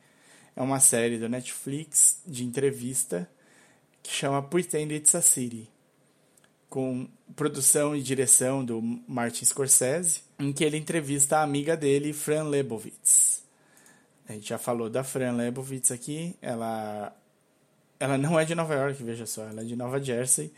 É 0.55 0.63
uma 0.63 0.81
série 0.81 1.19
do 1.19 1.29
Netflix 1.29 2.21
de 2.27 2.45
entrevista 2.45 3.29
que 4.03 4.11
chama 4.11 4.43
Pretend 4.43 4.95
It's 4.95 5.15
a 5.15 5.23
City, 5.23 5.69
com 6.69 7.09
produção 7.37 7.95
e 7.95 8.03
direção 8.03 8.65
do 8.65 8.81
Martin 9.07 9.45
Scorsese, 9.45 10.23
em 10.39 10.53
que 10.53 10.65
ele 10.65 10.77
entrevista 10.77 11.39
a 11.39 11.43
amiga 11.43 11.77
dele, 11.77 12.13
Fran 12.13 12.45
Lebowitz. 12.45 13.43
A 14.29 14.33
gente 14.33 14.49
já 14.49 14.59
falou 14.59 14.89
da 14.89 15.03
Fran 15.03 15.33
Lebowitz 15.33 15.91
aqui, 15.91 16.37
ela 16.41 17.15
ela 17.99 18.17
não 18.17 18.41
é 18.41 18.47
de 18.47 18.55
Nova 18.55 18.75
York, 18.75 19.03
veja 19.05 19.27
só, 19.27 19.43
ela 19.43 19.61
é 19.61 19.65
de 19.65 19.77
Nova 19.77 20.03
Jersey, 20.03 20.51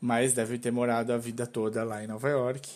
mas 0.00 0.32
deve 0.32 0.56
ter 0.56 0.70
morado 0.70 1.12
a 1.12 1.18
vida 1.18 1.44
toda 1.44 1.82
lá 1.82 2.04
em 2.04 2.06
Nova 2.06 2.28
York. 2.28 2.70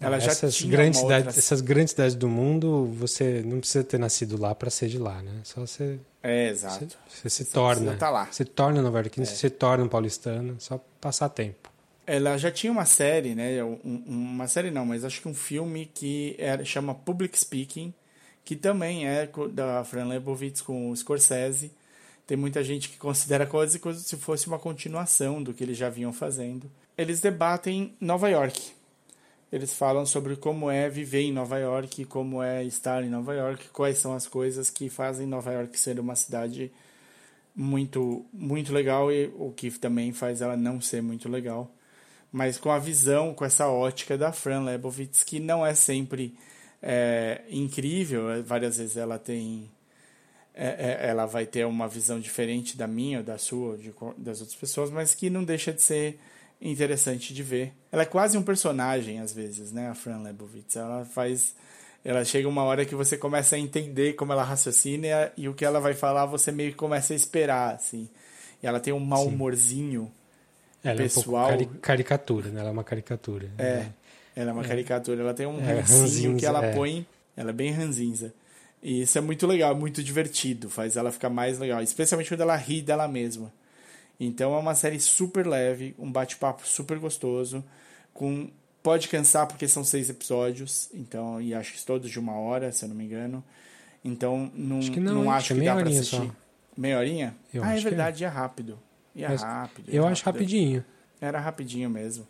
Ela 0.00 0.18
já 0.18 0.32
essas 0.32 0.60
grandes 0.62 1.00
cidades, 1.00 1.26
outra... 1.26 1.38
essas 1.38 1.60
grandes 1.60 1.90
cidades 1.92 2.14
do 2.14 2.28
mundo, 2.28 2.86
você 2.98 3.42
não 3.44 3.60
precisa 3.60 3.84
ter 3.84 3.98
nascido 3.98 4.40
lá 4.40 4.54
para 4.54 4.68
ser 4.70 4.88
de 4.88 4.98
lá, 4.98 5.22
né? 5.22 5.32
Só 5.44 5.60
você 5.60 5.98
É, 6.22 6.48
exato. 6.48 6.96
Você, 7.08 7.20
você 7.22 7.30
se 7.30 7.44
você 7.44 7.52
torna, 7.52 7.96
tá 7.96 8.10
lá. 8.10 8.26
Você 8.30 8.44
torna 8.44 8.82
Nova 8.82 8.98
York, 8.98 9.20
é. 9.20 9.24
você 9.24 9.34
se 9.34 9.50
torna 9.50 9.84
um 9.84 9.88
paulistano, 9.88 10.56
só 10.58 10.80
passar 11.00 11.28
tempo. 11.28 11.72
Ela 12.06 12.36
já 12.36 12.50
tinha 12.50 12.70
uma 12.70 12.84
série, 12.84 13.34
né? 13.34 13.62
uma 13.82 14.46
série 14.46 14.70
não, 14.70 14.84
mas 14.84 15.04
acho 15.04 15.22
que 15.22 15.28
um 15.28 15.34
filme 15.34 15.90
que 15.94 16.34
era, 16.38 16.62
chama 16.64 16.94
Public 16.94 17.38
Speaking, 17.38 17.94
que 18.44 18.56
também 18.56 19.06
é 19.06 19.26
da 19.52 19.82
Fran 19.84 20.06
Lebowitz 20.06 20.60
com 20.60 20.90
o 20.90 20.96
Scorsese. 20.96 21.72
Tem 22.26 22.36
muita 22.36 22.62
gente 22.62 22.90
que 22.90 22.98
considera 22.98 23.46
quase 23.46 23.78
como 23.78 23.94
se 23.94 24.16
fosse 24.16 24.48
uma 24.48 24.58
continuação 24.58 25.42
do 25.42 25.54
que 25.54 25.64
eles 25.64 25.78
já 25.78 25.88
vinham 25.88 26.12
fazendo. 26.12 26.70
Eles 26.96 27.20
debatem 27.20 27.94
Nova 28.00 28.28
York 28.28 28.74
eles 29.52 29.72
falam 29.72 30.04
sobre 30.04 30.36
como 30.36 30.70
é 30.70 30.88
viver 30.88 31.22
em 31.22 31.32
Nova 31.32 31.58
York, 31.58 32.04
como 32.06 32.42
é 32.42 32.64
estar 32.64 33.04
em 33.04 33.08
Nova 33.08 33.34
York, 33.34 33.68
quais 33.70 33.98
são 33.98 34.14
as 34.14 34.26
coisas 34.26 34.70
que 34.70 34.88
fazem 34.88 35.26
Nova 35.26 35.52
York 35.52 35.78
ser 35.78 36.00
uma 36.00 36.16
cidade 36.16 36.72
muito 37.54 38.24
muito 38.32 38.72
legal 38.72 39.12
e 39.12 39.26
o 39.38 39.52
que 39.52 39.70
também 39.70 40.12
faz 40.12 40.40
ela 40.42 40.56
não 40.56 40.80
ser 40.80 41.02
muito 41.02 41.28
legal. 41.28 41.70
mas 42.32 42.58
com 42.58 42.70
a 42.70 42.78
visão, 42.80 43.32
com 43.32 43.44
essa 43.44 43.68
ótica 43.68 44.18
da 44.18 44.32
Fran 44.32 44.64
Lebowitz, 44.64 45.22
que 45.22 45.38
não 45.38 45.64
é 45.64 45.74
sempre 45.74 46.34
é, 46.82 47.42
incrível, 47.48 48.42
várias 48.44 48.78
vezes 48.78 48.96
ela 48.96 49.18
tem 49.18 49.70
é, 50.54 51.00
é, 51.06 51.08
ela 51.10 51.26
vai 51.26 51.46
ter 51.46 51.66
uma 51.66 51.88
visão 51.88 52.20
diferente 52.20 52.76
da 52.76 52.86
minha, 52.86 53.22
da 53.22 53.38
sua, 53.38 53.76
de, 53.76 53.92
das 54.18 54.40
outras 54.40 54.56
pessoas, 54.56 54.90
mas 54.90 55.14
que 55.14 55.28
não 55.28 55.44
deixa 55.44 55.72
de 55.72 55.82
ser 55.82 56.18
interessante 56.64 57.32
de 57.32 57.42
ver. 57.42 57.72
Ela 57.92 58.02
é 58.02 58.06
quase 58.06 58.36
um 58.36 58.42
personagem 58.42 59.20
às 59.20 59.32
vezes, 59.32 59.70
né, 59.70 59.88
a 59.90 59.94
Fran 59.94 60.18
Lebowitz. 60.22 60.76
Ela 60.76 61.04
faz 61.04 61.54
ela 62.04 62.24
chega 62.24 62.46
uma 62.48 62.62
hora 62.64 62.84
que 62.84 62.94
você 62.94 63.16
começa 63.16 63.56
a 63.56 63.58
entender 63.58 64.12
como 64.12 64.32
ela 64.32 64.42
raciocina 64.42 65.32
e 65.36 65.48
o 65.48 65.54
que 65.54 65.64
ela 65.64 65.80
vai 65.80 65.94
falar 65.94 66.26
você 66.26 66.52
meio 66.52 66.70
que 66.70 66.76
começa 66.76 67.14
a 67.14 67.16
esperar, 67.16 67.74
assim. 67.74 68.10
E 68.62 68.66
ela 68.66 68.78
tem 68.78 68.92
um 68.92 69.00
mau 69.00 69.26
humorzinho 69.26 70.12
ela 70.82 70.98
pessoal. 70.98 71.50
É 71.50 71.54
um 71.54 71.58
pouco 71.58 71.74
caricatura, 71.78 72.50
né? 72.50 72.60
Ela 72.60 72.68
é 72.68 72.72
uma 72.72 72.84
caricatura. 72.84 73.50
É, 73.56 73.62
né? 73.62 73.94
ela 74.36 74.50
é 74.50 74.52
uma 74.52 74.64
caricatura. 74.64 75.22
Ela 75.22 75.32
tem 75.32 75.46
um 75.46 75.58
é, 75.60 75.80
rancinho 75.80 76.36
que 76.36 76.44
ela 76.44 76.62
é. 76.62 76.74
põe. 76.74 77.06
Ela 77.34 77.50
é 77.50 77.52
bem 77.54 77.70
ranzinza. 77.70 78.34
E 78.82 79.00
isso 79.00 79.16
é 79.16 79.20
muito 79.22 79.46
legal, 79.46 79.74
muito 79.74 80.02
divertido. 80.02 80.68
Faz 80.68 80.96
ela 80.96 81.10
ficar 81.10 81.30
mais 81.30 81.58
legal. 81.58 81.82
Especialmente 81.82 82.28
quando 82.28 82.42
ela 82.42 82.54
ri 82.54 82.82
dela 82.82 83.08
mesma. 83.08 83.50
Então 84.18 84.54
é 84.54 84.58
uma 84.58 84.74
série 84.74 85.00
super 85.00 85.46
leve, 85.46 85.94
um 85.98 86.10
bate-papo 86.10 86.66
super 86.66 86.98
gostoso. 86.98 87.64
com 88.12 88.48
Pode 88.82 89.08
cansar 89.08 89.46
porque 89.46 89.66
são 89.66 89.82
seis 89.82 90.10
episódios. 90.10 90.90
Então, 90.92 91.40
e 91.40 91.54
acho 91.54 91.72
que 91.72 91.84
todos 91.86 92.10
de 92.10 92.20
uma 92.20 92.34
hora, 92.34 92.70
se 92.70 92.84
eu 92.84 92.90
não 92.90 92.94
me 92.94 93.04
engano. 93.04 93.42
Então, 94.04 94.52
não 94.54 94.78
acho 94.78 94.92
que, 94.92 95.00
não, 95.00 95.14
não 95.14 95.30
acho 95.30 95.54
que 95.54 95.64
dá 95.64 95.74
pra 95.74 95.88
assistir. 95.88 96.16
Só. 96.16 96.30
Meia 96.76 96.98
horinha? 96.98 97.34
Eu 97.52 97.64
ah, 97.64 97.74
é, 97.74 97.78
é. 97.78 97.80
verdade, 97.80 98.24
é. 98.24 98.26
é 98.26 98.30
rápido. 98.30 98.78
E 99.14 99.24
é 99.24 99.28
Mas 99.28 99.42
rápido. 99.42 99.88
eu 99.88 100.02
rápido. 100.02 100.12
acho 100.12 100.24
rapidinho. 100.26 100.84
Era 101.18 101.40
rapidinho 101.40 101.88
mesmo. 101.88 102.26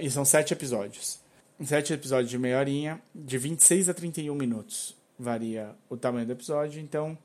E 0.00 0.10
são 0.10 0.24
sete 0.24 0.54
episódios. 0.54 1.20
Sete 1.62 1.92
episódios 1.92 2.30
de 2.30 2.38
meia 2.38 2.58
horinha, 2.58 3.02
de 3.14 3.36
26 3.36 3.88
a 3.88 3.94
31 3.94 4.34
minutos. 4.34 4.96
Varia 5.18 5.74
o 5.90 5.96
tamanho 5.96 6.24
do 6.24 6.32
episódio, 6.32 6.80
então 6.80 7.18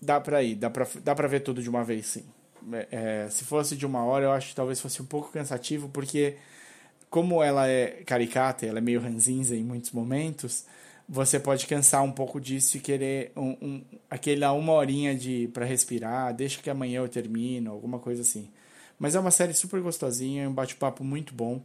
dá 0.00 0.20
pra 0.20 0.42
ir, 0.42 0.54
dá 0.54 0.70
pra, 0.70 0.86
dá 1.02 1.14
pra 1.14 1.26
ver 1.26 1.40
tudo 1.40 1.60
de 1.60 1.68
uma 1.68 1.84
vez 1.84 2.06
sim. 2.06 2.24
É, 2.72 2.88
é, 3.26 3.30
se 3.30 3.44
fosse 3.44 3.76
de 3.76 3.86
uma 3.86 4.04
hora, 4.04 4.24
eu 4.24 4.32
acho 4.32 4.50
que 4.50 4.54
talvez 4.54 4.80
fosse 4.80 5.00
um 5.02 5.06
pouco 5.06 5.30
cansativo, 5.30 5.88
porque 5.88 6.36
como 7.10 7.42
ela 7.42 7.66
é 7.68 8.02
caricata, 8.04 8.66
ela 8.66 8.78
é 8.78 8.80
meio 8.80 9.00
ranzinza 9.00 9.56
em 9.56 9.64
muitos 9.64 9.92
momentos, 9.92 10.64
você 11.08 11.40
pode 11.40 11.66
cansar 11.66 12.02
um 12.02 12.12
pouco 12.12 12.38
disso 12.40 12.76
e 12.76 12.80
querer 12.80 13.32
um, 13.34 13.56
um, 13.62 13.84
aquela 14.10 14.52
uma 14.52 14.74
horinha 14.74 15.14
de 15.14 15.48
para 15.54 15.64
respirar, 15.64 16.34
deixa 16.34 16.60
que 16.60 16.68
amanhã 16.68 17.00
eu 17.00 17.08
termino, 17.08 17.70
alguma 17.70 17.98
coisa 17.98 18.20
assim. 18.22 18.50
Mas 18.98 19.14
é 19.14 19.20
uma 19.20 19.30
série 19.30 19.54
super 19.54 19.80
gostosinha, 19.80 20.48
um 20.48 20.52
bate-papo 20.52 21.02
muito 21.02 21.32
bom. 21.32 21.62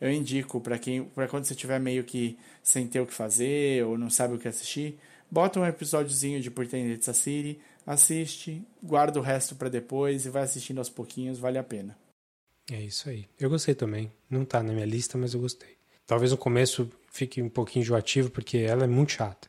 Eu 0.00 0.10
indico 0.10 0.60
para 0.60 0.78
quem, 0.78 1.04
para 1.04 1.28
quando 1.28 1.44
você 1.44 1.54
tiver 1.54 1.78
meio 1.78 2.02
que 2.02 2.38
sem 2.62 2.86
ter 2.88 3.00
o 3.00 3.06
que 3.06 3.12
fazer 3.12 3.84
ou 3.84 3.98
não 3.98 4.10
sabe 4.10 4.34
o 4.34 4.38
que 4.38 4.48
assistir, 4.48 4.98
bota 5.30 5.60
um 5.60 5.66
episódiozinho 5.66 6.40
de 6.40 6.50
Pretend 6.50 6.94
It's 6.94 7.08
a 7.08 7.14
City, 7.14 7.60
assiste, 7.86 8.62
guarda 8.82 9.18
o 9.18 9.22
resto 9.22 9.54
para 9.54 9.68
depois 9.68 10.26
e 10.26 10.30
vai 10.30 10.42
assistindo 10.42 10.78
aos 10.78 10.88
pouquinhos, 10.88 11.38
vale 11.38 11.58
a 11.58 11.62
pena. 11.62 11.96
É 12.70 12.80
isso 12.80 13.08
aí. 13.08 13.26
Eu 13.38 13.50
gostei 13.50 13.74
também. 13.74 14.10
Não 14.28 14.44
tá 14.44 14.62
na 14.62 14.72
minha 14.72 14.86
lista, 14.86 15.18
mas 15.18 15.34
eu 15.34 15.40
gostei. 15.40 15.76
Talvez 16.06 16.30
no 16.30 16.38
começo 16.38 16.90
fique 17.10 17.42
um 17.42 17.48
pouquinho 17.48 17.82
enjoativo, 17.82 18.30
porque 18.30 18.58
ela 18.58 18.84
é 18.84 18.86
muito 18.86 19.12
chata. 19.12 19.48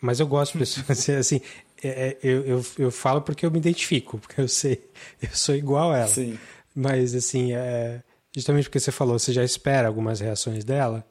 Mas 0.00 0.20
eu 0.20 0.26
gosto 0.26 0.52
de 0.52 0.58
pessoas 0.58 1.08
assim. 1.10 1.40
É, 1.82 1.88
é, 1.88 2.18
eu, 2.22 2.44
eu, 2.46 2.66
eu 2.78 2.90
falo 2.90 3.20
porque 3.20 3.44
eu 3.44 3.50
me 3.50 3.58
identifico, 3.58 4.18
porque 4.18 4.40
eu 4.40 4.48
sei, 4.48 4.82
eu 5.22 5.30
sou 5.34 5.54
igual 5.54 5.92
a 5.92 5.98
ela. 5.98 6.08
Sim. 6.08 6.38
Mas 6.74 7.14
assim, 7.14 7.52
é, 7.52 8.02
justamente 8.34 8.64
porque 8.64 8.80
você 8.80 8.90
falou, 8.90 9.18
você 9.18 9.32
já 9.32 9.44
espera 9.44 9.88
algumas 9.88 10.20
reações 10.20 10.64
dela, 10.64 11.06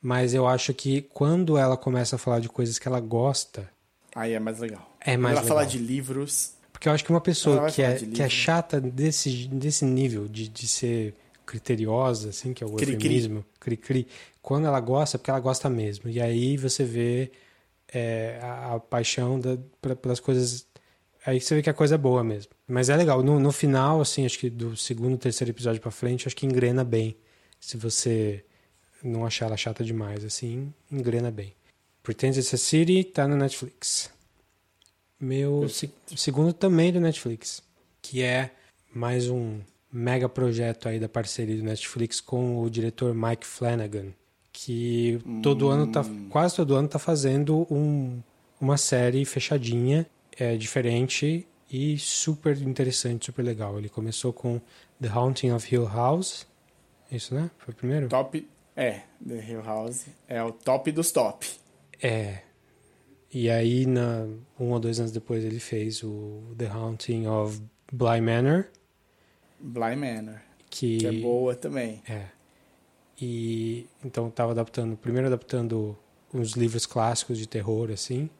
mas 0.00 0.34
eu 0.34 0.46
acho 0.46 0.72
que 0.74 1.02
quando 1.02 1.56
ela 1.56 1.76
começa 1.76 2.16
a 2.16 2.18
falar 2.18 2.40
de 2.40 2.48
coisas 2.48 2.78
que 2.78 2.86
ela 2.86 3.00
gosta. 3.00 3.68
Aí 4.14 4.32
é 4.32 4.40
mais 4.40 4.60
legal. 4.60 4.93
É 5.04 5.16
mais 5.16 5.34
ela 5.36 5.42
legal. 5.42 5.56
fala 5.58 5.68
de 5.68 5.78
livros. 5.78 6.54
Porque 6.72 6.88
eu 6.88 6.92
acho 6.92 7.04
que 7.04 7.10
uma 7.10 7.20
pessoa 7.20 7.70
que 7.70 7.82
é, 7.82 7.94
que 7.96 8.22
é 8.22 8.28
chata 8.28 8.80
desse, 8.80 9.46
desse 9.48 9.84
nível 9.84 10.26
de, 10.26 10.48
de 10.48 10.66
ser 10.66 11.14
criteriosa, 11.46 12.30
assim, 12.30 12.52
que 12.52 12.64
é 12.64 12.66
o 12.66 12.72
cri 12.72 12.86
-cri. 12.86 12.94
eufemismo, 12.94 13.44
cri-cri, 13.60 14.08
quando 14.42 14.66
ela 14.66 14.80
gosta, 14.80 15.16
é 15.16 15.18
porque 15.18 15.30
ela 15.30 15.40
gosta 15.40 15.68
mesmo. 15.70 16.10
E 16.10 16.20
aí 16.20 16.56
você 16.56 16.84
vê 16.84 17.30
é, 17.92 18.38
a, 18.42 18.74
a, 18.74 18.80
paixão 18.80 19.38
da, 19.38 19.56
pra, 19.80 19.94
pelas 19.94 20.20
coisas. 20.20 20.66
Aí 21.24 21.40
você 21.40 21.54
vê 21.54 21.62
que 21.62 21.70
a 21.70 21.74
coisa 21.74 21.94
é 21.94 21.98
boa 21.98 22.24
mesmo. 22.24 22.52
Mas 22.66 22.88
é 22.88 22.96
legal. 22.96 23.22
No, 23.22 23.38
no 23.38 23.52
final, 23.52 24.00
assim, 24.00 24.26
acho 24.26 24.38
que 24.38 24.50
do 24.50 24.76
segundo, 24.76 25.16
terceiro 25.16 25.50
episódio 25.50 25.80
para 25.80 25.90
frente, 25.90 26.26
acho 26.26 26.36
que 26.36 26.46
engrena 26.46 26.84
bem. 26.84 27.16
Se 27.60 27.76
você 27.76 28.44
não 29.02 29.24
achar 29.24 29.46
ela 29.46 29.56
chata 29.56 29.84
demais, 29.84 30.24
assim, 30.24 30.72
engrena 30.90 31.30
bem. 31.30 31.54
Pretend 32.02 32.38
It's 32.38 32.52
a 32.52 32.58
City 32.58 33.04
tá 33.04 33.26
no 33.26 33.36
Netflix. 33.36 34.10
Meu 35.20 35.68
se, 35.68 35.90
segundo 36.16 36.52
também 36.52 36.92
do 36.92 37.00
Netflix, 37.00 37.62
que 38.02 38.22
é 38.22 38.50
mais 38.92 39.28
um 39.28 39.60
mega 39.92 40.28
projeto 40.28 40.88
aí 40.88 40.98
da 40.98 41.08
parceria 41.08 41.56
do 41.56 41.62
Netflix 41.62 42.20
com 42.20 42.60
o 42.60 42.68
diretor 42.68 43.14
Mike 43.14 43.46
Flanagan 43.46 44.12
que 44.54 45.20
todo 45.42 45.66
hum. 45.66 45.70
ano 45.70 45.92
tá 45.92 46.04
quase 46.30 46.54
todo 46.54 46.76
ano 46.76 46.86
tá 46.86 46.98
fazendo 46.98 47.66
um, 47.68 48.22
uma 48.60 48.78
série 48.78 49.24
fechadinha, 49.24 50.06
é 50.38 50.56
diferente 50.56 51.46
e 51.68 51.98
super 51.98 52.56
interessante, 52.62 53.26
super 53.26 53.42
legal. 53.42 53.76
Ele 53.76 53.88
começou 53.88 54.32
com 54.32 54.60
The 55.02 55.08
Haunting 55.08 55.50
of 55.50 55.74
Hill 55.74 55.86
House. 55.88 56.46
Isso, 57.10 57.34
né? 57.34 57.50
Foi 57.58 57.74
o 57.74 57.76
primeiro? 57.76 58.08
Top. 58.08 58.48
É, 58.76 59.00
The 59.26 59.44
Hill 59.44 59.62
House 59.62 60.06
é 60.28 60.42
o 60.42 60.52
top 60.52 60.92
dos 60.92 61.10
top. 61.10 61.46
É. 62.00 62.38
E 63.34 63.50
aí, 63.50 63.84
na, 63.84 64.28
um 64.60 64.70
ou 64.70 64.78
dois 64.78 65.00
anos 65.00 65.10
depois, 65.10 65.44
ele 65.44 65.58
fez 65.58 66.04
o 66.04 66.54
The 66.56 66.68
Haunting 66.68 67.26
of 67.26 67.60
Bly 67.92 68.20
Manor. 68.20 68.66
Bly 69.58 69.96
Manor. 69.96 70.40
Que, 70.70 70.98
que 70.98 71.06
é 71.06 71.12
boa 71.12 71.56
também. 71.56 72.00
É. 72.08 72.26
E 73.20 73.88
então 74.04 74.28
estava 74.28 74.52
adaptando, 74.52 74.96
primeiro 74.96 75.26
adaptando 75.26 75.98
os 76.32 76.52
livros 76.52 76.86
clássicos 76.86 77.38
de 77.38 77.48
terror 77.48 77.90
assim, 77.90 78.30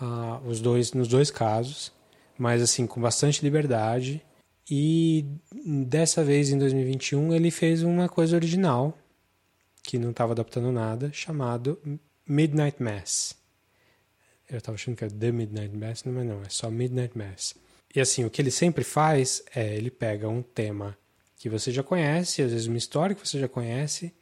uh, 0.00 0.44
os 0.48 0.60
dois 0.60 0.92
nos 0.92 1.08
dois 1.08 1.30
casos, 1.30 1.92
mas 2.36 2.62
assim 2.62 2.86
com 2.86 3.00
bastante 3.00 3.42
liberdade. 3.42 4.20
E 4.68 5.24
dessa 5.86 6.24
vez 6.24 6.50
em 6.50 6.58
2021 6.58 7.32
ele 7.32 7.52
fez 7.52 7.84
uma 7.84 8.08
coisa 8.08 8.34
original 8.34 8.96
que 9.82 9.96
não 9.96 10.10
estava 10.10 10.32
adaptando 10.32 10.72
nada, 10.72 11.12
chamado 11.12 11.78
Midnight 12.26 12.82
Mass. 12.82 13.45
Eu 14.48 14.58
estava 14.58 14.76
achando 14.76 14.96
que 14.96 15.04
era 15.04 15.12
The 15.12 15.32
Midnight 15.32 15.76
Mass, 15.76 16.04
não 16.04 16.20
é 16.20 16.24
não, 16.24 16.42
é 16.42 16.48
só 16.48 16.70
Midnight 16.70 17.16
Mass. 17.16 17.54
E 17.94 18.00
assim, 18.00 18.24
o 18.24 18.30
que 18.30 18.40
ele 18.40 18.50
sempre 18.50 18.84
faz 18.84 19.42
é 19.54 19.76
ele 19.76 19.90
pega 19.90 20.28
um 20.28 20.42
tema 20.42 20.96
que 21.36 21.48
você 21.48 21.70
já 21.70 21.82
conhece, 21.82 22.42
às 22.42 22.52
vezes 22.52 22.66
uma 22.66 22.78
história 22.78 23.14
que 23.14 23.26
você 23.26 23.38
já 23.38 23.48
conhece, 23.48 24.14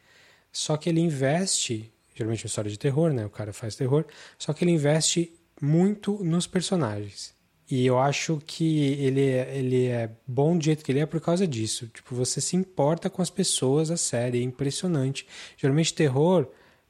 só 0.53 0.77
que 0.77 0.89
ele 0.89 1.01
investe, 1.01 1.93
geralmente 2.15 2.45
uma 2.45 2.49
história 2.49 2.71
de 2.71 2.79
terror, 2.79 3.13
né? 3.13 3.27
O 3.27 3.31
cara 3.31 3.53
faz 3.53 3.77
terror, 3.77 4.05
só 4.39 4.53
que 4.53 4.65
ele 4.65 4.71
investe 4.71 5.33
muito 5.61 6.23
nos 6.25 6.47
personagens. 6.47 7.35
E 7.71 7.87
eu 7.87 7.99
acho 7.99 8.43
que 8.47 8.93
ele 9.01 9.23
é, 9.23 9.57
ele 9.57 9.87
é 9.87 10.11
bom 10.27 10.57
do 10.57 10.65
jeito 10.65 10.85
que 10.85 10.93
ele 10.93 11.01
é 11.01 11.07
por 11.07 11.21
causa 11.21 11.47
disso. 11.47 11.89
Tipo, 11.89 12.15
você 12.15 12.41
se 12.41 12.57
importa 12.57 13.09
com 13.09 13.23
as 13.23 13.31
pessoas, 13.31 13.91
a 13.91 13.97
série 13.97 14.39
é 14.39 14.43
impressionante. 14.43 15.27
Geralmente 15.57 15.95
terror, 15.95 16.47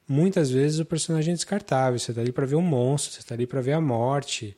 muitas 0.07 0.49
vezes 0.51 0.79
o 0.79 0.85
personagem 0.85 1.33
é 1.33 1.35
descartável. 1.35 1.99
Você 1.99 2.13
tá 2.13 2.21
ali 2.21 2.31
para 2.31 2.45
ver 2.45 2.55
um 2.55 2.61
monstro, 2.61 3.13
você 3.13 3.23
tá 3.27 3.35
ali 3.35 3.47
para 3.47 3.61
ver 3.61 3.73
a 3.73 3.81
morte 3.81 4.55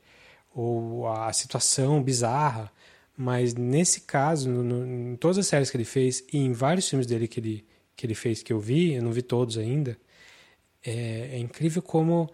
ou 0.53 1.07
a 1.07 1.31
situação 1.33 2.01
bizarra. 2.01 2.71
Mas 3.15 3.55
nesse 3.55 4.01
caso, 4.01 4.49
no, 4.49 4.63
no, 4.63 5.11
em 5.11 5.15
todas 5.15 5.39
as 5.39 5.47
séries 5.47 5.71
que 5.71 5.77
ele 5.77 5.85
fez 5.85 6.23
e 6.31 6.37
em 6.37 6.53
vários 6.53 6.87
filmes 6.87 7.07
dele 7.07 7.27
que 7.27 7.39
ele, 7.39 7.65
que 7.95 8.05
ele 8.05 8.13
fez 8.13 8.43
que 8.43 8.53
eu 8.53 8.59
vi, 8.59 8.93
eu 8.93 9.01
não 9.01 9.11
vi 9.11 9.23
todos 9.23 9.57
ainda, 9.57 9.97
é, 10.85 11.31
é 11.33 11.39
incrível 11.39 11.81
como 11.81 12.29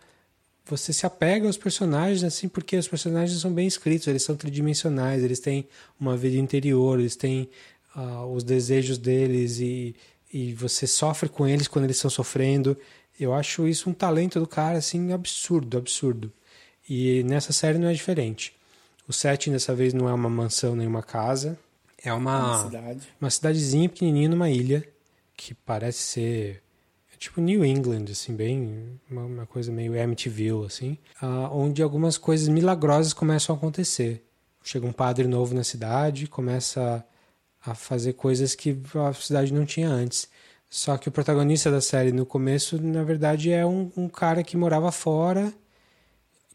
você 0.66 0.94
se 0.94 1.06
apega 1.06 1.48
aos 1.48 1.58
personagens 1.58 2.24
assim, 2.24 2.48
porque 2.48 2.78
os 2.78 2.88
personagens 2.88 3.40
são 3.40 3.52
bem 3.52 3.68
escritos, 3.68 4.08
eles 4.08 4.24
são 4.24 4.36
tridimensionais, 4.36 5.24
eles 5.24 5.40
têm 5.40 5.68
uma 6.00 6.16
vida 6.16 6.38
interior, 6.38 7.00
eles 7.00 7.16
têm 7.16 7.50
uh, 7.96 8.26
os 8.34 8.44
desejos 8.44 8.98
deles 8.98 9.60
e, 9.60 9.96
e 10.32 10.54
você 10.54 10.88
sofre 10.88 11.30
com 11.30 11.48
eles 11.48 11.68
quando 11.68 11.86
eles 11.86 11.98
estão 11.98 12.10
sofrendo. 12.10 12.78
Eu 13.20 13.34
acho 13.34 13.68
isso 13.68 13.90
um 13.90 13.94
talento 13.94 14.40
do 14.40 14.48
cara 14.48 14.78
assim 14.78 15.14
absurdo, 15.14 15.78
absurdo. 15.78 16.32
E 16.90 17.24
nessa 17.24 17.54
série 17.54 17.78
não 17.78 17.88
é 17.88 17.94
diferente. 17.94 18.54
O 19.08 19.14
setting 19.14 19.52
dessa 19.52 19.76
vez 19.76 19.94
não 19.94 20.10
é 20.10 20.14
uma 20.14 20.30
mansão 20.30 20.76
nem 20.76 20.88
uma 20.88 21.04
casa. 21.04 21.58
É 22.04 22.14
uma, 22.14 22.40
uma, 22.40 22.64
cidade. 22.66 23.08
uma 23.20 23.30
cidadezinha 23.30 23.88
pequenininha 23.88 24.30
numa 24.30 24.50
ilha 24.50 24.86
que 25.36 25.54
parece 25.54 26.00
ser 26.00 26.64
é 27.14 27.18
tipo 27.18 27.40
New 27.40 27.64
England, 27.64 28.06
assim, 28.12 28.36
bem 28.36 29.00
uma, 29.10 29.24
uma 29.24 29.46
coisa 29.46 29.72
meio 29.72 30.02
Amityville, 30.02 30.66
assim, 30.66 30.98
uh, 31.22 31.50
onde 31.52 31.82
algumas 31.82 32.18
coisas 32.18 32.48
milagrosas 32.48 33.14
começam 33.14 33.56
a 33.56 33.58
acontecer. 33.58 34.26
Chega 34.64 34.86
um 34.86 34.92
padre 34.92 35.28
novo 35.28 35.54
na 35.54 35.64
cidade, 35.64 36.28
começa 36.28 37.06
a 37.66 37.74
fazer 37.74 38.14
coisas 38.14 38.56
que 38.56 38.78
a 38.96 39.14
cidade 39.14 39.54
não 39.54 39.66
tinha 39.66 39.90
antes. 39.90 40.28
Só 40.74 40.98
que 40.98 41.08
o 41.08 41.12
protagonista 41.12 41.70
da 41.70 41.80
série 41.80 42.12
no 42.12 42.26
começo, 42.26 42.82
na 42.82 43.04
verdade, 43.04 43.52
é 43.52 43.64
um, 43.64 43.92
um 43.96 44.10
cara 44.10 44.44
que 44.44 44.58
morava 44.58 44.92
fora, 44.92 45.54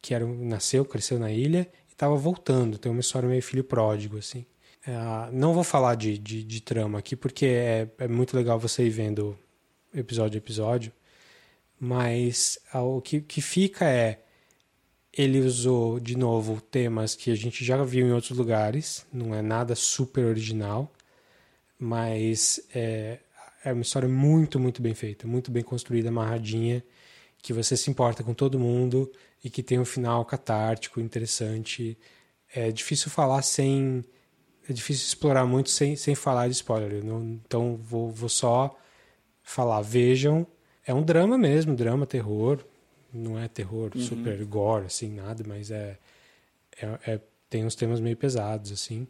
que 0.03 0.13
era, 0.13 0.27
nasceu, 0.27 0.85
cresceu 0.85 1.21
na 1.21 1.31
ilha 1.31 1.71
e 1.89 1.93
estava 1.93 2.17
voltando. 2.17 2.79
Tem 2.79 2.91
uma 2.91 3.01
história 3.01 3.29
meio 3.29 3.41
filho 3.41 3.63
pródigo, 3.63 4.19
assim. 4.19 4.45
É, 4.85 5.31
não 5.31 5.55
vou 5.55 5.63
falar 5.63 5.95
de, 5.95 6.19
de, 6.19 6.43
de, 6.43 6.61
trama 6.61 6.99
aqui, 6.99 7.15
porque 7.15 7.47
é, 7.47 7.89
é 7.97 8.09
muito 8.09 8.37
legal 8.37 8.59
você 8.59 8.85
ir 8.85 8.91
vendo 8.91 9.39
episódio 9.95 10.37
a 10.37 10.39
episódio. 10.39 10.91
Mas 11.79 12.59
o 12.75 13.01
que, 13.01 13.21
que 13.21 13.41
fica 13.41 13.85
é 13.85 14.21
ele 15.13 15.39
usou 15.39 16.01
de 16.01 16.19
novo 16.19 16.61
temas 16.61 17.15
que 17.15 17.31
a 17.31 17.37
gente 17.37 17.65
já 17.65 17.85
viu 17.85 18.05
em 18.05 18.13
outros 18.13 18.37
lugares, 18.37 19.07
não 19.13 19.33
é 19.33 19.43
nada 19.43 19.77
super 19.77 20.25
original, 20.25 20.93
mas 21.79 22.61
é, 22.75 23.21
é 23.69 23.73
uma 23.73 23.83
história 23.83 24.09
muito, 24.09 24.59
muito 24.59 24.81
bem 24.83 24.95
feita, 24.95 25.27
muito 25.27 25.51
bem 25.51 25.63
construída, 25.63 26.09
amarradinha, 26.09 26.83
que 27.43 27.53
você 27.53 27.77
se 27.77 27.91
importa 27.91 28.23
com 28.25 28.35
todo 28.35 28.59
mundo 28.59 29.11
e 29.45 29.51
que 29.51 29.63
tem 29.63 29.79
um 29.79 29.85
final 29.85 30.25
catártico, 30.25 31.01
interessante. 31.01 31.97
É 32.53 32.71
difícil 32.73 33.11
falar 33.11 33.43
sem. 33.43 34.05
É 34.69 34.73
difícil 34.73 35.07
explorar 35.07 35.47
muito 35.47 35.71
sem, 35.71 35.97
sem 35.97 36.15
falar 36.15 36.49
de 36.49 36.55
spoiler. 36.55 37.05
Não, 37.05 37.23
então 37.23 37.77
vou, 37.77 38.11
vou 38.11 38.29
só 38.29 38.77
falar. 39.43 39.81
Vejam. 39.83 40.47
É 40.85 40.93
um 40.93 41.03
drama 41.03 41.39
mesmo, 41.39 41.77
drama, 41.77 42.07
terror. 42.07 42.65
Não 43.13 43.39
é 43.39 43.49
terror 43.49 43.93
uhum. 43.95 44.01
super 44.01 44.45
gore, 44.45 44.87
assim, 44.87 45.11
nada, 45.11 45.45
mas 45.47 45.71
é, 45.71 45.99
é, 46.81 47.13
é, 47.13 47.21
tem 47.49 47.65
uns 47.65 47.75
temas 47.75 48.01
meio 48.01 48.17
pesados, 48.17 48.73
assim. 48.73 49.07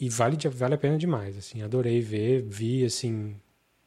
E 0.00 0.08
vale, 0.08 0.36
vale 0.50 0.74
a 0.74 0.78
pena 0.78 0.98
demais, 0.98 1.36
assim. 1.36 1.62
Adorei 1.62 2.00
ver, 2.00 2.42
vi, 2.42 2.84
assim, 2.84 3.36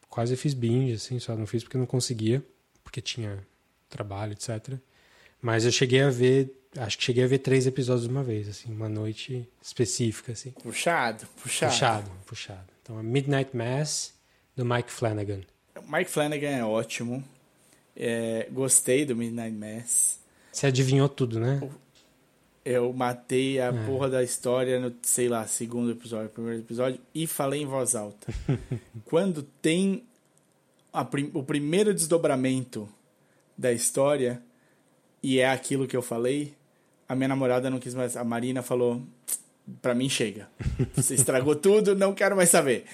quase 0.09 0.35
fiz 0.35 0.53
binge, 0.53 0.93
assim, 0.93 1.19
só 1.19 1.35
não 1.35 1.45
fiz 1.45 1.63
porque 1.63 1.77
não 1.77 1.85
conseguia, 1.85 2.43
porque 2.83 3.01
tinha 3.01 3.39
trabalho, 3.89 4.33
etc. 4.33 4.77
Mas 5.41 5.65
eu 5.65 5.71
cheguei 5.71 6.01
a 6.01 6.09
ver, 6.09 6.53
acho 6.77 6.97
que 6.97 7.03
cheguei 7.03 7.23
a 7.23 7.27
ver 7.27 7.39
três 7.39 7.65
episódios 7.67 8.07
de 8.07 8.09
uma 8.09 8.23
vez, 8.23 8.49
assim, 8.49 8.71
uma 8.71 8.89
noite 8.89 9.47
específica, 9.61 10.31
assim. 10.31 10.51
Puxado, 10.51 11.25
puxado. 11.41 11.71
Puxado, 11.71 12.11
puxado. 12.25 12.67
Então, 12.81 12.97
a 12.97 13.03
Midnight 13.03 13.55
Mass, 13.55 14.13
do 14.55 14.65
Mike 14.65 14.91
Flanagan. 14.91 15.41
Mike 15.87 16.09
Flanagan 16.09 16.49
é 16.49 16.63
ótimo. 16.63 17.23
É, 17.95 18.47
gostei 18.51 19.05
do 19.05 19.15
Midnight 19.15 19.55
Mass. 19.55 20.19
Você 20.51 20.67
adivinhou 20.67 21.07
tudo, 21.07 21.39
né? 21.39 21.59
Eu 22.71 22.93
matei 22.93 23.59
a 23.59 23.69
é. 23.69 23.85
porra 23.87 24.07
da 24.07 24.21
história 24.21 24.79
no, 24.79 24.93
sei 25.01 25.27
lá, 25.27 25.47
segundo 25.47 25.89
episódio, 25.89 26.29
primeiro 26.29 26.59
episódio, 26.59 27.01
e 27.15 27.25
falei 27.25 27.63
em 27.63 27.65
voz 27.65 27.95
alta. 27.95 28.31
Quando 29.05 29.41
tem 29.41 30.03
prim, 31.09 31.31
o 31.33 31.41
primeiro 31.41 31.95
desdobramento 31.95 32.87
da 33.57 33.73
história, 33.73 34.39
e 35.23 35.39
é 35.39 35.49
aquilo 35.49 35.87
que 35.87 35.97
eu 35.97 36.03
falei, 36.03 36.53
a 37.07 37.15
minha 37.15 37.29
namorada 37.29 37.71
não 37.71 37.79
quis 37.79 37.95
mais. 37.95 38.15
A 38.15 38.23
Marina 38.23 38.61
falou: 38.61 39.01
pra 39.81 39.95
mim 39.95 40.07
chega. 40.07 40.47
Você 40.95 41.15
estragou 41.15 41.55
tudo, 41.57 41.95
não 41.95 42.13
quero 42.13 42.35
mais 42.35 42.51
saber. 42.51 42.85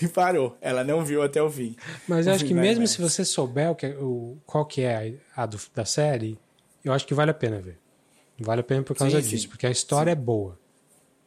E 0.00 0.06
parou. 0.06 0.56
Ela 0.60 0.84
não 0.84 1.04
viu 1.04 1.20
até 1.20 1.42
o 1.42 1.50
fim. 1.50 1.74
Mas 2.06 2.28
eu 2.28 2.34
acho 2.34 2.44
que 2.44 2.54
mesmo 2.54 2.86
se 2.86 3.02
você 3.02 3.24
souber 3.24 3.72
o 3.72 3.74
que, 3.74 3.86
é, 3.86 3.96
o, 3.96 4.38
qual 4.46 4.64
que 4.64 4.82
é 4.82 5.18
a, 5.34 5.42
a 5.42 5.46
do, 5.46 5.60
da 5.74 5.84
série, 5.84 6.38
eu 6.84 6.92
acho 6.92 7.04
que 7.04 7.12
vale 7.12 7.32
a 7.32 7.34
pena 7.34 7.58
ver. 7.58 7.76
Vale 8.40 8.62
a 8.62 8.64
pena 8.64 8.82
por 8.82 8.96
causa 8.96 9.20
sim, 9.20 9.28
disso, 9.28 9.42
sim. 9.42 9.48
porque 9.48 9.66
a 9.66 9.70
história 9.70 10.14
sim. 10.14 10.18
é 10.18 10.24
boa. 10.24 10.58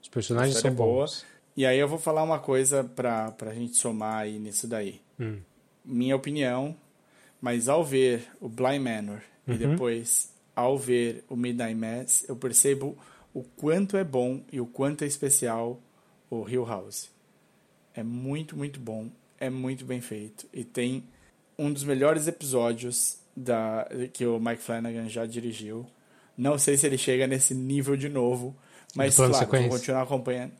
Os 0.02 0.10
personagens 0.10 0.58
são 0.58 0.72
é 0.72 0.74
bons. 0.74 1.24
E 1.56 1.66
aí 1.66 1.78
eu 1.78 1.88
vou 1.88 2.00
falar 2.00 2.24
uma 2.24 2.40
coisa 2.40 2.84
pra, 2.84 3.32
pra 3.32 3.54
gente 3.54 3.78
somar 3.78 4.22
aí 4.22 4.40
nisso 4.40 4.68
daí. 4.68 5.00
Hum. 5.20 5.40
Minha 5.86 6.16
opinião, 6.16 6.76
mas 7.40 7.70
ao 7.70 7.84
ver 7.84 8.28
o 8.42 8.50
Blind 8.50 8.82
Manor 8.82 9.22
uhum. 9.48 9.54
e 9.54 9.58
depois 9.58 10.34
ao 10.56 10.78
ver 10.78 11.24
o 11.30 11.36
Midnight 11.36 11.76
Mass, 11.76 12.26
eu 12.28 12.36
percebo 12.36 12.98
o 13.34 13.44
quanto 13.44 13.96
é 13.96 14.04
bom 14.04 14.42
e 14.52 14.60
o 14.60 14.66
quanto 14.66 15.04
é 15.04 15.08
especial 15.08 15.80
o 16.30 16.48
Hill 16.50 16.66
House. 16.66 17.12
É 17.94 18.02
muito, 18.02 18.58
muito 18.58 18.80
bom, 18.80 19.10
é 19.40 19.50
muito 19.50 19.86
bem 19.86 20.02
feito 20.02 20.48
e 20.52 20.64
tem 20.64 21.04
um 21.58 21.72
dos 21.72 21.84
melhores 21.84 22.28
episódios 22.28 23.20
da 23.36 23.88
que 24.12 24.26
o 24.26 24.40
Mike 24.40 24.62
Flanagan 24.62 25.08
já 25.08 25.26
dirigiu 25.26 25.86
não 26.38 26.58
sei 26.58 26.78
se 26.78 26.86
ele 26.86 26.98
chega 26.98 27.28
nesse 27.28 27.54
nível 27.54 27.96
de 27.96 28.10
novo, 28.10 28.56
mas 28.96 29.16
claro, 29.16 29.34
vou 29.34 29.70
continuar 29.70 30.02
acompanhando. 30.04 30.52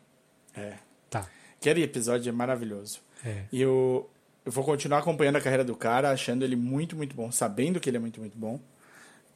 É. 0.56 0.74
Tá. 1.10 1.28
Aquele 1.60 1.84
episódio 1.84 2.30
é 2.30 2.32
maravilhoso. 2.32 3.00
É. 3.26 3.44
E 3.52 3.62
eu, 3.62 4.10
eu 4.46 4.52
vou 4.52 4.64
continuar 4.64 5.00
acompanhando 5.00 5.38
a 5.38 5.42
carreira 5.42 5.64
do 5.64 5.76
cara, 5.76 6.12
achando 6.12 6.44
ele 6.44 6.56
muito, 6.56 6.96
muito 6.96 7.16
bom, 7.16 7.32
sabendo 7.32 7.80
que 7.80 7.90
ele 7.90 7.98
é 7.98 8.00
muito, 8.00 8.20
muito 8.20 8.38
bom. 8.38 8.60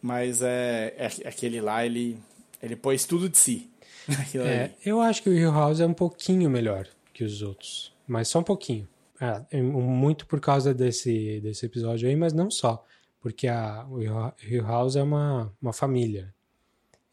Mas 0.02 0.42
é, 0.42 0.94
é 0.98 1.28
aquele 1.28 1.60
lá, 1.60 1.86
ele, 1.86 2.20
ele 2.62 2.76
pôs 2.76 3.06
tudo 3.06 3.30
de 3.30 3.38
si. 3.38 3.70
É, 4.36 4.72
eu 4.86 5.02
acho 5.02 5.22
que 5.22 5.30
o 5.30 5.34
Hill 5.34 5.52
House 5.52 5.82
é 5.82 5.86
um 5.86 5.94
pouquinho 5.94 6.50
melhor 6.50 6.88
que 7.14 7.26
os 7.26 7.42
outros, 7.42 7.94
mas 8.08 8.30
só 8.30 8.40
um 8.40 8.44
pouquinho. 8.44 8.88
É, 9.20 9.62
muito 9.62 10.26
por 10.26 10.40
causa 10.40 10.74
desse, 10.74 11.42
desse 11.42 11.66
episódio 11.66 12.08
aí, 12.08 12.16
mas 12.16 12.32
não 12.32 12.50
só 12.50 12.86
porque 13.28 13.46
a, 13.46 13.86
o 13.90 14.02
Hill 14.02 14.64
House 14.64 14.96
é 14.96 15.04
uma, 15.04 15.54
uma 15.62 15.74
família. 15.74 16.34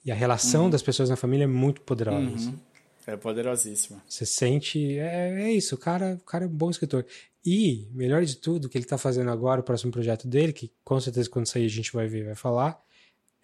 E 0.04 0.12
a 0.12 0.14
relação 0.14 0.64
uhum. 0.64 0.70
das 0.70 0.80
pessoas 0.80 1.10
na 1.10 1.16
família 1.16 1.42
é 1.42 1.48
muito 1.48 1.80
poderosa. 1.80 2.50
Uhum. 2.50 2.58
É 3.04 3.16
poderosíssima. 3.16 4.00
Você 4.08 4.24
sente. 4.24 4.96
É, 4.96 5.42
é 5.42 5.52
isso, 5.52 5.74
o 5.74 5.78
cara, 5.78 6.14
o 6.14 6.24
cara 6.24 6.44
é 6.44 6.46
um 6.46 6.52
bom 6.52 6.70
escritor. 6.70 7.04
E, 7.44 7.88
melhor 7.90 8.24
de 8.24 8.36
tudo, 8.36 8.66
o 8.66 8.68
que 8.68 8.78
ele 8.78 8.84
está 8.84 8.96
fazendo 8.96 9.28
agora, 9.28 9.60
o 9.60 9.64
próximo 9.64 9.90
projeto 9.90 10.28
dele, 10.28 10.52
que 10.52 10.70
com 10.84 11.00
certeza 11.00 11.28
quando 11.28 11.46
sair 11.46 11.66
a 11.66 11.68
gente 11.68 11.92
vai 11.92 12.06
ver, 12.06 12.24
vai 12.24 12.36
falar, 12.36 12.80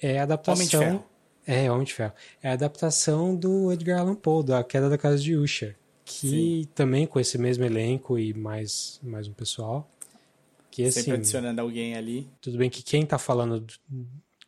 é 0.00 0.20
a 0.20 0.22
adaptação. 0.22 0.54
Homem 0.54 0.68
de 0.68 0.76
Ferro. 0.76 1.10
É, 1.44 1.72
Homem 1.72 1.84
de 1.84 1.92
Ferro. 1.92 2.12
É 2.40 2.50
a 2.50 2.52
adaptação 2.52 3.34
do 3.34 3.72
Edgar 3.72 3.98
Allan 3.98 4.14
Poe, 4.14 4.44
da 4.44 4.62
Queda 4.62 4.88
da 4.88 4.96
Casa 4.96 5.18
de 5.18 5.34
Usher. 5.34 5.76
Que 6.04 6.28
Sim. 6.28 6.68
também 6.72 7.04
com 7.04 7.18
esse 7.18 7.36
mesmo 7.36 7.64
elenco 7.64 8.16
e 8.16 8.32
mais, 8.32 9.00
mais 9.02 9.26
um 9.26 9.32
pessoal. 9.32 9.90
Que, 10.70 10.84
assim, 10.84 11.00
Sempre 11.00 11.14
adicionando 11.14 11.60
alguém 11.60 11.96
ali. 11.96 12.30
Tudo 12.40 12.56
bem 12.58 12.70
que 12.70 12.82
quem 12.82 13.04
tá 13.04 13.18
falando, 13.18 13.66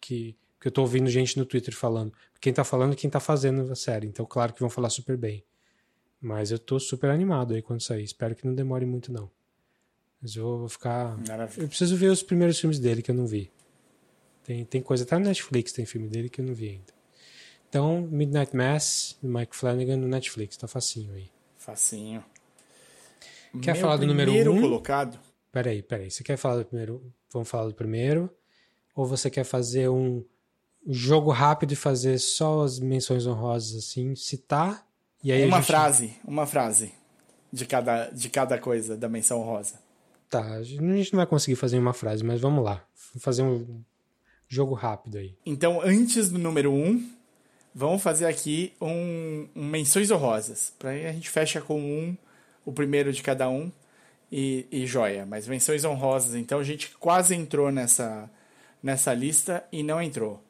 que, 0.01 0.37
que 0.61 0.69
eu 0.69 0.73
tô 0.73 0.83
ouvindo 0.83 1.11
gente 1.11 1.37
no 1.37 1.45
Twitter 1.45 1.75
falando, 1.75 2.13
quem 2.41 2.53
tá 2.53 2.63
falando 2.63 2.93
é 2.93 2.97
quem 2.97 3.11
tá 3.11 3.19
fazendo 3.19 3.71
a 3.71 3.75
série, 3.75 4.07
então 4.07 4.25
claro 4.25 4.53
que 4.53 4.61
vão 4.61 4.71
falar 4.71 4.91
super 4.91 5.17
bem. 5.17 5.45
Mas 6.21 6.53
eu 6.53 6.59
tô 6.59 6.79
super 6.79 7.11
animado 7.11 7.55
aí 7.55 7.63
quando 7.63 7.81
sair, 7.81 8.05
espero 8.05 8.37
que 8.37 8.47
não 8.47 8.55
demore 8.55 8.87
muito 8.87 9.13
não. 9.13 9.29
Mas 10.21 10.37
eu 10.37 10.59
vou 10.59 10.69
ficar... 10.69 11.19
Maravilha. 11.27 11.65
Eu 11.65 11.69
preciso 11.69 11.97
ver 11.97 12.11
os 12.13 12.23
primeiros 12.23 12.59
filmes 12.61 12.79
dele 12.79 13.03
que 13.03 13.11
eu 13.11 13.15
não 13.15 13.27
vi. 13.27 13.51
Tem, 14.45 14.65
tem 14.65 14.81
coisa, 14.81 15.03
até 15.03 15.19
no 15.19 15.25
Netflix 15.25 15.73
tem 15.73 15.85
filme 15.85 16.09
dele 16.09 16.29
que 16.29 16.41
eu 16.41 16.45
não 16.45 16.55
vi 16.55 16.69
ainda. 16.69 16.93
Então, 17.69 18.03
Midnight 18.03 18.55
Mass, 18.55 19.17
do 19.21 19.29
Mike 19.29 19.57
Flanagan 19.57 19.97
no 19.97 20.07
Netflix, 20.07 20.57
tá 20.57 20.69
facinho 20.69 21.13
aí. 21.15 21.29
Facinho. 21.57 22.25
Quer 23.61 23.73
Meu 23.73 23.81
falar 23.81 23.97
do 23.97 24.07
número 24.07 24.33
1? 24.33 24.57
Um? 24.57 24.61
colocado 24.61 25.19
Peraí, 25.53 25.83
peraí. 25.83 26.11
Você 26.11 26.25
quer 26.25 26.39
falar 26.39 26.57
do 26.57 26.65
primeiro? 26.65 27.13
Vamos 27.31 27.49
falar 27.49 27.69
do 27.69 27.75
primeiro? 27.75 28.31
Ou 28.97 29.07
você 29.07 29.31
quer 29.31 29.45
fazer 29.45 29.89
um 29.91 30.25
jogo 30.87 31.31
rápido 31.31 31.73
e 31.73 31.77
fazer 31.77 32.19
só 32.19 32.63
as 32.63 32.81
menções 32.81 33.27
honrosas 33.27 33.77
assim, 33.85 34.17
citar 34.17 34.85
e 35.23 35.31
aí 35.31 35.45
uma 35.45 35.59
gente... 35.59 35.67
frase, 35.67 36.17
uma 36.25 36.47
frase 36.47 36.93
de 37.53 37.65
cada 37.65 38.07
de 38.07 38.29
cada 38.29 38.59
coisa 38.59 38.97
da 38.97 39.09
menção 39.09 39.41
honrosa. 39.41 39.81
Tá, 40.29 40.55
a 40.55 40.63
gente 40.63 41.13
não 41.13 41.19
vai 41.19 41.27
conseguir 41.27 41.57
fazer 41.57 41.79
uma 41.79 41.93
frase, 41.93 42.25
mas 42.25 42.41
vamos 42.41 42.65
lá. 42.65 42.85
Fazer 43.19 43.43
um 43.43 43.83
jogo 44.49 44.75
rápido 44.75 45.19
aí. 45.19 45.37
Então, 45.45 45.81
antes 45.83 46.31
do 46.31 46.39
número 46.39 46.73
um, 46.73 47.07
vamos 47.75 48.03
fazer 48.03 48.27
aqui 48.27 48.73
um, 48.81 49.47
um 49.55 49.65
menções 49.65 50.11
honrosas. 50.11 50.73
Para 50.79 50.91
a 50.91 51.13
gente 51.13 51.29
fecha 51.29 51.61
com 51.61 51.79
um, 51.79 52.17
o 52.65 52.73
primeiro 52.73 53.13
de 53.13 53.23
cada 53.23 53.49
um 53.49 53.71
e, 54.33 54.67
e 54.73 54.87
joia. 54.87 55.27
Mas 55.27 55.47
menções 55.47 55.85
honrosas, 55.85 56.35
então 56.35 56.59
a 56.59 56.65
gente 56.65 56.91
quase 56.99 57.35
entrou 57.35 57.71
nessa, 57.71 58.31
nessa 58.83 59.13
lista 59.13 59.63
e 59.71 59.83
não 59.83 60.01
entrou. 60.01 60.43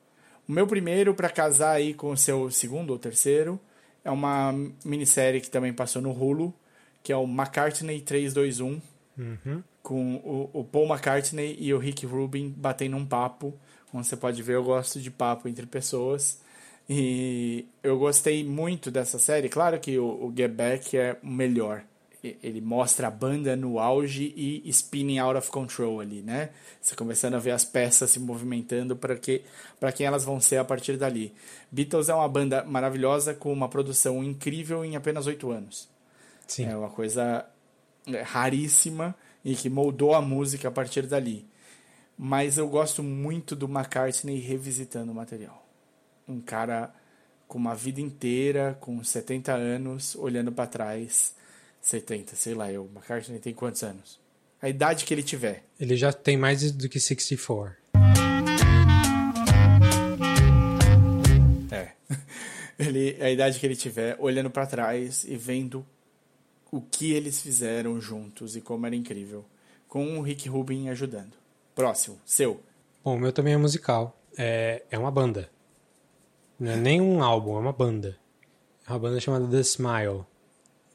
O 0.49 0.53
meu 0.53 0.67
primeiro, 0.67 1.15
para 1.15 1.29
casar 1.29 1.73
aí 1.73 1.93
com 1.93 2.11
o 2.13 2.17
seu 2.17 2.51
segundo 2.51 2.91
ou 2.91 2.99
terceiro, 2.99 3.59
é 4.05 4.11
uma 4.11 4.55
minissérie 4.85 5.41
que 5.41 5.51
também 5.51 5.73
passou 5.73 6.01
no 6.01 6.13
Hulu, 6.13 6.55
que 7.03 7.13
é 7.13 7.17
o 7.17 7.25
McCartney 7.25 8.01
321, 8.01 8.81
uhum. 9.19 9.63
com 9.83 10.17
o, 10.17 10.51
o, 10.53 10.65
Paul 10.65 10.87
McCartney 10.87 11.57
e 11.59 11.75
o 11.75 11.79
Rick 11.79 12.07
Rubin 12.07 12.55
batendo 12.57 12.97
um 12.97 13.05
papo. 13.05 13.55
Como 13.91 14.03
você 14.03 14.17
pode 14.17 14.43
ver, 14.43 14.55
eu 14.55 14.65
gosto 14.65 15.01
de 15.01 15.11
papo 15.11 15.49
entre 15.49 15.67
pessoas. 15.67 16.41
E 16.89 17.67
eu 17.83 17.99
gostei 17.99 18.45
muito 18.45 18.91
dessa 18.91 19.19
série. 19.19 19.49
Claro 19.49 19.79
que 19.79 19.99
o, 19.99 20.27
o 20.27 20.35
Get 20.37 20.51
Back 20.51 20.97
é 20.97 21.17
o 21.23 21.27
melhor 21.27 21.85
ele 22.23 22.61
mostra 22.61 23.09
a 23.09 23.11
banda 23.11 23.57
no 23.57 23.81
auge 23.81 24.33
e 24.37 24.69
spinning 24.69 25.19
out 25.19 25.37
of 25.37 25.51
control 25.51 26.01
ali, 26.01 26.23
né? 26.23 26.51
Você 26.81 26.95
começando 26.95 27.35
a 27.35 27.39
ver 27.39 27.51
as 27.51 27.65
peças 27.65 28.11
se 28.11 28.21
movimentando 28.21 28.95
para 28.95 29.17
que 29.17 29.43
para 29.81 29.91
quem 29.91 30.07
elas 30.07 30.25
vão 30.25 30.41
ser 30.41 30.59
a 30.59 30.65
partir 30.65 30.97
dali. 30.97 31.35
Beatles 31.71 32.09
é 32.09 32.15
uma 32.15 32.29
banda 32.29 32.63
maravilhosa 32.65 33.35
com 33.35 33.53
uma 33.53 33.69
produção 33.69 34.23
incrível 34.23 34.85
em 34.85 34.95
apenas 34.95 35.27
oito 35.27 35.51
anos. 35.51 35.89
Sim. 36.47 36.67
É 36.67 36.77
uma 36.77 36.91
coisa 36.91 37.45
é, 38.07 38.23
raríssima 38.23 39.17
e 39.45 39.57
que 39.57 39.69
moldou 39.69 40.15
a 40.15 40.23
música 40.23 40.69
a 40.69 40.71
partir 40.71 41.07
dali. 41.07 41.45
Mas 42.17 42.57
eu 42.57 42.69
gosto 42.69 43.03
muito 43.03 43.57
do 43.57 43.67
McCartney 43.67 44.39
revisitando 44.39 45.11
o 45.11 45.15
material. 45.15 45.67
Um 46.29 46.41
cara 46.41 46.95
com 47.49 47.59
uma 47.59 47.75
vida 47.75 48.01
inteira, 48.01 48.77
com 48.81 49.03
70 49.03 49.53
anos, 49.53 50.15
olhando 50.15 50.53
para 50.53 50.69
trás. 50.69 51.35
70, 51.83 52.37
sei 52.37 52.55
lá, 52.55 52.73
eu. 52.73 52.89
McCartney 52.95 53.41
tem 53.41 53.53
quantos 53.53 53.83
anos? 53.83 54.21
A 54.63 54.69
idade 54.69 55.05
que 55.05 55.13
ele 55.13 55.25
tiver. 55.25 55.65
Ele 55.79 55.97
já 55.97 56.13
tem 56.13 56.37
mais 56.37 56.71
do 56.71 56.89
que 56.89 57.01
64. 57.01 57.77
É. 61.73 61.93
Ele, 62.79 63.17
a 63.21 63.31
idade 63.31 63.61
que 63.61 63.67
ele 63.67 63.77
tiver, 63.77 64.17
olhando 64.19 64.51
para 64.51 64.67
trás 64.67 65.25
e 65.25 65.37
vendo 65.37 65.87
o 66.71 66.81
que 66.81 67.13
eles 67.13 67.41
fizeram 67.41 68.01
juntos 68.01 68.57
e 68.57 68.61
como 68.61 68.87
era 68.87 68.97
incrível. 68.97 69.45
Com 69.87 70.19
o 70.19 70.23
Rick 70.23 70.49
Rubin 70.49 70.89
ajudando. 70.89 71.33
Próximo, 71.75 72.19
seu. 72.25 72.61
Bom, 73.05 73.17
o 73.17 73.21
meu 73.21 73.33
também 73.33 73.55
é 73.55 73.57
musical. 73.57 74.17
É, 74.37 74.83
é 74.91 74.99
uma 74.99 75.11
banda. 75.11 75.51
Não 76.59 76.73
é 76.73 76.77
nem 76.77 77.01
um 77.01 77.23
álbum, 77.23 77.57
é 77.57 77.61
uma 77.61 77.73
banda. 77.73 78.19
É 78.87 78.91
uma 78.91 78.99
banda 78.99 79.21
chamada 79.21 79.47
The 79.47 79.61
Smile. 79.61 80.25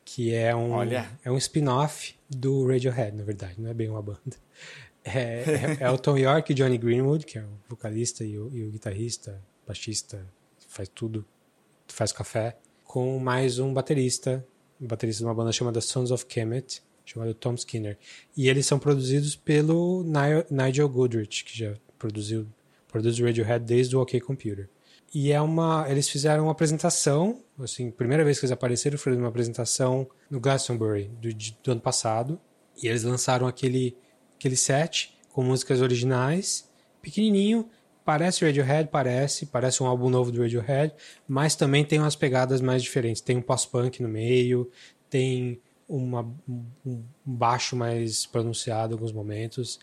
Que 0.09 0.33
é 0.33 0.55
um, 0.55 0.71
Olha. 0.71 1.05
é 1.25 1.29
um 1.29 1.35
spin-off 1.37 2.15
do 2.29 2.65
Radiohead, 2.65 3.13
na 3.17 3.25
verdade. 3.25 3.55
Não 3.59 3.69
é 3.69 3.73
bem 3.73 3.89
uma 3.89 4.01
banda. 4.01 4.21
É, 5.09 5.77
é, 5.79 5.85
é 5.85 5.89
o 5.89 5.97
Tom 5.97 6.17
York 6.17 6.51
e 6.51 6.55
Johnny 6.55 6.77
Greenwood, 6.77 7.25
que 7.25 7.37
é 7.37 7.41
o 7.41 7.47
vocalista 7.69 8.25
e 8.25 8.37
o, 8.37 8.53
e 8.53 8.65
o 8.65 8.69
guitarrista, 8.69 9.41
baixista, 9.65 10.27
faz 10.67 10.89
tudo, 10.89 11.25
faz 11.87 12.11
café, 12.11 12.57
com 12.83 13.17
mais 13.17 13.57
um 13.57 13.73
baterista, 13.73 14.45
um 14.81 14.85
baterista 14.85 15.19
de 15.23 15.25
uma 15.25 15.33
banda 15.33 15.53
chamada 15.53 15.79
Sons 15.79 16.11
of 16.11 16.25
Kemet, 16.25 16.83
chamado 17.05 17.33
Tom 17.33 17.53
Skinner. 17.53 17.97
E 18.35 18.49
eles 18.49 18.65
são 18.65 18.77
produzidos 18.77 19.33
pelo 19.33 20.03
Ni- 20.03 20.45
Nigel 20.65 20.89
Goodrich, 20.89 21.45
que 21.45 21.57
já 21.57 21.73
produziu 21.97 22.45
produz 22.89 23.17
o 23.17 23.23
Radiohead 23.23 23.63
desde 23.63 23.95
o 23.95 24.01
OK 24.01 24.19
Computer. 24.19 24.67
E 25.13 25.31
é 25.31 25.41
uma, 25.41 25.85
eles 25.89 26.09
fizeram 26.09 26.43
uma 26.43 26.51
apresentação, 26.51 27.41
assim, 27.59 27.89
primeira 27.89 28.23
vez 28.23 28.39
que 28.39 28.45
eles 28.45 28.51
apareceram 28.51 28.97
foi 28.97 29.15
numa 29.15 29.29
apresentação 29.29 30.07
no 30.29 30.39
Glastonbury 30.39 31.09
do, 31.21 31.29
do 31.63 31.71
ano 31.71 31.81
passado, 31.81 32.39
e 32.81 32.87
eles 32.87 33.03
lançaram 33.03 33.47
aquele 33.47 33.97
aquele 34.35 34.55
set 34.55 35.17
com 35.31 35.43
músicas 35.43 35.81
originais, 35.81 36.69
pequenininho, 37.01 37.67
parece 38.05 38.45
Radiohead, 38.45 38.89
parece, 38.89 39.47
parece 39.47 39.81
um 39.83 39.85
álbum 39.87 40.09
novo 40.09 40.31
do 40.31 40.41
Radiohead, 40.41 40.93
mas 41.27 41.55
também 41.55 41.83
tem 41.83 41.99
umas 41.99 42.15
pegadas 42.15 42.61
mais 42.61 42.81
diferentes. 42.81 43.21
Tem 43.21 43.35
um 43.35 43.41
pós-punk 43.41 44.01
no 44.01 44.07
meio, 44.07 44.71
tem 45.09 45.59
uma, 45.87 46.21
um 46.47 46.65
um 46.85 47.03
baixo 47.25 47.75
mais 47.75 48.25
pronunciado 48.25 48.93
em 48.93 48.95
alguns 48.95 49.11
momentos. 49.11 49.79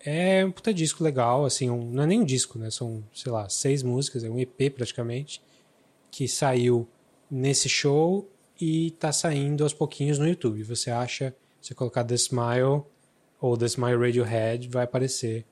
É 0.00 0.44
um 0.44 0.50
puta 0.52 0.72
disco 0.72 1.02
legal, 1.02 1.44
assim, 1.44 1.68
um- 1.70 1.90
não 1.90 2.04
é 2.04 2.06
nem 2.06 2.20
um 2.20 2.24
disco, 2.24 2.58
né? 2.58 2.70
São, 2.70 3.02
sei 3.12 3.32
lá, 3.32 3.48
seis 3.48 3.82
músicas, 3.82 4.22
é 4.24 4.30
um 4.30 4.38
EP 4.38 4.70
praticamente, 4.70 5.42
que 6.10 6.28
saiu 6.28 6.88
nesse 7.30 7.68
show 7.68 8.30
e 8.60 8.92
tá 8.92 9.12
saindo 9.12 9.64
aos 9.64 9.74
pouquinhos 9.74 10.18
no 10.18 10.26
YouTube. 10.28 10.62
Você 10.62 10.90
acha, 10.90 11.34
se 11.60 11.68
você 11.68 11.74
colocar 11.74 12.04
The 12.04 12.14
Smile 12.14 12.82
ou 13.40 13.56
The 13.56 13.66
Smile 13.66 13.96
Radiohead, 13.96 14.68
vai 14.68 14.84
aparecer. 14.84 15.44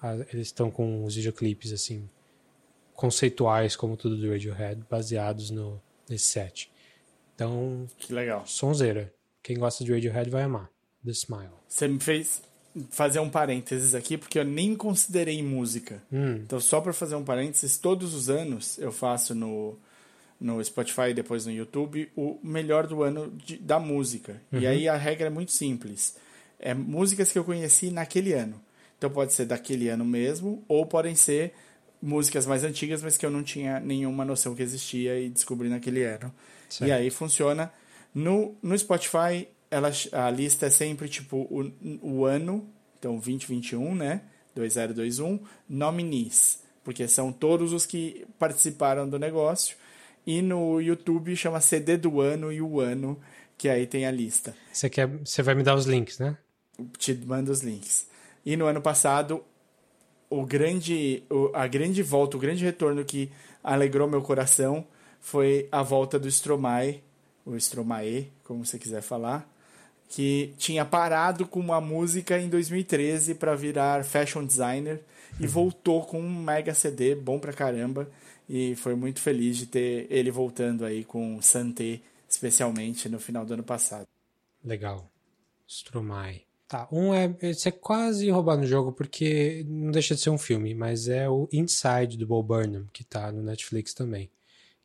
Ah, 0.00 0.16
Eles 0.32 0.48
estão 0.48 0.70
com 0.70 1.04
os 1.04 1.14
videoclipes, 1.14 1.72
assim, 1.72 2.08
conceituais, 2.94 3.76
como 3.76 3.96
tudo 3.96 4.16
do 4.16 4.30
Radiohead, 4.30 4.82
baseados 4.90 5.50
no, 5.50 5.80
nesse 6.08 6.26
set. 6.26 6.70
Então, 7.34 7.86
Que 7.98 8.12
legal. 8.12 8.44
sonzeira. 8.46 9.12
Quem 9.42 9.58
gosta 9.58 9.84
de 9.84 9.92
Radiohead 9.92 10.28
vai 10.30 10.42
amar. 10.42 10.70
The 11.04 11.10
Smile. 11.12 11.50
Você 11.66 11.88
me 11.88 11.98
fez 11.98 12.42
fazer 12.90 13.20
um 13.20 13.28
parênteses 13.28 13.94
aqui, 13.94 14.16
porque 14.16 14.38
eu 14.38 14.44
nem 14.44 14.74
considerei 14.74 15.42
música. 15.42 16.02
Hum, 16.12 16.36
Então, 16.36 16.58
só 16.60 16.80
para 16.80 16.92
fazer 16.92 17.14
um 17.16 17.24
parênteses, 17.24 17.76
todos 17.76 18.14
os 18.14 18.30
anos 18.30 18.78
eu 18.78 18.90
faço 18.90 19.34
no, 19.34 19.76
no 20.40 20.62
Spotify 20.64 21.10
e 21.10 21.14
depois 21.14 21.44
no 21.46 21.52
YouTube 21.52 22.10
o 22.16 22.38
melhor 22.42 22.86
do 22.86 23.02
ano 23.02 23.30
de- 23.44 23.58
da 23.58 23.78
música. 23.78 24.40
E 24.52 24.66
aí 24.66 24.88
a 24.88 24.96
regra 24.96 25.26
é 25.26 25.30
muito 25.30 25.52
simples. 25.52 26.16
É 26.58 26.72
músicas 26.74 27.30
que 27.30 27.38
eu 27.38 27.44
conheci 27.44 27.90
naquele 27.90 28.32
ano. 28.32 28.60
Então 28.96 29.10
pode 29.10 29.32
ser 29.32 29.44
daquele 29.46 29.88
ano 29.88 30.04
mesmo, 30.04 30.62
ou 30.68 30.86
podem 30.86 31.14
ser 31.14 31.52
músicas 32.00 32.46
mais 32.46 32.64
antigas, 32.64 33.02
mas 33.02 33.16
que 33.16 33.26
eu 33.26 33.30
não 33.30 33.42
tinha 33.42 33.78
nenhuma 33.80 34.24
noção 34.24 34.54
que 34.54 34.62
existia 34.62 35.18
e 35.20 35.28
descobri 35.28 35.68
naquele 35.68 36.04
ano. 36.04 36.32
Certo. 36.68 36.88
E 36.88 36.92
aí 36.92 37.10
funciona. 37.10 37.70
No, 38.14 38.54
no 38.62 38.76
Spotify, 38.78 39.48
ela, 39.72 39.90
a 40.12 40.30
lista 40.30 40.66
é 40.66 40.70
sempre 40.70 41.08
tipo 41.08 41.38
o, 41.50 41.72
o 42.02 42.24
ano, 42.26 42.68
então 42.98 43.14
2021, 43.14 43.94
né? 43.94 44.20
2021, 44.54 45.40
nominees, 45.66 46.62
porque 46.84 47.08
são 47.08 47.32
todos 47.32 47.72
os 47.72 47.86
que 47.86 48.26
participaram 48.38 49.08
do 49.08 49.18
negócio. 49.18 49.76
E 50.26 50.42
no 50.42 50.78
YouTube 50.78 51.34
chama 51.34 51.58
CD 51.60 51.96
do 51.96 52.20
ano 52.20 52.52
e 52.52 52.60
o 52.60 52.80
ano, 52.80 53.18
que 53.56 53.66
aí 53.68 53.86
tem 53.86 54.04
a 54.04 54.10
lista. 54.10 54.54
Você, 54.70 54.90
quer, 54.90 55.08
você 55.08 55.42
vai 55.42 55.54
me 55.54 55.62
dar 55.62 55.74
os 55.74 55.86
links, 55.86 56.18
né? 56.18 56.36
Te 56.98 57.14
mando 57.14 57.50
os 57.50 57.60
links. 57.60 58.06
E 58.44 58.56
no 58.56 58.66
ano 58.66 58.82
passado, 58.82 59.42
o 60.28 60.44
grande, 60.44 61.22
a 61.54 61.66
grande 61.66 62.02
volta, 62.02 62.36
o 62.36 62.40
grande 62.40 62.62
retorno 62.62 63.02
que 63.04 63.32
alegrou 63.64 64.06
meu 64.06 64.20
coração 64.20 64.86
foi 65.18 65.66
a 65.72 65.82
volta 65.82 66.18
do 66.18 66.28
Stromae, 66.28 67.02
o 67.44 67.56
Stromae, 67.56 68.30
como 68.44 68.64
você 68.64 68.78
quiser 68.78 69.00
falar, 69.00 69.50
que 70.12 70.52
tinha 70.58 70.84
parado 70.84 71.46
com 71.46 71.58
uma 71.58 71.80
música 71.80 72.38
em 72.38 72.46
2013 72.46 73.34
para 73.34 73.56
virar 73.56 74.04
fashion 74.04 74.44
designer 74.44 75.00
e 75.40 75.46
voltou 75.46 76.04
com 76.04 76.20
um 76.20 76.42
mega 76.42 76.74
CD 76.74 77.14
bom 77.14 77.38
pra 77.38 77.50
caramba 77.50 78.06
e 78.46 78.76
foi 78.76 78.94
muito 78.94 79.20
feliz 79.22 79.56
de 79.56 79.64
ter 79.64 80.06
ele 80.10 80.30
voltando 80.30 80.84
aí 80.84 81.02
com 81.02 81.40
Santé, 81.40 81.98
especialmente 82.28 83.08
no 83.08 83.18
final 83.18 83.46
do 83.46 83.54
ano 83.54 83.62
passado. 83.62 84.06
Legal. 84.62 85.10
Stromae. 85.66 86.42
Tá, 86.68 86.86
um 86.92 87.14
é. 87.14 87.34
Esse 87.40 87.70
é 87.70 87.72
quase 87.72 88.28
roubar 88.28 88.58
no 88.58 88.66
jogo, 88.66 88.92
porque 88.92 89.64
não 89.66 89.90
deixa 89.90 90.14
de 90.14 90.20
ser 90.20 90.28
um 90.28 90.36
filme, 90.36 90.74
mas 90.74 91.08
é 91.08 91.26
o 91.26 91.48
Inside 91.50 92.18
do 92.18 92.26
Bo 92.26 92.42
Burnham, 92.42 92.86
que 92.92 93.02
tá 93.02 93.32
no 93.32 93.42
Netflix 93.42 93.94
também. 93.94 94.30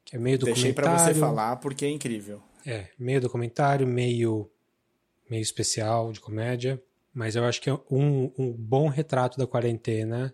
Que 0.06 0.16
é 0.16 0.20
meio 0.20 0.38
Deixei 0.38 0.72
documentário. 0.72 1.04
pra 1.04 1.14
você 1.14 1.20
falar 1.20 1.58
porque 1.58 1.84
é 1.86 1.90
incrível. 1.90 2.42
É, 2.66 2.88
meio 2.98 3.20
documentário, 3.20 3.86
meio, 3.86 4.50
meio 5.30 5.42
especial 5.42 6.12
de 6.12 6.20
comédia. 6.20 6.82
Mas 7.14 7.36
eu 7.36 7.44
acho 7.46 7.62
que 7.62 7.70
é 7.70 7.74
um, 7.90 8.32
um 8.38 8.52
bom 8.52 8.88
retrato 8.88 9.38
da 9.38 9.48
quarentena 9.48 10.34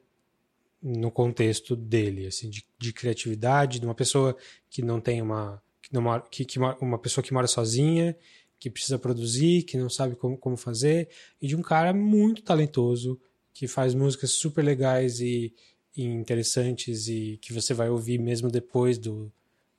no 0.81 1.09
contexto 1.09 1.77
dele, 1.77 2.27
assim, 2.27 2.49
de, 2.49 2.65
de 2.77 2.91
criatividade, 2.91 3.79
de 3.79 3.85
uma 3.85 3.95
pessoa 3.95 4.35
que 4.69 4.81
não 4.81 4.99
tem 4.99 5.21
uma. 5.21 5.63
Que 5.81 5.93
não 5.93 6.19
que, 6.29 6.43
que 6.43 6.59
uma 6.59 6.97
pessoa 6.99 7.23
que 7.23 7.33
mora 7.33 7.47
sozinha, 7.47 8.17
que 8.59 8.69
precisa 8.69 8.99
produzir, 8.99 9.63
que 9.63 9.77
não 9.77 9.89
sabe 9.89 10.15
como, 10.15 10.37
como 10.37 10.57
fazer, 10.57 11.07
e 11.41 11.47
de 11.47 11.55
um 11.55 11.61
cara 11.61 11.93
muito 11.93 12.41
talentoso, 12.41 13.19
que 13.53 13.67
faz 13.67 13.93
músicas 13.93 14.31
super 14.31 14.61
legais 14.61 15.21
e, 15.21 15.53
e 15.95 16.03
interessantes 16.03 17.07
e 17.07 17.37
que 17.41 17.53
você 17.53 17.73
vai 17.73 17.89
ouvir 17.89 18.19
mesmo 18.19 18.49
depois 18.49 18.97
do, 18.97 19.31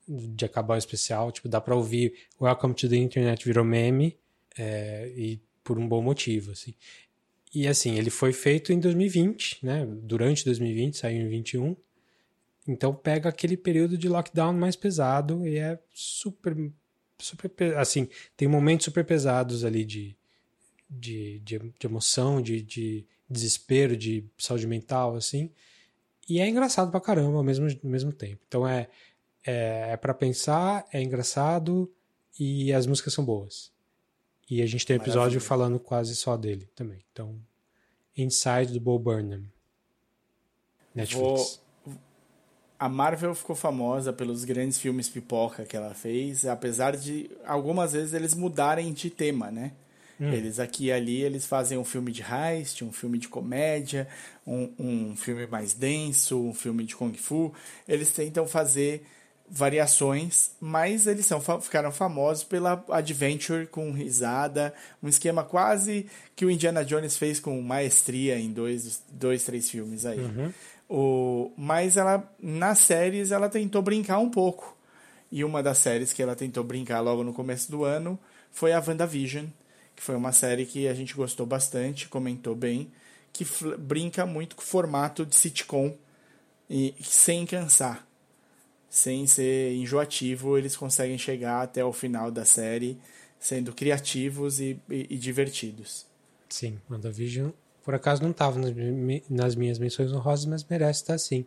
de 0.09 0.45
acabar 0.45 0.77
o 0.77 0.79
especial. 0.79 1.31
Tipo, 1.33 1.49
dá 1.49 1.61
pra 1.61 1.77
ouvir 1.77 2.15
Welcome 2.41 2.75
to 2.75 2.89
the 2.89 2.97
Internet 2.97 3.45
virou 3.45 3.65
meme 3.65 4.17
é, 4.59 5.13
e 5.17 5.41
por 5.63 5.79
um 5.79 5.89
bom 5.89 6.03
motivo, 6.03 6.53
assim. 6.53 6.75
E 7.55 7.69
assim, 7.69 7.97
ele 7.99 8.11
foi 8.11 8.33
feito 8.33 8.73
em 8.73 8.81
2020, 8.81 9.65
né? 9.65 9.87
Durante 9.87 10.45
2020, 10.45 10.97
saiu 10.97 11.23
em 11.23 11.29
21. 11.29 11.77
Então 12.67 12.95
pega 12.95 13.29
aquele 13.29 13.57
período 13.57 13.99
de 13.99 14.09
lockdown 14.09 14.53
mais 14.55 14.77
pesado 14.77 15.47
e 15.47 15.59
é 15.59 15.79
super, 15.95 16.57
super 17.19 17.49
pe- 17.51 17.75
assim, 17.77 18.09
tem 18.37 18.49
momentos 18.49 18.85
super 18.85 19.05
pesados 19.05 19.65
ali 19.65 19.85
de, 19.85 20.17
de, 20.91 21.41
de, 21.41 21.59
de 21.59 21.87
emoção, 21.87 22.43
de, 22.43 22.63
de 22.63 23.07
desespero, 23.29 23.97
de 23.97 24.25
saúde 24.39 24.67
mental, 24.67 25.17
assim. 25.17 25.51
E 26.29 26.41
é 26.41 26.49
engraçado 26.49 26.91
pra 26.91 27.01
caramba 27.01 27.39
ao 27.39 27.45
mesmo, 27.45 27.67
ao 27.69 27.91
mesmo 27.91 28.13
tempo. 28.13 28.43
Então 28.49 28.67
é, 28.67 28.89
é, 29.47 29.93
é 29.93 29.99
para 29.99 30.15
pensar, 30.15 30.87
é 30.93 31.03
engraçado 31.03 31.93
e 32.41 32.73
as 32.73 32.87
músicas 32.87 33.15
são 33.15 33.25
boas. 33.25 33.74
E 34.51 34.63
a 34.63 34.67
gente 34.67 34.85
tem 34.85 34.97
um 34.97 35.01
episódio 35.01 35.21
Maravilha. 35.21 35.41
falando 35.41 35.79
quase 35.79 36.15
só 36.15 36.37
dele 36.37 36.69
também. 36.75 36.99
Então, 37.13 37.39
Inside 38.17 38.73
do 38.73 38.81
Bo 38.81 38.99
Burnham. 38.99 39.45
Netflix. 40.95 41.61
A 42.79 42.89
Marvel 42.89 43.35
ficou 43.35 43.57
famosa 43.57 44.13
pelos 44.13 44.45
grandes 44.45 44.79
filmes 44.79 45.09
pipoca 45.09 45.65
que 45.65 45.77
ela 45.77 45.95
fez, 45.95 46.45
apesar 46.45 46.97
de 46.97 47.31
algumas 47.47 47.93
vezes 47.93 48.13
eles 48.13 48.35
mudarem 48.35 48.93
de 48.93 49.09
tema, 49.11 49.51
né? 49.51 49.73
Eles 50.21 50.61
aqui 50.61 50.87
e 50.87 50.93
ali 50.93 51.23
eles 51.23 51.45
fazem 51.45 51.77
um 51.77 51.85
filme 51.85 52.13
de 52.13 52.23
heist, 52.23 52.85
um 52.85 52.93
filme 52.93 53.19
de 53.19 53.29
comédia, 53.29 54.07
um, 54.47 54.73
um 54.79 55.17
filme 55.17 55.47
mais 55.47 55.75
denso, 55.75 56.41
um 56.41 56.55
filme 56.55 56.85
de 56.85 56.95
kung 56.95 57.13
fu. 57.15 57.53
Eles 57.87 58.13
tentam 58.13 58.47
fazer 58.47 59.05
variações, 59.49 60.53
mas 60.61 61.07
eles 61.07 61.27
são, 61.27 61.41
ficaram 61.61 61.93
famosos 61.93 62.45
pela 62.45 62.83
adventure 62.89 63.67
com 63.67 63.93
risada, 63.93 64.75
um 65.03 65.09
esquema 65.09 65.45
quase 65.45 66.07
que 66.35 66.47
o 66.47 66.51
Indiana 66.51 66.85
Jones 66.85 67.17
fez 67.17 67.39
com 67.39 67.61
maestria 67.61 68.39
em 68.39 68.51
dois, 68.53 69.03
dois 69.11 69.45
três 69.45 69.71
filmes 69.71 70.07
aí. 70.07 70.19
Uhum. 70.19 70.53
O, 70.89 71.53
mas 71.57 71.97
ela, 71.97 72.29
nas 72.41 72.79
séries, 72.79 73.33
ela 73.33 73.49
tentou 73.49 73.83
brincar 73.83 74.19
um 74.19 74.31
pouco. 74.31 74.77
E 75.31 75.45
uma 75.45 75.63
das 75.63 75.79
séries 75.79 76.13
que 76.13 76.23
ela 76.23 76.37
tentou 76.37 76.65
brincar 76.65 77.01
logo 77.01 77.23
no 77.23 77.33
começo 77.33 77.71
do 77.71 77.85
ano 77.85 78.19
foi 78.51 78.73
a 78.73 78.83
WandaVision, 78.87 79.47
que 79.95 80.03
foi 80.03 80.15
uma 80.15 80.33
série 80.33 80.65
que 80.65 80.89
a 80.89 80.95
gente 80.95 81.15
gostou 81.15 81.45
bastante, 81.45 82.09
comentou 82.09 82.55
bem, 82.55 82.91
que 83.33 83.47
brinca 83.79 84.25
muito 84.25 84.57
com 84.57 84.63
o 84.63 84.67
formato 84.67 85.27
de 85.27 85.35
sitcom 85.35 85.95
e 86.71 86.95
sem 87.03 87.45
cansar 87.45 88.07
sem 88.95 89.27
ser 89.27 89.75
enjoativo, 89.75 90.57
eles 90.57 90.77
conseguem 90.77 91.19
chegar 91.19 91.63
até 91.63 91.85
o 91.85 91.93
final 91.93 92.31
da 92.31 92.45
série 92.45 92.97
sendo 93.41 93.73
criativos 93.73 94.61
e, 94.61 94.81
e, 94.89 95.09
e 95.11 95.19
divertidos. 95.19 96.07
Sim, 96.49 96.79
WandaVision, 96.89 97.51
por 97.83 97.93
acaso 97.93 98.23
não 98.23 98.31
estava 98.31 98.57
nas, 98.57 98.73
nas, 99.29 99.57
minhas 99.57 99.81
menções 99.81 100.13
honrosas, 100.13 100.47
mas 100.47 100.65
merece 100.65 101.01
estar 101.01 101.19
sim. 101.19 101.45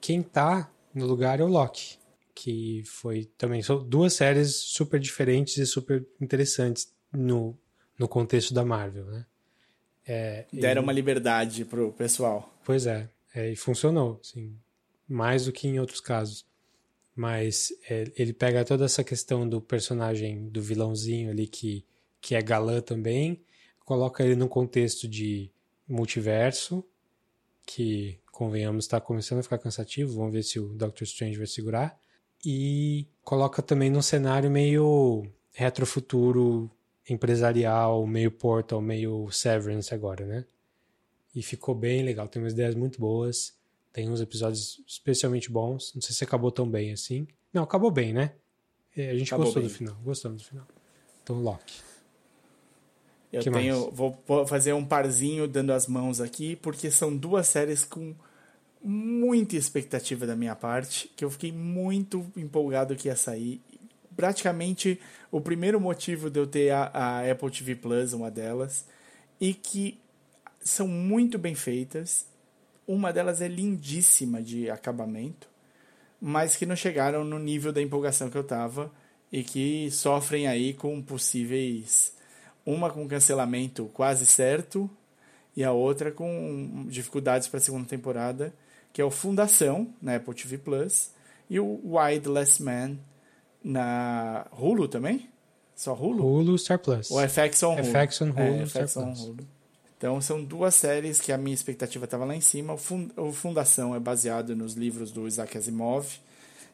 Quem 0.00 0.22
está 0.22 0.68
no 0.92 1.06
lugar 1.06 1.38
é 1.38 1.44
o 1.44 1.46
Loki, 1.46 1.98
que 2.34 2.82
foi 2.84 3.26
também. 3.38 3.62
São 3.62 3.80
duas 3.80 4.14
séries 4.14 4.56
super 4.56 4.98
diferentes 4.98 5.56
e 5.56 5.64
super 5.66 6.04
interessantes 6.20 6.92
no, 7.12 7.56
no 7.96 8.08
contexto 8.08 8.52
da 8.52 8.64
Marvel, 8.64 9.04
né? 9.04 9.24
É, 10.04 10.46
Deram 10.52 10.82
e... 10.82 10.84
uma 10.84 10.92
liberdade 10.92 11.64
pro 11.64 11.92
pessoal. 11.92 12.52
Pois 12.64 12.88
é, 12.88 13.08
é, 13.32 13.52
e 13.52 13.54
funcionou, 13.54 14.18
sim, 14.20 14.58
mais 15.08 15.44
do 15.44 15.52
que 15.52 15.68
em 15.68 15.78
outros 15.78 16.00
casos 16.00 16.47
mas 17.18 17.72
é, 17.90 18.12
ele 18.16 18.32
pega 18.32 18.64
toda 18.64 18.84
essa 18.84 19.02
questão 19.02 19.46
do 19.48 19.60
personagem, 19.60 20.48
do 20.50 20.62
vilãozinho 20.62 21.32
ali 21.32 21.48
que, 21.48 21.84
que 22.20 22.36
é 22.36 22.40
galã 22.40 22.80
também, 22.80 23.42
coloca 23.84 24.22
ele 24.22 24.36
num 24.36 24.46
contexto 24.46 25.08
de 25.08 25.50
multiverso, 25.88 26.84
que, 27.66 28.20
convenhamos, 28.30 28.84
está 28.84 29.00
começando 29.00 29.40
a 29.40 29.42
ficar 29.42 29.58
cansativo, 29.58 30.14
vamos 30.14 30.32
ver 30.32 30.44
se 30.44 30.60
o 30.60 30.68
Doctor 30.68 31.02
Strange 31.02 31.36
vai 31.36 31.48
segurar, 31.48 31.98
e 32.46 33.08
coloca 33.24 33.60
também 33.62 33.90
num 33.90 34.00
cenário 34.00 34.48
meio 34.48 35.26
retrofuturo 35.50 36.70
empresarial, 37.10 38.06
meio 38.06 38.30
Portal, 38.30 38.80
meio 38.80 39.28
Severance 39.32 39.92
agora, 39.92 40.24
né? 40.24 40.44
E 41.34 41.42
ficou 41.42 41.74
bem 41.74 42.04
legal, 42.04 42.28
tem 42.28 42.40
umas 42.40 42.52
ideias 42.52 42.76
muito 42.76 43.00
boas. 43.00 43.57
Tem 43.98 44.08
uns 44.08 44.20
episódios 44.20 44.80
especialmente 44.86 45.50
bons. 45.50 45.92
Não 45.92 46.00
sei 46.00 46.14
se 46.14 46.22
acabou 46.22 46.52
tão 46.52 46.70
bem 46.70 46.92
assim. 46.92 47.26
Não, 47.52 47.64
acabou 47.64 47.90
bem, 47.90 48.12
né? 48.12 48.30
É, 48.96 49.10
a 49.10 49.16
gente 49.16 49.26
acabou 49.26 49.46
gostou 49.46 49.60
bem. 49.60 49.68
do 49.68 49.74
final. 49.74 49.96
Gostamos 50.04 50.40
do 50.40 50.48
final. 50.48 50.68
Então, 51.20 51.42
Loki. 51.42 51.80
Eu 53.32 53.42
que 53.42 53.50
tenho. 53.50 53.80
Mais? 53.80 53.94
Vou 53.96 54.46
fazer 54.46 54.72
um 54.72 54.84
parzinho 54.84 55.48
dando 55.48 55.72
as 55.72 55.88
mãos 55.88 56.20
aqui, 56.20 56.54
porque 56.54 56.92
são 56.92 57.16
duas 57.16 57.48
séries 57.48 57.84
com 57.84 58.14
muita 58.80 59.56
expectativa 59.56 60.28
da 60.28 60.36
minha 60.36 60.54
parte, 60.54 61.10
que 61.16 61.24
eu 61.24 61.30
fiquei 61.32 61.50
muito 61.50 62.24
empolgado 62.36 62.94
que 62.94 63.08
ia 63.08 63.16
sair. 63.16 63.60
Praticamente 64.14 65.00
o 65.28 65.40
primeiro 65.40 65.80
motivo 65.80 66.30
de 66.30 66.38
eu 66.38 66.46
ter 66.46 66.70
a, 66.70 66.84
a 66.94 67.28
Apple 67.32 67.50
TV 67.50 67.74
Plus, 67.74 68.12
uma 68.12 68.30
delas, 68.30 68.86
e 69.40 69.52
que 69.52 69.98
são 70.60 70.86
muito 70.86 71.36
bem 71.36 71.56
feitas 71.56 72.27
uma 72.88 73.12
delas 73.12 73.42
é 73.42 73.46
lindíssima 73.46 74.42
de 74.42 74.70
acabamento, 74.70 75.46
mas 76.18 76.56
que 76.56 76.64
não 76.64 76.74
chegaram 76.74 77.22
no 77.22 77.38
nível 77.38 77.70
da 77.70 77.82
empolgação 77.82 78.30
que 78.30 78.38
eu 78.38 78.42
tava 78.42 78.90
e 79.30 79.44
que 79.44 79.90
sofrem 79.90 80.48
aí 80.48 80.72
com 80.72 81.00
possíveis 81.02 82.16
uma 82.64 82.90
com 82.90 83.06
cancelamento 83.06 83.90
quase 83.92 84.26
certo 84.26 84.90
e 85.54 85.62
a 85.62 85.70
outra 85.70 86.10
com 86.10 86.86
dificuldades 86.88 87.46
para 87.46 87.58
a 87.58 87.60
segunda 87.60 87.86
temporada, 87.86 88.54
que 88.92 89.02
é 89.02 89.04
o 89.04 89.10
Fundação 89.10 89.92
na 90.00 90.16
Apple 90.16 90.34
TV 90.34 90.56
Plus 90.56 91.10
e 91.48 91.60
o 91.60 91.80
Less 92.26 92.62
Man 92.62 92.96
na 93.62 94.46
Hulu 94.58 94.88
também? 94.88 95.28
Só 95.74 95.94
Hulu? 95.94 96.24
Hulu 96.24 96.58
Star 96.58 96.78
Plus. 96.78 97.10
O 97.10 97.20
FX 97.20 97.62
on 97.62 97.74
Hulu. 97.74 97.84
FX 97.84 98.22
on 98.22 98.30
Hulu, 98.30 98.62
é, 98.62 98.66
FX 98.66 98.96
on 98.96 99.12
Hulu. 99.12 99.57
Então 99.98 100.20
são 100.20 100.42
duas 100.42 100.76
séries 100.76 101.20
que 101.20 101.32
a 101.32 101.36
minha 101.36 101.54
expectativa 101.54 102.04
estava 102.04 102.24
lá 102.24 102.34
em 102.34 102.40
cima. 102.40 102.76
O 103.16 103.32
Fundação 103.32 103.94
é 103.94 104.00
baseado 104.00 104.54
nos 104.54 104.74
livros 104.74 105.10
do 105.10 105.26
Isaac 105.26 105.58
Asimov 105.58 106.06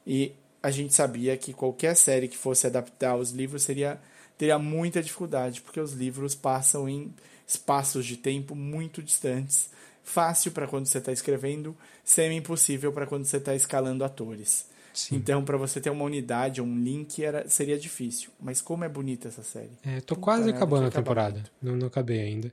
e 0.07 0.33
a 0.63 0.71
gente 0.71 0.95
sabia 0.95 1.35
que 1.37 1.55
qualquer 1.55 1.97
série 1.97 2.29
que 2.29 2.37
fosse 2.37 2.67
adaptar 2.67 3.17
os 3.17 3.31
livros 3.31 3.63
seria 3.63 3.99
teria 4.37 4.59
muita 4.59 5.01
dificuldade, 5.01 5.63
porque 5.63 5.81
os 5.81 5.93
livros 5.93 6.35
passam 6.35 6.89
em 6.89 7.15
espaços 7.47 8.05
de 8.05 8.17
tempo 8.17 8.55
muito 8.55 9.03
distantes. 9.03 9.71
Fácil 10.03 10.53
para 10.53 10.67
quando 10.67 10.87
você 10.87 10.99
está 10.99 11.13
escrevendo, 11.13 11.75
semi-impossível 12.03 12.93
para 12.93 13.07
quando 13.07 13.25
você 13.25 13.37
está 13.39 13.55
escalando 13.55 14.05
atores. 14.05 14.67
Sim. 14.93 15.17
Então, 15.17 15.45
para 15.45 15.57
você 15.57 15.81
ter 15.81 15.91
uma 15.91 16.05
unidade, 16.05 16.61
um 16.61 16.79
link, 16.79 17.25
era, 17.25 17.49
seria 17.49 17.79
difícil. 17.79 18.31
Mas 18.41 18.61
como 18.61 18.85
é 18.85 18.89
bonita 18.89 19.29
essa 19.29 19.43
série. 19.43 19.71
É, 19.85 20.01
tô 20.01 20.17
quase 20.17 20.51
acabando 20.51 20.87
a 20.89 20.91
temporada. 20.91 21.43
Não, 21.63 21.77
não 21.77 21.87
acabei 21.87 22.21
ainda 22.21 22.53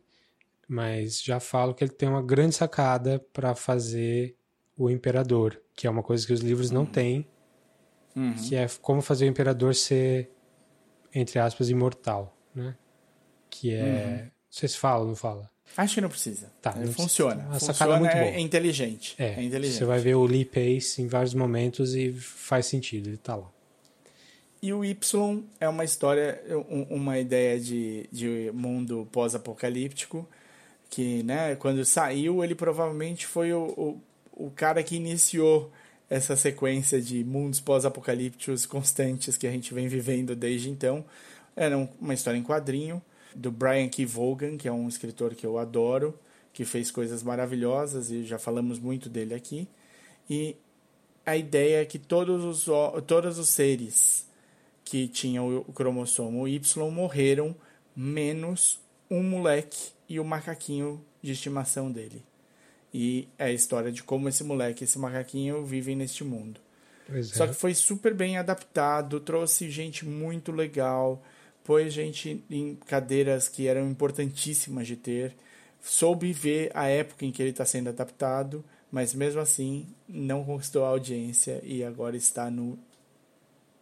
mas 0.72 1.22
já 1.22 1.38
falo 1.38 1.74
que 1.74 1.84
ele 1.84 1.92
tem 1.92 2.08
uma 2.08 2.24
grande 2.24 2.56
sacada 2.56 3.20
para 3.34 3.54
fazer 3.54 4.38
o 4.78 4.90
imperador, 4.90 5.62
que 5.76 5.86
é 5.86 5.90
uma 5.90 6.02
coisa 6.02 6.26
que 6.26 6.32
os 6.32 6.40
livros 6.40 6.72
não 6.72 6.84
uhum. 6.84 6.88
têm, 6.88 7.28
uhum. 8.16 8.34
que 8.36 8.56
é 8.56 8.66
como 8.82 9.02
fazer 9.02 9.26
o 9.26 9.28
imperador 9.28 9.76
ser, 9.76 10.32
entre 11.14 11.40
aspas, 11.40 11.70
imortal, 11.70 12.34
né? 12.56 12.74
Que 13.50 13.74
é... 13.74 13.84
Uhum. 13.84 14.24
Não 14.24 14.32
sei 14.50 14.70
se 14.70 14.78
fala 14.78 15.02
ou 15.02 15.08
não 15.08 15.16
fala. 15.16 15.52
Acho 15.76 15.96
que 15.96 16.02
não 16.02 16.10
precisa. 16.10 16.50
Tá, 16.62 16.74
não 16.74 16.94
funciona. 16.94 17.44
Precisa. 17.50 17.72
A 17.72 17.74
funciona, 17.74 17.96
é 17.96 18.00
muito 18.00 18.16
é, 18.16 18.24
boa. 18.24 18.36
é 18.36 18.40
inteligente. 18.40 19.16
É, 19.18 19.26
é 19.26 19.44
inteligente. 19.44 19.78
Você 19.78 19.86
vai 19.86 20.00
ver 20.00 20.16
o 20.16 20.24
Lee 20.24 20.46
Pace 20.46 21.02
em 21.02 21.08
vários 21.08 21.34
momentos 21.34 21.96
e 21.96 22.14
faz 22.14 22.66
sentido, 22.66 23.10
ele 23.10 23.18
tá 23.18 23.36
lá. 23.36 23.52
E 24.62 24.72
o 24.72 24.86
Y 24.86 25.44
é 25.60 25.68
uma 25.68 25.84
história, 25.84 26.42
uma 26.90 27.20
ideia 27.20 27.60
de, 27.60 28.08
de 28.10 28.52
mundo 28.54 29.06
pós-apocalíptico 29.12 30.26
que, 30.92 31.24
né, 31.24 31.56
quando 31.56 31.84
saiu, 31.86 32.44
ele 32.44 32.54
provavelmente 32.54 33.26
foi 33.26 33.54
o, 33.54 33.64
o, 34.34 34.46
o 34.48 34.52
cara 34.52 34.84
que 34.84 34.98
iniciou 34.98 35.72
essa 36.10 36.36
sequência 36.36 37.02
de 37.02 37.24
mundos 37.24 37.62
pós-apocalípticos 37.62 38.66
constantes 38.66 39.38
que 39.38 39.48
a 39.48 39.52
gente 39.52 39.74
vem 39.74 39.88
vivendo 39.88 40.36
desde 40.36 40.70
então. 40.70 41.06
Era 41.56 41.78
uma 42.00 42.14
história 42.14 42.38
em 42.38 42.44
quadrinho 42.44 43.02
do 43.34 43.50
Brian 43.50 43.88
K. 43.88 44.06
Vaughan, 44.06 44.58
que 44.58 44.68
é 44.68 44.72
um 44.72 44.90
escritor 44.90 45.34
que 45.34 45.46
eu 45.46 45.58
adoro, 45.58 46.20
que 46.52 46.66
fez 46.66 46.92
coisas 46.92 47.24
maravilhosas 47.24 48.12
e 48.12 48.26
já 48.26 48.38
falamos 48.38 48.78
muito 48.78 49.08
dele 49.08 49.34
aqui. 49.34 49.70
E 50.30 50.58
a 51.26 51.38
ideia 51.38 51.84
é 51.84 51.86
que 51.86 51.98
todos 51.98 52.44
os, 52.44 52.66
todos 53.08 53.40
os 53.40 53.48
seres 53.48 54.28
que 54.84 55.08
tinham 55.08 55.64
o 55.66 55.72
cromossomo 55.72 56.46
Y 56.50 56.92
morreram, 56.92 57.56
menos 57.96 58.78
um 59.10 59.24
moleque 59.24 59.94
e 60.12 60.20
o 60.20 60.26
macaquinho 60.26 61.02
de 61.22 61.32
estimação 61.32 61.90
dele. 61.90 62.22
E 62.94 63.30
é 63.38 63.46
a 63.46 63.52
história 63.52 63.90
de 63.94 64.04
como 64.04 64.28
esse 64.28 64.44
moleque 64.44 64.84
e 64.84 64.86
esse 64.86 65.00
macaquinho 65.00 65.64
vivem 65.64 65.96
neste 65.96 66.22
mundo. 66.26 66.60
Pois 67.08 67.30
Só 67.30 67.46
é. 67.46 67.48
que 67.48 67.54
foi 67.54 67.74
super 67.74 68.14
bem 68.14 68.36
adaptado, 68.36 69.22
trouxe 69.22 69.70
gente 69.70 70.06
muito 70.06 70.52
legal, 70.52 71.24
pôs 71.64 71.94
gente 71.94 72.44
em 72.50 72.76
cadeiras 72.76 73.48
que 73.48 73.70
eram 73.70 73.90
importantíssimas 73.90 74.86
de 74.86 74.98
ter, 74.98 75.34
soube 75.80 76.34
ver 76.34 76.72
a 76.74 76.88
época 76.88 77.26
em 77.26 77.32
que 77.32 77.42
ele 77.42 77.52
está 77.52 77.64
sendo 77.64 77.88
adaptado, 77.88 78.66
mas 78.92 79.14
mesmo 79.14 79.40
assim 79.40 79.88
não 80.10 80.44
conquistou 80.44 80.84
a 80.84 80.90
audiência 80.90 81.62
e 81.64 81.86
agora 81.86 82.18
está 82.18 82.52
no, 82.52 82.78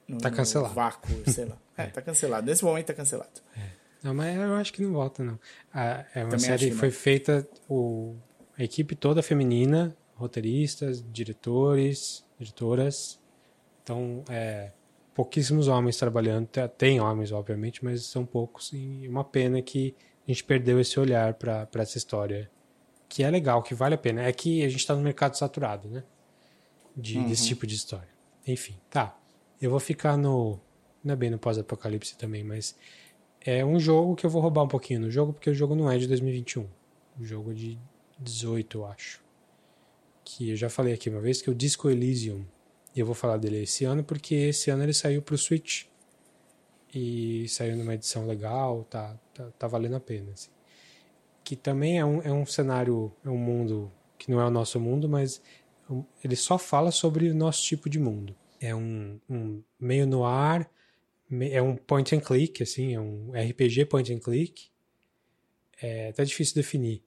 no, 0.07 0.19
tá 0.19 0.29
cancelado. 0.29 0.69
no 0.69 0.75
vácuo, 0.75 1.09
sei 1.25 1.45
lá. 1.45 1.57
É, 1.79 1.85
tá 1.85 2.01
cancelado. 2.01 2.45
Nesse 2.45 2.61
momento 2.65 2.87
tá 2.87 2.93
cancelado. 2.93 3.39
É. 3.55 3.78
Não, 4.03 4.13
mas 4.13 4.35
eu 4.35 4.53
acho 4.55 4.71
que 4.71 4.81
não 4.81 4.93
volta, 4.93 5.23
não. 5.23 5.39
Ah, 5.73 6.05
é 6.15 6.23
uma 6.23 6.31
Também 6.31 6.45
série 6.45 6.69
que 6.69 6.75
foi 6.75 6.91
feita, 6.91 7.47
o, 7.67 8.15
a 8.57 8.63
equipe 8.63 8.95
toda 8.95 9.21
feminina, 9.21 9.95
roteiristas, 10.15 11.03
diretores, 11.11 12.25
editoras. 12.39 13.19
Então, 13.83 14.23
é, 14.29 14.71
pouquíssimos 15.13 15.67
homens 15.67 15.97
trabalhando. 15.97 16.47
Tem 16.77 17.01
homens, 17.01 17.31
obviamente, 17.31 17.83
mas 17.83 18.05
são 18.05 18.25
poucos. 18.25 18.71
E 18.73 19.07
uma 19.07 19.23
pena 19.23 19.61
que 19.61 19.95
a 20.27 20.31
gente 20.31 20.43
perdeu 20.43 20.79
esse 20.79 20.99
olhar 20.99 21.33
para 21.33 21.67
essa 21.75 21.97
história. 21.97 22.49
Que 23.07 23.23
é 23.23 23.29
legal, 23.29 23.63
que 23.63 23.73
vale 23.73 23.95
a 23.95 23.97
pena. 23.97 24.21
É 24.21 24.31
que 24.31 24.63
a 24.63 24.69
gente 24.69 24.79
está 24.79 24.95
no 24.95 25.01
mercado 25.01 25.35
saturado, 25.35 25.89
né? 25.89 26.03
De, 26.95 27.17
uhum. 27.17 27.27
Desse 27.27 27.47
tipo 27.47 27.65
de 27.67 27.75
história. 27.75 28.09
Enfim, 28.47 28.77
tá. 28.89 29.17
Eu 29.61 29.71
vou 29.71 29.79
ficar 29.79 30.15
no. 30.15 30.59
Não 31.03 31.13
é 31.13 31.17
bem 31.17 31.29
no 31.29 31.39
pós-apocalipse 31.39 32.17
também, 32.17 32.43
mas 32.43 32.75
é 33.41 33.63
um 33.63 33.79
jogo 33.79 34.15
que 34.15 34.25
eu 34.25 34.29
vou 34.29 34.41
roubar 34.41 34.63
um 34.63 34.67
pouquinho 34.67 35.01
no 35.01 35.11
jogo, 35.11 35.33
porque 35.33 35.49
o 35.49 35.53
jogo 35.53 35.75
não 35.75 35.89
é 35.89 35.97
de 35.97 36.07
2021. 36.07 36.67
O 37.19 37.23
jogo 37.23 37.53
de 37.53 37.77
18, 38.19 38.77
eu 38.77 38.85
acho. 38.85 39.21
Que 40.23 40.51
eu 40.51 40.55
já 40.55 40.69
falei 40.69 40.93
aqui 40.93 41.09
uma 41.09 41.21
vez, 41.21 41.41
que 41.41 41.49
é 41.49 41.51
o 41.51 41.55
Disco 41.55 41.89
Elysium. 41.89 42.45
E 42.95 42.99
eu 42.99 43.05
vou 43.05 43.15
falar 43.15 43.37
dele 43.37 43.63
esse 43.63 43.85
ano 43.85 44.03
porque 44.03 44.35
esse 44.35 44.69
ano 44.69 44.83
ele 44.83 44.93
saiu 44.93 45.21
para 45.21 45.35
o 45.35 45.37
Switch. 45.37 45.85
E 46.93 47.47
saiu 47.47 47.77
numa 47.77 47.93
edição 47.93 48.25
legal, 48.25 48.83
tá, 48.89 49.17
tá, 49.33 49.49
tá 49.57 49.67
valendo 49.67 49.95
a 49.95 49.99
pena. 49.99 50.31
Assim. 50.33 50.49
Que 51.43 51.55
também 51.55 51.99
é 51.99 52.05
um, 52.05 52.21
é 52.21 52.31
um 52.31 52.45
cenário, 52.45 53.11
é 53.23 53.29
um 53.29 53.37
mundo 53.37 53.91
que 54.17 54.29
não 54.29 54.41
é 54.41 54.45
o 54.45 54.49
nosso 54.49 54.79
mundo, 54.79 55.07
mas 55.07 55.41
ele 56.23 56.35
só 56.35 56.57
fala 56.57 56.91
sobre 56.91 57.29
o 57.29 57.35
nosso 57.35 57.63
tipo 57.63 57.89
de 57.89 57.99
mundo. 57.99 58.35
É 58.59 58.75
um, 58.75 59.19
um 59.29 59.63
meio 59.79 60.05
no 60.05 60.25
ar, 60.25 60.69
é 61.31 61.61
um 61.61 61.75
point 61.75 62.15
and 62.15 62.19
click, 62.21 62.63
assim, 62.63 62.93
é 62.93 62.99
um 62.99 63.31
RPG 63.31 63.85
point 63.85 64.11
and 64.13 64.19
click. 64.19 64.67
É 65.81 66.09
até 66.09 66.23
difícil 66.23 66.55
definir. 66.55 67.03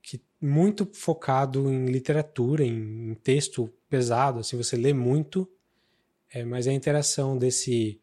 Que 0.00 0.20
muito 0.40 0.88
focado 0.92 1.70
em 1.70 1.86
literatura, 1.86 2.64
em, 2.64 3.10
em 3.10 3.14
texto 3.14 3.72
pesado, 3.88 4.40
assim, 4.40 4.56
você 4.56 4.76
lê 4.76 4.92
muito, 4.92 5.48
é, 6.30 6.44
mas 6.44 6.66
a 6.66 6.72
interação 6.72 7.36
desse 7.36 8.00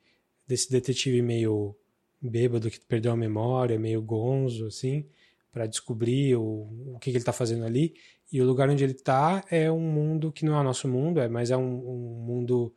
desse 0.49 0.71
detetive 0.71 1.21
meio 1.21 1.75
bêbado 2.19 2.71
que 2.71 2.79
perdeu 2.79 3.11
a 3.11 3.15
memória, 3.15 3.77
meio 3.77 4.01
gonzo, 4.01 4.65
assim, 4.65 5.05
para 5.51 5.67
descobrir 5.67 6.35
o, 6.35 6.67
o 6.95 6.97
que, 6.99 7.11
que 7.11 7.17
ele 7.17 7.19
está 7.19 7.31
fazendo 7.31 7.65
ali. 7.65 7.93
E 8.31 8.41
o 8.41 8.45
lugar 8.45 8.67
onde 8.67 8.83
ele 8.83 8.93
está 8.93 9.43
é 9.49 9.71
um 9.71 9.79
mundo 9.79 10.31
que 10.31 10.43
não 10.43 10.55
é 10.55 10.59
o 10.61 10.63
nosso 10.63 10.87
mundo, 10.87 11.19
é, 11.19 11.27
mas 11.27 11.51
é 11.51 11.57
um, 11.57 11.61
um 11.61 12.25
mundo 12.25 12.73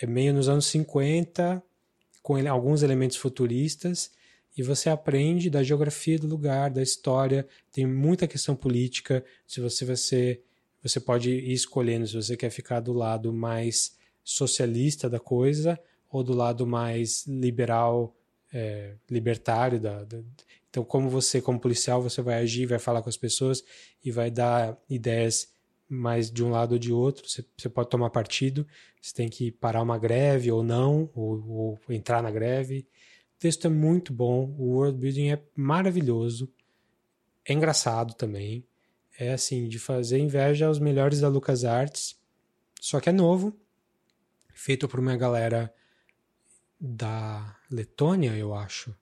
é 0.00 0.06
meio 0.06 0.32
nos 0.32 0.48
anos 0.48 0.66
50, 0.66 1.62
com 2.22 2.38
ele, 2.38 2.48
alguns 2.48 2.82
elementos 2.82 3.16
futuristas, 3.16 4.10
e 4.56 4.62
você 4.62 4.90
aprende 4.90 5.48
da 5.48 5.62
geografia 5.62 6.18
do 6.18 6.26
lugar, 6.26 6.70
da 6.70 6.82
história, 6.82 7.46
tem 7.72 7.86
muita 7.86 8.26
questão 8.26 8.56
política, 8.56 9.24
se 9.46 9.60
você 9.60 9.84
vai 9.84 9.96
ser, 9.96 10.42
você 10.82 10.98
pode 10.98 11.30
ir 11.30 11.52
escolhendo 11.52 12.06
se 12.06 12.14
você 12.14 12.36
quer 12.36 12.50
ficar 12.50 12.80
do 12.80 12.92
lado 12.92 13.32
mais 13.32 13.96
socialista 14.24 15.08
da 15.08 15.20
coisa 15.20 15.78
ou 16.10 16.22
do 16.22 16.34
lado 16.34 16.66
mais 16.66 17.26
liberal, 17.26 18.14
é, 18.52 18.94
libertário 19.08 19.78
da, 19.78 20.02
da, 20.04 20.18
então 20.68 20.84
como 20.84 21.08
você 21.08 21.40
como 21.40 21.60
policial 21.60 22.02
você 22.02 22.20
vai 22.20 22.42
agir 22.42 22.66
vai 22.66 22.80
falar 22.80 23.00
com 23.00 23.08
as 23.08 23.16
pessoas 23.16 23.62
e 24.04 24.10
vai 24.10 24.28
dar 24.28 24.76
ideias 24.88 25.48
mais 25.90 26.30
de 26.30 26.44
um 26.44 26.50
lado 26.50 26.72
ou 26.72 26.78
de 26.78 26.92
outro 26.92 27.28
você, 27.28 27.44
você 27.56 27.68
pode 27.68 27.90
tomar 27.90 28.10
partido 28.10 28.66
você 29.00 29.12
tem 29.14 29.28
que 29.28 29.50
parar 29.50 29.82
uma 29.82 29.98
greve 29.98 30.50
ou 30.50 30.62
não 30.62 31.10
ou, 31.14 31.48
ou 31.48 31.80
entrar 31.88 32.22
na 32.22 32.30
greve 32.30 32.86
o 33.36 33.40
texto 33.40 33.66
é 33.66 33.70
muito 33.70 34.12
bom 34.12 34.54
o 34.58 34.74
world 34.74 34.98
building 34.98 35.30
é 35.30 35.42
maravilhoso 35.54 36.48
é 37.44 37.52
engraçado 37.52 38.14
também 38.14 38.64
é 39.18 39.32
assim 39.32 39.68
de 39.68 39.78
fazer 39.78 40.18
inveja 40.18 40.66
aos 40.66 40.78
melhores 40.78 41.20
da 41.20 41.28
LucasArts 41.28 42.18
só 42.80 43.00
que 43.00 43.08
é 43.08 43.12
novo 43.12 43.58
feito 44.54 44.86
por 44.86 45.00
uma 45.00 45.16
galera 45.16 45.72
da 46.80 47.56
Letônia, 47.70 48.36
eu 48.36 48.54
acho. 48.54 48.94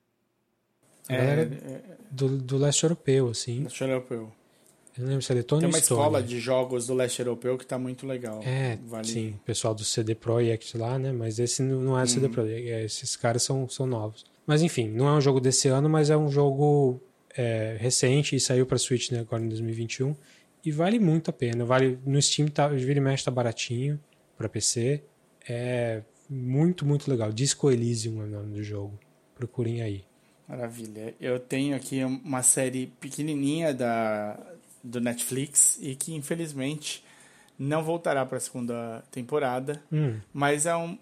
A 1.07 1.13
é, 1.13 1.41
é, 1.41 1.97
do, 2.11 2.37
do 2.37 2.57
leste 2.57 2.83
europeu, 2.83 3.29
assim. 3.29 3.63
Leste 3.63 3.83
europeu. 3.83 4.31
Eu 4.99 5.03
não 5.03 5.09
lembro 5.11 5.21
se 5.23 5.31
é 5.31 5.41
Tem 5.41 5.65
uma 5.65 5.77
escola 5.77 6.21
de 6.21 6.41
jogos 6.41 6.87
do 6.87 6.93
leste 6.93 7.19
europeu 7.19 7.57
que 7.57 7.63
está 7.63 7.79
muito 7.79 8.05
legal. 8.05 8.41
É, 8.43 8.77
vale... 8.85 9.07
sim. 9.07 9.39
Pessoal 9.45 9.73
do 9.73 9.85
CD 9.85 10.13
Projekt 10.13 10.77
lá, 10.77 10.99
né? 10.99 11.13
Mas 11.13 11.39
esse 11.39 11.61
não 11.63 11.97
é 11.97 12.03
do 12.03 12.09
CD. 12.09 12.27
Projekt. 12.27 12.69
É, 12.69 12.83
esses 12.83 13.15
caras 13.15 13.41
são, 13.41 13.67
são 13.69 13.87
novos. 13.87 14.25
Mas 14.45 14.61
enfim, 14.61 14.89
não 14.89 15.07
é 15.07 15.13
um 15.13 15.21
jogo 15.21 15.39
desse 15.39 15.69
ano, 15.69 15.87
mas 15.89 16.09
é 16.09 16.17
um 16.17 16.29
jogo 16.29 17.01
é, 17.37 17.77
recente 17.79 18.35
e 18.35 18.41
saiu 18.41 18.65
para 18.65 18.77
Switch 18.77 19.09
né, 19.11 19.19
agora 19.19 19.41
em 19.41 19.47
2021. 19.47 20.13
E 20.65 20.71
vale 20.71 20.99
muito 20.99 21.29
a 21.29 21.33
pena. 21.33 21.63
Vale, 21.63 21.97
no 22.05 22.21
Steam, 22.21 22.49
tá, 22.49 22.67
vira 22.67 22.99
e 22.99 23.01
mexe, 23.01 23.23
tá 23.23 23.31
baratinho 23.31 23.97
para 24.37 24.49
PC. 24.49 25.01
É, 25.47 26.01
muito, 26.29 26.85
muito 26.85 27.09
legal. 27.09 27.31
Disco 27.31 27.71
Elysium 27.71 28.21
é 28.21 28.25
o 28.25 28.27
nome 28.27 28.53
do 28.53 28.61
jogo. 28.61 28.99
Procurem 29.33 29.81
aí. 29.81 30.03
Maravilha. 30.49 31.13
Eu 31.21 31.39
tenho 31.39 31.75
aqui 31.75 32.03
uma 32.03 32.41
série 32.41 32.87
pequenininha 32.99 33.71
da, 33.71 34.33
do 34.83 34.99
Netflix 34.99 35.77
e 35.81 35.95
que 35.95 36.13
infelizmente 36.13 37.03
não 37.57 37.83
voltará 37.83 38.25
para 38.25 38.37
a 38.37 38.41
segunda 38.41 39.03
temporada, 39.11 39.83
hum. 39.91 40.19
mas 40.33 40.65
é 40.65 40.75
um 40.75 40.97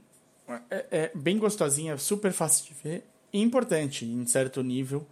é, 0.69 0.85
é, 0.91 1.11
bem 1.13 1.37
gostosinha, 1.37 1.97
super 1.97 2.31
fácil 2.31 2.65
de 2.65 2.73
ver 2.81 3.03
e 3.31 3.41
importante 3.41 4.05
em 4.05 4.25
certo 4.25 4.63
nível. 4.63 5.05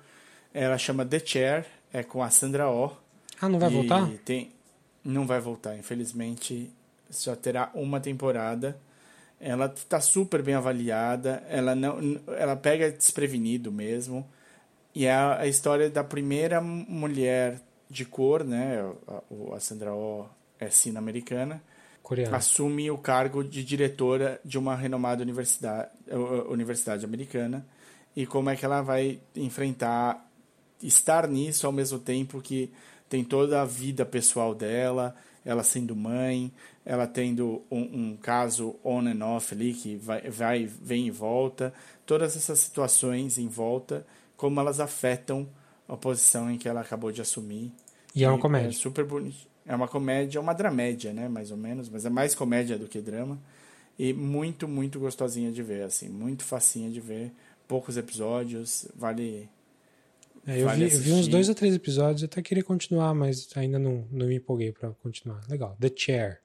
Ela 0.54 0.78
chama 0.78 1.06
The 1.06 1.20
Chair, 1.20 1.66
é 1.92 2.04
com 2.04 2.24
a 2.24 2.30
Sandra 2.30 2.70
Oh. 2.70 2.92
Ah, 3.42 3.50
não 3.50 3.60
vai 3.60 3.70
voltar? 3.70 4.10
Tem, 4.24 4.52
não 5.04 5.28
vai 5.28 5.40
voltar, 5.40 5.78
infelizmente. 5.78 6.72
Só 7.10 7.36
terá 7.36 7.70
uma 7.74 8.00
temporada. 8.00 8.80
Ela 9.40 9.66
está 9.66 10.00
super 10.00 10.42
bem 10.42 10.56
avaliada, 10.56 11.44
ela 11.50 11.76
não, 11.76 12.00
ela 12.28 12.56
pega 12.56 12.90
desprevenido 12.90 13.72
mesmo. 13.72 14.26
E 14.96 15.06
é 15.06 15.14
a 15.14 15.46
história 15.46 15.90
da 15.90 16.04
primeira 16.04 16.62
mulher 16.62 17.60
de 17.90 18.06
cor, 18.06 18.44
né? 18.44 18.80
A, 19.08 19.56
a 19.56 19.60
Sandra 19.60 19.94
Oh 19.94 20.26
é 20.60 20.70
sino-americana. 20.70 21.62
Assume 22.32 22.92
o 22.92 22.98
cargo 22.98 23.44
de 23.44 23.64
diretora 23.64 24.40
de 24.46 24.58
uma 24.60 24.76
renomada 24.76 25.24
universidade, 25.24 25.90
universidade 26.50 27.04
americana. 27.04 27.66
E 28.16 28.26
como 28.26 28.50
é 28.50 28.56
que 28.56 28.64
ela 28.64 28.82
vai 28.82 29.20
enfrentar 29.36 30.24
estar 30.82 31.28
nisso 31.28 31.66
ao 31.66 31.74
mesmo 31.74 31.98
tempo 31.98 32.42
que 32.42 32.72
tem 33.10 33.24
toda 33.24 33.62
a 33.62 33.66
vida 33.66 34.06
pessoal 34.06 34.54
dela, 34.54 35.16
ela 35.44 35.64
sendo 35.64 35.96
mãe, 35.96 36.52
ela 36.86 37.08
tendo 37.08 37.64
um, 37.72 37.82
um, 37.82 38.18
caso 38.18 38.76
on 38.84 39.08
and 39.08 39.26
off 39.26 39.54
ali 39.54 39.74
que 39.74 39.96
vai, 39.96 40.22
vai, 40.30 40.66
vem 40.66 41.08
e 41.08 41.12
volta, 41.12 41.74
todas 42.06 42.36
essas 42.36 42.60
situações 42.60 43.38
em 43.38 43.48
volta, 43.48 44.06
como 44.38 44.60
elas 44.60 44.80
afetam 44.80 45.48
a 45.88 45.98
posição 45.98 46.50
em 46.50 46.58
que 46.58 46.68
ela 46.68 46.82
acabou 46.82 47.12
de 47.12 47.22
assumir. 47.22 47.72
E 48.14 48.24
é 48.24 48.30
uma 48.30 48.40
comédia. 48.40 48.70
É 48.70 48.72
super 48.72 49.06
bonito. 49.06 49.48
É 49.66 49.76
uma 49.76 49.88
comédia, 49.88 50.40
uma 50.40 50.54
dramédia, 50.54 51.12
né, 51.12 51.28
mais 51.28 51.52
ou 51.52 51.58
menos, 51.58 51.90
mas 51.90 52.06
é 52.06 52.10
mais 52.10 52.36
comédia 52.36 52.78
do 52.78 52.88
que 52.88 53.02
drama. 53.02 53.40
E 53.98 54.14
muito, 54.14 54.68
muito 54.68 55.00
gostosinha 55.00 55.52
de 55.52 55.64
ver, 55.64 55.84
assim, 55.84 56.10
muito 56.10 56.44
facinha 56.44 56.90
de 56.90 57.00
ver, 57.00 57.32
poucos 57.68 57.98
episódios, 57.98 58.88
vale 58.96 59.50
é, 60.48 60.62
eu, 60.62 60.66
vale 60.66 60.86
vi, 60.86 60.96
eu, 60.96 61.02
vi, 61.02 61.12
uns 61.14 61.28
dois 61.28 61.50
ou 61.50 61.56
três 61.56 61.74
episódios, 61.74 62.24
até 62.24 62.42
queria 62.42 62.64
continuar, 62.64 63.14
mas 63.16 63.48
ainda 63.56 63.80
não, 63.80 64.08
não 64.12 64.28
me 64.28 64.36
empolguei 64.36 64.72
para 64.72 64.92
continuar. 64.92 65.42
Legal. 65.50 65.76
The 65.80 65.92
Chair. 65.96 66.40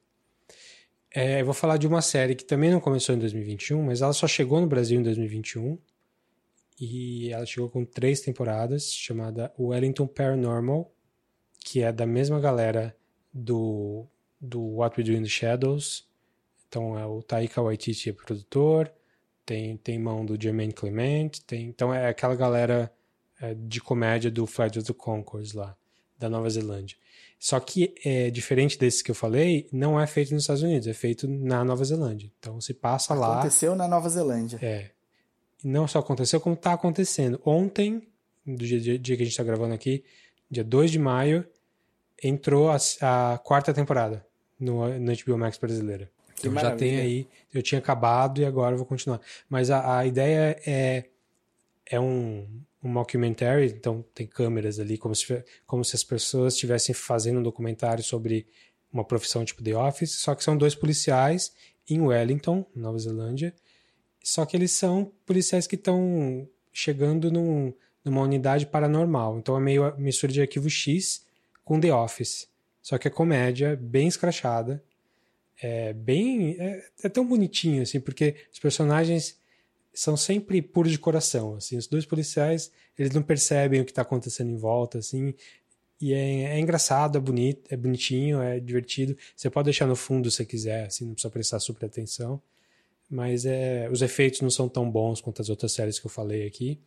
É, 1.15 1.41
eu 1.41 1.45
vou 1.45 1.53
falar 1.55 1.77
de 1.77 1.87
uma 1.87 2.01
série 2.01 2.35
que 2.35 2.45
também 2.45 2.71
não 2.71 2.81
começou 2.81 3.15
em 3.15 3.19
2021, 3.19 3.83
mas 3.83 4.01
ela 4.01 4.13
só 4.13 4.27
chegou 4.27 4.61
no 4.61 4.67
Brasil 4.67 4.99
em 4.99 5.03
2021. 5.03 5.77
E 6.81 7.31
ela 7.31 7.45
chegou 7.45 7.69
com 7.69 7.85
três 7.85 8.21
temporadas, 8.23 8.95
chamada 8.95 9.53
Wellington 9.59 10.07
Paranormal, 10.07 10.91
que 11.59 11.83
é 11.83 11.93
da 11.93 12.07
mesma 12.07 12.41
galera 12.41 12.97
do, 13.33 14.07
do 14.41 14.77
What 14.77 14.99
We 14.99 15.05
Do 15.05 15.13
in 15.13 15.23
the 15.23 15.29
Shadows. 15.29 16.09
Então 16.67 16.99
é 16.99 17.05
o 17.05 17.23
Taika 17.23 17.61
Waititi 17.61 18.09
é 18.09 18.13
produtor, 18.13 18.91
tem, 19.45 19.77
tem 19.77 19.99
mão 19.99 20.25
do 20.25 20.41
Jermaine 20.41 20.73
Clement, 20.73 21.31
tem, 21.47 21.67
então 21.67 21.93
é 21.93 22.09
aquela 22.09 22.35
galera 22.35 22.91
é, 23.41 23.55
de 23.55 23.81
comédia 23.81 24.31
do 24.31 24.47
Flight 24.47 24.79
of 24.79 24.87
the 24.87 24.95
Conchords 24.95 25.53
lá, 25.53 25.77
da 26.19 26.31
Nova 26.31 26.49
Zelândia. 26.49 26.97
Só 27.39 27.59
que, 27.59 27.95
é, 28.05 28.31
diferente 28.31 28.79
desses 28.79 29.03
que 29.03 29.11
eu 29.11 29.15
falei, 29.15 29.69
não 29.73 29.99
é 29.99 30.07
feito 30.07 30.33
nos 30.33 30.45
Estados 30.45 30.63
Unidos, 30.63 30.87
é 30.87 30.95
feito 30.95 31.27
na 31.27 31.65
Nova 31.65 31.85
Zelândia. 31.85 32.31
Então 32.39 32.61
se 32.61 32.73
passa 32.73 33.13
aconteceu 33.13 33.29
lá. 33.29 33.39
Aconteceu 33.39 33.75
na 33.75 33.89
Nova 33.89 34.09
Zelândia. 34.09 34.59
É. 34.63 34.91
E 35.65 35.69
não 35.69 35.87
só 35.87 35.99
aconteceu, 35.99 36.41
como 36.41 36.55
está 36.55 36.73
acontecendo. 36.73 37.41
Ontem, 37.45 38.03
do 38.47 38.65
dia, 38.65 38.99
dia, 38.99 39.17
que 39.17 39.23
a 39.23 39.25
gente 39.25 39.33
está 39.33 39.45
gravando 39.45 39.75
aqui, 39.75 40.05
dia 40.51 40.65
2 40.65 40.91
de 40.91 40.99
maio, 40.99 41.47
entrou 42.23 42.71
a, 42.71 42.77
a 43.01 43.39
quarta 43.39 43.73
temporada 43.73 44.27
no, 44.59 44.87
no 44.99 45.13
HBO 45.13 45.39
Max 45.39 45.59
brasileira. 45.59 46.11
Então 46.39 46.55
já 46.55 46.75
tem 46.75 46.99
aí. 46.99 47.29
Eu 47.53 47.63
tinha 47.63 47.79
acabado 47.79 48.41
e 48.41 48.45
agora 48.45 48.75
eu 48.75 48.79
vou 48.79 48.87
continuar. 48.87 49.21
Mas 49.49 49.71
a, 49.71 49.99
a 49.99 50.07
ideia 50.07 50.59
é, 50.67 51.05
é 51.87 52.01
um, 52.01 52.47
um 52.83 52.89
mockumentary, 52.89 53.67
então 53.67 54.05
tem 54.15 54.27
câmeras 54.27 54.79
ali, 54.79 54.97
como 54.97 55.15
se, 55.15 55.45
como 55.67 55.85
se 55.85 55.95
as 55.95 56.03
pessoas 56.03 56.55
estivessem 56.55 56.95
fazendo 56.95 57.41
um 57.41 57.43
documentário 57.43 58.03
sobre 58.03 58.47
uma 58.93 59.05
profissão 59.05 59.45
tipo 59.45 59.63
The 59.63 59.77
Office, 59.77 60.13
só 60.13 60.35
que 60.35 60.43
são 60.43 60.57
dois 60.57 60.75
policiais 60.75 61.53
em 61.89 62.01
Wellington, 62.01 62.65
Nova 62.75 62.99
Zelândia, 62.99 63.55
só 64.23 64.45
que 64.47 64.57
eles 64.57 64.71
são 64.73 65.13
policiais 65.27 65.67
que 65.67 65.77
estão 65.77 66.49
chegando 66.73 67.31
num, 67.31 67.73
numa 68.05 68.23
unidade 68.23 68.67
paranormal, 68.67 69.39
então 69.39 69.57
é 69.57 69.61
meio 69.61 69.97
mistura 69.99 70.33
de 70.33 70.41
Arquivo 70.41 70.71
X 70.71 71.25
com 71.65 71.81
The 71.81 71.93
Office, 71.93 72.49
só 72.83 72.99
que 72.99 73.09
é 73.09 73.11
comédia, 73.11 73.77
bem 73.77 74.09
escrachada, 74.09 74.83
é 75.61 75.93
bem... 75.93 76.57
é, 76.59 76.85
é 77.03 77.09
tão 77.09 77.27
bonitinho, 77.27 77.83
assim, 77.83 78.01
porque 78.01 78.35
os 78.53 78.59
personagens 78.59 79.39
são 79.93 80.17
sempre 80.17 80.63
puros 80.63 80.93
de 80.93 80.99
coração, 80.99 81.57
assim, 81.57 81.77
os 81.77 81.87
dois 81.87 82.07
policiais, 82.07 82.71
eles 82.99 83.13
não 83.13 83.23
percebem 83.23 83.81
o 83.81 83.85
que 83.85 83.91
está 83.91 84.03
acontecendo 84.03 84.51
em 84.51 84.57
volta, 84.57 84.99
assim, 84.99 85.35
E 86.01 86.15
é, 86.15 86.57
é, 86.57 86.59
engraçado, 86.59 87.19
é 87.19 87.21
bonito, 87.21 87.63
é 87.71 87.77
bonitinho, 87.77 88.41
é 88.41 88.59
divertido. 88.59 89.17
Você 89.37 89.51
pode 89.51 89.67
deixar 89.67 89.87
no 89.87 89.95
fundo 89.95 90.31
se 90.31 90.45
quiser, 90.47 90.87
assim, 90.87 91.05
não 91.05 91.13
precisa 91.13 91.31
prestar 91.31 91.61
super 91.61 91.87
atenção. 91.87 92.41
Mas 93.11 93.45
é, 93.45 93.89
os 93.91 94.03
efeitos 94.03 94.41
não 94.41 94.51
são 94.51 94.69
tão 94.69 94.89
bons 94.89 95.21
quanto 95.21 95.43
as 95.43 95.49
outras 95.49 95.73
séries 95.73 95.99
que 95.99 96.07
eu 96.07 96.11
falei 96.11 96.47
aqui. 96.47 96.81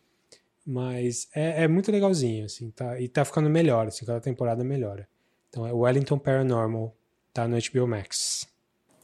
Mas 0.66 1.28
é, 1.34 1.64
é 1.64 1.68
muito 1.68 1.92
legalzinho, 1.92 2.46
assim, 2.46 2.70
tá? 2.70 2.98
E 2.98 3.06
tá 3.06 3.24
ficando 3.24 3.50
melhor, 3.50 3.86
assim, 3.86 4.06
cada 4.06 4.20
temporada 4.20 4.64
melhora. 4.64 5.06
Então 5.50 5.66
é 5.66 5.72
Wellington 5.72 6.18
Paranormal, 6.18 6.96
tá 7.32 7.46
no 7.46 7.58
HBO 7.58 7.86
Max. 7.86 8.46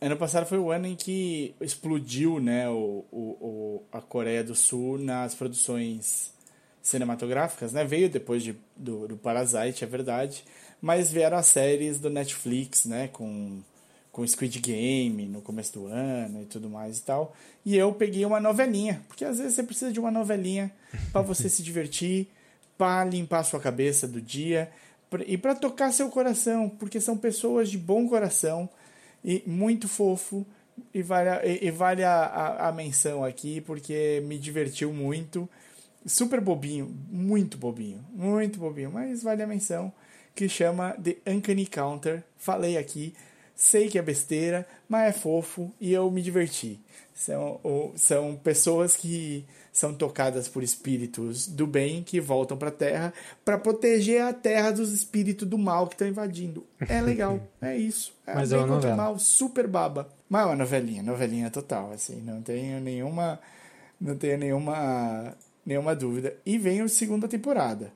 Ano 0.01 0.17
passado 0.17 0.47
foi 0.47 0.59
o 0.59 0.71
ano 0.71 0.87
em 0.87 0.97
que 0.97 1.55
explodiu, 1.61 2.41
né, 2.41 2.67
o, 2.71 3.05
o, 3.13 3.21
o 3.39 3.83
a 3.93 4.01
Coreia 4.01 4.43
do 4.43 4.55
Sul 4.55 4.97
nas 4.97 5.35
produções 5.35 6.33
cinematográficas, 6.83 7.75
né? 7.75 7.85
Veio 7.85 8.09
depois 8.09 8.43
de, 8.43 8.57
do, 8.75 9.07
do 9.07 9.17
Parasite, 9.19 9.85
é 9.85 9.87
verdade. 9.87 10.43
Mas 10.81 11.13
vieram 11.13 11.37
as 11.37 11.47
séries 11.47 12.01
do 12.01 12.09
Netflix, 12.09 12.87
né? 12.87 13.09
Com, 13.09 13.61
com 14.12 14.27
Squid 14.27 14.59
Game 14.61 15.27
no 15.27 15.41
começo 15.41 15.73
do 15.74 15.87
ano 15.87 16.43
e 16.43 16.47
tudo 16.47 16.69
mais 16.69 16.99
e 16.99 17.03
tal. 17.03 17.35
E 17.65 17.77
eu 17.77 17.93
peguei 17.93 18.24
uma 18.24 18.41
novelinha, 18.41 19.03
porque 19.09 19.24
às 19.24 19.39
vezes 19.39 19.55
você 19.55 19.62
precisa 19.62 19.93
de 19.93 20.01
uma 20.01 20.11
novelinha 20.11 20.73
para 21.12 21.23
você 21.23 21.49
se 21.49 21.62
divertir, 21.62 22.28
para 22.77 23.05
limpar 23.05 23.45
sua 23.45 23.61
cabeça 23.61 24.09
do 24.09 24.20
dia 24.20 24.70
e 25.27 25.37
para 25.37 25.55
tocar 25.55 25.93
seu 25.93 26.09
coração, 26.09 26.69
porque 26.69 27.01
são 27.01 27.16
pessoas 27.16 27.69
de 27.69 27.78
bom 27.78 28.09
coração 28.09 28.69
e 29.24 29.43
muito 29.47 29.89
fofo. 29.89 30.47
E 30.95 31.03
vale, 31.03 31.28
a, 31.28 31.45
e 31.45 31.70
vale 31.70 32.03
a, 32.03 32.23
a, 32.23 32.69
a 32.69 32.73
menção 32.73 33.23
aqui, 33.23 33.61
porque 33.61 34.23
me 34.24 34.39
divertiu 34.39 34.93
muito 34.95 35.49
super 36.07 36.41
bobinho, 36.41 36.87
muito 37.11 37.59
bobinho, 37.59 38.05
muito 38.12 38.59
bobinho, 38.59 38.91
mas 38.91 39.23
vale 39.23 39.43
a 39.43 39.47
menção, 39.47 39.93
que 40.35 40.49
chama 40.49 40.93
The 40.93 41.16
Uncanny 41.27 41.66
Counter. 41.66 42.23
Falei 42.39 42.78
aqui, 42.78 43.15
sei 43.61 43.89
que 43.91 43.99
é 43.99 44.03
besteira, 44.03 44.66
mas 44.89 45.11
é 45.11 45.12
fofo 45.12 45.70
e 45.78 45.93
eu 45.93 46.11
me 46.11 46.23
diverti. 46.23 46.81
São, 47.15 47.61
são 47.95 48.35
pessoas 48.35 48.97
que 48.97 49.45
são 49.70 49.93
tocadas 49.93 50.49
por 50.49 50.62
espíritos 50.62 51.47
do 51.47 51.66
bem 51.66 52.03
que 52.03 52.19
voltam 52.19 52.57
para 52.57 52.70
a 52.70 52.73
Terra 52.73 53.12
para 53.45 53.59
proteger 53.59 54.23
a 54.23 54.32
Terra 54.32 54.70
dos 54.70 54.91
espíritos 54.93 55.47
do 55.47 55.59
mal 55.59 55.87
que 55.87 55.95
estão 55.95 56.09
invadindo. 56.09 56.66
É 56.89 57.03
legal, 57.03 57.39
é 57.61 57.77
isso. 57.77 58.15
É 58.27 58.35
mas 58.35 58.51
é 58.51 58.57
uma 58.57 58.66
novela. 58.66 58.97
mal, 58.97 59.19
super 59.19 59.69
baba. 59.69 60.09
Mas 60.27 60.43
é 60.43 60.47
uma 60.47 60.57
novelinha, 60.57 61.03
novelinha 61.03 61.51
total, 61.51 61.93
assim, 61.93 62.23
não 62.23 62.41
tenho 62.41 62.81
nenhuma 62.81 63.39
não 64.01 64.16
tenho 64.16 64.39
nenhuma 64.39 65.37
nenhuma 65.66 65.95
dúvida. 65.95 66.35
E 66.47 66.57
vem 66.57 66.81
a 66.81 66.89
segunda 66.89 67.28
temporada. 67.28 67.93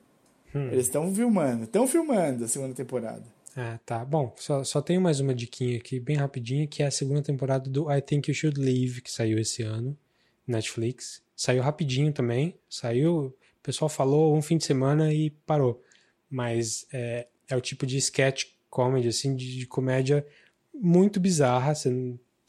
Hum. 0.53 0.67
Eles 0.67 0.85
estão 0.85 1.11
filmando, 1.13 1.63
estão 1.63 1.87
filmando 1.87 2.45
a 2.45 2.47
segunda 2.47 2.75
temporada. 2.75 3.34
Ah, 3.55 3.79
tá. 3.85 4.03
Bom, 4.03 4.35
só, 4.37 4.65
só 4.65 4.81
tenho 4.81 4.99
mais 4.99 5.21
uma 5.21 5.33
diquinha 5.33 5.77
aqui, 5.77 5.97
bem 5.97 6.17
rapidinho, 6.17 6.67
que 6.67 6.83
é 6.83 6.87
a 6.87 6.91
segunda 6.91 7.21
temporada 7.21 7.69
do 7.69 7.89
I 7.89 8.01
Think 8.01 8.29
You 8.29 8.35
Should 8.35 8.59
Leave, 8.59 9.01
que 9.01 9.09
saiu 9.09 9.39
esse 9.39 9.63
ano, 9.63 9.97
Netflix. 10.45 11.23
Saiu 11.33 11.63
rapidinho 11.63 12.11
também, 12.11 12.59
saiu, 12.69 13.27
o 13.27 13.63
pessoal 13.63 13.87
falou 13.87 14.35
um 14.35 14.41
fim 14.41 14.57
de 14.57 14.65
semana 14.65 15.13
e 15.13 15.29
parou. 15.29 15.81
Mas 16.29 16.85
é, 16.91 17.27
é 17.47 17.55
o 17.55 17.61
tipo 17.61 17.85
de 17.85 17.97
sketch 17.97 18.45
comedy, 18.69 19.07
assim, 19.07 19.33
de, 19.35 19.59
de 19.59 19.65
comédia 19.65 20.27
muito 20.73 21.17
bizarra, 21.17 21.73
você, 21.73 21.89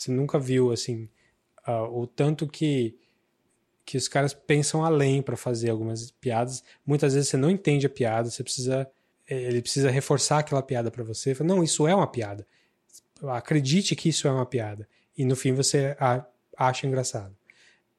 nunca 0.09 0.41
viu, 0.41 0.73
assim, 0.73 1.09
uh, 1.69 2.01
o 2.01 2.07
tanto 2.07 2.49
que 2.49 2.99
que 3.85 3.97
os 3.97 4.09
caras 4.09 4.35
pensam 4.35 4.85
além 4.85 5.23
para 5.23 5.37
fazer 5.37 5.71
algumas 5.71 6.11
piadas. 6.11 6.65
Muitas 6.85 7.15
vezes 7.15 7.29
você 7.29 7.37
não 7.37 7.49
entende 7.49 7.87
a 7.87 7.89
piada, 7.89 8.29
você 8.29 8.43
precisa 8.43 8.91
ele 9.29 9.63
precisa 9.63 9.91
reforçar 9.91 10.39
aquela 10.39 10.63
piada 10.63 10.91
para 10.91 11.05
você. 11.05 11.35
Fala, 11.35 11.49
não, 11.49 11.63
isso 11.63 11.87
é 11.87 11.95
uma 11.95 12.07
piada. 12.07 12.47
Acredite 13.29 13.97
que 13.97 14.09
isso 14.09 14.29
é 14.29 14.31
uma 14.31 14.47
piada. 14.47 14.89
E 15.17 15.25
no 15.25 15.35
fim 15.35 15.53
você 15.53 15.97
acha 16.57 16.87
engraçado. 16.87 17.37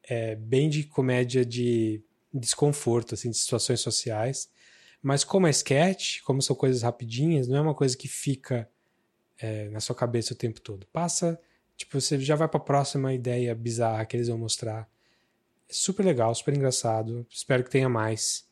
É 0.02 0.34
bem 0.36 0.68
de 0.68 0.84
comédia 0.84 1.44
de 1.44 2.02
desconforto, 2.32 3.14
assim, 3.14 3.30
de 3.30 3.36
situações 3.36 3.80
sociais. 3.80 4.48
Mas 5.02 5.24
como 5.24 5.46
é 5.46 5.50
sketch, 5.50 6.20
como 6.22 6.40
são 6.40 6.56
coisas 6.56 6.82
rapidinhas, 6.82 7.46
não 7.46 7.56
é 7.58 7.60
uma 7.60 7.74
coisa 7.74 7.96
que 7.96 8.08
fica 8.08 8.68
é, 9.38 9.68
na 9.68 9.80
sua 9.80 9.94
cabeça 9.94 10.32
o 10.32 10.36
tempo 10.36 10.60
todo. 10.60 10.86
Passa, 10.92 11.38
tipo, 11.76 12.00
você 12.00 12.18
já 12.20 12.34
vai 12.34 12.48
para 12.48 12.58
a 12.58 12.64
próxima 12.64 13.12
ideia 13.12 13.54
bizarra 13.54 14.04
que 14.06 14.16
eles 14.16 14.28
vão 14.28 14.38
mostrar 14.38 14.88
é 15.68 15.72
super 15.72 16.04
legal, 16.04 16.34
super 16.34 16.54
engraçado. 16.54 17.26
Espero 17.30 17.62
que 17.62 17.70
tenha 17.70 17.88
mais. 17.88 18.47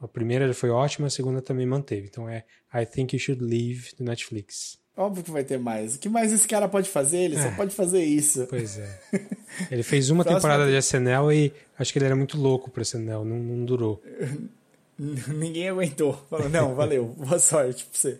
A 0.00 0.08
primeira 0.08 0.46
já 0.48 0.54
foi 0.54 0.70
ótima, 0.70 1.08
a 1.08 1.10
segunda 1.10 1.42
também 1.42 1.66
manteve. 1.66 2.08
Então 2.10 2.28
é 2.28 2.44
I 2.74 2.86
Think 2.86 3.14
You 3.14 3.20
Should 3.20 3.44
Leave 3.44 3.90
do 3.98 4.04
Netflix. 4.04 4.78
Óbvio 4.96 5.22
que 5.22 5.30
vai 5.30 5.44
ter 5.44 5.58
mais. 5.58 5.94
O 5.94 5.98
que 5.98 6.08
mais 6.08 6.32
esse 6.32 6.46
cara 6.46 6.68
pode 6.68 6.88
fazer? 6.88 7.18
Ele 7.18 7.36
é. 7.36 7.42
só 7.42 7.56
pode 7.56 7.74
fazer 7.74 8.02
isso. 8.02 8.46
Pois 8.48 8.78
é. 8.78 9.00
Ele 9.70 9.82
fez 9.82 10.10
uma 10.10 10.24
temporada 10.24 10.66
de 10.66 10.76
SNL 10.76 11.32
e 11.32 11.52
acho 11.78 11.92
que 11.92 11.98
ele 11.98 12.06
era 12.06 12.14
muito 12.14 12.38
louco 12.38 12.70
para 12.70 12.82
SNL, 12.82 13.24
não, 13.24 13.38
não 13.38 13.64
durou. 13.64 14.02
Ninguém 14.98 15.68
aguentou. 15.68 16.12
Falou, 16.28 16.48
não, 16.48 16.74
valeu, 16.74 17.06
boa 17.16 17.38
sorte 17.38 17.84
pra 17.86 17.98
você. 17.98 18.18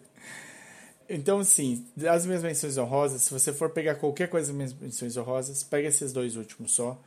Então, 1.09 1.44
sim, 1.44 1.85
as 2.09 2.24
minhas 2.24 2.43
menções 2.43 2.78
honrosas, 2.78 3.23
se 3.23 3.32
você 3.32 3.52
for 3.52 3.70
pegar 3.70 3.97
qualquer 3.97 4.28
coisa 4.28 4.47
das 4.47 4.57
minhas 4.57 4.73
menções 4.73 5.16
honrosas, 5.16 5.62
pega 5.62 5.89
esses 5.89 6.12
dois 6.12 6.36
últimos 6.36 6.73
só. 6.73 7.01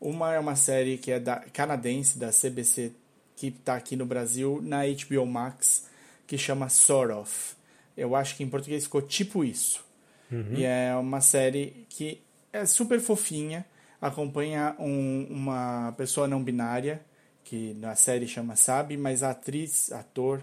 Uma 0.00 0.34
é 0.34 0.38
uma 0.38 0.56
série 0.56 0.98
que 0.98 1.12
é 1.12 1.20
da 1.20 1.36
canadense, 1.52 2.18
da 2.18 2.30
CBC, 2.30 2.92
que 3.40 3.46
está 3.46 3.74
aqui 3.74 3.96
no 3.96 4.04
Brasil, 4.04 4.60
na 4.62 4.80
HBO 4.84 5.24
Max, 5.24 5.86
que 6.26 6.36
chama 6.36 6.68
Sort 6.68 7.10
of. 7.10 7.54
Eu 7.96 8.14
acho 8.14 8.36
que 8.36 8.42
em 8.42 8.48
português 8.50 8.84
ficou 8.84 9.00
tipo 9.00 9.42
isso. 9.42 9.82
Uhum. 10.30 10.52
E 10.52 10.64
é 10.64 10.94
uma 10.94 11.22
série 11.22 11.86
que 11.88 12.20
é 12.52 12.66
super 12.66 13.00
fofinha, 13.00 13.64
acompanha 13.98 14.76
um, 14.78 15.26
uma 15.30 15.94
pessoa 15.96 16.28
não 16.28 16.44
binária, 16.44 17.00
que 17.42 17.72
na 17.74 17.96
série 17.96 18.28
chama 18.28 18.56
Sabe, 18.56 18.98
mas 18.98 19.22
a 19.22 19.30
atriz, 19.30 19.90
ator, 19.90 20.42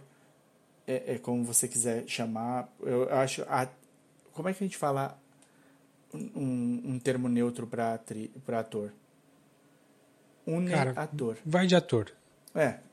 é, 0.87 1.13
é 1.13 1.17
como 1.19 1.43
você 1.43 1.67
quiser 1.67 2.03
chamar. 2.07 2.67
Eu 2.81 3.13
acho. 3.13 3.43
A, 3.43 3.69
como 4.33 4.49
é 4.49 4.53
que 4.55 4.63
a 4.63 4.65
gente 4.67 4.77
fala 4.77 5.15
um, 6.11 6.81
um 6.83 6.99
termo 6.99 7.29
neutro 7.29 7.67
para 7.67 8.01
ator? 8.59 8.91
une 10.47 10.71
Cara, 10.71 10.93
ator. 10.95 11.37
Vai 11.45 11.67
de 11.67 11.75
ator. 11.75 12.11
É. 12.55 12.86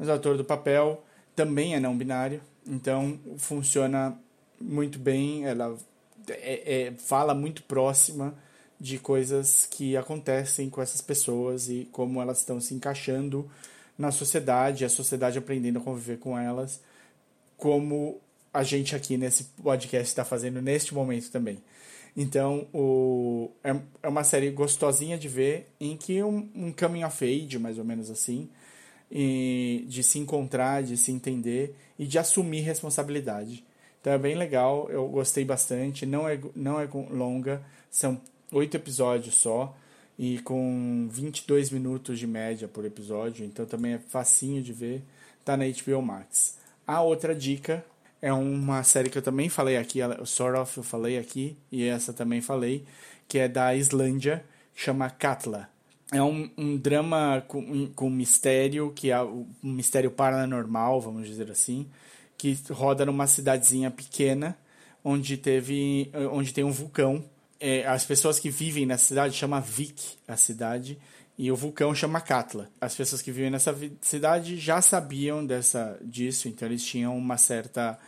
Mas 0.00 0.08
o 0.08 0.12
ator 0.12 0.38
do 0.38 0.44
papel 0.46 1.04
também 1.36 1.74
é 1.74 1.80
não 1.80 1.94
binário, 1.94 2.40
então 2.66 3.20
funciona 3.36 4.18
muito 4.58 4.98
bem. 4.98 5.44
Ela 5.44 5.76
é, 6.26 6.86
é, 6.86 6.92
fala 6.92 7.34
muito 7.34 7.62
próxima 7.64 8.34
de 8.80 8.98
coisas 8.98 9.68
que 9.70 9.98
acontecem 9.98 10.70
com 10.70 10.80
essas 10.80 11.02
pessoas 11.02 11.68
e 11.68 11.86
como 11.92 12.18
elas 12.18 12.38
estão 12.38 12.58
se 12.62 12.72
encaixando 12.72 13.46
na 13.98 14.10
sociedade, 14.10 14.86
a 14.86 14.88
sociedade 14.88 15.36
aprendendo 15.36 15.80
a 15.80 15.82
conviver 15.82 16.18
com 16.18 16.38
elas, 16.38 16.80
como 17.58 18.18
a 18.54 18.62
gente 18.62 18.96
aqui 18.96 19.18
nesse 19.18 19.44
podcast 19.62 20.08
está 20.08 20.24
fazendo 20.24 20.62
neste 20.62 20.94
momento 20.94 21.30
também. 21.30 21.62
Então, 22.16 22.66
o, 22.72 23.50
é, 23.62 23.76
é 24.02 24.08
uma 24.08 24.24
série 24.24 24.50
gostosinha 24.50 25.18
de 25.18 25.28
ver, 25.28 25.68
em 25.78 25.94
que 25.94 26.22
um, 26.22 26.48
um 26.54 26.72
coming 26.72 27.04
of 27.04 27.22
age, 27.22 27.58
mais 27.58 27.76
ou 27.76 27.84
menos 27.84 28.10
assim, 28.10 28.48
e 29.10 29.84
de 29.88 30.02
se 30.02 30.18
encontrar, 30.18 30.82
de 30.82 30.96
se 30.96 31.10
entender 31.10 31.74
e 31.98 32.06
de 32.06 32.18
assumir 32.18 32.60
responsabilidade. 32.60 33.64
Então 34.00 34.12
é 34.12 34.18
bem 34.18 34.34
legal, 34.34 34.88
eu 34.90 35.06
gostei 35.08 35.44
bastante, 35.44 36.06
não 36.06 36.26
é, 36.28 36.38
não 36.54 36.80
é 36.80 36.88
longa, 37.10 37.62
são 37.90 38.20
oito 38.52 38.76
episódios 38.76 39.34
só, 39.34 39.76
e 40.18 40.38
com 40.40 41.08
22 41.10 41.70
minutos 41.70 42.18
de 42.18 42.26
média 42.26 42.68
por 42.68 42.84
episódio, 42.84 43.44
então 43.44 43.66
também 43.66 43.94
é 43.94 43.98
facinho 43.98 44.62
de 44.62 44.72
ver, 44.72 45.02
tá 45.44 45.56
na 45.56 45.64
HBO 45.66 46.02
Max. 46.02 46.56
A 46.86 47.02
outra 47.02 47.34
dica 47.34 47.84
é 48.22 48.32
uma 48.32 48.82
série 48.82 49.10
que 49.10 49.18
eu 49.18 49.22
também 49.22 49.48
falei 49.48 49.76
aqui, 49.76 50.00
o 50.02 50.26
Sort 50.26 50.58
of 50.58 50.78
eu 50.78 50.84
falei 50.84 51.18
aqui, 51.18 51.56
e 51.70 51.84
essa 51.84 52.12
também 52.12 52.40
falei, 52.40 52.84
que 53.28 53.38
é 53.38 53.48
da 53.48 53.74
Islândia, 53.74 54.44
chama 54.74 55.10
Katla. 55.10 55.68
É 56.12 56.22
um, 56.22 56.50
um 56.56 56.76
drama 56.76 57.44
com, 57.46 57.86
com 57.94 58.10
mistério, 58.10 58.92
que 58.92 59.10
é 59.10 59.22
um 59.22 59.46
mistério 59.62 60.10
paranormal, 60.10 61.00
vamos 61.00 61.28
dizer 61.28 61.50
assim, 61.50 61.88
que 62.36 62.58
roda 62.70 63.06
numa 63.06 63.28
cidadezinha 63.28 63.90
pequena, 63.90 64.58
onde 65.04 65.36
teve 65.36 66.10
onde 66.32 66.52
tem 66.52 66.64
um 66.64 66.72
vulcão. 66.72 67.24
É, 67.60 67.86
as 67.86 68.04
pessoas 68.04 68.40
que 68.40 68.50
vivem 68.50 68.86
na 68.86 68.98
cidade 68.98 69.36
chama 69.36 69.60
Vik 69.60 70.16
a 70.26 70.36
cidade 70.36 70.98
e 71.38 71.50
o 71.52 71.56
vulcão 71.56 71.94
chama 71.94 72.20
Katla. 72.20 72.68
As 72.80 72.94
pessoas 72.94 73.22
que 73.22 73.30
vivem 73.30 73.50
nessa 73.50 73.76
cidade 74.00 74.56
já 74.56 74.82
sabiam 74.82 75.44
dessa 75.46 75.98
disso, 76.02 76.48
então 76.48 76.66
eles 76.66 76.84
tinham 76.84 77.16
uma 77.16 77.38
certa 77.38 77.98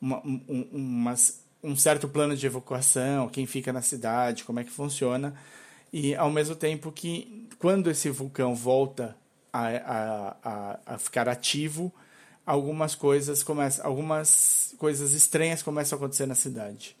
uma, 0.00 0.18
um, 0.26 0.68
uma, 0.72 1.14
um 1.62 1.76
certo 1.76 2.08
plano 2.08 2.36
de 2.36 2.46
evacuação, 2.46 3.28
quem 3.28 3.46
fica 3.46 3.72
na 3.72 3.80
cidade, 3.80 4.44
como 4.44 4.60
é 4.60 4.64
que 4.64 4.70
funciona. 4.70 5.34
E 5.90 6.14
ao 6.14 6.30
mesmo 6.30 6.54
tempo 6.56 6.92
que, 6.92 7.43
quando 7.64 7.90
esse 7.90 8.10
vulcão 8.10 8.54
volta 8.54 9.16
a, 9.50 9.68
a, 9.68 10.36
a, 10.44 10.80
a 10.84 10.98
ficar 10.98 11.30
ativo, 11.30 11.90
algumas 12.44 12.94
coisas 12.94 13.42
começam, 13.42 13.86
algumas 13.86 14.74
coisas 14.76 15.14
estranhas 15.14 15.62
começam 15.62 15.96
a 15.96 15.98
acontecer 15.98 16.26
na 16.26 16.34
cidade. 16.34 16.94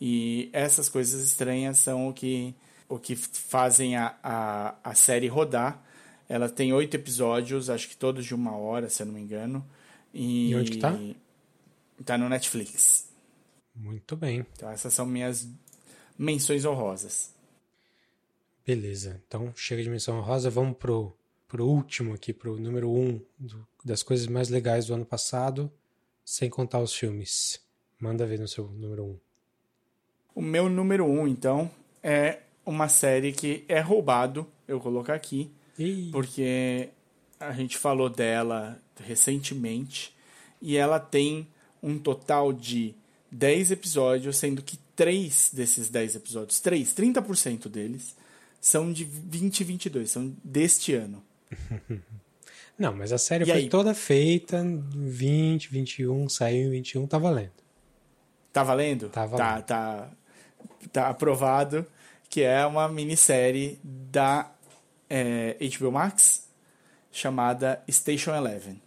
E 0.00 0.48
essas 0.54 0.88
coisas 0.88 1.22
estranhas 1.22 1.76
são 1.76 2.08
o 2.08 2.14
que, 2.14 2.54
o 2.88 2.98
que 2.98 3.14
fazem 3.14 3.94
a, 3.94 4.16
a, 4.22 4.74
a 4.82 4.94
série 4.94 5.28
rodar. 5.28 5.84
Ela 6.26 6.48
tem 6.48 6.72
oito 6.72 6.94
episódios, 6.94 7.68
acho 7.68 7.86
que 7.86 7.94
todos 7.94 8.24
de 8.24 8.34
uma 8.34 8.56
hora, 8.56 8.88
se 8.88 9.02
eu 9.02 9.06
não 9.08 9.12
me 9.12 9.20
engano. 9.20 9.62
E, 10.14 10.48
e 10.48 10.56
onde 10.56 10.70
que 10.70 10.78
tá? 10.78 10.98
Tá 12.06 12.16
no 12.16 12.26
Netflix. 12.30 13.10
Muito 13.74 14.16
bem. 14.16 14.46
Então 14.54 14.70
essas 14.70 14.94
são 14.94 15.04
minhas 15.04 15.46
menções 16.18 16.64
honrosas. 16.64 17.35
Beleza. 18.66 19.22
Então 19.28 19.52
chega 19.54 19.82
de 19.82 19.88
menção 19.88 20.18
honrosa, 20.18 20.50
vamos 20.50 20.76
pro, 20.76 21.16
pro 21.46 21.66
último 21.66 22.14
aqui, 22.14 22.32
pro 22.32 22.58
número 22.58 22.90
um 22.90 23.20
do, 23.38 23.66
das 23.84 24.02
coisas 24.02 24.26
mais 24.26 24.48
legais 24.48 24.86
do 24.86 24.94
ano 24.94 25.06
passado, 25.06 25.70
sem 26.24 26.50
contar 26.50 26.80
os 26.80 26.92
filmes. 26.92 27.60
Manda 28.00 28.26
ver 28.26 28.40
no 28.40 28.48
seu 28.48 28.66
número 28.68 29.04
um. 29.04 29.18
O 30.34 30.42
meu 30.42 30.68
número 30.68 31.06
um, 31.06 31.26
então, 31.26 31.70
é 32.02 32.40
uma 32.64 32.88
série 32.88 33.32
que 33.32 33.64
é 33.68 33.80
roubado, 33.80 34.46
eu 34.66 34.80
colocar 34.80 35.14
aqui, 35.14 35.50
Ih. 35.78 36.10
porque 36.10 36.90
a 37.38 37.52
gente 37.52 37.78
falou 37.78 38.10
dela 38.10 38.78
recentemente 39.00 40.14
e 40.60 40.76
ela 40.76 40.98
tem 40.98 41.46
um 41.82 41.98
total 41.98 42.52
de 42.52 42.94
10 43.30 43.70
episódios, 43.70 44.36
sendo 44.36 44.62
que 44.62 44.76
3 44.96 45.52
desses 45.54 45.88
10 45.88 46.16
episódios, 46.16 46.60
3, 46.60 46.94
30% 46.94 47.68
deles, 47.68 48.16
são 48.66 48.92
de 48.92 49.04
2022, 49.04 50.10
são 50.10 50.36
deste 50.42 50.92
ano. 50.92 51.22
Não, 52.76 52.92
mas 52.92 53.12
a 53.12 53.16
série 53.16 53.44
E 53.44 53.46
foi 53.46 53.56
aí? 53.58 53.68
toda 53.68 53.94
feita 53.94 54.58
em 54.58 54.82
20, 54.92 55.70
21, 55.70 56.28
saiu 56.28 56.66
em 56.66 56.70
21, 56.70 57.06
tá 57.06 57.16
valendo. 57.16 57.52
Tá 58.52 58.64
valendo? 58.64 59.08
Tá 59.08 59.24
valendo. 59.24 59.38
Tá, 59.38 59.62
tá, 59.62 60.10
tá 60.92 61.08
aprovado 61.08 61.86
que 62.28 62.42
é 62.42 62.66
uma 62.66 62.88
minissérie 62.88 63.78
da 63.84 64.52
é, 65.08 65.56
HBO 65.78 65.92
Max 65.92 66.48
chamada 67.12 67.80
Station 67.88 68.34
Eleven, 68.34 68.82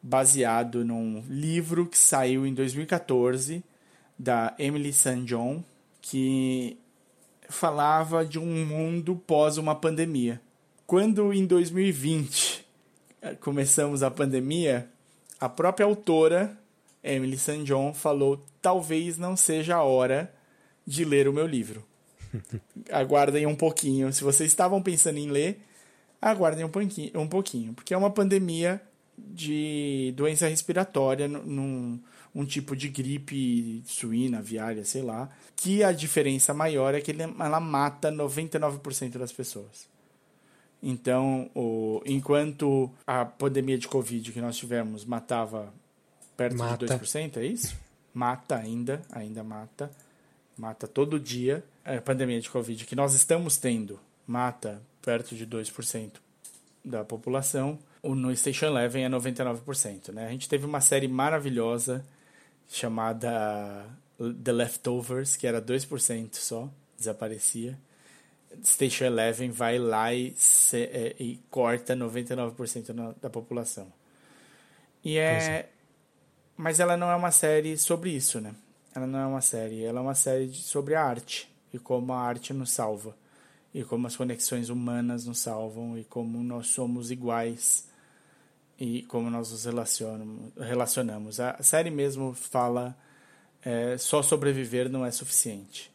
baseado 0.00 0.84
num 0.84 1.24
livro 1.28 1.84
que 1.84 1.98
saiu 1.98 2.46
em 2.46 2.54
2014 2.54 3.64
da 4.16 4.54
Emily 4.56 4.92
St. 4.92 5.24
John, 5.24 5.64
que 6.00 6.78
falava 7.50 8.24
de 8.24 8.38
um 8.38 8.64
mundo 8.64 9.16
pós 9.16 9.58
uma 9.58 9.74
pandemia. 9.74 10.40
Quando 10.86 11.32
em 11.32 11.44
2020 11.44 12.64
eh, 13.20 13.34
começamos 13.34 14.02
a 14.02 14.10
pandemia, 14.10 14.88
a 15.38 15.48
própria 15.48 15.84
autora, 15.84 16.56
Emily 17.02 17.36
St. 17.36 17.64
John, 17.64 17.92
falou: 17.92 18.42
talvez 18.62 19.18
não 19.18 19.36
seja 19.36 19.76
a 19.76 19.82
hora 19.82 20.32
de 20.86 21.04
ler 21.04 21.28
o 21.28 21.32
meu 21.32 21.46
livro. 21.46 21.84
Aguardem 22.90 23.46
um 23.46 23.56
pouquinho. 23.56 24.12
Se 24.12 24.24
vocês 24.24 24.50
estavam 24.50 24.80
pensando 24.82 25.18
em 25.18 25.28
ler, 25.28 25.60
aguardem 26.20 26.64
um 26.64 26.68
pouquinho, 26.68 27.20
um 27.20 27.26
pouquinho 27.26 27.72
porque 27.72 27.94
é 27.94 27.96
uma 27.96 28.10
pandemia 28.10 28.80
de 29.18 30.12
doença 30.16 30.48
respiratória 30.48 31.28
num 31.28 32.00
um 32.34 32.44
tipo 32.44 32.76
de 32.76 32.88
gripe 32.88 33.82
suína, 33.86 34.38
aviária, 34.38 34.84
sei 34.84 35.02
lá, 35.02 35.28
que 35.56 35.82
a 35.82 35.92
diferença 35.92 36.54
maior 36.54 36.94
é 36.94 37.00
que 37.00 37.10
ele- 37.10 37.22
ela 37.22 37.58
mata 37.60 38.10
99% 38.10 39.18
das 39.18 39.32
pessoas. 39.32 39.88
Então, 40.82 41.50
o, 41.54 42.00
enquanto 42.06 42.90
a 43.06 43.24
pandemia 43.24 43.76
de 43.76 43.86
Covid 43.86 44.32
que 44.32 44.40
nós 44.40 44.56
tivemos 44.56 45.04
matava 45.04 45.72
perto 46.36 46.56
Mata. 46.56 46.86
de 46.86 46.92
2%, 46.94 47.36
é 47.38 47.44
isso? 47.44 47.76
Mata 48.14 48.56
ainda, 48.56 49.02
ainda 49.12 49.44
mata. 49.44 49.90
Mata 50.56 50.86
todo 50.88 51.20
dia. 51.20 51.62
A 51.84 52.00
pandemia 52.00 52.40
de 52.40 52.48
Covid 52.48 52.84
que 52.86 52.96
nós 52.96 53.12
estamos 53.14 53.56
tendo 53.58 54.00
mata 54.26 54.80
perto 55.02 55.34
de 55.34 55.44
2% 55.46 56.12
da 56.84 57.04
população. 57.04 57.78
O 58.02 58.14
no 58.14 58.34
Station 58.34 58.66
Eleven 58.66 59.04
é 59.04 59.08
99%. 59.08 60.12
Né? 60.12 60.26
A 60.26 60.30
gente 60.30 60.48
teve 60.48 60.64
uma 60.64 60.80
série 60.80 61.08
maravilhosa 61.08 62.04
chamada 62.70 63.86
The 64.44 64.52
Leftovers, 64.52 65.36
que 65.36 65.46
era 65.46 65.60
2% 65.60 66.34
só, 66.36 66.68
desaparecia. 66.96 67.76
Station 68.64 69.04
Eleven 69.04 69.50
vai 69.50 69.78
lá 69.78 70.12
e, 70.14 70.32
se- 70.36 70.84
é, 70.92 71.14
e 71.18 71.38
corta 71.50 71.94
99% 71.94 72.92
na- 72.92 73.14
da 73.20 73.28
população. 73.30 73.92
E 75.04 75.16
é, 75.18 75.68
Mas 76.56 76.78
ela 76.78 76.96
não 76.96 77.10
é 77.10 77.16
uma 77.16 77.30
série 77.30 77.78
sobre 77.78 78.10
isso, 78.10 78.40
né? 78.40 78.54
Ela 78.94 79.06
não 79.06 79.18
é 79.18 79.26
uma 79.26 79.40
série. 79.40 79.82
Ela 79.84 80.00
é 80.00 80.02
uma 80.02 80.14
série 80.14 80.46
de- 80.48 80.62
sobre 80.62 80.94
a 80.94 81.02
arte. 81.02 81.48
E 81.72 81.78
como 81.78 82.12
a 82.12 82.18
arte 82.20 82.52
nos 82.52 82.70
salva. 82.72 83.16
E 83.72 83.82
como 83.84 84.06
as 84.06 84.14
conexões 84.16 84.68
humanas 84.68 85.24
nos 85.24 85.38
salvam. 85.38 85.96
E 85.96 86.04
como 86.04 86.42
nós 86.42 86.66
somos 86.66 87.10
iguais. 87.10 87.88
E 88.80 89.02
como 89.02 89.30
nós 89.30 89.52
nos 89.52 89.66
relacionamos. 89.66 90.52
relacionamos. 90.56 91.38
A 91.38 91.62
série 91.62 91.90
mesmo 91.90 92.32
fala... 92.34 92.96
é, 93.62 93.98
só 93.98 94.22
sobreviver 94.22 94.88
não 94.88 95.04
é 95.04 95.10
suficiente. 95.10 95.92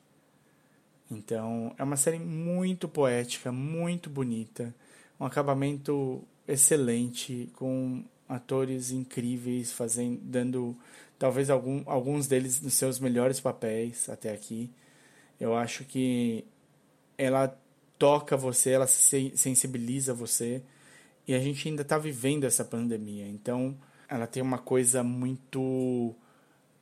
Então, 1.09 1.73
é 1.77 1.83
uma 1.83 1.97
série 1.97 2.19
muito 2.19 2.87
poética, 2.87 3.51
muito 3.51 4.09
bonita, 4.09 4.73
um 5.19 5.25
acabamento 5.25 6.23
excelente, 6.47 7.49
com 7.55 8.03
atores 8.27 8.91
incríveis, 8.91 9.71
fazendo, 9.71 10.19
dando 10.23 10.77
talvez 11.17 11.49
algum, 11.49 11.83
alguns 11.85 12.27
deles 12.27 12.61
nos 12.61 12.73
seus 12.73 12.99
melhores 12.99 13.39
papéis 13.39 14.09
até 14.09 14.31
aqui. 14.31 14.71
Eu 15.39 15.55
acho 15.55 15.83
que 15.85 16.45
ela 17.17 17.55
toca 17.97 18.35
você, 18.35 18.71
ela 18.71 18.87
se 18.87 19.31
sensibiliza 19.35 20.13
você, 20.13 20.61
e 21.27 21.33
a 21.33 21.39
gente 21.39 21.67
ainda 21.67 21.81
está 21.81 21.97
vivendo 21.97 22.43
essa 22.43 22.63
pandemia. 22.63 23.27
Então, 23.27 23.77
ela 24.07 24.27
tem 24.27 24.41
uma 24.41 24.57
coisa 24.57 25.03
muito 25.03 26.15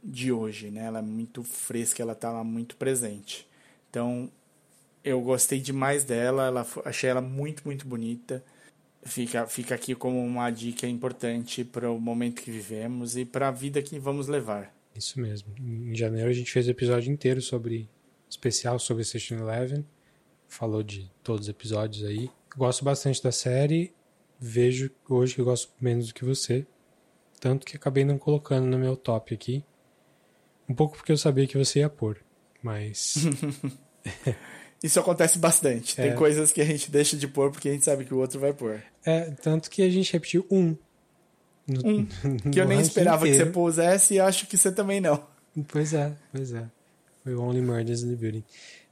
de 0.03 0.31
hoje, 0.31 0.69
né? 0.69 0.85
Ela 0.85 0.99
é 0.99 1.01
muito 1.01 1.43
fresca, 1.43 2.01
ela 2.01 2.15
tá 2.15 2.31
lá 2.31 2.43
muito 2.43 2.75
presente. 2.75 3.47
Então, 3.89 4.29
eu 5.03 5.21
gostei 5.21 5.59
demais 5.59 6.03
dela, 6.03 6.47
ela, 6.47 6.67
achei 6.85 7.09
ela 7.09 7.21
muito, 7.21 7.63
muito 7.65 7.87
bonita. 7.87 8.43
Fica, 9.05 9.45
fica 9.47 9.75
aqui 9.75 9.93
como 9.95 10.23
uma 10.23 10.49
dica 10.49 10.87
importante 10.87 11.63
para 11.63 11.91
o 11.91 11.99
momento 11.99 12.41
que 12.41 12.51
vivemos 12.51 13.17
e 13.17 13.25
para 13.25 13.49
a 13.49 13.51
vida 13.51 13.81
que 13.81 13.99
vamos 13.99 14.27
levar. 14.27 14.73
Isso 14.95 15.19
mesmo. 15.19 15.53
Em 15.59 15.95
janeiro 15.95 16.29
a 16.29 16.33
gente 16.33 16.51
fez 16.51 16.67
o 16.67 16.71
episódio 16.71 17.11
inteiro 17.11 17.41
sobre 17.41 17.89
especial 18.29 18.79
sobre 18.79 19.03
Station 19.03 19.35
Eleven. 19.35 19.85
Falou 20.47 20.83
de 20.83 21.11
todos 21.23 21.47
os 21.47 21.49
episódios 21.49 22.05
aí. 22.05 22.29
Gosto 22.55 22.85
bastante 22.85 23.21
da 23.21 23.31
série. 23.31 23.93
Vejo 24.45 24.91
hoje 25.09 25.35
que 25.35 25.39
eu 25.41 25.45
gosto 25.45 25.71
menos 25.79 26.07
do 26.07 26.13
que 26.13 26.25
você. 26.25 26.65
Tanto 27.39 27.65
que 27.65 27.77
acabei 27.77 28.03
não 28.03 28.17
colocando 28.17 28.65
no 28.67 28.77
meu 28.77 28.97
top 28.97 29.33
aqui. 29.33 29.63
Um 30.67 30.73
pouco 30.75 30.97
porque 30.97 31.13
eu 31.13 31.17
sabia 31.17 31.47
que 31.47 31.57
você 31.57 31.79
ia 31.79 31.89
pôr. 31.89 32.17
Mas 32.61 33.15
Isso 34.83 34.99
acontece 34.99 35.39
bastante. 35.39 35.99
É. 35.99 36.07
Tem 36.09 36.15
coisas 36.15 36.51
que 36.51 36.59
a 36.61 36.65
gente 36.65 36.91
deixa 36.91 37.15
de 37.15 37.25
pôr 37.25 37.51
porque 37.51 37.69
a 37.69 37.71
gente 37.71 37.85
sabe 37.85 38.03
que 38.03 38.13
o 38.13 38.17
outro 38.17 38.37
vai 38.39 38.51
pôr. 38.51 38.83
é 39.05 39.31
tanto 39.31 39.69
que 39.69 39.81
a 39.81 39.89
gente 39.89 40.11
repetiu 40.11 40.45
um. 40.51 40.75
No, 41.65 41.79
Um, 41.87 42.05
Que 42.51 42.59
eu 42.59 42.67
nem 42.67 42.81
esperava 42.81 43.23
que 43.25 43.29
você 43.31 43.35
inteiro. 43.43 43.51
pusesse 43.53 44.15
e 44.15 44.19
acho 44.19 44.45
que 44.47 44.57
você 44.57 44.71
também 44.73 44.99
não. 44.99 45.25
Pois 45.69 45.93
é, 45.93 46.13
pois 46.33 46.51
é. 46.53 46.69
Foi 47.23 47.33
Only 47.35 47.61
Murders 47.61 48.03
in 48.03 48.09
the 48.09 48.15
Building. 48.17 48.43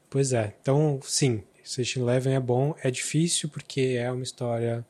Pois 0.09 0.31
é, 0.31 0.53
então, 0.61 0.99
sim, 1.03 1.43
Station 1.65 2.01
Eleven 2.01 2.35
é 2.35 2.39
bom. 2.39 2.73
É 2.81 2.89
difícil 2.89 3.49
porque 3.49 3.97
é 3.99 4.09
uma 4.09 4.23
história, 4.23 4.85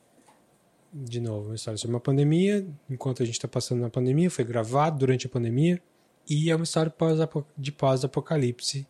de 0.92 1.20
novo, 1.20 1.48
uma 1.48 1.54
história 1.54 1.78
sobre 1.78 1.94
uma 1.94 2.00
pandemia. 2.00 2.66
Enquanto 2.88 3.22
a 3.22 3.26
gente 3.26 3.36
está 3.36 3.48
passando 3.48 3.80
na 3.80 3.90
pandemia, 3.90 4.30
foi 4.30 4.44
gravado 4.44 4.98
durante 4.98 5.26
a 5.26 5.30
pandemia. 5.30 5.80
E 6.28 6.50
é 6.50 6.54
uma 6.54 6.64
história 6.64 6.92
de 7.56 7.72
pós-apocalipse 7.72 8.86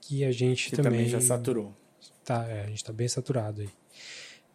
que 0.00 0.24
a 0.24 0.32
gente 0.32 0.70
Que 0.70 0.76
também, 0.76 0.92
também 0.92 1.08
já 1.08 1.20
saturou. 1.20 1.74
Tá, 2.24 2.46
é, 2.48 2.64
a 2.64 2.66
gente 2.66 2.84
tá 2.84 2.92
bem 2.92 3.08
saturado 3.08 3.62
aí. 3.62 3.68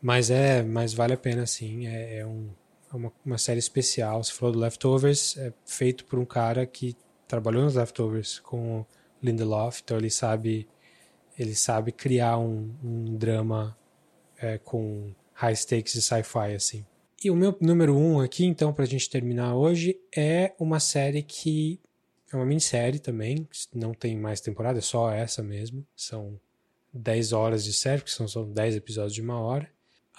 Mas 0.01 0.29
é, 0.29 0.61
mas 0.61 0.93
vale 0.93 1.13
a 1.13 1.17
pena 1.17 1.45
sim. 1.45 1.87
É, 1.87 2.19
é 2.19 2.25
um, 2.25 2.49
é 2.91 2.95
uma, 2.95 3.11
uma 3.25 3.37
série 3.37 3.59
especial. 3.59 4.23
Você 4.23 4.33
falou 4.33 4.53
do 4.53 4.59
Leftovers, 4.59 5.37
é 5.37 5.53
feito 5.65 6.05
por 6.05 6.19
um 6.19 6.25
cara 6.25 6.65
que 6.65 6.95
trabalhou 7.27 7.63
nos 7.63 7.75
Leftovers 7.75 8.39
com 8.39 8.85
Lindelof, 9.21 9.81
então 9.83 9.97
ele 9.97 10.09
sabe 10.09 10.67
ele 11.39 11.55
sabe 11.55 11.91
criar 11.91 12.37
um, 12.37 12.71
um 12.83 13.17
drama 13.17 13.75
é, 14.37 14.59
com 14.59 15.11
high 15.33 15.55
stakes 15.55 15.93
de 15.93 16.01
sci-fi 16.01 16.53
assim. 16.55 16.85
E 17.23 17.31
o 17.31 17.35
meu 17.35 17.55
número 17.61 17.95
um 17.95 18.19
aqui, 18.19 18.45
então, 18.45 18.73
pra 18.73 18.85
gente 18.85 19.09
terminar 19.09 19.55
hoje, 19.55 19.97
é 20.15 20.53
uma 20.59 20.79
série 20.79 21.23
que 21.23 21.79
é 22.31 22.35
uma 22.35 22.45
minissérie 22.45 22.99
também, 22.99 23.47
não 23.73 23.93
tem 23.93 24.17
mais 24.17 24.41
temporada, 24.41 24.79
é 24.79 24.81
só 24.81 25.11
essa 25.11 25.41
mesmo. 25.41 25.85
São 25.95 26.39
10 26.93 27.31
horas 27.31 27.63
de 27.63 27.71
série, 27.71 28.01
porque 28.01 28.11
são 28.11 28.27
só 28.27 28.43
10 28.43 28.75
episódios 28.75 29.13
de 29.13 29.21
uma 29.21 29.39
hora. 29.39 29.69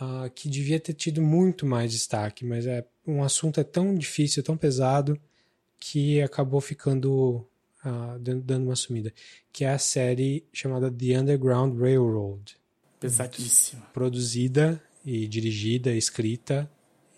uh, 0.01 0.29
que 0.31 0.49
devia 0.49 0.81
ter 0.81 0.95
tido 0.95 1.23
muito 1.23 1.65
mais 1.65 1.93
destaque, 1.93 2.45
mas 2.45 2.67
é 2.67 2.85
um 3.07 3.23
assunto 3.23 3.61
é 3.61 3.65
tão 3.65 3.95
difícil, 3.95 4.43
tão 4.43 4.57
pesado, 4.57 5.21
que 5.79 6.21
acabou 6.21 6.61
ficando 6.61 7.47
uh, 7.85 8.19
dando 8.19 8.65
uma 8.65 8.77
sumida, 8.77 9.13
que 9.53 9.65
é 9.65 9.69
a 9.69 9.79
série 9.79 10.45
chamada 10.53 10.91
The 10.91 11.21
Underground 11.21 11.79
Railroad. 11.79 12.57
Pesadíssima. 12.99 13.83
Produzida 13.93 14.83
e 15.05 15.29
dirigida, 15.29 15.95
escrita 15.95 16.71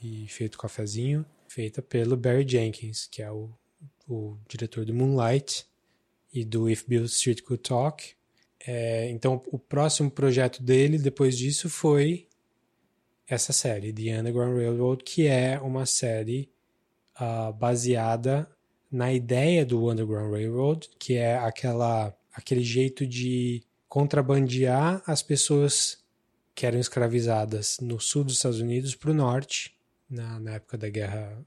e 0.02 0.26
feito 0.28 0.58
cafezinho, 0.58 1.24
feita 1.48 1.80
pelo 1.80 2.16
Barry 2.16 2.46
Jenkins, 2.46 3.06
que 3.06 3.22
é 3.22 3.30
o, 3.30 3.50
o 4.08 4.36
diretor 4.48 4.84
do 4.84 4.92
Moonlight 4.92 5.66
e 6.32 6.44
do 6.44 6.68
If 6.68 6.84
Bill 6.86 7.04
Street 7.04 7.42
Could 7.42 7.62
Talk. 7.62 8.14
É, 8.66 9.08
então, 9.10 9.42
o 9.52 9.58
próximo 9.58 10.10
projeto 10.10 10.62
dele, 10.62 10.98
depois 10.98 11.38
disso, 11.38 11.70
foi 11.70 12.26
essa 13.28 13.52
série, 13.52 13.92
The 13.92 14.20
Underground 14.20 14.56
Railroad, 14.56 15.04
que 15.04 15.26
é 15.26 15.58
uma 15.60 15.86
série 15.86 16.50
uh, 17.20 17.52
baseada 17.52 18.48
na 18.90 19.12
ideia 19.12 19.64
do 19.64 19.90
Underground 19.90 20.32
Railroad, 20.32 20.88
que 20.98 21.14
é 21.14 21.36
aquela, 21.36 22.16
aquele 22.32 22.62
jeito 22.62 23.06
de 23.06 23.62
contrabandear 23.88 25.02
as 25.06 25.22
pessoas 25.22 26.04
que 26.56 26.64
eram 26.64 26.80
escravizadas 26.80 27.76
no 27.82 28.00
sul 28.00 28.24
dos 28.24 28.36
Estados 28.36 28.60
Unidos 28.60 28.94
para 28.94 29.10
o 29.10 29.14
norte, 29.14 29.76
na, 30.08 30.40
na 30.40 30.54
época 30.54 30.78
da 30.78 30.88
guerra 30.88 31.38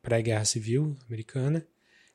pré-guerra 0.00 0.44
civil 0.44 0.96
americana, 1.08 1.66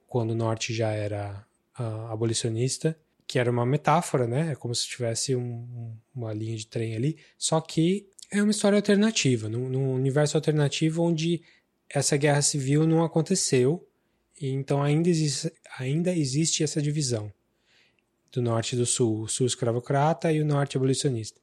quando 0.07 0.31
o 0.31 0.35
norte 0.35 0.73
já 0.73 0.91
era 0.91 1.45
uh, 1.77 2.07
abolicionista, 2.09 2.97
que 3.27 3.37
era 3.37 3.51
uma 3.51 3.65
metáfora, 3.65 4.25
né? 4.25 4.53
É 4.53 4.55
como 4.55 4.73
se 4.73 4.87
tivesse 4.87 5.35
um, 5.35 5.93
uma 6.15 6.33
linha 6.33 6.55
de 6.55 6.65
trem 6.65 6.95
ali, 6.95 7.17
só 7.37 7.59
que 7.59 8.07
é 8.31 8.41
uma 8.41 8.51
história 8.51 8.77
alternativa, 8.77 9.49
num, 9.49 9.67
num 9.67 9.93
universo 9.93 10.37
alternativo 10.37 11.03
onde 11.03 11.41
essa 11.89 12.15
guerra 12.15 12.41
civil 12.41 12.87
não 12.87 13.03
aconteceu, 13.03 13.85
e 14.39 14.47
então 14.47 14.81
ainda 14.81 15.09
existe, 15.09 15.51
ainda 15.77 16.15
existe 16.15 16.63
essa 16.63 16.81
divisão 16.81 17.29
do 18.31 18.41
norte 18.41 18.73
e 18.73 18.77
do 18.77 18.85
sul, 18.85 19.23
o 19.23 19.27
sul 19.27 19.47
escravocrata 19.47 20.31
e 20.31 20.39
o 20.39 20.45
norte 20.45 20.77
abolicionista. 20.77 21.41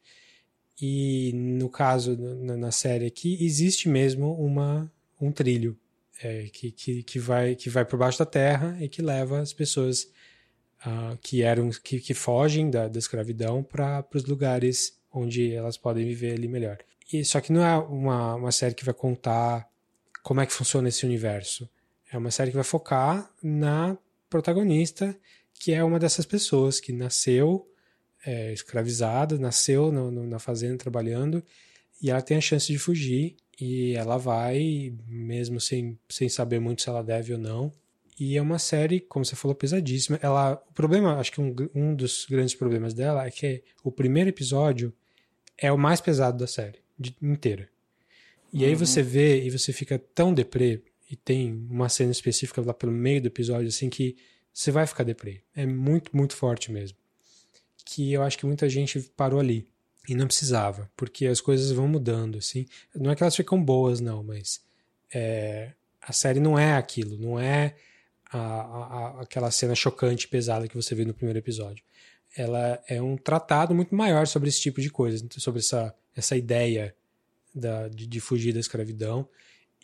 E 0.81 1.33
no 1.35 1.69
caso, 1.69 2.17
na, 2.17 2.57
na 2.57 2.71
série 2.71 3.07
aqui, 3.07 3.45
existe 3.45 3.89
mesmo 3.89 4.35
uma, 4.35 4.91
um 5.21 5.31
trilho 5.31 5.79
é, 6.23 6.49
que, 6.53 6.71
que, 6.71 7.03
que 7.03 7.19
vai, 7.19 7.55
que 7.55 7.71
vai 7.71 7.85
por 7.85 7.99
baixo 7.99 8.19
da 8.19 8.27
terra 8.27 8.77
e 8.81 8.89
que 8.89 9.03
leva 9.03 9.41
as 9.41 9.53
pessoas 9.53 10.11
uh, 10.85 11.17
que 11.21 11.43
eram 11.43 11.71
que, 11.71 12.01
que 12.01 12.15
fogem 12.15 12.71
da, 12.71 12.89
da 12.89 12.99
escravidão 12.99 13.63
para 13.63 14.05
os 14.15 14.25
lugares 14.25 14.99
onde 15.13 15.53
elas 15.53 15.77
podem 15.77 16.05
viver 16.05 16.35
ali 16.35 16.49
melhor. 16.49 16.79
E, 17.13 17.25
só 17.25 17.41
que 17.41 17.53
não 17.53 17.65
é 17.65 17.77
uma, 17.79 18.35
uma 18.35 18.53
série 18.53 18.75
que 18.75 18.85
vai 18.85 18.95
contar 18.95 19.69
como 20.23 20.41
é 20.41 20.47
que 20.47 20.53
funciona 20.53 20.89
esse 20.89 21.05
universo. 21.05 21.69
É 22.11 22.19
uma 22.19 22.31
série 22.31 22.51
que 22.51 22.57
vai 22.57 22.65
focar 22.65 23.31
na 23.43 23.97
protagonista, 24.29 25.17
que 25.55 25.73
é 25.73 25.85
uma 25.85 25.99
dessas 25.99 26.27
pessoas 26.27 26.81
que 26.81 26.93
nasceu 26.93 27.69
é, 28.25 28.53
escravizada, 28.53 29.39
nasceu 29.39 29.93
no, 29.93 30.11
no, 30.11 30.27
na 30.27 30.39
fazenda 30.39 30.77
trabalhando 30.77 31.43
e 32.03 32.11
ela 32.11 32.23
tem 32.23 32.37
a 32.37 32.41
chance 32.41 32.71
de 32.71 32.79
fugir 32.79 33.37
e 33.61 33.95
ela 33.95 34.17
vai, 34.17 34.93
mesmo 35.07 35.61
sem, 35.61 35.99
sem 36.09 36.29
saber 36.29 36.59
muito 36.59 36.83
se 36.83 36.89
ela 36.89 37.03
deve 37.03 37.33
ou 37.33 37.39
não. 37.39 37.73
E 38.19 38.37
é 38.37 38.43
uma 38.43 38.59
série, 38.59 39.01
como 39.01 39.25
você 39.25 39.35
falou, 39.35 39.55
pesadíssima. 39.55 40.19
Ela, 40.23 40.63
o 40.71 40.73
problema, 40.73 41.17
acho 41.19 41.33
que 41.33 41.41
um, 41.41 41.55
um 41.75 41.95
dos 41.95 42.27
grandes 42.29 42.55
problemas 42.55 42.95
dela 42.95 43.27
é 43.27 43.31
que 43.31 43.63
o 43.83 43.91
primeiro 43.91 44.31
episódio 44.31 44.93
é 45.59 45.73
o 45.73 45.79
mais 45.79 46.01
pesado 46.01 46.39
da 46.39 46.47
série 46.47 46.79
de, 46.99 47.15
inteira. 47.21 47.69
E 48.53 48.63
uhum. 48.63 48.69
aí 48.69 48.75
você 48.75 49.03
vê 49.03 49.43
e 49.45 49.51
você 49.51 49.73
fica 49.73 49.99
tão 49.99 50.33
deprê, 50.33 50.81
e 51.11 51.17
tem 51.17 51.53
uma 51.71 51.89
cena 51.89 52.13
específica 52.13 52.61
lá 52.61 52.73
pelo 52.73 52.93
meio 52.93 53.21
do 53.21 53.29
episódio, 53.29 53.69
assim, 53.69 53.91
que 53.91 54.17
você 54.53 54.71
vai 54.71 54.87
ficar 54.87 55.05
deprê. 55.05 55.43
É 55.55 55.67
muito, 55.67 56.17
muito 56.17 56.37
forte 56.37 56.71
mesmo. 56.73 56.97
Que 57.85 58.12
eu 58.12 58.23
acho 58.23 58.39
que 58.39 58.47
muita 58.47 58.69
gente 58.69 59.01
parou 59.16 59.40
ali. 59.40 59.66
E 60.09 60.15
não 60.15 60.27
precisava, 60.27 60.90
porque 60.97 61.27
as 61.27 61.40
coisas 61.40 61.70
vão 61.70 61.89
mudando, 61.89 62.39
assim. 62.39 62.66
Não 62.94 63.11
é 63.11 63.16
que 63.16 63.23
elas 63.23 63.36
ficam 63.36 63.62
boas, 63.62 64.01
não, 64.01 64.23
mas 64.23 64.61
é, 65.15 65.73
a 66.01 66.12
série 66.12 66.40
não 66.40 66.59
é 66.59 66.74
aquilo, 66.74 67.16
não 67.16 67.40
é 67.40 67.74
a, 68.31 68.39
a, 68.39 69.20
aquela 69.23 69.51
cena 69.51 69.74
chocante, 69.74 70.28
pesada 70.28 70.69
que 70.69 70.77
você 70.77 70.94
vê 70.94 71.05
no 71.05 71.15
primeiro 71.15 71.39
episódio. 71.39 71.82
Ela 72.36 72.82
é 72.89 73.01
um 73.01 73.16
tratado 73.16 73.74
muito 73.74 73.94
maior 73.94 74.27
sobre 74.27 74.48
esse 74.48 74.61
tipo 74.61 74.81
de 74.81 74.90
coisa, 74.90 75.24
sobre 75.39 75.61
essa, 75.61 75.94
essa 76.15 76.36
ideia 76.36 76.94
da, 77.55 77.89
de, 77.89 78.06
de 78.06 78.20
fugir 78.20 78.52
da 78.52 78.61
escravidão 78.61 79.27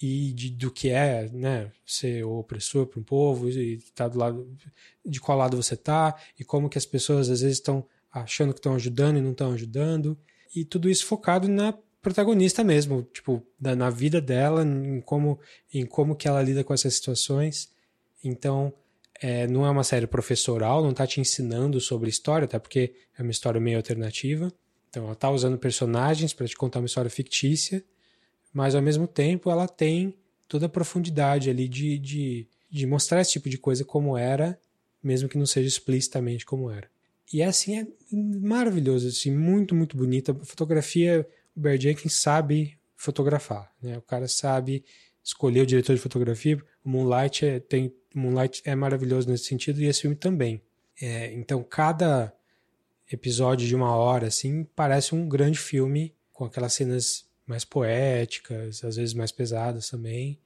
e 0.01 0.32
de, 0.32 0.51
do 0.51 0.70
que 0.70 0.89
é 0.89 1.28
né, 1.31 1.70
ser 1.85 2.24
o 2.24 2.39
opressor 2.39 2.86
para 2.86 2.98
um 2.98 3.02
povo 3.02 3.51
e 3.51 3.78
tá 3.94 4.09
do 4.09 4.18
lado 4.18 4.56
de 5.05 5.20
qual 5.20 5.36
lado 5.36 5.56
você 5.56 5.77
tá 5.77 6.16
e 6.39 6.44
como 6.44 6.70
que 6.70 6.78
as 6.78 6.86
pessoas 6.86 7.28
às 7.28 7.43
vezes 7.43 7.59
estão 7.59 7.86
achando 8.10 8.52
que 8.52 8.59
estão 8.59 8.74
ajudando 8.74 9.18
e 9.18 9.20
não 9.20 9.32
estão 9.32 9.52
ajudando. 9.52 10.18
E 10.55 10.64
tudo 10.64 10.89
isso 10.89 11.06
focado 11.06 11.48
na 11.48 11.74
protagonista 12.02 12.64
mesmo, 12.64 13.02
tipo, 13.12 13.47
da, 13.59 13.77
na 13.77 13.90
vida 13.90 14.20
dela, 14.20 14.64
em 14.64 15.01
como, 15.01 15.39
em 15.72 15.85
como 15.85 16.16
que 16.16 16.27
ela 16.27 16.43
lida 16.43 16.64
com 16.64 16.72
essas 16.72 16.94
situações. 16.94 17.70
Então, 18.24 18.72
é, 19.20 19.47
não 19.47 19.66
é 19.66 19.70
uma 19.70 19.85
série 19.85 20.06
professoral, 20.06 20.82
não 20.82 20.90
está 20.90 21.06
te 21.06 21.20
ensinando 21.20 21.78
sobre 21.81 22.09
história, 22.09 22.47
até 22.47 22.59
porque 22.59 22.94
é 23.16 23.22
uma 23.22 23.31
história 23.31 23.60
meio 23.60 23.77
alternativa. 23.77 24.51
Então, 24.89 25.05
ela 25.05 25.12
está 25.12 25.31
usando 25.31 25.59
personagens 25.59 26.32
para 26.32 26.48
te 26.48 26.56
contar 26.56 26.81
uma 26.81 26.86
história 26.86 27.10
fictícia, 27.10 27.85
mas 28.52 28.74
ao 28.74 28.82
mesmo 28.82 29.06
tempo 29.06 29.51
ela 29.51 29.68
tem 29.68 30.14
toda 30.48 30.66
a 30.66 30.68
profundidade 30.68 31.48
ali 31.48 31.68
de, 31.68 31.98
de, 31.98 32.48
de 32.68 32.86
mostrar 32.86 33.20
esse 33.20 33.32
tipo 33.32 33.48
de 33.48 33.59
coisa 33.59 33.85
como 33.85 34.16
era, 34.16 34.59
mesmo 35.02 35.28
que 35.28 35.39
não 35.39 35.47
seja 35.47 35.68
explicitamente 35.68 36.44
como 36.44 36.70
era. 36.70 36.89
E 37.32 37.43
é 37.43 37.47
assim, 37.47 37.78
é 37.78 37.86
maravilhoso, 38.12 39.06
assim, 39.06 39.31
muito, 39.31 39.74
muito 39.74 39.97
bonita. 39.97 40.35
Fotografia, 40.43 41.27
o 41.56 41.60
Barry 41.60 41.81
Jenkins 41.81 42.14
sabe 42.14 42.77
fotografar, 42.97 43.72
né? 43.81 43.97
O 43.97 44.02
cara 44.02 44.27
sabe 44.27 44.85
escolher 45.22 45.60
o 45.60 45.66
diretor 45.66 45.94
de 45.94 46.02
fotografia. 46.02 46.60
O 46.85 46.89
Moonlight 46.90 47.47
é, 47.47 47.60
tem, 47.60 47.94
Moonlight 48.12 48.62
é 48.64 48.74
maravilhoso 48.74 49.28
nesse 49.28 49.44
sentido 49.44 49.81
e 49.81 49.86
esse 49.86 50.01
filme 50.02 50.16
também. 50.16 50.60
É, 51.01 51.32
então, 51.32 51.62
cada 51.62 52.35
episódio 53.10 53.66
de 53.66 53.77
uma 53.77 53.94
hora, 53.94 54.27
assim, 54.27 54.64
parece 54.74 55.14
um 55.14 55.28
grande 55.28 55.59
filme 55.59 56.12
com 56.32 56.44
aquelas 56.44 56.72
cenas 56.72 57.30
mais 57.51 57.64
poéticas, 57.64 58.82
às 58.85 58.97
vezes 58.97 59.12
mais 59.12 59.32
pesadas 59.32 59.90
também. 59.90 60.39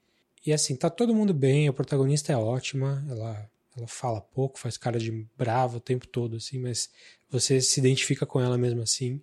E 0.44 0.52
assim, 0.52 0.74
tá 0.74 0.90
todo 0.90 1.14
mundo 1.14 1.32
bem, 1.32 1.68
a 1.68 1.72
protagonista 1.72 2.32
é 2.32 2.36
ótima, 2.36 3.04
ela 3.08 3.48
ela 3.76 3.88
fala 3.88 4.20
pouco, 4.20 4.58
faz 4.58 4.76
cara 4.76 4.98
de 4.98 5.26
brava 5.36 5.78
o 5.78 5.80
tempo 5.80 6.06
todo, 6.06 6.36
assim, 6.36 6.58
mas 6.58 6.88
você 7.28 7.60
se 7.60 7.80
identifica 7.80 8.24
com 8.24 8.40
ela 8.40 8.56
mesmo 8.56 8.82
assim. 8.82 9.20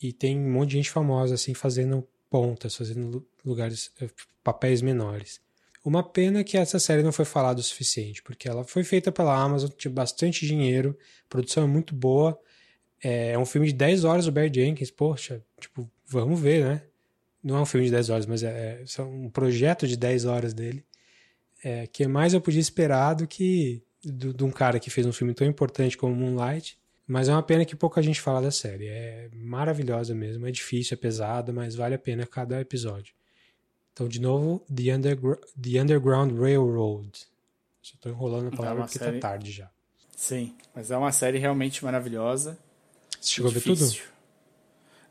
E 0.00 0.12
tem 0.12 0.38
um 0.38 0.52
monte 0.52 0.70
de 0.70 0.76
gente 0.76 0.90
famosa, 0.90 1.34
assim, 1.34 1.54
fazendo 1.54 2.06
pontas, 2.28 2.76
fazendo 2.76 3.26
lugares, 3.42 3.90
eh, 4.00 4.10
papéis 4.44 4.82
menores. 4.82 5.40
Uma 5.82 6.02
pena 6.02 6.44
que 6.44 6.58
essa 6.58 6.78
série 6.78 7.02
não 7.02 7.12
foi 7.12 7.24
falada 7.24 7.60
o 7.60 7.62
suficiente, 7.62 8.22
porque 8.22 8.46
ela 8.46 8.62
foi 8.62 8.84
feita 8.84 9.10
pela 9.10 9.34
Amazon, 9.34 9.70
tinha 9.70 9.90
bastante 9.90 10.46
dinheiro, 10.46 10.98
a 11.24 11.28
produção 11.28 11.64
é 11.64 11.66
muito 11.66 11.94
boa. 11.94 12.38
É, 13.02 13.32
é 13.32 13.38
um 13.38 13.46
filme 13.46 13.68
de 13.68 13.72
10 13.72 14.04
horas 14.04 14.26
do 14.26 14.32
Barry 14.32 14.52
Jenkins, 14.52 14.90
poxa, 14.90 15.42
tipo, 15.58 15.90
vamos 16.06 16.40
ver, 16.40 16.64
né? 16.64 16.82
Não 17.42 17.56
é 17.56 17.60
um 17.60 17.66
filme 17.66 17.86
de 17.86 17.92
10 17.92 18.10
horas, 18.10 18.26
mas 18.26 18.42
é, 18.42 18.82
é 18.98 19.02
um 19.02 19.30
projeto 19.30 19.86
de 19.86 19.96
10 19.96 20.24
horas 20.24 20.52
dele 20.52 20.84
é, 21.62 21.86
que 21.86 22.06
mais 22.06 22.34
eu 22.34 22.40
podia 22.40 22.60
esperar 22.60 23.14
do 23.14 23.26
que 23.26 23.82
de 24.04 24.44
um 24.44 24.50
cara 24.50 24.78
que 24.78 24.88
fez 24.88 25.04
um 25.04 25.12
filme 25.12 25.34
tão 25.34 25.46
importante 25.46 25.96
como 25.96 26.14
Moonlight. 26.14 26.78
Mas 27.08 27.28
é 27.28 27.32
uma 27.32 27.42
pena 27.42 27.64
que 27.64 27.76
pouca 27.76 28.02
gente 28.02 28.20
fala 28.20 28.42
da 28.42 28.50
série. 28.50 28.86
É 28.86 29.28
maravilhosa 29.32 30.14
mesmo, 30.14 30.46
é 30.46 30.50
difícil, 30.50 30.94
é 30.94 30.96
pesada, 30.96 31.52
mas 31.52 31.74
vale 31.74 31.94
a 31.94 31.98
pena 31.98 32.26
cada 32.26 32.60
episódio. 32.60 33.14
Então, 33.92 34.08
de 34.08 34.20
novo, 34.20 34.64
The, 34.72 34.94
Undergr 34.94 35.38
The 35.60 35.82
Underground 35.82 36.38
Railroad. 36.38 37.10
Só 37.80 37.94
tô 38.00 38.08
enrolando 38.08 38.46
a 38.46 38.52
é 38.52 38.56
palavra 38.56 38.82
é 38.82 38.86
porque 38.86 38.98
tá 38.98 39.04
série... 39.06 39.20
tá 39.20 39.28
tarde 39.28 39.52
já. 39.52 39.70
Sim, 40.16 40.54
mas 40.74 40.90
é 40.90 40.96
uma 40.96 41.12
série 41.12 41.38
realmente 41.38 41.84
maravilhosa. 41.84 42.58
Você 43.20 43.34
chegou 43.34 43.50
a 43.50 43.54
ver 43.54 43.60
tudo? 43.60 43.84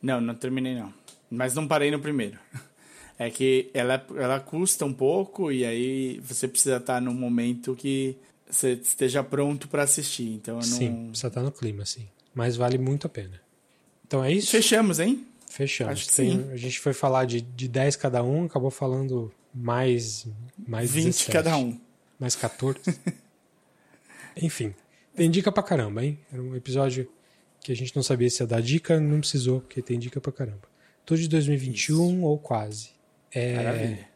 Não, 0.06 0.22
não 0.22 0.36
terminei 0.36 0.76
não. 0.76 0.94
Mas 1.32 1.56
não 1.56 1.68
parei 1.68 1.90
no 1.90 2.00
primeiro. 2.00 2.38
é 3.18 3.32
que 3.32 3.72
ela, 3.74 4.06
ela 4.16 4.40
custa 4.40 4.86
um 4.86 4.94
pouco 4.94 5.52
e 5.52 5.66
aí 5.66 6.20
você 6.20 6.48
precisa 6.48 6.78
estar 6.78 7.02
num 7.02 7.14
momento 7.14 7.76
que 7.76 8.16
você 8.48 8.74
esteja 8.74 9.24
pronto 9.24 9.68
para 9.68 9.82
assistir. 9.82 10.30
Então 10.30 10.62
Sim, 10.62 10.90
não... 10.90 11.08
precisa 11.08 11.28
estar 11.28 11.42
no 11.42 11.52
clima, 11.52 11.84
sim. 11.88 12.08
Mas 12.36 12.56
vale 12.56 12.78
muito 12.78 13.08
a 13.08 13.10
pena. 13.10 13.42
Então 14.06 14.24
é 14.24 14.32
isso? 14.32 14.52
Fechamos, 14.52 15.00
hein? 15.00 15.26
Fechamos. 15.50 15.94
Acho 15.94 16.06
que 16.08 16.16
Tem, 16.16 16.32
sim. 16.32 16.52
A 16.52 16.58
gente 16.58 16.80
foi 16.80 16.94
falar 16.94 17.26
de, 17.26 17.42
de 17.42 17.68
10 17.68 17.96
cada 17.96 18.22
um, 18.22 18.46
acabou 18.46 18.70
falando 18.70 19.34
mais, 19.52 20.28
mais 20.68 20.92
20 20.92 21.06
17, 21.06 21.32
cada 21.32 21.58
um. 21.58 21.80
Mais 22.20 22.36
14. 22.36 22.78
Enfim, 24.40 24.76
tem 25.16 25.32
dica 25.32 25.52
pra 25.52 25.64
caramba, 25.64 26.06
hein? 26.06 26.20
Era 26.32 26.44
um 26.44 26.56
episódio 26.56 27.10
que 27.66 27.72
a 27.72 27.76
gente 27.76 27.96
não 27.96 28.04
sabia 28.04 28.30
se 28.30 28.44
ia 28.44 28.48
dar 28.48 28.62
dica, 28.62 29.00
não 29.00 29.20
precisou, 29.20 29.60
porque 29.60 29.82
tem 29.82 29.98
dica 29.98 30.22
pra 30.22 30.32
caramba. 30.32 30.70
Tudo 31.04 31.20
de 31.20 31.28
2021 31.28 31.96
Isso. 31.96 32.22
ou 32.22 32.38
quase. 32.38 32.92
É... 33.32 33.56
Maravilha. 33.56 34.08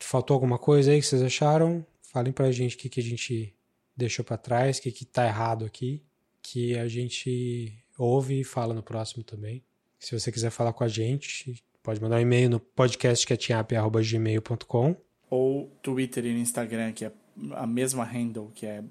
Faltou 0.00 0.34
alguma 0.34 0.58
coisa 0.58 0.90
aí 0.90 1.00
que 1.00 1.06
vocês 1.06 1.22
acharam? 1.22 1.86
Falem 2.02 2.32
pra 2.32 2.50
gente 2.50 2.74
o 2.74 2.78
que, 2.78 2.88
que 2.88 2.98
a 2.98 3.02
gente 3.02 3.54
deixou 3.96 4.24
para 4.24 4.36
trás, 4.36 4.78
o 4.78 4.82
que, 4.82 4.90
que 4.90 5.04
tá 5.04 5.24
errado 5.24 5.64
aqui, 5.64 6.02
que 6.42 6.76
a 6.76 6.88
gente 6.88 7.72
ouve 7.96 8.40
e 8.40 8.44
fala 8.44 8.74
no 8.74 8.82
próximo 8.82 9.22
também. 9.22 9.62
Se 10.00 10.18
você 10.18 10.32
quiser 10.32 10.50
falar 10.50 10.72
com 10.72 10.82
a 10.82 10.88
gente, 10.88 11.62
pode 11.80 12.02
mandar 12.02 12.16
um 12.16 12.20
e-mail 12.20 12.50
no 12.50 12.58
podcastcatchingup.gmail.com 12.58 14.96
Ou 15.30 15.70
Twitter 15.80 16.26
e 16.26 16.32
no 16.32 16.40
Instagram, 16.40 16.92
que 16.92 17.04
é 17.04 17.12
a 17.52 17.68
mesma 17.68 18.04
handle, 18.04 18.50
que 18.52 18.66
é 18.66 18.82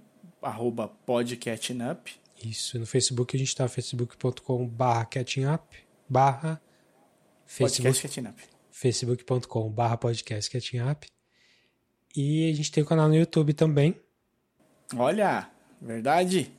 arroba 0.41 0.87
podcatchingup. 0.87 2.26
Isso, 2.43 2.77
no 2.79 2.85
Facebook 2.85 3.35
a 3.35 3.39
gente 3.39 3.49
está 3.49 3.67
facebook.com 3.67 4.67
barra 4.67 5.05
catchingup 5.05 5.75
barra 6.07 6.61
Facebook, 7.45 8.09
facebook.com 8.71 9.69
barra 9.69 9.97
podcast 9.97 10.51
catchingup 10.51 11.07
e 12.15 12.49
a 12.49 12.55
gente 12.55 12.71
tem 12.71 12.83
o 12.83 12.85
um 12.85 12.89
canal 12.89 13.07
no 13.07 13.15
YouTube 13.15 13.53
também. 13.53 13.95
Olha, 14.95 15.49
verdade. 15.81 16.51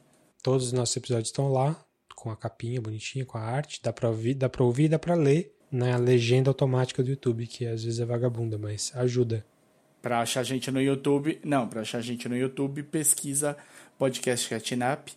Todos 0.42 0.66
os 0.66 0.72
nossos 0.72 0.96
episódios 0.96 1.28
estão 1.28 1.50
lá, 1.50 1.76
com 2.14 2.30
a 2.30 2.36
capinha 2.36 2.80
bonitinha, 2.80 3.24
com 3.24 3.38
a 3.38 3.42
arte. 3.42 3.80
Dá 3.82 3.92
pra 3.92 4.08
ouvir, 4.08 4.34
dá 4.34 4.48
pra 4.48 4.64
ouvir, 4.64 4.88
dá 4.88 4.98
pra 4.98 5.14
ler 5.14 5.52
na 5.70 5.96
legenda 5.96 6.50
automática 6.50 7.02
do 7.02 7.10
YouTube, 7.10 7.46
que 7.46 7.66
às 7.66 7.84
vezes 7.84 8.00
é 8.00 8.04
vagabunda, 8.04 8.56
mas 8.56 8.92
ajuda. 8.94 9.44
Pra 10.00 10.20
achar 10.20 10.40
a 10.40 10.44
gente 10.44 10.70
no 10.70 10.80
YouTube, 10.80 11.40
não, 11.44 11.68
pra 11.68 11.80
achar 11.80 11.98
a 11.98 12.02
gente 12.02 12.28
no 12.28 12.36
YouTube, 12.36 12.84
pesquisa 12.84 13.56
podcast 13.98 14.48
Catnap 14.48 15.08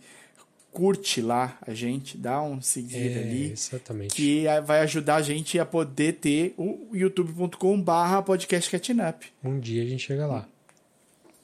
curte 0.72 1.22
lá 1.22 1.58
a 1.62 1.74
gente, 1.74 2.18
dá 2.18 2.42
um 2.42 2.62
seguir 2.62 3.12
é, 3.12 3.20
ali. 3.20 3.52
Exatamente. 3.52 4.16
Que 4.16 4.46
vai 4.66 4.80
ajudar 4.82 5.16
a 5.16 5.22
gente 5.22 5.60
a 5.60 5.66
poder 5.66 6.14
ter 6.14 6.54
o 6.58 6.90
youtube.com 6.94 7.82
barra 7.82 8.22
podcast 8.22 8.70
catnap. 8.70 9.24
Um 9.44 9.60
dia 9.60 9.84
a 9.84 9.86
gente 9.86 10.04
chega 10.04 10.26
lá. 10.26 10.48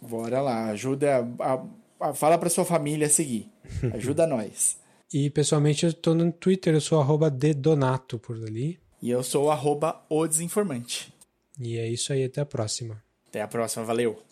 Bora 0.01 0.41
lá, 0.41 0.67
ajuda 0.67 1.27
a, 1.39 1.53
a, 1.53 2.09
a 2.09 2.13
fala 2.13 2.37
para 2.37 2.49
sua 2.49 2.65
família 2.65 3.07
a 3.07 3.09
seguir. 3.09 3.49
Ajuda 3.93 4.25
nós. 4.25 4.77
E 5.13 5.29
pessoalmente 5.29 5.85
eu 5.85 5.93
tô 5.93 6.13
no 6.13 6.31
Twitter, 6.31 6.73
eu 6.73 6.81
sou 6.81 6.99
arroba 6.99 7.29
dedonato 7.29 8.19
por 8.19 8.35
ali. 8.35 8.79
E 9.01 9.09
eu 9.09 9.23
sou 9.23 9.49
arroba 9.51 10.03
o 10.09 10.27
desinformante. 10.27 11.13
E 11.59 11.77
é 11.77 11.87
isso 11.87 12.13
aí, 12.13 12.23
até 12.23 12.41
a 12.41 12.45
próxima. 12.45 13.01
Até 13.27 13.41
a 13.41 13.47
próxima, 13.47 13.83
valeu. 13.83 14.26